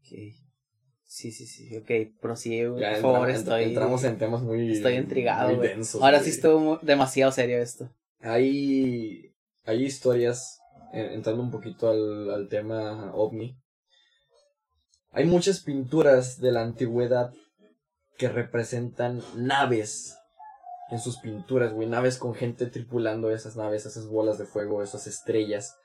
Ok. 0.00 0.18
Sí, 1.04 1.32
sí, 1.32 1.46
sí, 1.46 1.76
ok, 1.76 2.20
prosigue, 2.20 2.68
por 2.68 2.82
entra- 2.82 3.00
favor, 3.00 3.30
entra- 3.30 3.34
estoy... 3.34 3.64
entramos 3.64 4.04
en 4.04 4.16
temas 4.18 4.42
muy... 4.42 4.70
Estoy 4.70 4.94
intrigado, 4.94 5.56
muy 5.56 5.66
densos, 5.66 6.00
Ahora 6.00 6.20
sí 6.20 6.30
estuvo 6.30 6.78
demasiado 6.82 7.32
serio 7.32 7.58
esto. 7.58 7.90
Hay, 8.20 9.34
hay 9.64 9.84
historias, 9.84 10.60
eh, 10.92 11.10
entrando 11.12 11.42
un 11.42 11.50
poquito 11.50 11.88
al, 11.88 12.30
al 12.30 12.48
tema 12.48 13.12
ovni. 13.14 13.56
Hay 15.12 15.24
muchas 15.24 15.60
pinturas 15.60 16.40
de 16.40 16.52
la 16.52 16.62
antigüedad 16.62 17.32
que 18.16 18.28
representan 18.28 19.22
naves 19.34 20.16
en 20.90 20.98
sus 20.98 21.18
pinturas, 21.18 21.72
güey. 21.72 21.88
Naves 21.88 22.18
con 22.18 22.34
gente 22.34 22.66
tripulando 22.66 23.30
esas 23.30 23.56
naves, 23.56 23.86
esas 23.86 24.06
bolas 24.06 24.38
de 24.38 24.44
fuego, 24.44 24.82
esas 24.82 25.06
estrellas. 25.06 25.78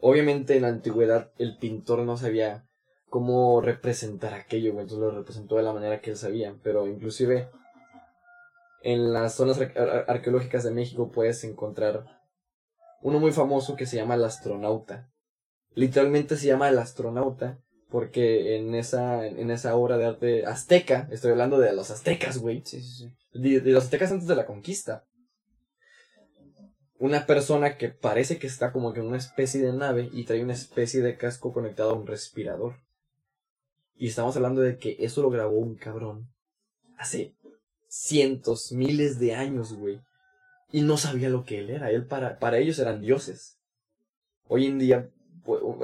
Obviamente 0.00 0.56
en 0.56 0.62
la 0.62 0.68
antigüedad 0.68 1.32
el 1.38 1.56
pintor 1.56 2.00
no 2.00 2.16
sabía 2.16 2.66
cómo 3.08 3.60
representar 3.60 4.34
aquello, 4.34 4.72
güey. 4.72 4.82
Entonces 4.82 5.04
lo 5.04 5.10
representó 5.12 5.56
de 5.56 5.62
la 5.62 5.72
manera 5.72 6.00
que 6.00 6.10
él 6.10 6.16
sabía. 6.16 6.54
Pero 6.62 6.86
inclusive 6.86 7.48
en 8.82 9.12
las 9.12 9.34
zonas 9.34 9.60
ar- 9.60 9.78
ar- 9.78 10.04
arqueológicas 10.08 10.64
de 10.64 10.70
México 10.70 11.10
puedes 11.10 11.44
encontrar 11.44 12.04
uno 13.02 13.18
muy 13.18 13.32
famoso 13.32 13.76
que 13.76 13.86
se 13.86 13.96
llama 13.96 14.14
El 14.14 14.24
Astronauta. 14.24 15.10
Literalmente 15.74 16.36
se 16.36 16.46
llama 16.46 16.68
El 16.68 16.78
Astronauta 16.78 17.58
porque 17.88 18.56
en 18.56 18.74
esa, 18.74 19.26
en 19.26 19.50
esa 19.50 19.74
obra 19.74 19.98
de 19.98 20.06
arte 20.06 20.46
azteca, 20.46 21.08
estoy 21.10 21.32
hablando 21.32 21.58
de 21.58 21.72
los 21.72 21.90
aztecas, 21.90 22.38
güey. 22.38 22.62
Sí, 22.64 22.80
sí, 22.82 23.08
sí. 23.32 23.38
De, 23.38 23.60
de 23.60 23.72
los 23.72 23.84
aztecas 23.84 24.12
antes 24.12 24.28
de 24.28 24.36
la 24.36 24.46
conquista. 24.46 25.04
Una 26.98 27.26
persona 27.26 27.78
que 27.78 27.88
parece 27.88 28.38
que 28.38 28.46
está 28.46 28.72
como 28.72 28.92
que 28.92 29.00
en 29.00 29.06
una 29.06 29.16
especie 29.16 29.62
de 29.62 29.72
nave 29.72 30.10
y 30.12 30.24
trae 30.24 30.44
una 30.44 30.52
especie 30.52 31.00
de 31.00 31.16
casco 31.16 31.52
conectado 31.52 31.90
a 31.90 31.94
un 31.94 32.06
respirador. 32.06 32.74
Y 33.96 34.08
estamos 34.08 34.36
hablando 34.36 34.60
de 34.60 34.76
que 34.76 34.96
eso 35.00 35.22
lo 35.22 35.30
grabó 35.30 35.58
un 35.58 35.76
cabrón 35.76 36.30
hace 36.96 37.34
cientos, 37.90 38.70
miles 38.70 39.18
de 39.18 39.34
años, 39.34 39.74
güey. 39.74 40.00
Y 40.70 40.82
no 40.82 40.96
sabía 40.96 41.28
lo 41.28 41.44
que 41.44 41.58
él 41.58 41.70
era. 41.70 41.90
Él 41.90 42.06
para, 42.06 42.38
para 42.38 42.58
ellos 42.58 42.78
eran 42.78 43.00
dioses. 43.00 43.58
Hoy 44.46 44.66
en 44.66 44.78
día, 44.78 45.10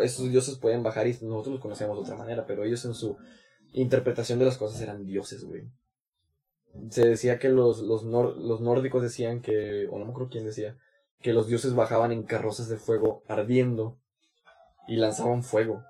esos 0.02 0.30
dioses 0.30 0.58
pueden 0.58 0.84
bajar 0.84 1.08
y 1.08 1.12
nosotros 1.12 1.54
los 1.54 1.60
conocemos 1.60 1.96
de 1.96 2.02
otra 2.04 2.16
manera, 2.16 2.46
pero 2.46 2.64
ellos 2.64 2.84
en 2.84 2.94
su 2.94 3.16
interpretación 3.72 4.38
de 4.38 4.44
las 4.44 4.56
cosas 4.56 4.80
eran 4.80 5.04
dioses, 5.04 5.44
güey. 5.44 5.64
Se 6.90 7.08
decía 7.08 7.38
que 7.38 7.48
los, 7.48 7.80
los, 7.80 8.04
nor- 8.04 8.36
los 8.36 8.60
nórdicos 8.60 9.02
decían 9.02 9.40
que, 9.40 9.88
o 9.90 9.98
no 9.98 10.04
me 10.04 10.10
acuerdo 10.12 10.30
quién 10.30 10.44
decía, 10.44 10.76
que 11.20 11.32
los 11.32 11.48
dioses 11.48 11.74
bajaban 11.74 12.12
en 12.12 12.22
carrozas 12.22 12.68
de 12.68 12.76
fuego 12.76 13.24
ardiendo 13.26 13.98
y 14.86 14.96
lanzaban 14.96 15.42
fuego. 15.42 15.82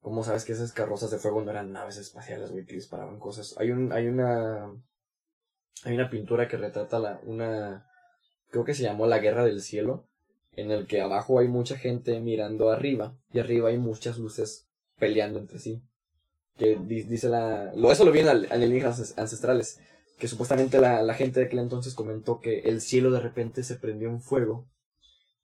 ¿Cómo 0.00 0.22
sabes 0.22 0.44
que 0.44 0.52
esas 0.52 0.72
carrozas 0.72 1.10
de 1.10 1.18
fuego 1.18 1.42
no 1.42 1.50
eran 1.50 1.72
naves 1.72 1.96
espaciales, 1.96 2.52
güey, 2.52 2.64
que 2.64 2.74
disparaban 2.74 3.18
cosas? 3.18 3.56
Hay 3.58 3.70
un, 3.70 3.92
hay 3.92 4.06
una, 4.06 4.70
hay 5.84 5.94
una 5.94 6.10
pintura 6.10 6.48
que 6.48 6.56
retrata 6.56 6.98
la, 6.98 7.20
una, 7.24 7.86
creo 8.50 8.64
que 8.64 8.74
se 8.74 8.82
llamó 8.82 9.06
La 9.06 9.18
Guerra 9.18 9.44
del 9.44 9.60
Cielo, 9.62 10.06
en 10.56 10.70
el 10.70 10.86
que 10.86 11.00
abajo 11.00 11.38
hay 11.38 11.48
mucha 11.48 11.76
gente 11.76 12.18
mirando 12.20 12.70
arriba 12.70 13.16
y 13.32 13.38
arriba 13.38 13.68
hay 13.70 13.78
muchas 13.78 14.18
luces 14.18 14.68
peleando 14.98 15.38
entre 15.38 15.58
sí. 15.58 15.82
Que 16.58 16.76
di- 16.76 17.04
dice 17.04 17.28
la, 17.28 17.72
lo, 17.74 17.90
eso 17.92 18.04
lo 18.04 18.12
vi 18.12 18.20
en 18.20 18.28
al- 18.28 18.48
alienígenas 18.50 19.16
ancestrales, 19.16 19.80
que 20.18 20.28
supuestamente 20.28 20.78
la, 20.80 21.02
la 21.02 21.14
gente 21.14 21.40
de 21.40 21.46
aquel 21.46 21.60
entonces 21.60 21.94
comentó 21.94 22.40
que 22.40 22.60
el 22.60 22.80
cielo 22.82 23.10
de 23.10 23.20
repente 23.20 23.62
se 23.62 23.76
prendió 23.76 24.08
en 24.10 24.20
fuego 24.20 24.68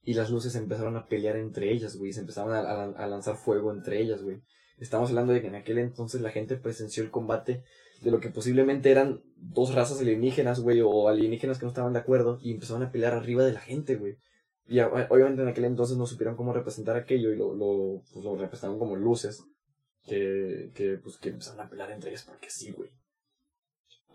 y 0.03 0.15
las 0.15 0.31
luces 0.31 0.55
empezaron 0.57 0.97
a 0.97 1.07
pelear 1.07 1.37
entre 1.37 1.73
ellas, 1.73 1.97
güey, 1.97 2.13
se 2.13 2.21
empezaron 2.21 2.53
a, 2.53 2.61
a- 2.61 2.85
a 3.05 3.07
lanzar 3.07 3.37
fuego 3.37 3.73
entre 3.73 4.01
ellas, 4.01 4.23
güey. 4.23 4.43
Estamos 4.79 5.09
hablando 5.09 5.33
de 5.33 5.41
que 5.41 5.47
en 5.49 5.55
aquel 5.55 5.79
entonces 5.79 6.21
la 6.21 6.31
gente 6.31 6.57
presenció 6.57 7.03
el 7.03 7.11
combate 7.11 7.65
de 8.03 8.11
lo 8.11 8.21
que 8.21 8.31
posiblemente 8.31 8.91
eran 8.91 9.23
dos 9.37 9.75
razas 9.75 10.01
alienígenas, 10.01 10.61
güey, 10.61 10.81
o 10.81 11.09
alienígenas 11.09 11.59
que 11.59 11.65
no 11.65 11.71
estaban 11.71 11.93
de 11.93 11.99
acuerdo 11.99 12.39
y 12.43 12.53
empezaron 12.53 12.83
a 12.83 12.91
pelear 12.91 13.15
arriba 13.15 13.45
de 13.45 13.53
la 13.53 13.61
gente, 13.61 13.97
güey. 13.97 14.17
Y 14.69 14.81
obviamente 14.81 15.43
en 15.43 15.49
aquel 15.49 15.65
entonces 15.65 15.97
no 15.97 16.07
supieron 16.07 16.37
cómo 16.37 16.53
representar 16.53 16.97
aquello 16.97 17.33
y 17.33 17.37
lo, 17.37 17.55
lo, 17.55 18.03
pues, 18.13 18.25
lo 18.25 18.37
representaron 18.37 18.79
como 18.79 18.97
luces 18.97 19.45
que, 20.03 20.71
que, 20.75 20.99
pues, 20.99 21.19
que 21.19 21.29
empezaron 21.29 21.61
a 21.61 21.71
pelear 21.71 21.91
entre 21.93 22.11
ellas 22.11 22.25
porque 22.25 22.51
sí, 22.51 22.73
güey. 22.73 22.91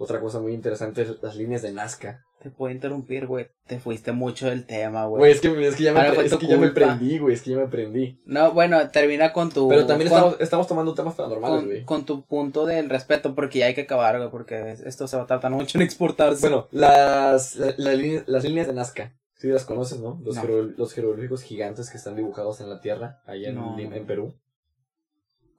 Otra 0.01 0.19
cosa 0.19 0.39
muy 0.39 0.53
interesante 0.53 1.03
es 1.03 1.21
las 1.21 1.35
líneas 1.35 1.61
de 1.61 1.71
Nazca. 1.71 2.23
Te 2.41 2.49
puedo 2.49 2.73
interrumpir, 2.73 3.27
güey. 3.27 3.49
Te 3.67 3.79
fuiste 3.79 4.11
mucho 4.13 4.47
del 4.49 4.65
tema, 4.65 5.05
güey. 5.05 5.19
Güey, 5.19 5.31
es 5.31 5.41
que, 5.41 5.67
es 5.67 5.75
que 5.75 5.83
ya 5.83 5.93
me, 5.93 5.99
Ahora 5.99 6.23
es 6.23 6.35
que 6.35 6.47
ya 6.47 6.57
me 6.57 6.69
prendí, 6.71 7.19
güey, 7.19 7.35
es 7.35 7.43
que 7.43 7.51
ya 7.51 7.57
me 7.57 7.67
prendí. 7.67 8.19
No, 8.25 8.51
bueno, 8.51 8.89
termina 8.89 9.31
con 9.31 9.51
tu. 9.51 9.69
Pero 9.69 9.85
también 9.85 10.09
con, 10.09 10.17
estamos, 10.17 10.41
estamos 10.41 10.67
tomando 10.67 10.95
temas 10.95 11.13
paranormales, 11.13 11.65
güey. 11.65 11.85
con 11.85 12.03
tu 12.03 12.25
punto 12.25 12.65
del 12.65 12.89
respeto, 12.89 13.35
porque 13.35 13.59
ya 13.59 13.67
hay 13.67 13.75
que 13.75 13.81
acabar, 13.81 14.17
güey, 14.17 14.31
porque 14.31 14.71
esto 14.85 15.07
se 15.07 15.17
va 15.17 15.23
a 15.23 15.27
tardar 15.27 15.51
mucho 15.51 15.77
en 15.77 15.83
exportarse. 15.83 16.41
Bueno, 16.41 16.67
las, 16.71 17.55
la- 17.57 17.75
la 17.77 18.23
las 18.25 18.43
líneas 18.43 18.65
de 18.67 18.73
Nazca. 18.73 19.13
Sí 19.35 19.47
las 19.47 19.65
conoces, 19.65 19.99
¿no? 19.99 20.19
Los, 20.23 20.35
No. 20.35 20.43
los 20.77 20.93
jeroglíficos 20.93 21.43
gigantes 21.43 21.89
que 21.89 21.97
están 21.97 22.15
dibujados 22.15 22.59
en 22.61 22.69
la 22.69 22.79
tierra, 22.79 23.21
allá 23.25 23.49
en, 23.49 23.55
no. 23.55 23.77
en 23.77 24.05
Perú. 24.05 24.33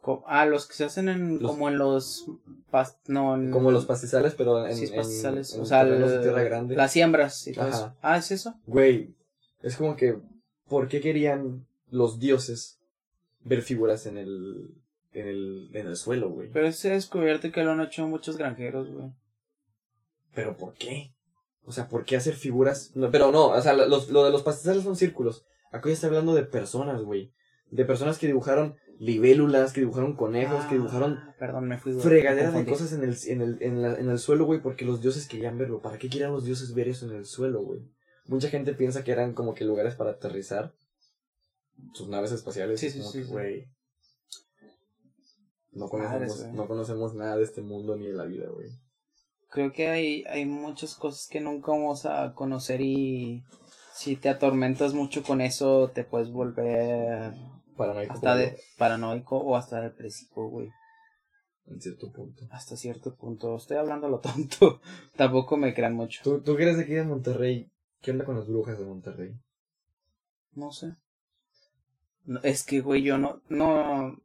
Co- 0.02 0.24
ah, 0.26 0.44
los 0.46 0.66
que 0.66 0.74
se 0.74 0.84
hacen 0.84 1.08
en, 1.08 1.38
Los- 1.40 1.50
como 1.52 1.68
en 1.68 1.78
los. 1.78 2.26
pas- 2.70 2.96
no, 3.06 3.34
en- 3.36 3.50
Como 3.52 3.70
los 3.70 3.86
pastizales, 3.86 4.34
pero 4.34 4.66
en. 4.66 4.76
Sí, 4.76 4.88
pastizales. 4.94 5.54
en 5.54 5.60
o 5.62 5.64
sea, 5.64 5.82
el- 5.82 6.20
tierra 6.22 6.42
grande. 6.42 6.74
las 6.76 6.92
siembras 6.92 7.46
y 7.46 7.52
todo 7.52 7.66
Ajá. 7.66 7.76
eso. 7.76 7.94
Ah, 8.02 8.18
¿es 8.18 8.30
eso? 8.32 8.54
Güey, 8.66 9.14
es 9.62 9.76
como 9.76 9.96
que, 9.96 10.18
¿por 10.68 10.88
qué 10.88 11.00
querían 11.00 11.64
los 11.88 12.18
dioses 12.18 12.80
ver 13.44 13.62
figuras 13.62 14.04
en 14.06 14.18
el, 14.18 14.74
en 15.12 15.28
el, 15.28 15.70
en 15.72 15.86
el 15.86 15.96
suelo, 15.96 16.30
güey? 16.30 16.50
Pero 16.52 16.70
se 16.72 16.90
ha 16.90 16.94
descubierto 16.94 17.50
que 17.52 17.62
lo 17.62 17.70
han 17.70 17.80
hecho 17.80 18.04
muchos 18.08 18.36
granjeros, 18.36 18.90
güey. 18.90 19.12
¿Pero 20.34 20.56
por 20.56 20.74
qué? 20.74 21.12
O 21.64 21.70
sea, 21.72 21.88
¿por 21.88 22.04
qué 22.04 22.16
hacer 22.16 22.34
figuras? 22.34 22.90
No, 22.96 23.10
pero 23.12 23.30
no, 23.30 23.48
o 23.50 23.60
sea, 23.62 23.72
los, 23.74 24.10
lo 24.10 24.24
de 24.24 24.32
los 24.32 24.42
pastizales 24.42 24.82
son 24.82 24.96
círculos. 24.96 25.44
Acá 25.70 25.88
ya 25.88 25.94
está 25.94 26.06
hablando 26.08 26.34
de 26.34 26.42
personas, 26.42 27.02
güey. 27.02 27.30
De 27.70 27.84
personas 27.84 28.18
que 28.18 28.26
dibujaron 28.26 28.76
libélulas, 29.02 29.72
que 29.72 29.80
dibujaron 29.80 30.14
conejos, 30.14 30.64
que 30.66 30.76
dibujaron 30.76 31.18
Ah, 31.20 31.34
Perdón, 31.38 31.66
me 31.66 31.76
fui. 31.78 31.92
fregaderas 31.94 32.54
de 32.54 32.64
cosas 32.64 32.92
en 32.92 33.02
el, 33.02 33.16
en 33.26 33.40
el, 33.42 33.58
en 33.60 33.82
la- 33.82 33.98
en 33.98 34.08
el 34.08 34.18
suelo, 34.20 34.44
güey, 34.44 34.60
porque 34.62 34.84
los 34.84 35.00
dioses 35.00 35.26
querían 35.26 35.58
verlo. 35.58 35.82
¿Para 35.82 35.98
qué 35.98 36.08
querían 36.08 36.30
los 36.32 36.44
dioses 36.44 36.72
ver 36.72 36.86
eso 36.88 37.06
en 37.10 37.16
el 37.16 37.24
suelo, 37.26 37.62
güey? 37.62 37.80
Mucha 38.26 38.48
gente 38.48 38.74
piensa 38.74 39.02
que 39.02 39.10
eran 39.10 39.34
como 39.34 39.54
que 39.54 39.64
lugares 39.64 39.96
para 39.96 40.10
aterrizar 40.12 40.72
sus 41.94 42.08
naves 42.08 42.30
espaciales. 42.30 42.78
Sí, 42.78 42.90
sí, 42.90 43.02
sí, 43.02 43.24
güey. 43.24 43.66
No 45.72 45.88
conocemos, 45.88 46.44
no 46.52 46.68
conocemos 46.68 47.14
nada 47.14 47.36
de 47.36 47.44
este 47.44 47.62
mundo 47.62 47.96
ni 47.96 48.06
de 48.06 48.12
la 48.12 48.24
vida, 48.24 48.46
güey. 48.50 48.68
Creo 49.50 49.72
que 49.72 49.88
hay, 49.88 50.22
hay 50.28 50.46
muchas 50.46 50.94
cosas 50.94 51.26
que 51.28 51.40
nunca 51.40 51.72
vamos 51.72 52.06
a 52.06 52.34
conocer 52.34 52.80
y 52.80 53.42
si 53.94 54.14
te 54.16 54.28
atormentas 54.28 54.94
mucho 54.94 55.22
con 55.24 55.40
eso 55.40 55.90
te 55.92 56.04
puedes 56.04 56.30
volver 56.30 57.32
Paranoico. 57.76 58.12
hasta 58.14 58.36
de 58.36 58.58
paranoico 58.78 59.38
o 59.38 59.56
hasta 59.56 59.80
depresivo, 59.80 60.48
güey. 60.48 60.70
En 61.66 61.80
cierto 61.80 62.12
punto. 62.12 62.46
Hasta 62.50 62.76
cierto 62.76 63.14
punto. 63.14 63.56
Estoy 63.56 63.76
hablando 63.76 64.08
lo 64.08 64.18
tonto. 64.18 64.80
Tampoco 65.16 65.56
me 65.56 65.74
crean 65.74 65.94
mucho. 65.94 66.20
¿Tú, 66.24 66.40
tú 66.42 66.56
que 66.56 66.64
eres 66.64 66.76
de 66.76 66.84
aquí 66.84 66.92
de 66.92 67.04
Monterrey, 67.04 67.70
¿qué 68.00 68.10
onda 68.10 68.24
con 68.24 68.36
las 68.36 68.46
brujas 68.46 68.78
de 68.78 68.84
Monterrey? 68.84 69.34
No 70.54 70.72
sé. 70.72 70.94
No, 72.24 72.40
es 72.42 72.64
que, 72.64 72.80
güey, 72.80 73.02
yo 73.02 73.18
no, 73.18 73.40
no, 73.48 74.16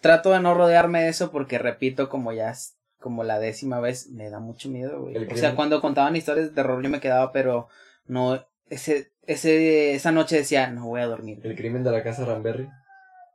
trato 0.00 0.30
de 0.30 0.40
no 0.40 0.54
rodearme 0.54 1.02
de 1.02 1.08
eso 1.08 1.30
porque 1.30 1.58
repito, 1.58 2.08
como 2.08 2.32
ya 2.32 2.50
es 2.50 2.76
como 2.98 3.24
la 3.24 3.38
décima 3.38 3.80
vez, 3.80 4.08
me 4.10 4.30
da 4.30 4.40
mucho 4.40 4.68
miedo, 4.68 5.00
güey. 5.00 5.16
O 5.16 5.36
sea, 5.36 5.54
cuando 5.54 5.80
contaban 5.80 6.16
historias 6.16 6.48
de 6.48 6.54
terror 6.54 6.82
yo 6.82 6.88
me 6.88 7.00
quedaba, 7.00 7.32
pero 7.32 7.68
no, 8.06 8.44
ese, 8.68 9.12
ese, 9.26 9.94
esa 9.94 10.12
noche 10.12 10.36
decía, 10.36 10.70
no 10.70 10.86
voy 10.86 11.00
a 11.00 11.06
dormir. 11.06 11.40
El 11.42 11.56
crimen 11.56 11.84
de 11.84 11.90
la 11.90 12.02
casa 12.02 12.24
Ramberry. 12.24 12.68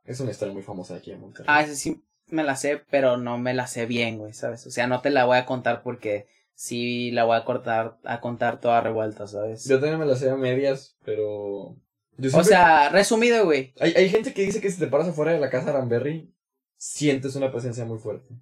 Es 0.05 0.19
una 0.19 0.31
historia 0.31 0.53
muy 0.53 0.63
famosa 0.63 0.95
aquí 0.95 1.11
en 1.11 1.21
Monterrey. 1.21 1.47
Ah, 1.47 1.61
ese 1.61 1.75
sí 1.75 2.03
me 2.29 2.43
la 2.43 2.55
sé, 2.55 2.81
pero 2.89 3.17
no 3.17 3.37
me 3.37 3.53
la 3.53 3.67
sé 3.67 3.85
bien, 3.85 4.17
güey, 4.17 4.33
¿sabes? 4.33 4.65
O 4.65 4.71
sea, 4.71 4.87
no 4.87 5.01
te 5.01 5.09
la 5.09 5.25
voy 5.25 5.37
a 5.37 5.45
contar 5.45 5.83
porque 5.83 6.27
sí 6.55 7.11
la 7.11 7.25
voy 7.25 7.37
a 7.37 7.45
cortar, 7.45 7.97
a 8.03 8.19
contar 8.21 8.59
toda 8.59 8.81
revuelta, 8.81 9.27
¿sabes? 9.27 9.65
Yo 9.65 9.79
también 9.79 9.99
me 9.99 10.05
la 10.05 10.15
sé 10.15 10.29
a 10.29 10.35
medias, 10.35 10.97
pero... 11.03 11.75
Yo 12.17 12.37
O 12.37 12.43
sea, 12.43 12.89
resumido, 12.89 13.45
güey. 13.45 13.73
Hay, 13.79 13.93
hay 13.93 14.09
gente 14.09 14.33
que 14.33 14.43
dice 14.43 14.61
que 14.61 14.69
si 14.69 14.79
te 14.79 14.87
paras 14.87 15.07
afuera 15.07 15.31
de 15.31 15.39
la 15.39 15.49
casa 15.49 15.71
Ramberry, 15.71 16.31
sientes 16.77 17.35
una 17.35 17.51
presencia 17.51 17.85
muy 17.85 17.99
fuerte. 17.99 18.33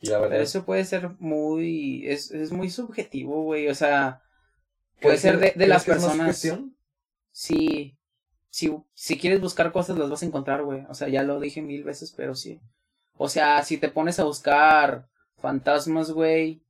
Y 0.00 0.08
la 0.08 0.18
verdad 0.18 0.30
Pero 0.30 0.42
eso 0.44 0.64
puede 0.64 0.84
ser 0.84 1.10
muy, 1.18 2.06
es, 2.06 2.30
es 2.30 2.52
muy 2.52 2.70
subjetivo, 2.70 3.42
güey, 3.44 3.68
o 3.68 3.74
sea, 3.74 4.22
puede 5.00 5.18
¿crees 5.18 5.20
ser 5.20 5.38
de, 5.38 5.52
de 5.56 5.66
las 5.66 5.84
personas. 5.84 6.46
Sí, 7.32 7.98
si, 8.50 8.76
si 8.94 9.18
quieres 9.18 9.40
buscar 9.40 9.72
cosas 9.72 9.96
las 9.96 10.10
vas 10.10 10.22
a 10.22 10.26
encontrar, 10.26 10.62
güey. 10.64 10.84
O 10.88 10.94
sea, 10.94 11.08
ya 11.08 11.22
lo 11.22 11.40
dije 11.40 11.62
mil 11.62 11.84
veces, 11.84 12.12
pero 12.16 12.34
sí. 12.34 12.60
O 13.16 13.28
sea, 13.28 13.62
si 13.62 13.78
te 13.78 13.88
pones 13.88 14.18
a 14.18 14.24
buscar 14.24 15.08
fantasmas, 15.38 16.10
güey, 16.10 16.62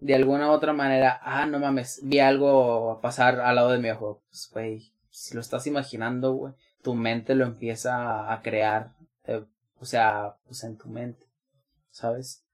de 0.00 0.14
alguna 0.14 0.48
u 0.48 0.52
otra 0.52 0.72
manera, 0.72 1.20
ah, 1.22 1.46
no 1.46 1.58
mames, 1.58 2.00
vi 2.02 2.18
algo 2.20 3.00
pasar 3.00 3.40
al 3.40 3.56
lado 3.56 3.70
de 3.70 3.78
mi 3.78 3.90
ojo. 3.90 4.22
Pues, 4.28 4.48
güey, 4.52 4.92
si 5.10 5.34
lo 5.34 5.40
estás 5.40 5.66
imaginando, 5.66 6.32
güey, 6.34 6.54
tu 6.82 6.94
mente 6.94 7.34
lo 7.34 7.44
empieza 7.44 8.32
a 8.32 8.42
crear. 8.42 8.92
eh, 9.24 9.44
o 9.78 9.84
sea, 9.84 10.36
pues 10.46 10.62
en 10.64 10.76
tu 10.78 10.88
mente, 10.88 11.26
¿sabes? 11.90 12.44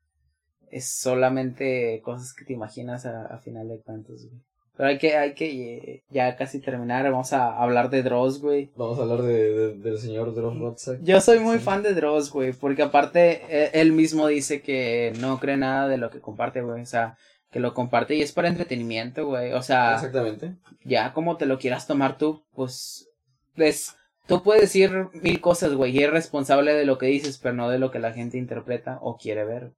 Es 0.70 0.88
solamente 0.90 2.00
cosas 2.02 2.32
que 2.34 2.44
te 2.44 2.52
imaginas 2.54 3.06
a, 3.06 3.26
a 3.26 3.38
final 3.38 3.68
de 3.68 3.80
cuentas, 3.80 4.24
güey. 4.24 4.42
Pero 4.78 4.88
hay 4.90 4.96
que, 4.98 5.16
hay 5.16 5.34
que 5.34 5.76
eh, 5.76 6.02
ya 6.08 6.36
casi 6.36 6.60
terminar. 6.60 7.04
Vamos 7.10 7.32
a 7.34 7.60
hablar 7.60 7.90
de 7.90 8.02
Dross, 8.02 8.40
güey. 8.40 8.70
Vamos 8.76 8.98
a 8.98 9.02
hablar 9.02 9.22
de, 9.22 9.52
de- 9.52 9.74
del 9.76 9.98
señor 9.98 10.34
Dross 10.34 10.56
Rotzak. 10.58 11.00
Yo 11.02 11.20
soy 11.20 11.40
muy 11.40 11.58
Sí. 11.58 11.64
fan 11.64 11.82
de 11.82 11.92
Dross, 11.94 12.30
güey, 12.32 12.52
porque 12.52 12.82
aparte 12.82 13.42
eh, 13.50 13.70
él 13.74 13.92
mismo 13.92 14.26
dice 14.28 14.62
que 14.62 15.12
no 15.20 15.38
cree 15.40 15.56
nada 15.56 15.88
de 15.88 15.98
lo 15.98 16.08
que 16.10 16.20
comparte, 16.20 16.62
güey. 16.62 16.80
O 16.80 16.86
sea, 16.86 17.18
que 17.50 17.60
lo 17.60 17.74
comparte 17.74 18.14
y 18.14 18.22
es 18.22 18.30
para 18.32 18.46
entretenimiento, 18.48 19.26
güey. 19.26 19.52
O 19.52 19.62
sea, 19.62 19.94
Exactamente. 19.96 20.54
ya 20.84 21.12
como 21.12 21.36
te 21.36 21.46
lo 21.46 21.58
quieras 21.58 21.86
tomar 21.88 22.16
tú, 22.16 22.44
pues 22.54 23.08
es 23.56 23.96
tú 24.28 24.42
puedes 24.44 24.62
decir 24.62 25.08
mil 25.14 25.40
cosas, 25.40 25.74
güey, 25.74 25.90
y 25.96 25.98
eres 26.04 26.12
responsable 26.12 26.72
de 26.74 26.84
lo 26.84 26.98
que 26.98 27.06
dices, 27.06 27.38
pero 27.42 27.54
no 27.54 27.68
de 27.68 27.78
lo 27.80 27.90
que 27.90 27.98
la 27.98 28.12
gente 28.12 28.38
interpreta 28.38 28.98
o 29.02 29.16
quiere 29.16 29.44
ver. 29.44 29.72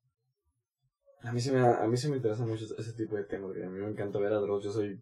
A 1.22 1.32
mí, 1.32 1.40
sí 1.40 1.50
me, 1.50 1.60
a 1.60 1.86
mí 1.86 1.96
sí 1.96 2.08
me 2.08 2.16
interesa 2.16 2.44
mucho 2.46 2.64
ese 2.78 2.92
tipo 2.94 3.16
de 3.16 3.24
temas, 3.24 3.50
güey. 3.50 3.62
A 3.62 3.68
mí 3.68 3.78
me 3.78 3.90
encanta 3.90 4.18
ver 4.18 4.32
a 4.32 4.40
Dross. 4.40 4.64
Yo 4.64 4.72
soy 4.72 5.00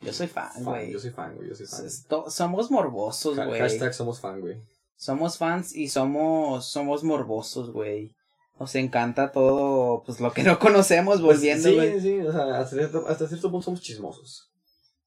Yo 0.00 0.12
soy 0.12 0.26
fan, 0.26 0.50
güey. 0.64 0.92
Yo 0.92 0.98
soy 0.98 1.10
fan, 1.10 1.36
güey. 1.36 1.48
Yo 1.48 1.54
soy 1.54 1.66
fan. 1.66 2.30
Somos 2.30 2.70
morbosos, 2.70 3.36
güey. 3.36 3.60
Hashtag 3.60 3.94
somos 3.94 4.20
fan, 4.20 4.40
güey. 4.40 4.60
Somos 4.96 5.38
fans 5.38 5.74
y 5.74 5.88
somos, 5.88 6.66
somos 6.66 7.04
morbosos, 7.04 7.70
güey. 7.72 8.14
Nos 8.58 8.74
encanta 8.76 9.32
todo, 9.32 10.02
pues 10.04 10.20
lo 10.20 10.32
que 10.32 10.44
no 10.44 10.58
conocemos, 10.58 11.20
pues, 11.20 11.38
volviendo, 11.38 11.68
Sí, 11.68 12.00
sí, 12.00 12.20
o 12.20 12.30
sea, 12.30 12.60
hasta 12.60 12.76
cierto, 12.76 13.04
hasta 13.08 13.26
cierto 13.26 13.50
punto 13.50 13.64
somos 13.64 13.80
chismosos. 13.80 14.52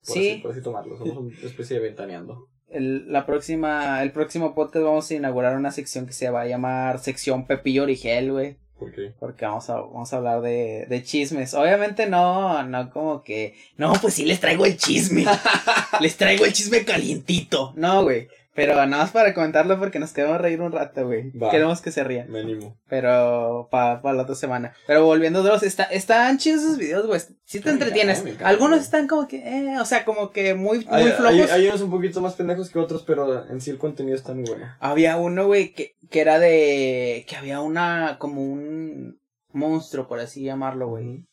sí. 0.02 0.32
Así, 0.32 0.42
por 0.42 0.52
así 0.52 0.62
tomarlo, 0.62 0.98
somos 0.98 1.18
una 1.18 1.34
especie 1.42 1.78
de 1.78 1.84
ventaneando. 1.84 2.50
El, 2.68 3.10
la 3.10 3.26
próxima, 3.26 4.04
el 4.04 4.12
próximo 4.12 4.54
podcast 4.54 4.84
vamos 4.84 5.10
a 5.10 5.14
inaugurar 5.16 5.56
una 5.56 5.72
sección 5.72 6.06
que 6.06 6.12
se 6.12 6.30
va 6.30 6.42
a 6.42 6.48
llamar 6.48 7.00
sección 7.00 7.48
Pepillo 7.48 7.84
Origel, 7.84 8.34
güey. 8.34 8.58
¿Por 8.80 8.94
qué? 8.94 9.14
Porque 9.20 9.46
vamos 9.46 9.70
a, 9.70 9.76
vamos 9.76 10.14
a 10.14 10.18
hablar 10.18 10.42
de, 10.42 10.86
de 10.88 11.04
chismes. 11.04 11.54
Obviamente 11.56 12.08
no, 12.08 12.62
no 12.64 12.90
como 12.92 13.24
que, 13.24 13.56
no, 13.76 13.94
pues 13.94 14.14
sí 14.14 14.26
les 14.26 14.40
traigo 14.40 14.66
el 14.66 14.78
chisme. 14.78 15.26
les 16.00 16.16
traigo 16.16 16.46
el 16.46 16.54
chisme 16.54 16.86
calientito. 16.86 17.74
No, 17.76 18.04
güey. 18.04 18.28
Pero 18.58 18.74
nada 18.74 18.88
más 18.88 19.12
para 19.12 19.36
comentarlo 19.36 19.78
porque 19.78 20.00
nos 20.00 20.14
queremos 20.14 20.42
reír 20.42 20.62
un 20.62 20.72
rato, 20.72 21.06
güey. 21.06 21.32
Queremos 21.52 21.80
que 21.80 21.92
se 21.92 22.04
rían. 22.04 22.32
Me 22.32 22.40
animo. 22.40 22.76
Pero 22.90 23.68
para 23.70 24.02
pa 24.02 24.14
la 24.14 24.24
otra 24.24 24.34
semana. 24.34 24.74
Pero 24.88 25.06
volviendo 25.06 25.42
a 25.42 25.44
los, 25.44 25.62
está, 25.62 25.84
están 25.84 26.40
chidos 26.40 26.64
esos 26.64 26.78
videos, 26.80 27.06
güey. 27.06 27.22
Sí 27.46 27.60
te 27.60 27.70
entretienes. 27.70 28.24
Algunos 28.44 28.82
están 28.82 29.06
como 29.06 29.28
que, 29.28 29.48
eh, 29.48 29.80
o 29.80 29.86
sea, 29.86 30.06
como 30.06 30.32
que 30.32 30.56
muy, 30.56 30.80
muy 30.80 30.88
hay, 30.90 31.12
flojos. 31.12 31.52
Hay, 31.52 31.68
unos 31.68 31.82
un 31.82 31.92
poquito 31.92 32.20
más 32.20 32.34
pendejos 32.34 32.72
que 32.72 32.80
otros, 32.80 33.04
pero 33.04 33.48
en 33.48 33.62
sí 33.62 33.70
el 33.70 33.78
contenido 33.78 34.18
está 34.18 34.34
muy 34.34 34.46
bueno. 34.46 34.66
Había 34.80 35.18
uno, 35.18 35.46
güey, 35.46 35.74
que, 35.74 35.94
que 36.10 36.22
era 36.22 36.40
de, 36.40 37.28
que 37.30 37.36
había 37.36 37.62
una, 37.62 38.18
como 38.18 38.42
un 38.42 39.20
monstruo, 39.54 40.08
por 40.08 40.20
así 40.20 40.42
llamarlo, 40.42 40.88
güey. 40.88 41.28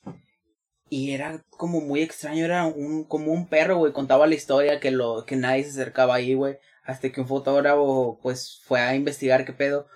Y 0.90 1.12
era 1.12 1.42
como 1.48 1.80
muy 1.80 2.02
extraño, 2.02 2.44
era 2.44 2.66
un, 2.66 3.04
como 3.04 3.32
un 3.32 3.48
perro, 3.48 3.78
güey, 3.78 3.94
contaba 3.94 4.26
la 4.26 4.34
historia 4.34 4.78
que 4.78 4.90
lo, 4.90 5.24
que 5.24 5.36
nadie 5.36 5.64
se 5.64 5.70
acercaba 5.70 6.16
ahí, 6.16 6.34
güey 6.34 6.58
hasta 6.84 7.10
que 7.10 7.20
un 7.20 7.28
fotógrafo 7.28 8.18
pues 8.22 8.60
fue 8.64 8.80
a 8.80 8.94
investigar 8.94 9.44
qué 9.44 9.52
pedo 9.52 9.86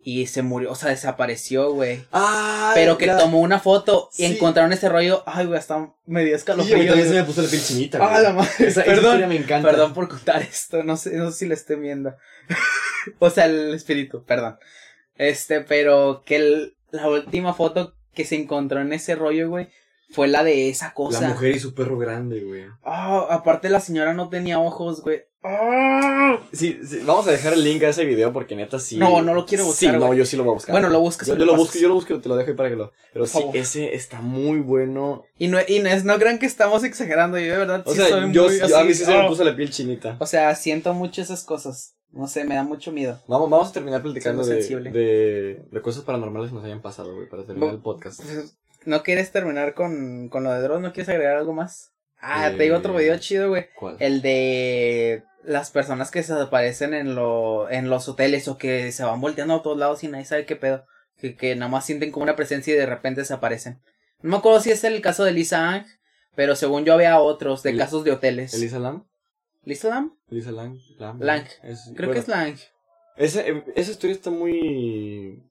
y 0.00 0.26
se 0.28 0.42
murió, 0.42 0.70
o 0.70 0.74
sea, 0.76 0.90
desapareció, 0.90 1.72
güey. 1.72 2.04
Ah, 2.12 2.70
Pero 2.74 2.96
que 2.96 3.08
tomó 3.08 3.40
una 3.40 3.58
foto 3.58 4.08
y 4.16 4.24
encontraron 4.24 4.72
ese 4.72 4.88
rollo. 4.88 5.24
Ay, 5.26 5.46
güey, 5.46 5.58
hasta 5.58 5.92
medio 6.06 6.36
escalofrío. 6.36 6.84
Y 6.84 6.86
también 6.86 7.08
se 7.08 7.14
me 7.14 7.24
puso 7.24 7.42
la 7.42 7.48
piel 7.48 7.62
chinita, 7.62 7.98
Ah, 8.00 8.20
la 8.20 8.32
madre. 8.32 8.72
perdón, 8.72 9.28
me 9.28 9.36
encanta. 9.36 9.68
Perdón 9.68 9.94
por 9.94 10.08
contar 10.08 10.40
esto, 10.42 10.84
no 10.84 10.96
sé, 10.96 11.16
no 11.16 11.30
sé 11.30 11.38
si 11.38 11.46
lo 11.46 11.54
estoy 11.54 11.76
viendo. 11.76 12.14
o 13.18 13.28
sea, 13.30 13.46
el 13.46 13.74
espíritu, 13.74 14.24
perdón. 14.24 14.56
Este, 15.16 15.62
pero 15.62 16.22
que 16.24 16.72
la 16.90 17.08
última 17.08 17.52
foto 17.52 17.94
que 18.14 18.24
se 18.24 18.36
encontró 18.36 18.80
en 18.80 18.92
ese 18.92 19.16
rollo, 19.16 19.50
güey, 19.50 19.68
fue 20.10 20.28
la 20.28 20.42
de 20.42 20.68
esa 20.68 20.94
cosa. 20.94 21.20
La 21.20 21.28
mujer 21.28 21.56
y 21.56 21.60
su 21.60 21.74
perro 21.74 21.98
grande, 21.98 22.40
güey. 22.40 22.64
Ah, 22.82 23.26
aparte 23.30 23.68
la 23.68 23.80
señora 23.80 24.14
no 24.14 24.28
tenía 24.28 24.58
ojos, 24.58 25.02
güey. 25.02 25.22
Ah. 25.42 26.40
Sí, 26.52 26.80
sí, 26.84 27.00
vamos 27.04 27.28
a 27.28 27.30
dejar 27.30 27.52
el 27.52 27.62
link 27.62 27.82
a 27.84 27.90
ese 27.90 28.04
video 28.04 28.32
porque 28.32 28.56
neta 28.56 28.78
sí. 28.78 28.96
No, 28.96 29.22
no 29.22 29.34
lo 29.34 29.46
quiero 29.46 29.64
buscar. 29.64 29.94
Sí, 29.94 29.98
no, 29.98 30.12
yo 30.12 30.24
sí 30.24 30.36
lo 30.36 30.44
voy 30.44 30.52
a 30.52 30.54
buscar. 30.54 30.72
Bueno, 30.72 30.88
lo 30.88 31.00
buscas. 31.00 31.28
Yo, 31.28 31.36
yo 31.36 31.44
lo 31.44 31.56
busco, 31.56 31.78
yo 31.78 31.88
lo 31.88 31.94
busco, 31.94 32.18
te 32.20 32.28
lo 32.28 32.36
dejo 32.36 32.50
ahí 32.50 32.56
para 32.56 32.70
que 32.70 32.76
lo. 32.76 32.92
Pero 33.12 33.26
sí, 33.26 33.44
ese 33.54 33.94
está 33.94 34.20
muy 34.20 34.60
bueno. 34.60 35.24
Y 35.38 35.48
no, 35.48 35.58
y 35.66 35.78
no, 35.80 35.90
es, 35.90 36.04
no 36.04 36.18
crean 36.18 36.38
que 36.38 36.46
estamos 36.46 36.84
exagerando, 36.84 37.38
yo 37.38 37.52
de 37.52 37.58
verdad 37.58 37.82
o 37.86 37.94
sea, 37.94 38.08
yo, 38.08 38.46
a 38.76 38.84
mí 38.84 38.94
sí 38.94 39.04
se 39.04 39.16
me 39.16 39.28
puso 39.28 39.44
la 39.44 39.54
piel 39.54 39.70
chinita. 39.70 40.16
O 40.18 40.26
sea, 40.26 40.54
siento 40.54 40.92
mucho 40.94 41.22
esas 41.22 41.44
cosas. 41.44 41.94
No 42.10 42.26
sé, 42.26 42.44
me 42.44 42.54
da 42.54 42.64
mucho 42.64 42.90
miedo. 42.90 43.20
Vamos, 43.28 43.50
vamos 43.50 43.68
a 43.68 43.72
terminar 43.72 44.02
platicando 44.02 44.42
de, 44.42 44.62
de, 44.90 45.62
de, 45.70 45.82
cosas 45.82 46.04
paranormales 46.04 46.48
que 46.48 46.56
nos 46.56 46.64
hayan 46.64 46.80
pasado, 46.80 47.14
güey, 47.14 47.28
para 47.28 47.44
terminar 47.44 47.74
el 47.74 47.80
podcast. 47.80 48.22
¿No 48.84 49.02
quieres 49.02 49.32
terminar 49.32 49.74
con, 49.74 50.28
con 50.28 50.44
lo 50.44 50.52
de 50.52 50.60
Dross? 50.60 50.80
¿No 50.80 50.92
quieres 50.92 51.08
agregar 51.08 51.36
algo 51.36 51.52
más? 51.52 51.92
Ah, 52.20 52.50
te 52.56 52.64
digo 52.64 52.76
otro 52.76 52.94
video 52.94 53.14
eh, 53.14 53.20
chido, 53.20 53.48
güey. 53.48 53.66
¿Cuál? 53.74 53.96
El 54.00 54.22
de 54.22 55.24
las 55.44 55.70
personas 55.70 56.10
que 56.10 56.22
se 56.22 56.34
desaparecen 56.34 56.94
en, 56.94 57.14
lo, 57.14 57.70
en 57.70 57.90
los 57.90 58.08
hoteles 58.08 58.48
o 58.48 58.58
que 58.58 58.90
se 58.92 59.04
van 59.04 59.20
volteando 59.20 59.54
a 59.54 59.62
todos 59.62 59.78
lados 59.78 60.02
y 60.02 60.08
nadie 60.08 60.24
sabe 60.24 60.46
qué 60.46 60.56
pedo. 60.56 60.84
Que, 61.16 61.36
que 61.36 61.56
nada 61.56 61.70
más 61.70 61.84
sienten 61.84 62.12
como 62.12 62.22
una 62.24 62.36
presencia 62.36 62.74
y 62.74 62.76
de 62.76 62.86
repente 62.86 63.22
desaparecen. 63.22 63.80
No 64.20 64.30
me 64.30 64.36
acuerdo 64.36 64.60
si 64.60 64.70
es 64.70 64.82
el 64.84 65.00
caso 65.00 65.24
de 65.24 65.32
Lisa 65.32 65.68
Ang, 65.68 65.86
pero 66.34 66.54
según 66.54 66.84
yo 66.84 66.94
había 66.94 67.18
otros 67.18 67.62
de 67.62 67.76
casos 67.76 68.04
de 68.04 68.12
hoteles. 68.12 68.54
¿Elisa 68.54 68.78
Lam? 68.78 69.06
¿Lisa 69.64 69.88
Lam? 69.88 70.16
Lisa 70.28 70.52
Lang. 70.52 70.78
Lang. 71.18 71.44
Creo 71.96 72.12
que 72.12 72.18
es 72.20 72.28
Lang. 72.28 72.56
Esa, 73.16 73.42
esa 73.74 73.90
historia 73.90 74.14
está 74.14 74.30
muy 74.30 75.47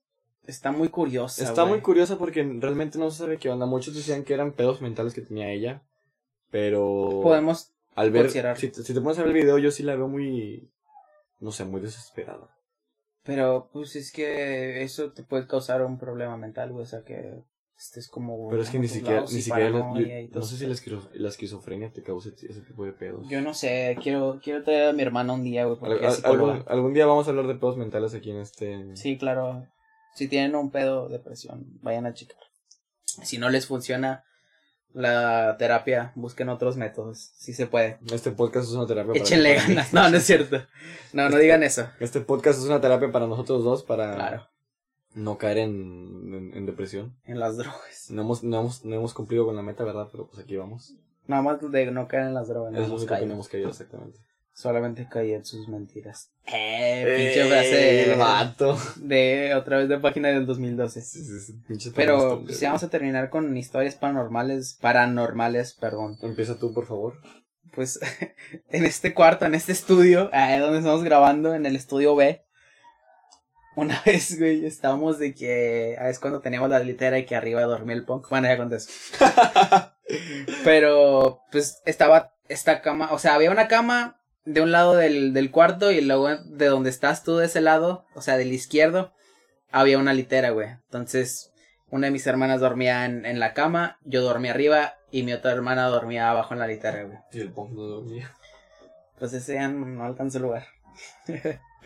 Está 0.48 0.72
muy 0.72 0.88
curiosa. 0.88 1.44
Está 1.44 1.66
muy 1.66 1.82
curiosa 1.82 2.18
porque 2.18 2.42
realmente 2.42 2.98
no 2.98 3.12
se 3.12 3.18
sabe 3.20 3.38
qué 3.38 3.50
onda. 3.50 3.66
Muchos 3.66 3.94
decían 3.94 4.24
que 4.24 4.34
eran 4.34 4.54
pedos 4.54 4.82
mentales 4.82 5.14
que 5.14 5.22
tenía 5.22 5.52
ella. 5.52 5.84
Pero. 6.50 7.20
Podemos. 7.22 7.74
Al 7.96 8.12
ver. 8.12 8.30
Si, 8.32 8.70
si, 8.72 8.94
te 8.94 9.02
pones 9.02 9.20
a 9.20 9.24
ver 9.24 9.36
el 9.36 9.42
video, 9.42 9.58
yo 9.58 9.72
sí 9.72 9.84
la 9.84 9.96
veo 9.96 10.08
muy. 10.08 10.72
No 11.40 11.52
sé, 11.52 11.66
muy 11.66 11.82
desesperada. 11.82 12.56
Pero, 13.24 13.70
pues 13.74 13.98
es 13.98 14.14
que 14.14 14.84
eso 14.84 15.12
te 15.12 15.24
puede 15.24 15.48
causar 15.48 15.84
un 15.84 16.00
problema 16.00 16.38
mental, 16.38 16.72
güey. 16.72 16.84
O 16.84 16.88
sea, 16.88 17.04
que 17.04 17.44
estés 17.78 18.08
como. 18.08 18.50
Pero 18.50 18.62
es 18.62 18.70
que 18.70 18.80
ni 18.80 18.88
siquiera. 18.88 19.22
Ni 19.22 19.42
siquiera 19.42 19.70
no 19.70 20.42
sé 20.44 20.56
si 20.56 20.66
la, 20.66 21.28
esquizofrenia 21.28 21.92
te 21.92 22.04
causa 22.04 22.30
ese 22.30 22.62
tipo 22.62 22.86
de 22.86 22.94
pedos. 22.94 23.28
Yo 23.28 23.42
no 23.42 23.54
sé. 23.54 23.98
Quiero, 24.02 24.40
quiero 24.42 24.64
traer 24.64 24.90
a 24.90 24.94
mi 24.94 25.02
hermana 25.02 25.34
un 25.34 25.44
día, 25.44 25.66
güey. 25.66 25.78
algún, 26.24 26.64
algún 26.68 26.94
día 26.94 27.06
vamos 27.06 27.28
a 27.28 27.32
hablar 27.32 27.48
de 27.48 27.56
pedos 27.56 27.76
mentales 27.76 28.14
aquí 28.14 28.32
en 28.32 28.38
este. 28.38 28.96
Sí, 28.96 29.18
claro. 29.18 29.68
Si 30.18 30.28
tienen 30.28 30.56
un 30.56 30.72
pedo, 30.72 31.10
depresión, 31.10 31.64
vayan 31.84 32.08
a 32.08 32.14
checar. 32.16 32.42
Si 33.04 33.38
no 33.38 33.52
les 33.52 33.68
funciona 33.68 34.24
la 34.92 35.58
terapia, 35.60 36.12
busquen 36.16 36.50
otros 36.50 36.76
métodos, 36.76 37.34
si 37.36 37.54
se 37.54 37.68
puede. 37.68 38.00
Este 38.12 38.32
podcast 38.32 38.68
es 38.68 38.74
una 38.74 38.88
terapia 38.88 39.14
para 39.14 39.24
Échenle 39.24 39.54
ganas. 39.54 39.94
No, 39.94 40.10
no 40.10 40.18
es 40.18 40.24
cierto. 40.24 40.58
No, 41.14 41.22
no 41.22 41.28
este 41.28 41.40
digan 41.42 41.62
eso. 41.62 41.88
Este 42.00 42.20
podcast 42.20 42.58
es 42.58 42.66
una 42.66 42.82
terapia 42.82 43.12
para 43.12 43.28
nosotros 43.28 43.64
dos, 43.64 43.84
para 43.84 44.50
no 45.14 45.38
caer 45.38 45.60
en, 45.60 46.52
en, 46.56 46.66
depresión. 46.66 47.16
En 47.26 47.40
las 47.40 47.58
drogas. 47.58 48.08
No 48.10 48.24
hemos, 48.24 48.44
no, 48.44 48.62
hemos, 48.62 48.86
no 48.86 48.96
hemos 48.96 49.14
cumplido 49.14 49.46
con 49.46 49.56
la 49.56 49.62
meta, 49.62 49.84
¿verdad? 49.84 50.08
Pero 50.12 50.26
pues 50.26 50.44
aquí 50.44 50.56
vamos. 50.56 50.96
Nada 51.28 51.44
más 51.44 51.60
de 51.62 51.92
no 51.92 52.08
caer 52.08 52.24
en 52.24 52.34
las 52.34 52.48
drogas. 52.48 52.74
Es 52.74 52.90
lo 52.90 52.98
que 52.98 53.26
no 53.28 53.34
hemos 53.34 53.50
caído, 53.50 53.70
exactamente. 53.70 54.18
Solamente 54.58 55.08
caí 55.08 55.34
en 55.34 55.46
sus 55.46 55.68
mentiras. 55.68 56.32
Eh, 56.52 57.04
pinche 57.16 57.48
frase. 57.48 58.12
El 58.12 58.18
vato. 58.18 58.76
De 58.96 59.54
otra 59.54 59.78
vez 59.78 59.88
de 59.88 60.00
página 60.00 60.30
del 60.30 60.48
2012. 60.48 61.00
Sí, 61.00 61.24
sí, 61.24 61.40
sí, 61.78 61.92
Pero 61.96 62.44
si 62.50 62.66
vamos 62.66 62.82
a 62.82 62.90
terminar 62.90 63.30
con 63.30 63.56
historias 63.56 63.94
paranormales. 63.94 64.80
Paranormales, 64.82 65.76
perdón. 65.76 66.18
Empieza 66.24 66.58
tú, 66.58 66.74
por 66.74 66.88
favor. 66.88 67.22
Pues 67.76 68.00
en 68.72 68.86
este 68.86 69.14
cuarto, 69.14 69.46
en 69.46 69.54
este 69.54 69.74
estudio, 69.74 70.32
eh, 70.34 70.58
donde 70.58 70.80
estamos 70.80 71.04
grabando, 71.04 71.54
en 71.54 71.68
el 71.68 71.76
estudio 71.76 72.16
B. 72.16 72.44
Una 73.76 74.02
vez, 74.08 74.40
güey, 74.40 74.66
estábamos 74.66 75.20
de 75.20 75.36
que. 75.36 75.98
Ah, 76.00 76.10
es 76.10 76.18
cuando 76.18 76.40
teníamos 76.40 76.72
la 76.72 76.80
litera 76.80 77.20
y 77.20 77.28
que 77.28 77.36
arriba 77.36 77.62
dormía 77.62 77.96
el 77.96 78.06
punk. 78.06 78.28
Bueno, 78.32 78.48
ya 78.48 78.58
conté 78.58 78.78
eso. 78.78 78.90
Pero, 80.64 81.42
pues 81.52 81.80
estaba 81.86 82.34
esta 82.50 82.82
cama. 82.82 83.10
O 83.12 83.20
sea, 83.20 83.36
había 83.36 83.52
una 83.52 83.68
cama 83.68 84.18
de 84.48 84.62
un 84.62 84.72
lado 84.72 84.96
del, 84.96 85.34
del 85.34 85.52
cuarto 85.52 85.92
y 85.92 86.00
luego 86.00 86.30
de 86.30 86.68
donde 86.68 86.90
estás 86.90 87.24
tú 87.24 87.36
de 87.36 87.48
ese 87.48 87.60
lado, 87.60 88.06
o 88.16 88.22
sea, 88.22 88.38
del 88.38 88.54
izquierdo, 88.54 89.12
había 89.72 90.00
una 90.00 90.14
litera, 90.14 90.52
güey. 90.52 90.70
Entonces, 90.70 91.52
una 91.90 92.08
de 92.08 92.12
mis 92.12 92.26
hermanas 92.28 92.62
dormía 92.62 93.04
en, 93.06 93.26
en, 93.26 93.42
la 93.42 93.54
cama, 93.54 94.00
yo 94.06 94.22
dormía 94.22 94.52
arriba 94.52 94.96
y 95.12 95.24
mi 95.24 95.34
otra 95.34 95.52
hermana 95.52 95.88
dormía 95.88 96.30
abajo 96.30 96.54
en 96.54 96.62
la 96.62 96.68
litera, 96.68 97.04
güey. 97.04 97.18
Y 97.34 97.42
el 97.42 97.54
no 97.54 97.82
dormía. 97.82 98.34
Pues 99.20 99.34
ese 99.34 99.56
ya 99.56 99.68
no 99.68 100.06
alcanzó 100.06 100.40
lugar. 100.40 100.68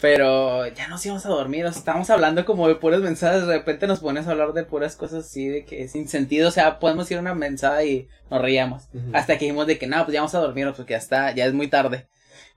Pero 0.00 0.66
ya 0.68 0.88
nos 0.88 1.04
íbamos 1.06 1.24
a 1.26 1.30
dormir, 1.30 1.64
o 1.64 1.70
sea, 1.70 1.78
estábamos 1.78 2.10
hablando 2.10 2.44
como 2.44 2.68
de 2.68 2.74
puras 2.74 3.00
mensajes, 3.00 3.46
de 3.46 3.58
repente 3.58 3.86
nos 3.86 4.00
pones 4.00 4.26
a 4.26 4.32
hablar 4.32 4.52
de 4.52 4.64
puras 4.64 4.96
cosas 4.96 5.24
así, 5.24 5.48
de 5.48 5.64
que 5.64 5.88
sin 5.88 6.08
sentido, 6.08 6.48
o 6.48 6.52
sea, 6.52 6.78
podemos 6.78 7.10
ir 7.10 7.18
a 7.18 7.20
una 7.20 7.34
mensada 7.34 7.84
y 7.84 8.08
nos 8.30 8.42
reíamos. 8.42 8.84
Hasta 9.12 9.38
que 9.38 9.46
dijimos 9.46 9.66
de 9.66 9.78
que 9.78 9.86
no, 9.86 10.04
pues 10.04 10.12
ya 10.12 10.20
vamos 10.20 10.34
a 10.34 10.40
dormir, 10.40 10.70
porque 10.76 10.92
ya 10.92 10.98
está, 10.98 11.32
ya 11.32 11.46
es 11.46 11.54
muy 11.54 11.68
tarde. 11.68 12.06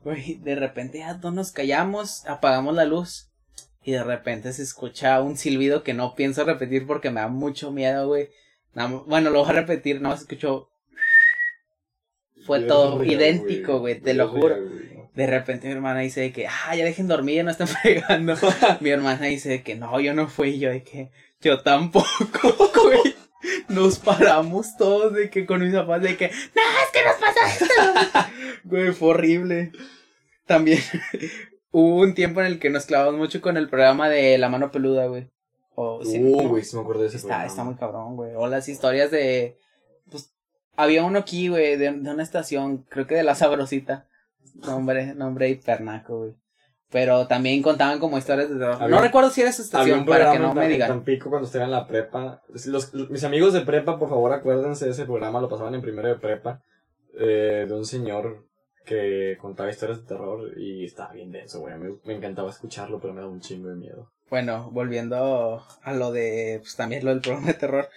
Güey, 0.04 0.36
de 0.36 0.56
repente 0.56 1.00
ya 1.00 1.16
no 1.18 1.32
nos 1.32 1.52
callamos, 1.52 2.26
apagamos 2.28 2.76
la 2.76 2.86
luz. 2.86 3.30
Y 3.84 3.92
de 3.92 4.04
repente 4.04 4.52
se 4.52 4.64
escucha 4.64 5.22
un 5.22 5.38
silbido 5.38 5.82
que 5.82 5.94
no 5.94 6.14
pienso 6.14 6.44
repetir 6.44 6.86
porque 6.86 7.10
me 7.10 7.22
da 7.22 7.30
mucho 7.30 7.72
miedo, 7.72 8.08
güey. 8.08 8.30
bueno, 9.06 9.30
lo 9.30 9.40
voy 9.40 9.50
a 9.50 9.54
repetir, 9.54 10.02
no 10.02 10.14
escucho. 10.14 10.70
Fue 12.46 12.62
todo 12.62 13.04
idéntico, 13.04 13.80
güey, 13.80 14.00
te 14.00 14.14
lo 14.14 14.28
juro. 14.28 14.58
De 15.18 15.26
repente 15.26 15.65
mi 15.65 15.73
hermana 15.73 16.02
dice 16.02 16.31
que, 16.31 16.45
ah, 16.45 16.76
ya 16.76 16.85
dejen 16.85 17.07
dormir, 17.07 17.44
no 17.44 17.49
están 17.49 17.68
pegando. 17.84 18.35
mi 18.81 18.91
hermana 18.91 19.26
dice 19.26 19.64
que 19.64 19.73
no, 19.73 19.99
yo 19.99 20.14
no 20.14 20.27
fui, 20.27 20.60
yo 20.60 20.69
de 20.69 20.84
que, 20.84 21.10
yo 21.41 21.64
tampoco, 21.64 22.07
güey. 22.84 23.15
Nos 23.68 23.98
paramos 23.98 24.77
todos 24.77 25.14
de 25.14 25.31
que 25.31 25.48
con 25.48 25.61
mis 25.61 25.73
papás 25.73 26.03
de 26.03 26.15
que, 26.18 26.27
no, 26.27 26.61
es 26.84 26.91
que 26.94 27.03
nos 27.03 27.15
pasa 27.15 27.49
esto. 27.49 28.31
güey, 28.65 28.91
fue 28.91 29.10
horrible. 29.10 29.72
También 30.45 30.81
hubo 31.72 32.02
un 32.02 32.14
tiempo 32.14 32.41
en 32.41 32.45
el 32.45 32.60
que 32.60 32.69
nos 32.69 32.85
clavamos 32.85 33.15
mucho 33.15 33.41
con 33.41 33.57
el 33.57 33.69
programa 33.69 34.10
de 34.10 34.38
La 34.38 34.49
Mano 34.49 34.72
Peluda, 34.72 35.07
güey. 35.07 35.31
uh, 35.77 35.98
güey, 36.48 36.64
sí 36.64 36.76
me 36.76 36.81
acuerdo 36.84 37.02
de 37.02 37.07
ese 37.07 37.18
está, 37.18 37.44
Está 37.44 37.64
muy 37.64 37.73
cabrón, 37.73 38.18
güey. 38.18 38.35
O 38.35 38.45
las 38.45 38.69
historias 38.69 39.10
de, 39.10 39.57
pues, 40.11 40.31
había 40.76 41.03
uno 41.03 41.18
aquí, 41.18 41.48
güey, 41.48 41.76
de, 41.76 41.91
de 41.91 42.11
una 42.11 42.22
estación, 42.22 42.85
creo 42.88 43.07
que 43.07 43.15
de 43.15 43.23
La 43.23 43.34
Sabrosita. 43.34 44.07
Nombre, 44.56 45.14
nombre 45.15 45.49
hipernaco, 45.49 46.18
güey. 46.19 46.34
Pero 46.90 47.28
también 47.28 47.61
contaban 47.61 47.99
como 47.99 48.18
historias 48.18 48.49
de 48.49 48.56
terror. 48.57 48.78
Había- 48.82 48.95
No 48.95 49.02
recuerdo 49.02 49.30
si 49.30 49.41
era 49.41 49.49
esa 49.49 49.61
estación, 49.61 50.06
para 50.06 50.32
que 50.32 50.40
no 50.40 50.53
me 50.53 50.68
digan. 50.69 50.88
Tampico 50.88 51.30
cuando 51.30 51.45
estaba 51.48 51.65
en 51.65 51.72
la 51.72 51.86
prepa. 51.86 52.41
Los, 52.65 52.94
mis 52.94 53.24
amigos 53.26 53.52
de 53.53 53.61
prepa, 53.61 53.99
por 53.99 54.07
favor, 54.10 54.32
acuérdense 54.32 54.86
de 54.86 54.91
ese 54.91 55.03
programa. 55.06 55.41
Lo 55.41 55.49
pasaban 55.49 55.76
en 55.76 55.82
primero 55.82 56.07
de 56.07 56.15
prepa. 56.15 56.61
eh, 57.19 57.65
de 57.68 57.74
un 57.74 57.84
señor 57.86 58.45
que 58.86 59.38
contaba 59.41 59.69
historias 59.72 59.99
de 60.02 60.06
terror 60.07 60.52
y 60.57 60.86
estaba 60.86 61.11
bien 61.14 61.32
denso, 61.32 61.60
güey. 61.60 61.76
Me, 61.78 61.95
me 62.06 62.14
encantaba 62.15 62.49
escucharlo, 62.52 62.99
pero 63.02 63.14
me 63.14 63.22
daba 63.22 63.34
un 63.34 63.41
chingo 63.41 63.69
de 63.69 63.76
miedo. 63.76 64.11
Bueno, 64.30 64.69
volviendo 64.72 65.64
a 65.84 65.94
lo 65.94 66.11
de, 66.11 66.60
pues 66.61 66.76
también 66.76 67.03
lo 67.03 67.10
del 67.11 67.22
programa 67.22 67.48
de 67.48 67.53
terror, 67.56 67.90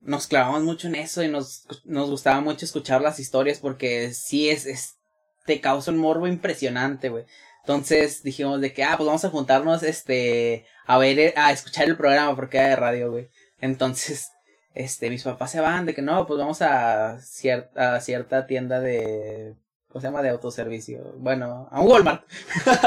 nos 0.00 0.26
clavamos 0.26 0.62
mucho 0.64 0.88
en 0.88 0.96
eso 0.96 1.22
y 1.22 1.28
nos, 1.28 1.66
nos 1.84 2.10
gustaba 2.10 2.40
mucho 2.40 2.64
escuchar 2.66 3.00
las 3.00 3.20
historias 3.20 3.58
porque 3.60 4.10
sí 4.12 4.50
es, 4.50 4.66
es 4.66 4.98
te 5.44 5.60
causa 5.60 5.90
un 5.90 5.98
morbo 5.98 6.26
impresionante, 6.26 7.08
güey. 7.08 7.24
Entonces 7.60 8.22
dijimos 8.22 8.60
de 8.60 8.72
que, 8.72 8.84
ah, 8.84 8.94
pues 8.96 9.06
vamos 9.06 9.24
a 9.24 9.30
juntarnos, 9.30 9.82
este, 9.82 10.66
a 10.86 10.98
ver, 10.98 11.18
eh, 11.18 11.34
a 11.36 11.50
escuchar 11.50 11.86
el 11.88 11.96
programa 11.96 12.36
porque 12.36 12.58
era 12.58 12.68
de 12.68 12.76
radio, 12.76 13.10
güey. 13.10 13.30
Entonces, 13.60 14.32
este, 14.74 15.08
mis 15.08 15.22
papás 15.22 15.50
se 15.50 15.60
van 15.60 15.86
de 15.86 15.94
que 15.94 16.02
no, 16.02 16.26
pues 16.26 16.38
vamos 16.38 16.60
a 16.62 17.18
cierta, 17.20 17.96
a 17.96 18.00
cierta 18.00 18.46
tienda 18.46 18.80
de, 18.80 19.54
¿cómo 19.88 20.00
se 20.00 20.08
llama? 20.08 20.22
De 20.22 20.28
autoservicio. 20.28 21.14
Bueno, 21.16 21.68
a 21.70 21.80
un 21.80 21.90
Walmart. 21.90 22.26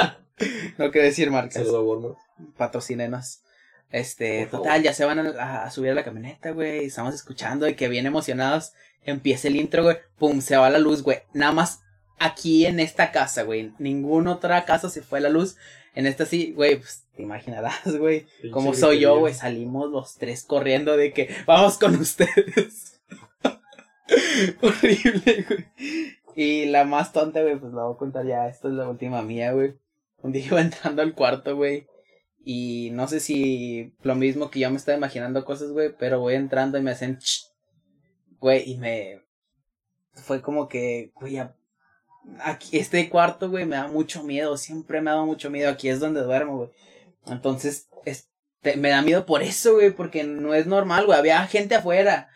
no 0.78 0.92
quiero 0.92 1.08
decir 1.08 1.32
marcas 1.32 1.56
Saludos 1.56 1.76
a 1.76 1.82
Walmart. 1.82 2.18
patrocinenos. 2.58 3.42
Este, 3.90 4.46
total, 4.48 4.84
ya 4.84 4.94
se 4.94 5.06
van 5.06 5.18
a, 5.20 5.64
a 5.64 5.72
subir 5.72 5.92
a 5.92 5.96
la 5.96 6.04
camioneta, 6.04 6.52
güey. 6.52 6.86
Estamos 6.86 7.16
escuchando 7.16 7.68
y 7.68 7.76
que 7.76 7.88
bien 7.88 8.06
emocionados. 8.06 8.74
Empieza 9.04 9.48
el 9.48 9.56
intro, 9.56 9.84
güey. 9.84 9.98
Pum, 10.20 10.42
se 10.42 10.58
va 10.58 10.70
la 10.70 10.78
luz, 10.78 11.02
güey. 11.02 11.20
Nada 11.34 11.54
más 11.54 11.80
aquí 12.18 12.66
en 12.66 12.80
esta 12.80 13.12
casa, 13.12 13.44
güey. 13.44 13.74
Ninguna 13.80 14.34
otra 14.34 14.66
casa 14.66 14.90
se 14.90 15.02
fue 15.02 15.22
la 15.22 15.30
luz. 15.30 15.58
En 15.96 16.06
esta 16.06 16.26
sí, 16.26 16.52
güey, 16.54 16.78
pues 16.78 17.06
te 17.16 17.24
imaginarás, 17.24 17.84
güey. 17.98 18.28
Como 18.52 18.74
soy 18.74 19.00
yo, 19.00 19.20
güey. 19.20 19.34
Salimos 19.34 19.90
los 19.90 20.16
tres 20.18 20.44
corriendo 20.44 20.96
de 20.98 21.14
que 21.14 21.30
vamos 21.46 21.78
con 21.78 21.96
ustedes. 21.96 23.02
Horrible, 24.62 25.46
güey. 25.48 25.66
Y 26.36 26.66
la 26.68 26.84
más 26.84 27.14
tonta, 27.14 27.42
güey, 27.42 27.60
pues 27.60 27.74
la 27.74 27.84
voy 27.84 27.96
a 27.96 27.98
contar 27.98 28.26
ya. 28.28 28.48
Esta 28.48 28.68
es 28.68 28.76
la 28.76 28.88
última 28.88 29.22
mía, 29.24 29.54
güey. 29.54 29.74
Un 30.22 30.32
día 30.32 30.46
iba 30.48 30.62
entrando 30.62 31.02
al 31.02 31.14
cuarto, 31.16 31.56
güey. 31.56 31.88
Y 32.46 32.92
no 32.94 33.08
sé 33.08 33.20
si 33.20 33.94
lo 34.04 34.16
mismo 34.16 34.50
que 34.50 34.60
yo 34.60 34.70
me 34.70 34.78
estaba 34.78 34.98
imaginando 34.98 35.44
cosas, 35.44 35.72
güey. 35.72 35.94
Pero 35.98 36.20
voy 36.20 36.36
entrando 36.36 36.78
y 36.78 36.82
me 36.82 36.92
hacen. 36.92 37.20
Güey, 38.40 38.72
y 38.72 38.78
me. 38.78 39.24
Fue 40.14 40.42
como 40.42 40.68
que, 40.68 41.12
güey, 41.16 41.34
ya- 41.34 41.56
aquí, 42.42 42.78
este 42.78 43.10
cuarto, 43.10 43.50
güey, 43.50 43.66
me 43.66 43.76
da 43.76 43.88
mucho 43.88 44.24
miedo. 44.24 44.58
Siempre 44.58 45.02
me 45.02 45.10
ha 45.10 45.14
dado 45.14 45.26
mucho 45.26 45.50
miedo. 45.50 45.70
Aquí 45.70 45.90
es 45.90 46.00
donde 46.00 46.22
duermo, 46.22 46.58
güey. 46.58 46.70
Entonces, 47.28 47.90
este, 48.06 48.78
me 48.78 48.90
da 48.90 49.02
miedo 49.02 49.26
por 49.26 49.44
eso, 49.44 49.74
güey. 49.76 49.92
Porque 49.92 50.24
no 50.24 50.54
es 50.54 50.66
normal, 50.68 51.06
güey. 51.06 51.18
Había 51.18 51.46
gente 51.48 51.76
afuera. 51.76 52.30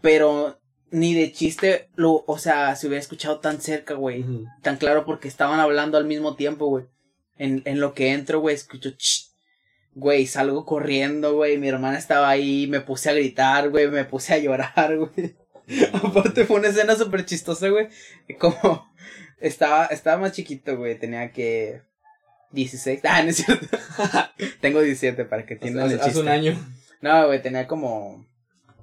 Pero 0.00 0.60
ni 0.90 1.14
de 1.14 1.32
chiste, 1.32 1.90
lo, 1.94 2.24
o 2.26 2.38
sea, 2.38 2.76
se 2.76 2.86
hubiera 2.86 3.00
escuchado 3.00 3.40
tan 3.40 3.60
cerca, 3.60 3.94
güey 3.94 4.24
tan 4.62 4.76
claro 4.76 5.04
porque 5.04 5.28
estaban 5.28 5.60
hablando 5.60 5.98
al 5.98 6.04
mismo 6.04 6.36
tiempo, 6.36 6.66
güey. 6.66 6.84
En, 7.36 7.62
en 7.66 7.80
lo 7.80 7.92
que 7.92 8.12
entro, 8.12 8.40
güey, 8.40 8.54
escucho, 8.54 8.90
"Ch". 8.96 9.32
güey, 9.94 10.26
salgo 10.26 10.64
corriendo, 10.64 11.34
güey, 11.34 11.58
mi 11.58 11.68
hermana 11.68 11.98
estaba 11.98 12.28
ahí, 12.28 12.66
me 12.66 12.80
puse 12.80 13.10
a 13.10 13.14
gritar, 13.14 13.70
güey, 13.70 13.88
me 13.88 14.04
puse 14.04 14.34
a 14.34 14.38
llorar, 14.38 14.96
güey. 14.96 15.36
Aparte 15.92 16.44
fue 16.44 16.58
una 16.60 16.68
escena 16.68 16.96
súper 16.96 17.24
chistosa, 17.24 17.68
güey, 17.68 17.88
como 18.38 18.88
estaba, 19.40 19.86
estaba 19.86 20.18
más 20.20 20.32
chiquito, 20.32 20.76
güey, 20.76 20.98
tenía 20.98 21.30
que 21.32 21.82
16, 22.52 23.00
ah, 23.04 23.22
no 23.22 23.30
es 23.30 23.36
cierto, 23.36 23.66
tengo 24.60 24.80
17 24.80 25.24
para 25.24 25.44
que 25.44 25.54
Hace, 25.54 25.66
entiendan 25.66 25.90
el 25.90 25.96
hace 26.00 26.04
chiste. 26.06 26.20
un 26.20 26.28
año. 26.28 26.58
No, 27.00 27.26
güey, 27.26 27.42
tenía 27.42 27.66
como 27.66 28.26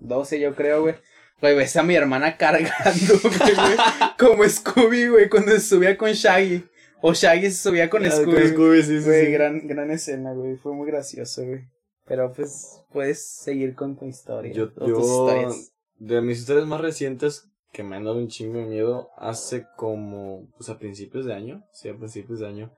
12, 0.01 0.39
yo 0.39 0.55
creo, 0.55 0.81
güey. 0.81 0.95
Güey, 1.41 1.55
ves 1.55 1.75
a 1.75 1.83
mi 1.83 1.95
hermana 1.95 2.37
cargando, 2.37 2.71
güey, 3.23 3.77
como 4.17 4.47
Scooby, 4.47 5.07
güey, 5.07 5.29
cuando 5.29 5.51
se 5.51 5.59
subía 5.61 5.97
con 5.97 6.11
Shaggy. 6.11 6.63
O 7.01 7.13
Shaggy 7.13 7.51
se 7.51 7.63
subía 7.69 7.89
con 7.89 8.05
Ah, 8.05 8.11
Scooby. 8.11 8.33
con 8.33 8.47
Scooby, 8.49 8.83
sí, 8.83 8.99
sí, 8.99 9.05
Güey, 9.05 9.25
sí. 9.25 9.31
gran, 9.33 9.67
gran 9.67 9.91
escena, 9.91 10.31
güey. 10.31 10.55
Fue 10.55 10.73
muy 10.73 10.87
gracioso, 10.87 11.43
güey. 11.45 11.67
Pero 12.05 12.31
pues, 12.31 12.79
puedes 12.93 13.25
seguir 13.25 13.75
con 13.75 13.97
tu 13.97 14.05
historia. 14.05 14.53
Yo, 14.53 14.65
o 14.65 14.67
tus 14.69 14.87
yo, 14.87 14.99
historias. 15.01 15.72
De 16.05 16.21
mis 16.21 16.39
historias 16.39 16.67
más 16.67 16.81
recientes 16.81 17.49
que 17.71 17.81
me 17.81 17.95
han 17.95 18.03
dado 18.03 18.17
un 18.17 18.27
chingo 18.27 18.59
de 18.59 18.65
miedo, 18.65 19.09
hace 19.17 19.65
como, 19.77 20.49
pues 20.57 20.69
a 20.69 20.77
principios 20.77 21.25
de 21.25 21.33
año, 21.33 21.63
sí, 21.71 21.87
a 21.87 21.95
principios 21.95 22.39
de 22.39 22.47
año, 22.47 22.73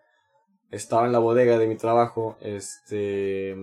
estaba 0.69 1.07
en 1.07 1.11
la 1.11 1.17
bodega 1.19 1.57
de 1.57 1.67
mi 1.67 1.75
trabajo, 1.75 2.37
este, 2.39 3.55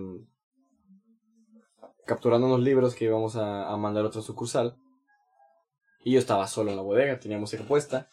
capturando 2.05 2.47
unos 2.47 2.59
libros 2.59 2.93
que 2.93 3.05
íbamos 3.05 3.37
a, 3.37 3.71
a 3.71 3.77
mandar 3.77 4.03
a 4.03 4.07
otra 4.07 4.21
sucursal, 4.21 4.75
y 6.03 6.11
yo 6.11 6.19
estaba 6.19 6.45
solo 6.47 6.71
en 6.71 6.75
la 6.75 6.83
bodega, 6.83 7.19
tenía 7.19 7.37
música 7.37 7.63
puesta, 7.63 8.09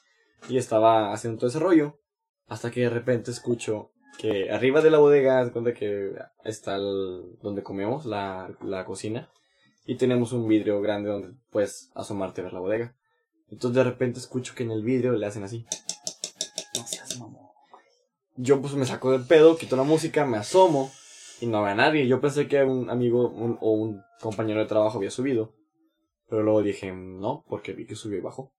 y 0.49 0.57
estaba 0.57 1.13
haciendo 1.13 1.39
todo 1.39 1.51
ese 1.51 1.59
rollo, 1.59 1.99
hasta 2.47 2.71
que 2.71 2.83
de 2.83 2.91
repente 2.91 3.33
escucho 3.33 3.91
que 4.19 4.51
arriba 4.53 4.81
de 4.83 4.91
la 4.91 4.99
bodega, 4.99 5.51
que 5.75 6.15
está 6.45 6.77
el- 6.77 7.39
donde 7.43 7.65
comemos, 7.65 8.07
la, 8.07 8.57
la 8.63 8.85
cocina, 8.85 9.31
y 9.87 9.97
tenemos 9.97 10.33
un 10.33 10.47
vidrio 10.49 10.81
grande 10.81 11.11
donde 11.11 11.31
puedes 11.51 11.91
asomarte 11.95 12.41
a 12.41 12.45
ver 12.45 12.53
la 12.53 12.61
bodega. 12.61 12.95
Entonces 13.51 13.77
de 13.77 13.85
repente 13.85 14.19
escucho 14.21 14.55
que 14.55 14.63
en 14.63 14.71
el 14.71 14.83
vidrio 14.83 15.13
le 15.13 15.27
hacen 15.27 15.43
así. 15.43 15.67
No 16.77 16.87
seas 16.87 17.19
mamón. 17.19 17.47
Yo 18.37 18.61
pues 18.61 18.75
me 18.75 18.87
saco 18.87 19.11
del 19.13 19.27
pedo, 19.27 19.57
quito 19.57 19.77
la 19.77 19.83
música, 19.83 20.25
me 20.25 20.37
asomo 20.39 20.91
y 21.41 21.47
no 21.47 21.63
veo 21.63 21.73
a 21.73 21.75
nadie. 21.75 22.07
Yo 22.07 22.21
pensé 22.21 22.47
que 22.47 22.63
un 22.63 22.89
amigo 22.91 23.29
un- 23.29 23.59
o 23.61 23.73
un 23.73 24.03
compañero 24.21 24.61
de 24.61 24.67
trabajo 24.67 24.99
había 24.99 25.11
subido. 25.11 25.53
Pero 26.29 26.43
luego 26.45 26.63
dije, 26.63 26.93
no, 26.93 27.45
porque 27.49 27.73
vi 27.73 27.87
que 27.87 27.97
subió 27.97 28.19
y 28.19 28.23
bajó. 28.23 28.53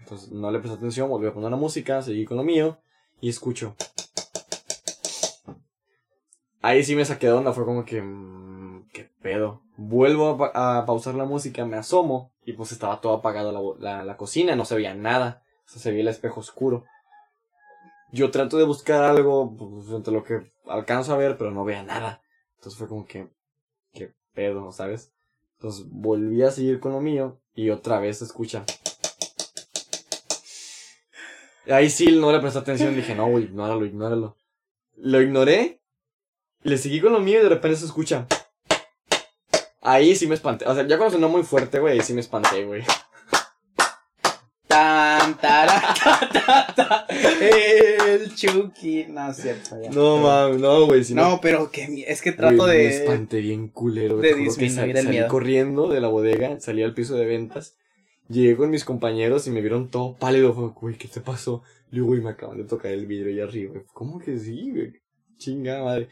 Entonces 0.00 0.32
no 0.32 0.50
le 0.50 0.58
presté 0.58 0.76
atención, 0.78 1.08
volví 1.08 1.28
a 1.28 1.32
poner 1.32 1.50
la 1.50 1.56
música, 1.56 2.02
seguí 2.02 2.24
con 2.24 2.36
lo 2.36 2.42
mío 2.42 2.78
y 3.20 3.28
escucho. 3.28 3.76
Ahí 6.64 6.82
sí 6.82 6.96
me 6.96 7.04
saqué 7.04 7.26
de 7.26 7.32
onda, 7.34 7.52
fue 7.52 7.66
como 7.66 7.84
que, 7.84 8.00
mm, 8.00 8.88
qué 8.90 9.10
pedo. 9.20 9.60
Vuelvo 9.76 10.30
a, 10.30 10.38
pa- 10.38 10.78
a 10.78 10.86
pausar 10.86 11.14
la 11.14 11.26
música, 11.26 11.66
me 11.66 11.76
asomo 11.76 12.32
y 12.42 12.54
pues 12.54 12.72
estaba 12.72 13.02
todo 13.02 13.12
apagado 13.12 13.76
la, 13.78 14.16
cocina, 14.16 14.56
no 14.56 14.64
se 14.64 14.74
veía 14.74 14.94
nada, 14.94 15.42
se 15.66 15.90
veía 15.90 16.00
el 16.00 16.08
espejo 16.08 16.40
oscuro. 16.40 16.86
Yo 18.12 18.30
trato 18.30 18.56
de 18.56 18.64
buscar 18.64 19.04
algo 19.04 19.54
pues, 19.54 19.90
entre 19.90 20.14
lo 20.14 20.24
que 20.24 20.50
alcanzo 20.66 21.12
a 21.12 21.18
ver, 21.18 21.36
pero 21.36 21.50
no 21.50 21.66
veía 21.66 21.82
nada. 21.82 22.22
Entonces 22.56 22.78
fue 22.78 22.88
como 22.88 23.04
que, 23.04 23.28
qué 23.92 24.14
pedo, 24.32 24.72
¿sabes? 24.72 25.12
Entonces 25.58 25.84
volví 25.90 26.42
a 26.44 26.50
seguir 26.50 26.80
con 26.80 26.92
lo 26.92 27.02
mío 27.02 27.42
y 27.54 27.68
otra 27.68 28.00
vez 28.00 28.20
se 28.20 28.24
escucha. 28.24 28.64
Ahí 31.70 31.90
sí 31.90 32.06
no 32.18 32.32
le 32.32 32.40
presté 32.40 32.58
atención, 32.60 32.96
dije, 32.96 33.14
no, 33.14 33.28
güey, 33.28 33.44
ignóralo, 33.44 33.84
ignóralo. 33.84 34.38
Lo 34.96 35.20
ignoré, 35.20 35.82
le 36.64 36.76
seguí 36.78 37.00
con 37.00 37.12
lo 37.12 37.20
mío 37.20 37.38
y 37.40 37.42
de 37.44 37.48
repente 37.48 37.76
se 37.78 37.84
escucha. 37.86 38.26
Ahí 39.80 40.16
sí 40.16 40.26
me 40.26 40.34
espanté. 40.34 40.66
O 40.66 40.74
sea, 40.74 40.86
ya 40.86 40.96
cuando 40.96 41.14
sonó 41.14 41.28
muy 41.28 41.42
fuerte, 41.42 41.78
güey, 41.78 41.94
ahí 41.94 42.00
sí 42.04 42.12
me 42.14 42.20
espanté, 42.22 42.64
güey. 42.64 42.82
Tan, 44.66 45.38
tara, 45.38 45.94
ta, 46.02 46.28
ta, 46.32 46.74
ta. 46.74 47.06
El 47.08 48.34
Chucky. 48.34 49.04
No, 49.08 49.30
es 49.30 49.36
cierto. 49.36 49.76
ya. 49.80 49.90
No, 49.90 50.16
mames, 50.16 50.58
no, 50.58 50.86
güey. 50.86 51.04
Si 51.04 51.14
No, 51.14 51.38
pero 51.40 51.70
que 51.70 52.04
es 52.08 52.22
que 52.22 52.32
trato 52.32 52.56
Güey, 52.64 52.78
Me 52.78 52.82
de. 52.84 52.96
espanté 53.04 53.40
bien 53.40 53.68
culero. 53.68 54.16
de 54.16 54.34
disminuir 54.34 54.72
sal- 54.74 54.90
el 54.90 54.96
salí 54.96 55.08
miedo. 55.10 55.28
corriendo 55.28 55.88
de 55.88 56.00
la 56.00 56.08
bodega, 56.08 56.58
salí 56.60 56.82
al 56.82 56.94
piso 56.94 57.14
de 57.16 57.26
ventas. 57.26 57.76
Llegué 58.28 58.56
con 58.56 58.70
mis 58.70 58.84
compañeros 58.86 59.46
y 59.46 59.50
me 59.50 59.60
vieron 59.60 59.90
todo 59.90 60.16
pálido. 60.16 60.54
Güey, 60.54 60.96
¿qué 60.96 61.08
te 61.08 61.20
pasó? 61.20 61.62
Le 61.90 61.96
digo, 61.96 62.06
güey, 62.06 62.22
me 62.22 62.30
acaban 62.30 62.56
de 62.56 62.64
tocar 62.64 62.90
el 62.90 63.06
vidrio 63.06 63.28
ahí 63.28 63.40
arriba. 63.46 63.80
¿Cómo 63.92 64.18
que 64.18 64.38
sí, 64.38 64.70
güey? 64.72 64.94
Chingada 65.36 65.84
madre. 65.84 66.08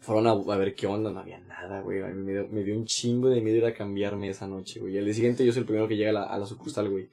Fueron 0.00 0.26
a, 0.26 0.30
a 0.30 0.56
ver 0.56 0.74
qué 0.74 0.86
onda, 0.86 1.10
no 1.10 1.20
había 1.20 1.38
nada, 1.40 1.80
güey. 1.80 2.02
A 2.02 2.06
mí 2.06 2.22
me 2.22 2.32
dio, 2.32 2.48
me 2.48 2.62
dio 2.62 2.76
un 2.76 2.84
chingo 2.84 3.28
de 3.28 3.40
miedo 3.40 3.58
ir 3.58 3.64
a 3.66 3.74
cambiarme 3.74 4.28
esa 4.30 4.46
noche, 4.46 4.80
güey. 4.80 4.94
Y 4.94 4.98
al 4.98 5.04
día 5.04 5.14
siguiente 5.14 5.44
yo 5.44 5.52
soy 5.52 5.60
el 5.60 5.66
primero 5.66 5.88
que 5.88 5.96
llega 5.96 6.10
a 6.10 6.14
la, 6.14 6.22
a 6.24 6.38
la 6.38 6.46
sucursal, 6.46 6.88
güey. 6.88 7.08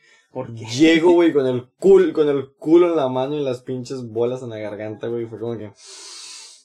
Llego, 0.78 1.14
güey, 1.14 1.32
con 1.32 1.48
el 1.48 1.70
culo, 1.80 2.12
con 2.12 2.28
el 2.28 2.52
culo 2.54 2.90
en 2.90 2.98
la 2.98 3.08
mano 3.08 3.36
y 3.36 3.44
las 3.44 3.62
pinches 3.62 4.06
bolas 4.10 4.44
en 4.44 4.50
la 4.50 4.58
garganta, 4.58 5.08
güey. 5.08 5.26
Fue 5.26 5.40
como 5.40 5.58
que, 5.58 5.72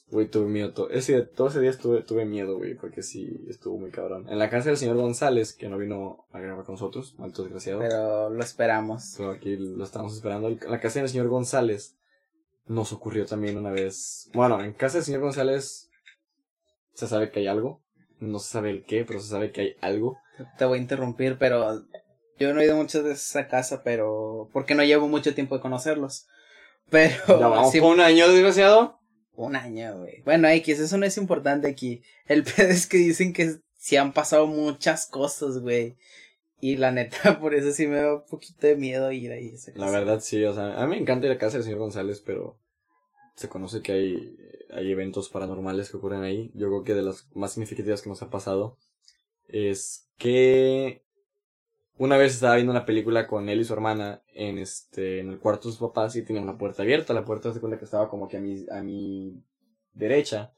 güey, 0.09 0.29
tuve 0.29 0.47
miedo. 0.47 0.73
Todo 0.73 0.89
ese, 0.89 1.21
todo 1.21 1.47
ese 1.47 1.61
día 1.61 1.69
estuve, 1.69 2.01
tuve 2.03 2.25
miedo, 2.25 2.57
güey, 2.57 2.75
porque 2.75 3.01
sí, 3.01 3.45
estuvo 3.47 3.77
muy 3.77 3.89
cabrón. 3.89 4.27
En 4.29 4.39
la 4.39 4.49
casa 4.49 4.69
del 4.69 4.77
señor 4.77 4.97
González, 4.97 5.53
que 5.53 5.69
no 5.69 5.77
vino 5.77 6.25
a 6.33 6.39
grabar 6.39 6.65
con 6.65 6.73
nosotros, 6.73 7.15
malto 7.17 7.43
desgraciado. 7.43 7.79
Pero, 7.79 7.91
Pero 7.91 8.29
lo 8.31 8.43
esperamos. 8.43 9.17
aquí 9.21 9.55
lo 9.55 9.83
estamos 9.85 10.13
esperando. 10.15 10.49
En 10.49 10.59
la 10.69 10.81
casa 10.81 10.99
del 10.99 11.07
señor 11.07 11.29
González 11.29 11.95
nos 12.67 12.91
ocurrió 12.91 13.25
también 13.25 13.57
una 13.57 13.71
vez. 13.71 14.29
Bueno, 14.33 14.61
en 14.61 14.73
casa 14.73 14.97
del 14.97 15.05
señor 15.05 15.21
González 15.21 15.89
se 16.93 17.07
sabe 17.07 17.31
que 17.31 17.39
hay 17.39 17.47
algo. 17.47 17.81
No 18.19 18.39
se 18.39 18.51
sabe 18.51 18.69
el 18.69 18.83
qué, 18.83 19.03
pero 19.05 19.19
se 19.19 19.29
sabe 19.29 19.51
que 19.51 19.61
hay 19.61 19.75
algo. 19.81 20.17
Te 20.57 20.65
voy 20.65 20.77
a 20.79 20.81
interrumpir, 20.81 21.37
pero 21.37 21.83
Yo 22.39 22.53
no 22.53 22.61
he 22.61 22.65
ido 22.65 22.75
muchas 22.75 23.03
veces 23.03 23.35
a 23.35 23.47
casa, 23.47 23.81
pero 23.83 24.49
porque 24.53 24.75
no 24.75 24.83
llevo 24.83 25.07
mucho 25.07 25.33
tiempo 25.33 25.55
de 25.55 25.61
conocerlos. 25.61 26.27
Pero 26.89 27.15
¿Ya 27.27 27.47
vamos 27.47 27.75
por 27.75 27.93
un 27.93 27.99
año, 28.01 28.27
desgraciado? 28.27 28.99
Un 29.33 29.55
año, 29.55 29.99
güey. 29.99 30.21
Bueno, 30.23 30.49
X, 30.49 30.79
eso 30.79 30.97
no 30.97 31.05
es 31.05 31.17
importante 31.17 31.67
aquí. 31.67 32.03
El 32.27 32.43
pedo 32.55 32.69
es 32.69 32.85
que 32.87 32.97
dicen 32.97 33.33
que 33.33 33.55
sí 33.77 33.97
han 33.97 34.13
pasado 34.13 34.45
muchas 34.47 35.07
cosas, 35.07 35.59
güey. 35.59 35.97
Y 36.59 36.77
la 36.77 36.91
neta, 36.91 37.39
por 37.39 37.55
eso 37.55 37.71
sí 37.71 37.87
me 37.87 37.97
da 37.97 38.15
un 38.15 38.25
poquito 38.25 38.67
de 38.67 38.75
miedo 38.75 39.11
ir 39.11 39.31
ahí. 39.31 39.49
a 39.49 39.55
esa 39.55 39.71
La 39.75 39.89
verdad, 39.89 40.19
sí, 40.19 40.43
o 40.43 40.53
sea, 40.53 40.79
a 40.79 40.85
mí 40.85 40.95
me 40.95 41.01
encanta 41.01 41.25
ir 41.25 41.33
a 41.33 41.37
casa 41.37 41.57
del 41.57 41.63
señor 41.63 41.79
González, 41.79 42.21
pero 42.23 42.59
se 43.41 43.49
conoce 43.49 43.81
que 43.81 43.91
hay, 43.91 44.37
hay 44.71 44.91
eventos 44.91 45.29
paranormales 45.29 45.89
que 45.89 45.97
ocurren 45.97 46.23
ahí. 46.23 46.51
Yo 46.53 46.67
creo 46.67 46.83
que 46.83 46.93
de 46.93 47.01
las 47.01 47.27
más 47.35 47.53
significativas 47.53 48.01
que 48.01 48.09
nos 48.09 48.21
ha 48.21 48.29
pasado 48.29 48.77
es 49.47 50.09
que 50.17 51.03
una 51.97 52.17
vez 52.17 52.33
estaba 52.33 52.55
viendo 52.55 52.71
una 52.71 52.85
película 52.85 53.27
con 53.27 53.49
él 53.49 53.59
y 53.59 53.63
su 53.63 53.73
hermana 53.73 54.23
en 54.33 54.57
este 54.57 55.19
en 55.19 55.29
el 55.29 55.39
cuarto 55.39 55.67
de 55.67 55.73
sus 55.73 55.81
papás 55.81 56.15
y 56.15 56.23
tenía 56.23 56.41
una 56.41 56.57
puerta 56.57 56.83
abierta. 56.83 57.13
La 57.13 57.25
puerta 57.25 57.53
se 57.53 57.59
cuenta 57.59 57.77
que 57.77 57.85
estaba 57.85 58.09
como 58.09 58.27
que 58.27 58.37
a 58.37 58.39
mi, 58.39 58.65
a 58.71 58.81
mi 58.81 59.43
derecha. 59.93 60.53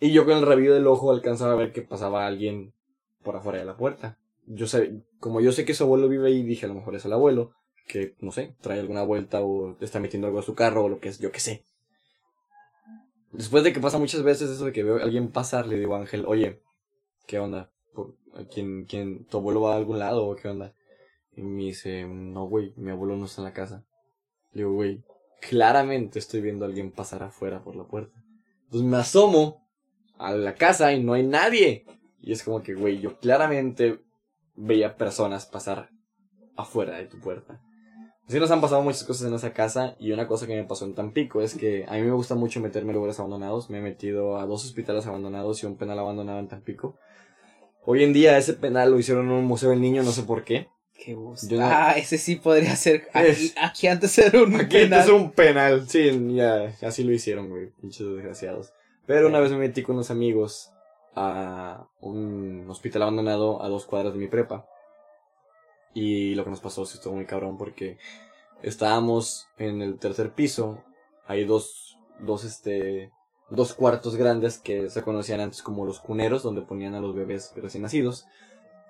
Y 0.00 0.12
yo 0.12 0.24
con 0.24 0.36
el 0.36 0.46
rabillo 0.46 0.74
del 0.74 0.86
ojo 0.86 1.10
alcanzaba 1.10 1.52
a 1.52 1.56
ver 1.56 1.72
que 1.72 1.82
pasaba 1.82 2.26
alguien 2.26 2.74
por 3.22 3.36
afuera 3.36 3.58
de 3.58 3.64
la 3.64 3.76
puerta. 3.76 4.18
Yo 4.46 4.66
sé, 4.66 5.02
como 5.20 5.40
yo 5.40 5.52
sé 5.52 5.64
que 5.64 5.74
su 5.74 5.84
abuelo 5.84 6.08
vive 6.08 6.28
ahí, 6.28 6.42
dije 6.42 6.66
a 6.66 6.68
lo 6.68 6.74
mejor 6.74 6.94
es 6.94 7.04
el 7.04 7.12
abuelo, 7.12 7.52
que 7.86 8.14
no 8.20 8.32
sé, 8.32 8.54
trae 8.60 8.80
alguna 8.80 9.02
vuelta 9.02 9.42
o 9.42 9.76
está 9.80 10.00
metiendo 10.00 10.26
algo 10.26 10.38
a 10.40 10.42
su 10.42 10.54
carro 10.54 10.84
o 10.84 10.88
lo 10.88 11.00
que 11.00 11.08
es, 11.08 11.18
yo 11.18 11.30
qué 11.32 11.40
sé. 11.40 11.64
Después 13.32 13.64
de 13.64 13.72
que 13.72 13.80
pasa 13.80 13.98
muchas 13.98 14.22
veces 14.22 14.50
eso 14.50 14.64
de 14.66 14.72
que 14.72 14.82
veo 14.82 14.96
a 14.98 15.02
alguien 15.02 15.28
pasar, 15.30 15.66
le 15.66 15.78
digo 15.78 15.94
a 15.94 16.00
Ángel, 16.00 16.24
oye, 16.26 16.60
¿qué 17.26 17.38
onda? 17.38 17.70
¿Por- 17.92 18.14
¿Quién, 18.52 18.84
quién, 18.84 19.24
tu 19.26 19.38
abuelo 19.38 19.62
va 19.62 19.74
a 19.74 19.76
algún 19.76 19.98
lado 19.98 20.26
o 20.26 20.36
qué 20.36 20.48
onda? 20.48 20.74
Y 21.34 21.42
me 21.42 21.64
dice, 21.64 22.04
no, 22.06 22.46
güey, 22.46 22.72
mi 22.76 22.90
abuelo 22.90 23.16
no 23.16 23.26
está 23.26 23.40
en 23.42 23.46
la 23.46 23.52
casa. 23.52 23.84
Le 24.52 24.62
digo, 24.62 24.72
güey, 24.72 25.02
claramente 25.40 26.18
estoy 26.18 26.40
viendo 26.40 26.64
a 26.64 26.68
alguien 26.68 26.90
pasar 26.90 27.22
afuera 27.22 27.62
por 27.62 27.76
la 27.76 27.84
puerta. 27.84 28.22
Entonces 28.64 28.88
me 28.88 28.96
asomo 28.96 29.66
a 30.18 30.32
la 30.32 30.54
casa 30.54 30.92
y 30.92 31.02
no 31.02 31.12
hay 31.12 31.26
nadie. 31.26 31.84
Y 32.20 32.32
es 32.32 32.42
como 32.42 32.62
que, 32.62 32.74
güey, 32.74 33.00
yo 33.00 33.18
claramente 33.18 34.00
veía 34.54 34.96
personas 34.96 35.46
pasar 35.46 35.90
afuera 36.56 36.96
de 36.96 37.04
tu 37.06 37.18
puerta. 37.20 37.60
Sí 38.28 38.40
nos 38.40 38.50
han 38.50 38.60
pasado 38.60 38.82
muchas 38.82 39.04
cosas 39.04 39.28
en 39.28 39.34
esa 39.34 39.52
casa 39.52 39.94
y 40.00 40.10
una 40.10 40.26
cosa 40.26 40.46
que 40.48 40.56
me 40.56 40.64
pasó 40.64 40.84
en 40.84 40.94
Tampico 40.94 41.42
es 41.42 41.54
que 41.54 41.84
a 41.88 41.92
mí 41.94 42.02
me 42.02 42.10
gusta 42.12 42.34
mucho 42.34 42.60
meterme 42.60 42.90
en 42.90 42.96
lugares 42.96 43.20
abandonados. 43.20 43.70
Me 43.70 43.78
he 43.78 43.82
metido 43.82 44.38
a 44.38 44.46
dos 44.46 44.64
hospitales 44.64 45.06
abandonados 45.06 45.62
y 45.62 45.66
un 45.66 45.76
penal 45.76 45.98
abandonado 46.00 46.40
en 46.40 46.48
Tampico. 46.48 46.96
Hoy 47.84 48.02
en 48.02 48.12
día 48.12 48.36
ese 48.36 48.54
penal 48.54 48.90
lo 48.90 48.98
hicieron 48.98 49.26
en 49.26 49.32
un 49.32 49.44
museo 49.44 49.70
del 49.70 49.80
niño, 49.80 50.02
no 50.02 50.10
sé 50.10 50.24
por 50.24 50.42
qué. 50.42 50.66
Qué 50.92 51.14
gusto. 51.14 51.54
No- 51.54 51.60
Ah, 51.64 51.92
ese 51.96 52.18
sí 52.18 52.34
podría 52.36 52.74
ser. 52.74 53.06
Aquí, 53.12 53.28
Es- 53.28 53.54
aquí 53.62 53.86
antes 53.86 54.18
era 54.18 54.42
un 54.42 54.56
Aquí 54.56 54.76
penal. 54.76 55.00
es 55.02 55.08
un 55.08 55.30
penal. 55.30 55.88
Sí, 55.88 56.34
ya, 56.34 56.74
así 56.82 57.04
lo 57.04 57.12
hicieron, 57.12 57.48
güey. 57.48 57.70
Pinches 57.80 58.08
desgraciados. 58.08 58.72
Pero 59.06 59.28
una 59.28 59.38
vez 59.38 59.52
me 59.52 59.58
metí 59.58 59.82
con 59.84 59.94
unos 59.94 60.10
amigos 60.10 60.70
a 61.14 61.86
un 62.00 62.66
hospital 62.68 63.02
abandonado 63.02 63.62
a 63.62 63.68
dos 63.68 63.86
cuadras 63.86 64.14
de 64.14 64.18
mi 64.18 64.26
prepa. 64.26 64.66
Y 65.96 66.34
lo 66.34 66.44
que 66.44 66.50
nos 66.50 66.60
pasó 66.60 66.84
sí 66.84 66.98
estuvo 66.98 67.14
muy 67.14 67.24
cabrón 67.24 67.56
porque 67.56 67.96
estábamos 68.62 69.48
en 69.56 69.80
el 69.80 69.98
tercer 69.98 70.34
piso. 70.34 70.84
Hay 71.26 71.46
dos, 71.46 71.96
dos, 72.20 72.44
este, 72.44 73.10
dos 73.48 73.72
cuartos 73.72 74.14
grandes 74.14 74.58
que 74.58 74.90
se 74.90 75.02
conocían 75.02 75.40
antes 75.40 75.62
como 75.62 75.86
los 75.86 75.98
cuneros, 75.98 76.42
donde 76.42 76.60
ponían 76.60 76.94
a 76.94 77.00
los 77.00 77.14
bebés 77.14 77.54
recién 77.56 77.82
nacidos. 77.82 78.26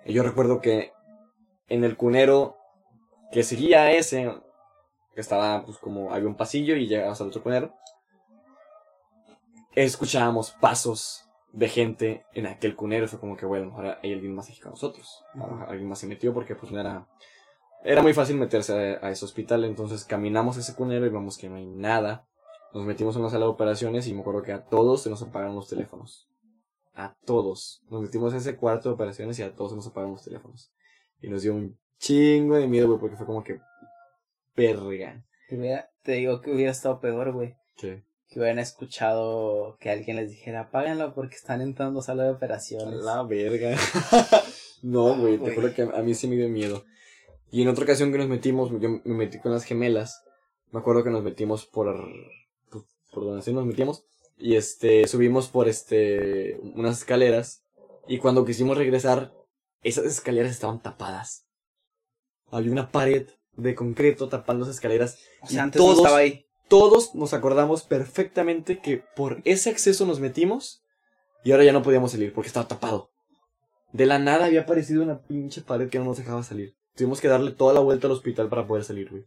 Y 0.05 0.15
yo 0.15 0.25
recuerdo 0.25 0.61
que 0.61 0.91
en 1.69 1.85
el 1.85 1.97
cunero 1.97 2.57
que 3.31 3.45
seguía 3.45 3.83
a 3.83 3.93
ese, 3.93 4.35
que 5.15 5.21
estaba 5.21 5.65
pues 5.65 5.79
como 5.79 6.13
había 6.13 6.27
un 6.27 6.37
pasillo 6.37 6.75
y 6.75 6.89
llegabas 6.89 7.21
al 7.21 7.29
otro 7.29 7.45
cunero, 7.45 7.73
escuchábamos 9.77 10.51
pasos 10.61 11.26
de 11.57 11.69
gente 11.71 12.27
en 12.35 12.47
aquel 12.47 12.77
cunero. 12.77 13.09
Fue 13.09 13.19
como 13.19 13.37
que, 13.37 13.47
bueno, 13.47 13.73
ahora 13.75 13.99
hay 14.03 14.13
alguien 14.13 14.35
más 14.35 14.49
aquí 14.49 14.61
con 14.61 14.73
nosotros. 14.73 15.25
Alguien 15.67 15.89
más 15.89 15.99
se 15.99 16.07
metió 16.07 16.33
porque 16.33 16.55
pues 16.55 16.71
no 16.71 16.79
era... 16.79 17.09
Era 17.83 18.03
muy 18.03 18.13
fácil 18.13 18.37
meterse 18.37 18.99
a, 19.01 19.07
a 19.07 19.11
ese 19.11 19.25
hospital, 19.25 19.65
entonces 19.65 20.05
caminamos 20.05 20.57
a 20.57 20.61
ese 20.61 20.75
cunero 20.75 21.07
y 21.07 21.09
vemos 21.09 21.39
que 21.39 21.49
no 21.49 21.57
hay 21.57 21.67
nada. 21.67 22.27
Nos 22.75 22.85
metimos 22.85 23.17
en 23.17 23.23
la 23.23 23.31
sala 23.31 23.47
de 23.47 23.53
operaciones 23.53 24.07
y 24.07 24.13
me 24.13 24.21
acuerdo 24.21 24.43
que 24.43 24.53
a 24.53 24.65
todos 24.65 25.03
se 25.03 25.09
nos 25.09 25.23
apagaron 25.23 25.55
los 25.55 25.69
teléfonos. 25.69 26.29
A 26.95 27.17
todos. 27.25 27.83
Nos 27.89 28.03
metimos 28.03 28.33
en 28.33 28.39
ese 28.39 28.57
cuarto 28.57 28.89
de 28.89 28.95
operaciones 28.95 29.39
y 29.39 29.43
a 29.43 29.55
todos 29.55 29.71
se 29.71 29.77
nos 29.77 29.87
apagaron 29.87 30.13
los 30.13 30.25
teléfonos. 30.25 30.73
Y 31.23 31.29
nos 31.29 31.43
dio 31.43 31.55
un 31.55 31.79
chingo 31.99 32.57
de 32.57 32.67
miedo, 32.67 32.89
güey, 32.89 33.01
porque 33.01 33.17
fue 33.17 33.25
como 33.25 33.43
que... 33.43 33.61
Perga. 34.55 35.25
Que 35.49 35.85
te 36.03 36.13
digo 36.13 36.41
que 36.41 36.51
hubiera 36.53 36.73
estado 36.73 37.01
peor, 37.01 37.33
güey. 37.33 37.55
¿Qué? 37.77 38.05
Que 38.37 38.41
hubieran 38.41 38.59
escuchado 38.59 39.79
que 39.81 39.89
alguien 39.89 40.19
les 40.19 40.29
dijera, 40.31 40.61
apáganlo 40.61 41.15
porque 41.15 41.37
están 41.37 41.63
entrando 41.63 42.01
a 42.01 42.03
sala 42.03 42.25
de 42.25 42.31
operaciones. 42.33 43.03
La 43.03 43.23
verga. 43.23 43.75
no, 44.83 45.17
güey, 45.19 45.39
te 45.39 45.39
Güey. 45.39 45.55
juro 45.55 45.75
que 45.75 45.81
a 45.85 46.03
mí 46.03 46.15
sí 46.15 46.29
me 46.29 46.37
dio 46.37 46.47
miedo. 46.51 46.85
Y 47.51 47.63
en 47.63 47.69
otra 47.69 47.85
ocasión 47.85 48.13
que 48.13 48.19
nos 48.19 48.29
metimos, 48.29 48.71
yo 48.79 48.91
me 48.91 49.15
metí 49.15 49.39
con 49.39 49.53
las 49.53 49.65
gemelas. 49.65 50.23
Me 50.71 50.81
acuerdo 50.81 51.03
que 51.03 51.09
nos 51.09 51.23
metimos 51.23 51.65
por. 51.65 51.97
Por, 52.71 52.85
por 53.11 53.25
donde 53.25 53.41
así 53.41 53.55
nos 53.55 53.65
metíamos. 53.65 54.05
Y 54.37 54.57
este, 54.57 55.09
subimos 55.09 55.49
por 55.49 55.67
este. 55.67 56.59
Unas 56.75 56.99
escaleras. 56.99 57.63
Y 58.07 58.19
cuando 58.19 58.45
quisimos 58.45 58.77
regresar, 58.77 59.33
esas 59.83 60.05
escaleras 60.05 60.51
estaban 60.51 60.83
tapadas. 60.83 61.47
Había 62.51 62.71
una 62.71 62.91
pared 62.91 63.29
de 63.57 63.75
concreto 63.75 64.29
tapando 64.29 64.65
esas 64.67 64.75
escaleras. 64.77 65.19
O 65.41 65.47
sea, 65.47 65.57
y 65.57 65.59
antes 65.61 65.81
todos- 65.81 65.97
no 65.97 66.03
estaba 66.03 66.19
ahí. 66.19 66.46
Todos 66.69 67.15
nos 67.15 67.33
acordamos 67.33 67.83
perfectamente 67.83 68.81
que 68.81 69.03
por 69.15 69.41
ese 69.45 69.71
acceso 69.71 70.05
nos 70.05 70.21
metimos 70.21 70.83
y 71.45 71.53
ahora 71.53 71.65
ya 71.65 71.73
no 71.73 71.83
podíamos 71.83 72.13
salir 72.13 72.33
porque 72.33 72.49
estaba 72.49 72.67
tapado. 72.67 73.11
De 73.93 74.07
la 74.07 74.19
nada 74.19 74.47
había 74.47 74.63
aparecido 74.63 75.03
una 75.03 75.23
pinche 75.23 75.63
pared 75.63 75.89
que 75.89 75.99
no 75.99 76.05
nos 76.05 76.19
dejaba 76.19 76.43
salir. 76.43 76.75
Tuvimos 76.97 77.21
que 77.21 77.29
darle 77.29 77.53
toda 77.53 77.73
la 77.73 77.81
vuelta 77.81 78.07
al 78.07 78.15
hospital 78.15 78.49
para 78.49 78.67
poder 78.67 78.85
salir, 78.85 79.11
güey. 79.11 79.25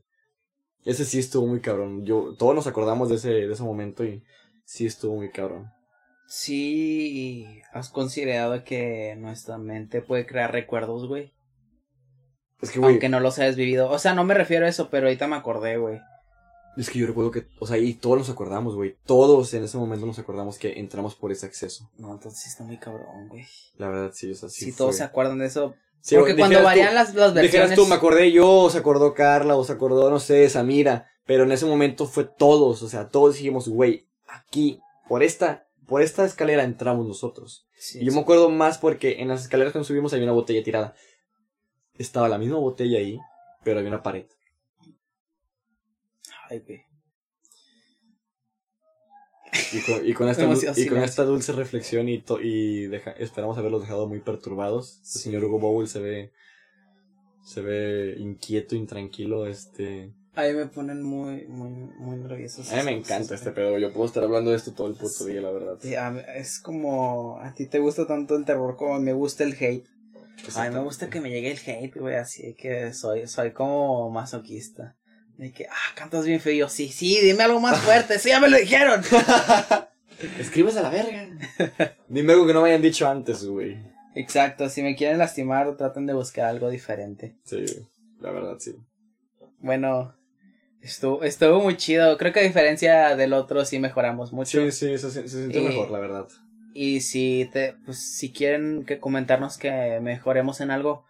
Ese 0.86 1.06
sí 1.06 1.20
estuvo 1.20 1.48
muy 1.48 1.61
cabrón. 1.61 2.06
Yo, 2.06 2.36
todos 2.38 2.56
nos 2.56 2.68
acordamos 2.68 3.10
de 3.10 3.16
ese, 3.16 3.30
de 3.30 3.53
ese 3.53 3.64
momento 3.64 4.03
y 4.03 4.24
sí 4.66 4.86
estuvo 4.86 5.16
muy 5.16 5.30
cabrón. 5.32 5.72
Sí, 6.28 7.61
has 7.74 7.90
considerado 7.90 8.64
que 8.64 9.16
nuestra 9.18 9.57
mente 9.57 10.02
puede 10.02 10.26
crear 10.26 10.52
recuerdos, 10.52 11.07
güey. 11.07 11.34
Es 12.61 12.72
que, 12.72 12.80
güey, 12.80 12.91
Aunque 12.91 13.10
no 13.10 13.20
los 13.20 13.40
hayas 13.40 13.56
vivido. 13.56 13.90
O 13.90 13.98
sea, 13.98 14.14
no 14.14 14.24
me 14.24 14.34
refiero 14.34 14.66
a 14.66 14.70
eso, 14.70 14.90
pero 14.90 15.07
ahorita 15.07 15.28
me 15.28 15.38
acordé, 15.38 15.78
güey. 15.78 15.99
Es 16.78 16.90
que 16.90 17.00
yo 17.00 17.08
recuerdo 17.08 17.32
que, 17.32 17.48
o 17.60 17.68
sea, 17.68 17.78
y 17.78 17.94
todos 17.94 18.18
nos 18.18 18.30
acordamos, 18.30 18.76
güey. 18.76 18.96
Todos 19.06 19.54
en 19.54 19.64
ese 19.64 19.78
momento 19.78 20.06
nos 20.06 20.20
acordamos 20.20 20.58
que 20.58 20.80
entramos 20.80 21.16
por 21.16 21.32
ese 21.32 21.46
acceso. 21.46 21.90
No, 21.98 22.14
entonces 22.14 22.48
está 22.48 22.64
muy 22.64 22.78
cabrón, 22.78 23.28
güey. 23.28 23.46
La 23.78 23.90
verdad, 23.90 24.12
sí, 24.14 24.32
o 24.32 24.36
sea, 24.36 24.50
sí. 24.50 24.66
si 24.66 24.72
fue. 24.72 24.78
todos 24.78 24.96
se 24.98 25.04
acuerdan 25.04 25.40
de 25.40 25.48
eso. 25.48 25.76
Sí, 26.02 26.16
porque 26.16 26.36
cuando 26.38 26.58
tú- 26.60 26.64
varían 26.64 26.96
las, 26.96 27.14
las 27.14 27.34
versiones. 27.34 27.70
Dijeras 27.70 27.76
tú, 27.76 27.86
me 27.88 27.96
acordé 27.96 28.32
yo, 28.32 28.50
o 28.50 28.70
se 28.70 28.78
acordó 28.78 29.14
Carla, 29.14 29.58
o 29.58 29.64
se 29.66 29.74
acordó, 29.74 30.10
no 30.10 30.20
sé, 30.20 30.48
Samira. 30.50 31.08
Pero 31.26 31.44
en 31.44 31.52
ese 31.52 31.66
momento 31.66 32.06
fue 32.08 32.24
todos, 32.24 32.82
o 32.82 32.90
sea, 32.90 33.10
todos 33.10 33.36
dijimos, 33.36 33.68
güey, 33.68 34.08
aquí, 34.28 34.80
por 35.08 35.22
esta, 35.22 35.68
por 35.86 36.02
esta 36.02 36.26
escalera 36.26 36.64
entramos 36.64 37.06
nosotros. 37.06 37.68
Sí, 37.78 38.00
Y 38.02 38.06
yo 38.06 38.14
me 38.14 38.22
acuerdo 38.22 38.50
más 38.50 38.78
porque 38.78 39.22
en 39.22 39.28
las 39.28 39.41
escaleras 39.44 39.74
que 39.74 39.80
nos 39.80 39.88
subimos 39.88 40.14
había 40.14 40.26
una 40.26 40.34
botella 40.34 40.64
tirada. 40.64 40.94
Estaba 41.98 42.30
la 42.30 42.38
misma 42.38 42.58
botella 42.58 42.98
ahí, 42.98 43.20
pero 43.64 43.80
había 43.80 43.91
una 43.91 44.02
pared. 44.04 44.26
Ay, 46.50 46.60
güey. 46.60 46.82
Y 49.74 49.82
con, 49.82 50.08
y 50.08 50.14
con 50.14 50.30
esta, 50.30 50.44
y 50.78 50.86
con 50.88 50.98
esta 51.00 51.24
dulce 51.24 51.52
reflexión 51.54 52.10
y, 52.10 52.22
to- 52.22 52.42
y 52.42 52.88
deja- 52.88 53.12
esperamos 53.12 53.58
haberlos 53.58 53.82
dejado 53.82 54.08
muy 54.08 54.20
perturbados. 54.20 55.00
El 55.16 55.22
señor 55.22 55.44
Hugo 55.46 55.60
Bowl 55.60 55.88
se 55.88 56.00
ve, 56.00 56.32
se 57.44 57.62
ve 57.62 58.16
inquieto, 58.20 58.76
intranquilo, 58.76 59.48
este... 59.48 60.14
A 60.36 60.44
mí 60.44 60.54
me 60.54 60.68
ponen 60.68 61.02
muy, 61.04 61.48
muy, 61.48 61.70
muy 61.72 62.16
nerviosos. 62.18 62.72
A 62.72 62.78
mí 62.78 62.84
me 62.84 62.92
encanta 62.92 63.36
este 63.36 63.52
pedo. 63.52 63.78
Yo 63.78 63.92
puedo 63.92 64.06
estar 64.06 64.24
hablando 64.24 64.52
de 64.52 64.58
esto 64.58 64.74
todo 64.74 64.88
el 64.88 64.94
puto 64.94 65.26
día, 65.26 65.42
la 65.42 65.52
verdad. 65.52 65.78
Sí, 65.82 65.96
es 66.36 66.60
como. 66.62 67.40
A 67.42 67.54
ti 67.56 67.66
te 67.66 67.80
gusta 67.80 68.06
tanto 68.08 68.36
el 68.38 68.46
terror 68.46 68.78
como 68.78 69.00
me 69.00 69.12
gusta 69.12 69.44
el 69.44 69.54
hate. 69.54 69.88
A 70.56 70.70
mí 70.70 70.76
me 70.76 70.82
gusta 70.82 71.10
que 71.10 71.20
me 71.20 71.30
llegue 71.30 71.52
el 71.52 71.58
hate, 71.58 72.00
güey, 72.00 72.16
así 72.16 72.56
que 72.56 72.94
soy, 72.94 73.28
soy 73.28 73.52
como 73.52 74.12
masoquista. 74.12 74.96
De 75.40 75.53
que, 75.53 75.68
ah, 75.68 75.95
cantas 75.95 76.26
bien 76.26 76.41
feo. 76.41 76.53
Yo, 76.53 76.68
sí, 76.70 76.90
sí, 76.90 77.18
dime 77.22 77.44
algo 77.44 77.61
más 77.61 77.80
fuerte. 77.80 78.20
sí, 78.20 78.28
ya 78.30 78.41
me 78.41 78.49
lo 78.49 78.57
dijeron. 78.57 79.02
Escribes 80.40 80.76
a 80.76 80.82
la 80.82 80.90
verga. 80.90 81.30
Dime 82.10 82.34
algo 82.34 82.45
que 82.45 82.53
no 82.53 82.61
me 82.61 82.70
hayan 82.70 82.82
dicho 82.82 83.07
antes, 83.07 83.45
güey. 83.45 83.78
Exacto, 84.16 84.68
si 84.68 84.82
me 84.84 84.95
quieren 84.98 85.18
lastimar, 85.18 85.78
traten 85.78 86.06
de 86.06 86.14
buscar 86.14 86.45
algo 86.48 86.70
diferente. 86.70 87.38
Sí, 87.45 87.64
la 88.20 88.32
verdad, 88.32 88.57
sí. 88.60 88.76
Bueno, 89.60 90.14
estuvo, 90.82 91.24
estuvo 91.24 91.61
muy 91.61 91.78
chido. 91.78 92.18
Creo 92.18 92.34
que 92.34 92.41
a 92.41 92.44
diferencia 92.44 93.16
del 93.16 93.32
otro, 93.32 93.64
sí 93.64 93.80
mejoramos 93.80 94.34
mucho. 94.34 94.60
Sí, 94.60 94.72
sí, 94.72 94.98
se, 94.98 95.10
se 95.10 95.28
siente 95.30 95.60
Y- 95.60 95.64
mejor, 95.64 95.90
la 95.90 95.99
verdad. 95.99 96.28
Y 96.74 96.99
si 97.02 97.49
te, 97.53 97.76
pues, 97.86 97.99
si 98.18 98.32
quieren 98.34 98.84
que 98.86 98.99
comentarnos 98.99 99.57
que 99.57 99.99
mejoremos 100.02 100.60
en 100.61 100.70
algo, 100.72 101.06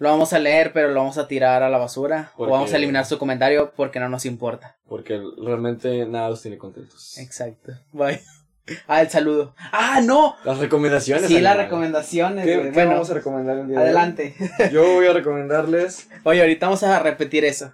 lo 0.00 0.08
vamos 0.08 0.32
a 0.32 0.38
leer, 0.40 0.72
pero 0.72 0.88
lo 0.88 0.96
vamos 1.00 1.16
a 1.18 1.28
tirar 1.28 1.62
a 1.62 1.68
la 1.70 1.78
basura. 1.78 2.32
Porque- 2.36 2.50
O 2.50 2.54
vamos 2.54 2.72
a 2.72 2.76
eliminar 2.76 3.06
su 3.06 3.18
comentario 3.18 3.72
porque 3.76 4.00
no 4.00 4.08
nos 4.08 4.24
importa. 4.26 4.76
Porque 4.88 5.22
realmente 5.38 6.04
nada 6.06 6.30
los 6.30 6.42
tiene 6.42 6.58
contentos. 6.58 7.16
Exacto. 7.18 7.72
Bye. 7.92 8.20
Ah, 8.86 9.02
el 9.02 9.10
saludo. 9.10 9.52
Ah, 9.72 10.00
no. 10.00 10.36
Las 10.44 10.58
recomendaciones. 10.58 11.26
Sí, 11.26 11.40
las 11.40 11.56
recomendaciones. 11.56 12.44
¿Qué, 12.44 12.54
güey. 12.56 12.68
qué 12.68 12.74
Bueno, 12.74 12.90
vamos 12.92 13.10
a 13.10 13.14
recomendar 13.14 13.58
el 13.58 13.66
día 13.66 13.76
de 13.78 13.82
hoy? 13.82 13.88
adelante. 13.88 14.34
Yo 14.72 14.84
voy 14.94 15.06
a 15.06 15.12
recomendarles. 15.12 16.08
Oye, 16.22 16.40
ahorita 16.40 16.66
vamos 16.66 16.82
a 16.84 17.00
repetir 17.00 17.44
eso. 17.44 17.72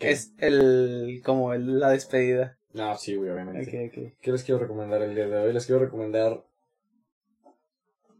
¿Qué? 0.00 0.10
Es 0.10 0.32
el, 0.38 1.22
como 1.24 1.52
el- 1.54 1.78
la 1.78 1.90
despedida. 1.90 2.58
No, 2.72 2.96
sí, 2.96 3.14
güey, 3.14 3.30
obviamente. 3.30 3.60
Ok, 3.60 3.92
ok. 3.92 4.18
¿Qué 4.20 4.32
les 4.32 4.42
quiero 4.42 4.58
recomendar 4.60 5.02
el 5.02 5.14
día 5.14 5.28
de 5.28 5.36
hoy? 5.38 5.52
Les 5.52 5.66
quiero 5.66 5.80
recomendar 5.82 6.42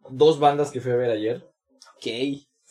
dos 0.09 0.39
bandas 0.39 0.71
que 0.71 0.81
fui 0.81 0.93
a 0.93 0.97
ver 0.97 1.11
ayer. 1.11 1.45
Ok. 1.97 2.07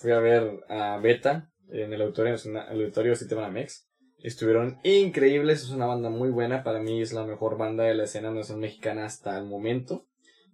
Fui 0.03 0.11
a 0.11 0.19
ver 0.19 0.59
a 0.67 0.97
Beta 0.97 1.49
en 1.69 1.93
el 1.93 2.01
Auditorio, 2.01 2.33
Nacional- 2.33 2.67
el 2.71 2.81
auditorio 2.81 3.15
Citibanamex. 3.15 3.87
Estuvieron 4.17 4.77
increíbles, 4.83 5.63
es 5.63 5.69
una 5.69 5.85
banda 5.85 6.09
muy 6.09 6.29
buena. 6.29 6.61
Para 6.61 6.81
mí 6.81 7.01
es 7.01 7.13
la 7.13 7.23
mejor 7.25 7.57
banda 7.57 7.85
de 7.85 7.93
la 7.93 8.03
escena 8.03 8.29
nacional 8.29 8.63
mexicana 8.63 9.05
hasta 9.05 9.37
el 9.37 9.45
momento. 9.45 10.05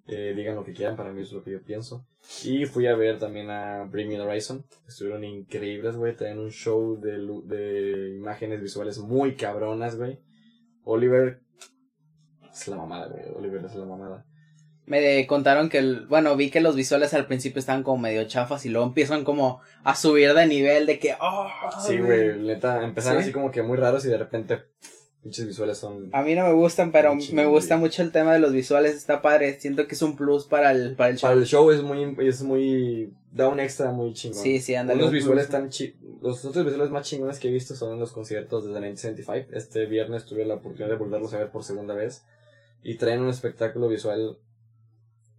Eh, 0.05 0.35
digan 0.35 0.53
lo 0.53 0.63
que 0.63 0.73
quieran, 0.73 0.95
para 0.95 1.11
mí 1.11 1.23
es 1.23 1.31
lo 1.31 1.43
que 1.43 1.49
yo 1.53 1.63
pienso. 1.63 2.05
Y 2.43 2.67
fui 2.67 2.85
a 2.85 2.95
ver 2.95 3.17
también 3.17 3.49
a 3.49 3.85
Bring 3.85 4.09
Me 4.09 4.21
Horizon. 4.21 4.63
Estuvieron 4.87 5.23
increíbles, 5.23 5.95
güey. 5.95 6.15
Traen 6.15 6.37
un 6.37 6.51
show 6.51 6.99
de, 7.01 7.17
de 7.45 8.15
imágenes 8.17 8.61
visuales 8.61 8.99
muy 8.99 9.35
cabronas, 9.35 9.95
güey. 9.97 10.19
Oliver 10.83 11.41
es 12.51 12.67
la 12.67 12.75
mamada, 12.75 13.07
güey. 13.07 13.23
Oliver 13.35 13.65
es 13.65 13.73
la 13.73 13.85
mamada. 13.85 14.27
Me 14.89 15.25
contaron 15.27 15.69
que, 15.69 15.77
el, 15.77 16.07
bueno, 16.07 16.35
vi 16.35 16.49
que 16.49 16.59
los 16.59 16.75
visuales 16.75 17.13
al 17.13 17.27
principio 17.27 17.59
estaban 17.59 17.83
como 17.83 17.99
medio 17.99 18.23
chafas 18.25 18.65
y 18.65 18.69
luego 18.69 18.87
empiezan 18.87 19.23
como 19.23 19.61
a 19.83 19.95
subir 19.95 20.33
de 20.33 20.47
nivel 20.47 20.85
de 20.85 20.99
que, 20.99 21.15
oh, 21.21 21.47
Sí, 21.85 21.97
güey, 21.99 22.39
neta, 22.39 22.83
empezaron 22.83 23.19
¿Sí? 23.19 23.25
así 23.25 23.31
como 23.31 23.51
que 23.51 23.61
muy 23.61 23.77
raros 23.77 24.03
y 24.05 24.09
de 24.09 24.17
repente, 24.17 24.63
pinches 25.21 25.45
visuales 25.45 25.77
son... 25.77 26.09
A 26.11 26.23
mí 26.23 26.33
no 26.33 26.45
me 26.47 26.53
gustan, 26.53 26.91
pero 26.91 27.15
me 27.33 27.45
gusta 27.45 27.77
mucho 27.77 28.01
el 28.01 28.11
tema 28.11 28.33
de 28.33 28.39
los 28.39 28.51
visuales, 28.51 28.95
está 28.95 29.21
padre, 29.21 29.59
siento 29.59 29.87
que 29.87 29.93
es 29.93 30.01
un 30.01 30.15
plus 30.15 30.47
para 30.47 30.71
el, 30.71 30.95
para 30.95 31.11
el 31.11 31.17
show. 31.17 31.29
Para 31.29 31.39
el 31.39 31.45
show 31.45 31.69
es 31.69 31.83
muy, 31.83 32.17
es 32.19 32.41
muy, 32.41 33.13
da 33.31 33.47
un 33.47 33.59
extra 33.59 33.91
muy 33.91 34.13
chingón. 34.13 34.41
Sí, 34.41 34.59
sí, 34.59 34.73
ándale. 34.73 35.01
Los 35.01 35.11
visuales 35.11 35.45
plus. 35.45 35.51
tan 35.51 35.69
chi 35.69 35.95
los 36.21 36.43
otros 36.43 36.65
visuales 36.65 36.91
más 36.91 37.07
chingones 37.07 37.39
que 37.39 37.47
he 37.47 37.51
visto 37.51 37.75
son 37.75 37.93
en 37.93 37.99
los 37.99 38.11
conciertos 38.11 38.65
desde 38.65 38.79
1975. 38.79 39.55
Este 39.55 39.85
viernes 39.85 40.25
tuve 40.25 40.45
la 40.45 40.55
oportunidad 40.55 40.89
de 40.89 40.97
volverlos 40.97 41.33
a 41.33 41.37
ver 41.37 41.49
por 41.49 41.63
segunda 41.63 41.93
vez. 41.93 42.25
Y 42.83 42.95
traen 42.95 43.21
un 43.21 43.29
espectáculo 43.29 43.87
visual 43.87 44.37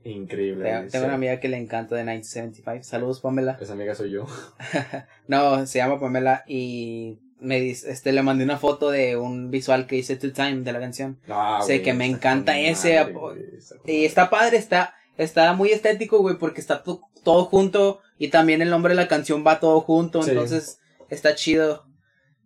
increíble. 0.04 0.88
Tengo, 0.90 1.04
una 1.06 1.14
amiga 1.14 1.40
que 1.40 1.48
le 1.48 1.56
encanta 1.58 1.94
de 1.96 2.02
1975. 2.02 2.84
Saludos, 2.84 3.20
Pamela. 3.20 3.58
Esa 3.60 3.72
amiga 3.74 3.94
soy 3.94 4.10
yo. 4.10 4.26
No, 5.28 5.66
se 5.66 5.78
llama 5.78 6.00
Pamela 6.00 6.44
y 6.46 7.18
me 7.38 7.60
dice, 7.60 7.90
este, 7.90 8.12
le 8.12 8.22
mandé 8.22 8.44
una 8.44 8.58
foto 8.58 8.90
de 8.90 9.16
un 9.16 9.50
visual 9.50 9.86
que 9.86 9.96
hice 9.96 10.16
Two 10.16 10.32
Time 10.32 10.60
de 10.62 10.72
la 10.72 10.80
canción. 10.80 11.18
Ah, 11.28 11.60
Sé 11.62 11.74
güey, 11.74 11.82
que 11.82 11.94
me 11.94 12.06
encanta 12.06 12.58
ese 12.58 12.98
madre, 13.00 13.12
güey, 13.12 13.38
Y 13.86 14.04
está 14.04 14.28
padre, 14.28 14.56
está, 14.58 14.94
está 15.16 15.52
muy 15.54 15.70
estético, 15.70 16.18
güey, 16.18 16.36
porque 16.36 16.60
está 16.60 16.82
to- 16.82 17.00
todo 17.22 17.44
junto 17.46 18.00
y 18.18 18.28
también 18.28 18.60
el 18.62 18.70
nombre 18.70 18.92
de 18.94 18.96
la 19.00 19.08
canción 19.08 19.44
va 19.46 19.60
todo 19.60 19.80
junto, 19.80 20.22
Sí. 20.22 20.30
entonces 20.30 20.80
está 21.08 21.34
chido. 21.34 21.86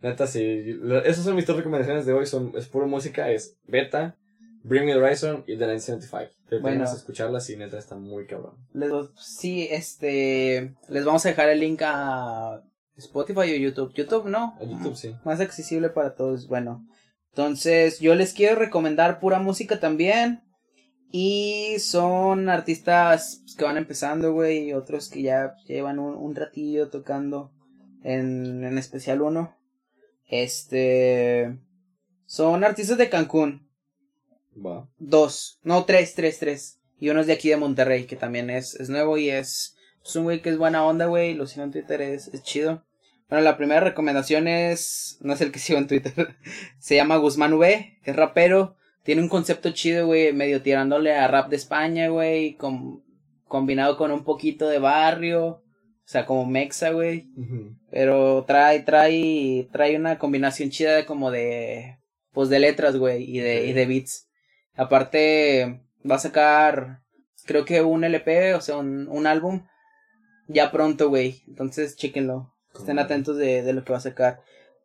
Neta, 0.03 0.27
sí. 0.27 0.79
Esas 1.05 1.25
son 1.25 1.35
mis 1.35 1.47
tres 1.47 1.57
recomendaciones 1.57 2.05
de 2.05 2.13
hoy. 2.13 2.27
Son, 2.27 2.53
es 2.57 2.67
pura 2.67 2.87
música. 2.87 3.31
Es 3.31 3.57
Beta, 3.67 4.17
Bring 4.65 4.87
Me 4.87 4.95
the 4.95 4.99
Horizon 4.99 5.45
y 5.47 5.59
The 5.59 5.67
1975. 5.67 6.33
Te 6.49 6.59
Bueno. 6.59 6.85
a 6.85 6.93
escucharlas 6.93 7.49
y 7.51 7.57
neta 7.57 7.79
está 7.79 7.97
muy 7.97 8.27
cabrón. 8.27 8.57
Les, 8.73 8.91
sí, 9.21 9.69
este, 9.71 10.75
les 10.89 11.05
vamos 11.05 11.25
a 11.25 11.29
dejar 11.29 11.51
el 11.51 11.61
link 11.61 11.83
a 11.85 12.63
Spotify 12.97 13.41
o 13.41 13.45
YouTube. 13.45 13.93
YouTube, 13.95 14.27
¿no? 14.27 14.57
A 14.59 14.65
YouTube 14.65 14.97
sí. 14.97 15.15
Más 15.25 15.41
accesible 15.41 15.91
para 15.91 16.15
todos, 16.15 16.49
bueno. 16.49 16.87
Entonces, 17.31 18.01
yo 18.01 18.15
les 18.15 18.33
quiero 18.33 18.57
recomendar 18.57 19.21
pura 19.21 19.39
música 19.39 19.81
también. 19.81 20.41
Y 21.11 21.77
son 21.79 22.49
artistas 22.49 23.41
pues, 23.43 23.57
que 23.57 23.65
van 23.65 23.77
empezando, 23.77 24.33
güey, 24.33 24.69
y 24.69 24.73
otros 24.73 25.09
que 25.11 25.23
ya 25.23 25.55
llevan 25.67 25.99
un, 25.99 26.15
un 26.15 26.35
ratillo 26.35 26.89
tocando. 26.89 27.53
En, 28.03 28.65
en 28.65 28.79
especial 28.79 29.21
uno. 29.21 29.57
Este. 30.27 31.59
Son 32.27 32.65
artistas 32.65 32.99
de 32.99 33.11
Cancún. 33.11 33.64
Va. 34.55 34.89
Dos. 34.99 35.59
No, 35.63 35.85
tres, 35.85 36.15
tres, 36.15 36.39
tres. 36.39 36.81
Y 36.99 37.09
uno 37.11 37.21
es 37.21 37.27
de 37.27 37.33
aquí 37.35 37.49
de 37.49 37.57
Monterrey, 37.57 38.05
que 38.05 38.17
también 38.17 38.51
es, 38.51 38.75
es 38.77 38.89
nuevo 38.89 39.19
y 39.19 39.31
es, 39.31 39.77
es 40.05 40.17
un 40.17 40.25
güey 40.25 40.41
que 40.43 40.51
es 40.51 40.59
buena 40.59 40.85
onda, 40.85 41.07
güey. 41.07 41.35
Lo 41.35 41.47
sigo 41.47 41.65
en 41.65 41.73
Twitter, 41.73 42.01
es, 42.03 42.29
es 42.29 42.43
chido. 42.43 42.85
Bueno, 43.29 43.43
la 43.45 43.57
primera 43.57 43.81
recomendación 43.81 44.47
es. 44.49 45.19
No 45.21 45.33
es 45.33 45.41
el 45.41 45.51
que 45.53 45.59
sigo 45.61 45.79
en 45.79 45.87
Twitter. 45.89 46.37
Se 46.79 46.95
llama 46.97 47.17
Guzmán 47.17 47.55
V. 47.55 47.99
Es 48.05 48.17
rapero. 48.17 48.77
Tiene 49.03 49.23
un 49.23 49.29
concepto 49.29 49.71
chido, 49.73 50.07
güey. 50.07 50.33
Medio 50.33 50.63
tirándole 50.63 51.15
a 51.15 51.29
rap 51.29 51.49
de 51.51 51.57
España, 51.57 52.09
güey. 52.09 52.55
con- 52.57 53.03
combinado 53.49 53.97
con 53.97 54.11
un 54.11 54.25
poquito 54.25 54.69
de 54.69 54.79
barrio. 54.79 55.47
O 55.47 56.07
sea, 56.07 56.27
como 56.27 56.45
mexa, 56.47 56.91
güey. 56.91 57.29
Pero 57.91 58.45
trae, 58.47 58.81
trae, 58.81 59.69
trae 59.73 59.97
una 59.97 60.19
combinación 60.19 60.71
chida 60.71 60.95
de 60.97 61.07
como 61.07 61.31
de, 61.31 61.99
pues 62.33 62.49
de 62.51 62.59
letras, 62.59 62.97
güey, 62.97 63.25
y 63.25 63.39
de, 63.39 63.67
y 63.67 63.73
de 63.73 63.87
beats. 63.87 64.29
Aparte, 64.77 65.83
va 66.09 66.17
a 66.17 66.21
sacar, 66.21 67.03
creo 67.45 67.65
que 67.65 67.83
un 67.83 68.05
LP, 68.05 68.55
o 68.55 68.61
sea, 68.61 68.77
un, 68.77 69.09
un 69.09 69.27
álbum, 69.27 69.67
ya 70.49 70.71
pronto, 70.71 71.09
güey. 71.09 71.43
Entonces, 71.47 71.97
chéquenlo. 71.97 72.55
Estén 72.75 72.99
atentos 72.99 73.37
de, 73.37 73.63
de 73.63 73.73
lo 73.73 73.85
que 73.85 73.93
va 73.93 73.99
a 73.99 74.03
sacar. 74.03 74.41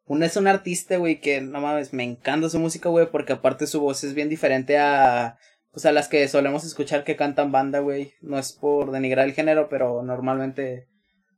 Un 0.06 0.24
es 0.24 0.36
un 0.38 0.48
artista, 0.48 0.98
güey, 0.98 1.22
que 1.22 1.42
no 1.42 1.62
mames, 1.62 1.94
me 1.94 2.04
encanta 2.04 2.50
su 2.50 2.60
música, 2.60 2.90
güey, 2.90 3.12
porque 3.12 3.34
aparte 3.34 3.68
su 3.68 3.80
voz 3.80 4.04
es 4.04 4.16
bien 4.16 4.30
diferente 4.30 4.78
a, 4.78 5.38
pues 5.72 5.86
a 5.86 5.92
las 5.92 6.08
que 6.08 6.28
solemos 6.28 6.64
escuchar 6.64 7.04
que 7.04 7.16
cantan 7.16 7.52
banda, 7.52 7.80
güey. 7.80 8.14
No 8.22 8.40
es 8.40 8.54
por 8.54 8.92
denigrar 8.92 9.28
el 9.28 9.34
género, 9.34 9.70
pero 9.70 10.02
normalmente 10.04 10.88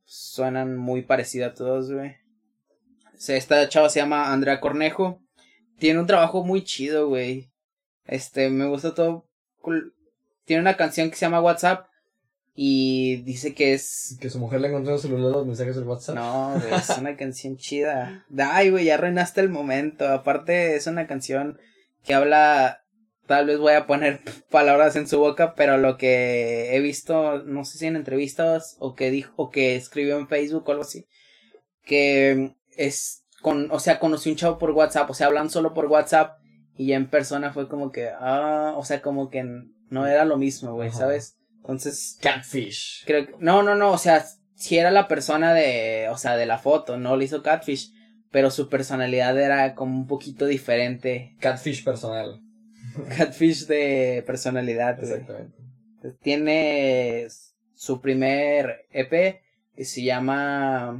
suenan 0.05 0.77
muy 0.77 1.01
parecidas 1.01 1.51
a 1.51 1.53
todos, 1.53 1.91
güey. 1.91 2.15
Esta 3.27 3.67
chava 3.69 3.89
se 3.89 3.99
llama 3.99 4.31
Andrea 4.31 4.59
Cornejo. 4.59 5.21
Tiene 5.77 5.99
un 5.99 6.07
trabajo 6.07 6.43
muy 6.43 6.63
chido, 6.63 7.07
güey. 7.09 7.50
Este, 8.11 8.49
me 8.49 8.67
gusta 8.67 8.93
todo. 8.93 9.25
Tiene 10.43 10.61
una 10.61 10.75
canción 10.75 11.09
que 11.09 11.15
se 11.15 11.25
llama 11.25 11.41
WhatsApp. 11.41 11.87
Y 12.53 13.21
dice 13.23 13.55
que 13.55 13.73
es. 13.73 14.17
Que 14.19 14.29
su 14.29 14.37
mujer 14.37 14.59
le 14.59 14.67
encontró 14.67 14.91
en 14.91 14.95
el 14.97 15.01
celular 15.01 15.31
los 15.31 15.47
mensajes 15.47 15.77
del 15.77 15.85
WhatsApp. 15.85 16.15
No, 16.15 16.59
güey, 16.59 16.73
es 16.73 16.89
una 16.97 17.15
canción 17.17 17.55
chida. 17.55 18.25
Ay, 18.37 18.69
güey, 18.69 18.85
ya 18.85 18.95
arruinaste 18.95 19.39
el 19.39 19.47
momento. 19.47 20.07
Aparte, 20.09 20.75
es 20.75 20.85
una 20.87 21.07
canción 21.07 21.57
que 22.03 22.13
habla. 22.13 22.83
Tal 23.27 23.45
vez 23.45 23.59
voy 23.59 23.73
a 23.73 23.87
poner 23.87 24.19
palabras 24.51 24.97
en 24.97 25.07
su 25.07 25.17
boca, 25.17 25.55
pero 25.55 25.77
lo 25.77 25.97
que 25.97 26.75
he 26.75 26.81
visto, 26.81 27.43
no 27.43 27.63
sé 27.63 27.77
si 27.77 27.85
en 27.85 27.95
entrevistas 27.95 28.75
o 28.79 28.93
que 28.93 29.09
dijo, 29.09 29.31
o 29.37 29.49
que 29.49 29.77
escribió 29.77 30.17
en 30.17 30.27
Facebook 30.27 30.67
o 30.67 30.71
algo 30.71 30.83
así, 30.83 31.07
que 31.85 32.55
es 32.75 33.23
con, 33.41 33.71
o 33.71 33.79
sea, 33.79 33.99
conocí 33.99 34.29
un 34.29 34.35
chavo 34.35 34.57
por 34.57 34.71
WhatsApp, 34.71 35.09
o 35.09 35.13
sea, 35.13 35.27
hablan 35.27 35.49
solo 35.49 35.73
por 35.73 35.85
WhatsApp 35.85 36.40
y 36.81 36.87
ya 36.87 36.95
en 36.95 37.07
persona 37.07 37.53
fue 37.53 37.67
como 37.67 37.91
que, 37.91 38.09
ah, 38.09 38.73
o 38.75 38.83
sea, 38.83 39.03
como 39.03 39.29
que 39.29 39.45
no 39.91 40.07
era 40.07 40.25
lo 40.25 40.37
mismo, 40.37 40.73
güey. 40.73 40.91
¿sabes? 40.91 41.37
Entonces, 41.57 42.17
Catfish. 42.19 43.05
Creo 43.05 43.27
que, 43.27 43.35
no, 43.37 43.61
no, 43.61 43.75
no, 43.75 43.91
o 43.91 43.99
sea, 43.99 44.25
si 44.55 44.79
era 44.79 44.89
la 44.89 45.07
persona 45.07 45.53
de, 45.53 46.07
o 46.09 46.17
sea, 46.17 46.37
de 46.37 46.47
la 46.47 46.57
foto, 46.57 46.97
no 46.97 47.17
le 47.17 47.25
hizo 47.25 47.43
catfish, 47.43 47.93
pero 48.31 48.49
su 48.49 48.67
personalidad 48.67 49.39
era 49.39 49.75
como 49.75 49.95
un 49.95 50.07
poquito 50.07 50.47
diferente. 50.47 51.35
Catfish 51.39 51.83
personal. 51.83 52.41
Catfish 53.15 53.67
de 53.67 54.23
personalidad. 54.25 54.99
Exactamente. 54.99 55.55
Tiene 56.23 57.27
su 57.75 58.01
primer 58.01 58.87
EP 58.89 59.39
que 59.75 59.85
se 59.85 60.01
llama 60.01 60.99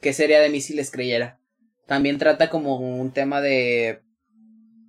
¿Qué 0.00 0.12
sería 0.12 0.40
de 0.40 0.48
mí 0.48 0.60
si 0.60 0.74
les 0.74 0.92
creyera? 0.92 1.40
También 1.86 2.18
trata 2.18 2.50
como 2.50 2.76
un 2.76 3.10
tema 3.10 3.40
de 3.40 4.02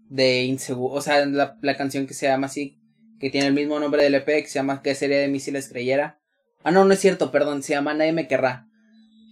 de 0.10 0.44
inseguro, 0.44 0.96
o 0.96 1.02
sea, 1.02 1.26
la, 1.26 1.58
la 1.62 1.78
canción 1.78 2.08
que 2.08 2.14
se 2.14 2.28
llama 2.28 2.48
así, 2.48 2.80
que 3.20 3.30
tiene 3.30 3.48
el 3.48 3.54
mismo 3.54 3.80
nombre 3.80 4.04
del 4.04 4.16
EP, 4.16 4.26
que 4.26 4.48
se 4.48 4.60
llama 4.60 4.82
¿Qué 4.82 4.96
sería 4.96 5.20
de 5.20 5.28
mí 5.28 5.40
si 5.40 5.52
les 5.52 5.70
creyera? 5.70 6.20
Ah, 6.64 6.72
no, 6.72 6.84
no 6.86 6.94
es 6.94 7.00
cierto, 7.00 7.32
perdón, 7.32 7.64
se 7.64 7.74
llama 7.74 7.94
Nadie 7.94 8.12
me 8.12 8.28
querrá, 8.28 8.68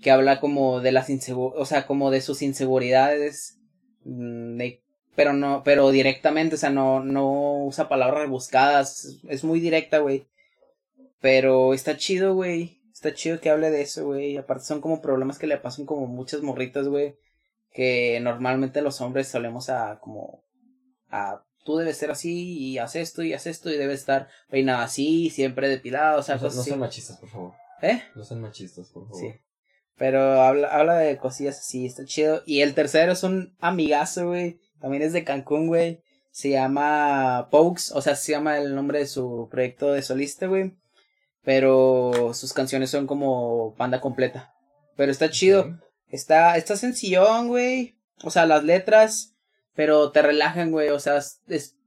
que 0.02 0.12
habla 0.12 0.40
como 0.40 0.80
de 0.80 0.92
las 0.92 1.10
inseguridades, 1.10 1.62
o 1.62 1.66
sea, 1.66 1.86
como 1.86 2.12
de 2.12 2.22
sus 2.22 2.42
inseguridades, 2.42 3.60
mm, 4.06 4.58
de 4.58 4.82
pero 5.18 5.34
no, 5.34 5.64
pero 5.66 5.90
directamente, 5.90 6.54
o 6.56 6.58
sea, 6.60 6.70
no, 6.70 7.00
no 7.04 7.66
usa 7.66 7.90
palabras 7.90 8.22
rebuscadas, 8.22 9.04
es, 9.04 9.20
es 9.28 9.44
muy 9.44 9.60
directa, 9.60 9.98
güey. 9.98 10.28
Pero 11.20 11.74
está 11.74 11.98
chido, 11.98 12.36
güey. 12.36 12.82
Está 12.94 13.16
chido 13.16 13.40
que 13.40 13.50
hable 13.50 13.72
de 13.72 13.82
eso, 13.82 14.06
güey. 14.06 14.38
Aparte 14.38 14.66
son 14.66 14.80
como 14.80 15.02
problemas 15.02 15.40
que 15.40 15.48
le 15.48 15.58
pasan 15.58 15.88
como 15.88 16.06
muchas 16.06 16.44
morritas, 16.44 16.88
güey. 16.88 17.16
Que 17.74 18.20
normalmente 18.22 18.84
los 18.84 19.02
hombres 19.02 19.28
solemos 19.28 19.72
a 19.72 20.00
como 20.00 20.44
a 21.10 21.44
tú 21.64 21.78
debes 21.78 21.98
ser 21.98 22.12
así 22.12 22.58
y 22.58 22.78
haz 22.78 22.96
esto 22.96 23.24
y 23.24 23.34
haz 23.34 23.46
esto 23.48 23.70
y 23.70 23.78
debes 23.78 24.00
estar 24.00 24.30
peinado 24.50 24.82
así, 24.82 25.30
siempre 25.30 25.68
depilado, 25.68 26.20
o 26.20 26.24
sea, 26.24 26.36
No, 26.36 26.42
cosas 26.42 26.56
no 26.56 26.62
así. 26.62 26.70
sean 26.70 26.80
machistas, 26.80 27.18
por 27.18 27.30
favor. 27.30 27.54
¿Eh? 27.82 28.02
No 28.16 28.24
sean 28.24 28.42
machistas, 28.42 28.88
por 28.90 29.08
favor. 29.08 29.20
Sí. 29.20 29.40
Pero 29.98 30.42
habla, 30.42 30.68
habla 30.70 30.98
de 30.98 31.18
cosillas 31.18 31.60
así, 31.60 31.86
está 31.86 32.06
chido. 32.06 32.44
Y 32.46 32.62
el 32.62 32.74
tercero 32.74 33.12
es 33.12 33.24
un 33.24 33.56
amigazo, 33.60 34.28
güey. 34.28 34.60
También 34.80 35.04
es 35.04 35.12
de 35.12 35.24
Cancún, 35.24 35.68
güey. 35.68 36.02
Se 36.32 36.52
llama 36.52 37.48
Pokes, 37.50 37.92
o 37.94 38.02
sea, 38.02 38.16
se 38.16 38.32
llama 38.32 38.60
el 38.60 38.76
nombre 38.76 39.00
de 39.00 39.08
su 39.08 39.48
proyecto 39.50 39.92
de 39.92 40.04
solista, 40.04 40.46
güey. 40.46 40.74
Pero 41.44 42.34
sus 42.34 42.54
canciones 42.54 42.90
son 42.92 43.08
como 43.08 43.74
banda 43.76 44.02
completa. 44.02 44.54
Pero 44.96 45.12
está 45.12 45.30
chido. 45.30 45.80
Está, 46.10 46.58
está 46.58 46.76
sencillón, 46.78 47.48
güey. 47.48 47.98
O 48.24 48.30
sea, 48.30 48.46
las 48.46 48.64
letras, 48.64 49.36
pero 49.78 50.12
te 50.12 50.24
relajan, 50.24 50.72
güey. 50.72 50.90
O 50.90 51.00
sea, 51.00 51.20
es, 51.48 51.78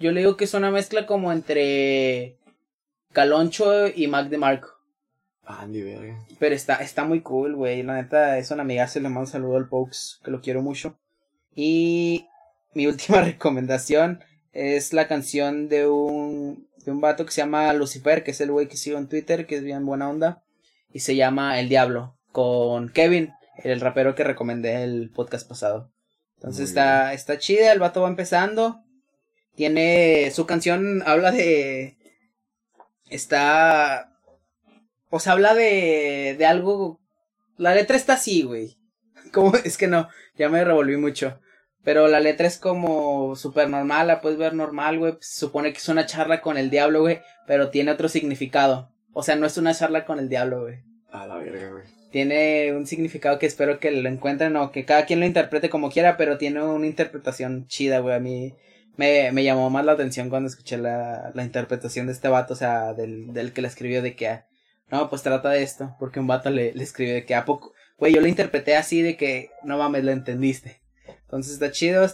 yo 0.00 0.10
le 0.10 0.20
digo 0.20 0.36
que 0.36 0.44
es 0.44 0.54
una 0.54 0.72
mezcla 0.72 1.06
como 1.06 1.32
entre 1.32 2.38
Caloncho 3.12 3.86
y 3.86 4.08
Mac 4.08 4.28
DeMarco. 4.28 4.68
Ah, 5.44 5.64
ni 5.68 5.80
verga. 5.80 6.18
Pero 6.40 6.56
está, 6.56 6.74
está 6.78 7.04
muy 7.04 7.20
cool, 7.20 7.54
güey. 7.54 7.84
La 7.84 7.94
neta, 7.94 8.36
es 8.36 8.50
una 8.50 8.62
amiga, 8.62 8.88
se 8.88 9.00
le 9.00 9.08
mando 9.08 9.20
un 9.20 9.26
saludo 9.28 9.56
al 9.58 9.68
Pokes, 9.68 10.18
que 10.24 10.32
lo 10.32 10.40
quiero 10.40 10.60
mucho. 10.60 10.98
Y 11.54 12.26
mi 12.74 12.86
última 12.88 13.20
recomendación 13.20 14.24
es 14.50 14.92
la 14.92 15.06
canción 15.06 15.68
de 15.68 15.86
un, 15.86 16.68
de 16.84 16.90
un 16.90 17.00
vato 17.00 17.24
que 17.24 17.30
se 17.30 17.42
llama 17.42 17.72
Lucifer, 17.74 18.24
que 18.24 18.32
es 18.32 18.40
el 18.40 18.50
güey 18.50 18.66
que 18.66 18.76
sigo 18.76 18.98
en 18.98 19.08
Twitter, 19.08 19.46
que 19.46 19.54
es 19.54 19.62
bien 19.62 19.86
buena 19.86 20.10
onda. 20.10 20.42
Y 20.92 20.98
se 20.98 21.14
llama 21.14 21.60
El 21.60 21.68
Diablo, 21.68 22.18
con 22.32 22.88
Kevin, 22.88 23.34
el 23.62 23.80
rapero 23.80 24.16
que 24.16 24.24
recomendé 24.24 24.82
el 24.82 25.12
podcast 25.14 25.48
pasado. 25.48 25.92
Entonces 26.46 26.68
está, 26.68 27.12
está 27.12 27.38
chida, 27.38 27.72
el 27.72 27.80
vato 27.80 28.02
va 28.02 28.08
empezando. 28.08 28.84
Tiene, 29.56 30.30
su 30.30 30.46
canción 30.46 31.02
habla 31.04 31.32
de, 31.32 31.96
está, 33.10 34.16
o 35.10 35.18
sea, 35.18 35.32
habla 35.32 35.56
de, 35.56 36.36
de 36.38 36.46
algo, 36.46 37.00
la 37.56 37.74
letra 37.74 37.96
está 37.96 38.12
así, 38.12 38.44
güey. 38.44 38.78
Como, 39.32 39.56
es 39.56 39.76
que 39.76 39.88
no, 39.88 40.08
ya 40.36 40.48
me 40.48 40.64
revolví 40.64 40.96
mucho. 40.96 41.40
Pero 41.82 42.06
la 42.06 42.20
letra 42.20 42.46
es 42.46 42.58
como 42.58 43.34
súper 43.36 43.68
normal, 43.68 44.06
la 44.06 44.20
puedes 44.20 44.38
ver 44.38 44.54
normal, 44.54 44.98
güey. 44.98 45.16
Se 45.20 45.40
supone 45.40 45.72
que 45.72 45.78
es 45.78 45.88
una 45.88 46.06
charla 46.06 46.40
con 46.40 46.58
el 46.58 46.70
diablo, 46.70 47.00
güey. 47.00 47.20
Pero 47.46 47.70
tiene 47.70 47.92
otro 47.92 48.08
significado. 48.08 48.90
O 49.12 49.22
sea, 49.22 49.36
no 49.36 49.46
es 49.46 49.56
una 49.56 49.74
charla 49.74 50.04
con 50.04 50.18
el 50.18 50.28
diablo, 50.28 50.62
güey. 50.62 50.82
A 51.12 51.26
la 51.26 51.36
verga, 51.36 51.70
güey. 51.70 51.84
Tiene 52.10 52.72
un 52.72 52.86
significado 52.86 53.38
que 53.38 53.46
espero 53.46 53.78
que 53.78 53.90
lo 53.90 54.08
encuentren 54.08 54.56
o 54.56 54.70
que 54.72 54.84
cada 54.84 55.06
quien 55.06 55.20
lo 55.20 55.26
interprete 55.26 55.68
como 55.68 55.90
quiera, 55.90 56.16
pero 56.16 56.38
tiene 56.38 56.62
una 56.62 56.86
interpretación 56.86 57.66
chida, 57.66 57.98
güey. 57.98 58.14
A 58.14 58.20
mí 58.20 58.54
me, 58.96 59.32
me 59.32 59.44
llamó 59.44 59.70
más 59.70 59.84
la 59.84 59.92
atención 59.92 60.30
cuando 60.30 60.48
escuché 60.48 60.78
la, 60.78 61.30
la 61.34 61.44
interpretación 61.44 62.06
de 62.06 62.12
este 62.12 62.28
vato, 62.28 62.54
o 62.54 62.56
sea, 62.56 62.94
del, 62.94 63.32
del 63.32 63.52
que 63.52 63.62
la 63.62 63.68
escribió 63.68 64.02
de 64.02 64.14
que, 64.14 64.40
no, 64.90 65.10
pues 65.10 65.22
trata 65.22 65.50
de 65.50 65.62
esto, 65.62 65.96
porque 65.98 66.20
un 66.20 66.26
vato 66.26 66.50
le, 66.50 66.72
le 66.72 66.82
escribió 66.82 67.14
de 67.14 67.24
que 67.24 67.34
a 67.34 67.44
poco, 67.44 67.72
güey, 67.98 68.14
yo 68.14 68.20
lo 68.20 68.28
interpreté 68.28 68.76
así 68.76 69.02
de 69.02 69.16
que, 69.16 69.50
no 69.64 69.78
mames, 69.78 70.04
lo 70.04 70.12
entendiste. 70.12 70.80
Entonces 71.22 71.54
está 71.54 71.70
chido. 71.70 72.06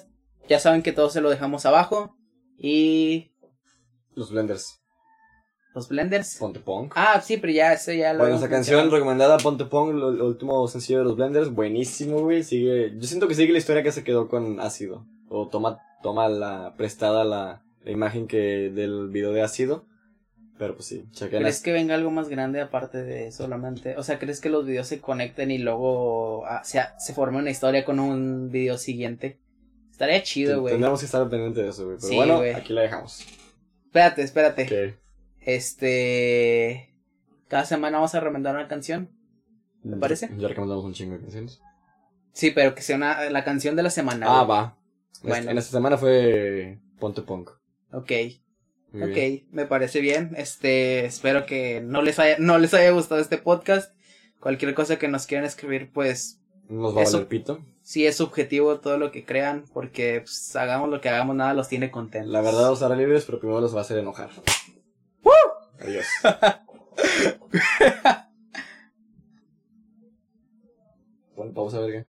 Ya 0.49 0.59
saben 0.59 0.83
que 0.83 0.93
todo 0.93 1.11
se 1.11 1.21
lo 1.21 1.31
dejamos 1.31 1.67
abajo. 1.67 2.17
Y. 2.59 3.33
Los 4.15 4.31
blenders. 4.31 4.82
Los 5.75 5.89
blenders. 5.89 6.37
Ponte 6.39 6.61
Punk. 6.61 6.93
Ah, 6.97 7.21
sí, 7.21 7.39
pero 7.39 7.53
ya, 7.53 7.73
eso 7.73 7.93
ya 7.93 8.13
lo. 8.13 8.21
Bueno, 8.21 8.37
esa 8.37 8.49
canción 8.49 8.91
recomendada, 8.91 9.39
Ponte 9.39 9.65
Punk, 9.65 9.91
el 9.91 10.03
último 10.23 10.69
sencillo 10.69 10.99
de 10.99 11.05
los 11.05 11.17
blenders. 11.17 11.51
Buenísimo, 11.51 12.21
güey. 12.21 12.43
Sigue. 12.43 12.93
Yo 12.97 13.07
siento 13.07 13.27
que 13.27 13.35
sigue 13.35 13.53
la 13.53 13.59
historia 13.59 13.83
que 13.83 13.93
se 13.93 14.05
quedó 14.05 14.29
con 14.29 14.61
ácido. 14.61 15.07
O 15.29 15.49
toma, 15.49 15.81
toma 16.03 16.29
la 16.29 16.75
prestada 16.77 17.25
la, 17.25 17.63
la 17.85 17.91
imagen 17.91 18.27
que 18.27 18.71
del 18.71 19.09
video 19.09 19.33
de 19.33 19.43
ácido. 19.43 19.87
Pero 20.59 20.77
pues 20.77 20.87
sí, 20.87 21.05
¿Crees 21.19 21.61
que 21.61 21.73
venga 21.73 21.95
algo 21.95 22.11
más 22.11 22.29
grande 22.29 22.61
aparte 22.61 23.03
de 23.03 23.33
solamente? 23.33 23.97
O 23.97 24.05
sea, 24.05 24.19
¿crees 24.19 24.41
que 24.41 24.49
los 24.49 24.65
videos 24.65 24.87
se 24.87 25.01
conecten 25.01 25.51
y 25.51 25.59
luego 25.59 26.45
ah, 26.47 26.63
se, 26.63 26.81
se 26.99 27.15
forme 27.15 27.39
una 27.39 27.51
historia 27.51 27.85
con 27.85 27.99
un 27.99 28.51
video 28.51 28.79
siguiente? 28.79 29.41
Estaría 29.91 30.23
chido, 30.23 30.61
güey. 30.61 30.75
Tendríamos 30.75 31.01
que 31.01 31.07
estar 31.07 31.29
pendientes 31.29 31.65
de 31.65 31.71
eso, 31.71 31.85
güey. 31.87 31.97
Pero 32.01 32.15
bueno, 32.15 32.57
aquí 32.57 32.73
la 32.75 32.83
dejamos. 32.83 33.27
Espérate, 33.87 34.23
espérate. 34.23 34.99
Este. 35.45 36.95
Cada 37.49 37.65
semana 37.65 37.99
vamos 37.99 38.15
a 38.15 38.21
recomendar 38.21 38.55
una 38.55 38.69
canción. 38.69 39.11
¿Me 39.83 39.97
parece? 39.97 40.31
Ya 40.39 40.49
recomendamos 40.49 40.85
un 40.85 40.95
chingo 40.95 41.15
de 41.15 41.21
canciones. 41.21 41.61
Sí, 42.33 42.51
pero 42.51 42.75
que 42.75 42.83
sea 42.83 42.97
una, 42.97 43.29
la 43.31 43.45
canción 43.45 43.77
de 43.77 43.83
la 43.83 43.91
semana. 43.91 44.27
Ah, 44.29 44.45
va. 44.45 44.79
Bueno. 45.23 45.51
En 45.51 45.59
esta 45.59 45.73
semana 45.73 45.99
fue 45.99 46.79
Ponte 46.99 47.23
Punk. 47.23 47.51
Ok 47.93 48.13
ok, 48.95 49.45
me 49.51 49.67
parece 49.67 50.01
bien. 50.01 50.33
Este, 50.37 51.07
espero 51.07 51.47
que 51.47 51.81
no 51.81 52.03
les 52.03 52.19
haya, 52.19 52.37
no 52.39 52.59
les 52.59 52.75
haya 52.75 52.91
gustado 52.91 53.21
este 53.21 53.39
podcast. 53.39 53.95
Cualquier 54.41 54.75
cosa 54.75 54.99
que 54.99 55.09
nos 55.09 55.27
quieran 55.27 55.47
escribir, 55.47 55.91
pues. 55.93 56.41
Nos 56.69 56.97
va 56.97 57.03
a 57.03 57.05
valer 57.05 57.29
pito. 57.29 57.61
Sí, 57.83 58.07
es 58.07 58.17
subjetivo 58.17 58.81
todo 58.81 58.99
lo 58.99 59.11
que 59.11 59.25
crean, 59.25 59.65
porque 59.73 60.21
pues, 60.21 60.55
hagamos 60.57 60.89
lo 60.89 61.01
que 61.01 61.09
hagamos, 61.09 61.37
nada 61.37 61.55
los 61.55 61.69
tiene 61.69 61.91
contentos. 61.91 62.31
La 62.31 62.41
verdad 62.41 62.71
los 62.71 62.83
hará 62.83 62.97
libres, 62.97 63.25
pero 63.25 63.41
primero 63.41 63.61
los 63.61 63.75
va 63.75 63.79
a 63.79 63.83
hacer 63.83 63.99
enojar. 63.99 64.31
¡Woo! 65.23 65.33
Adiós. 65.81 66.07
bueno, 71.37 71.55
pausa, 71.55 71.81
verga. 71.81 72.07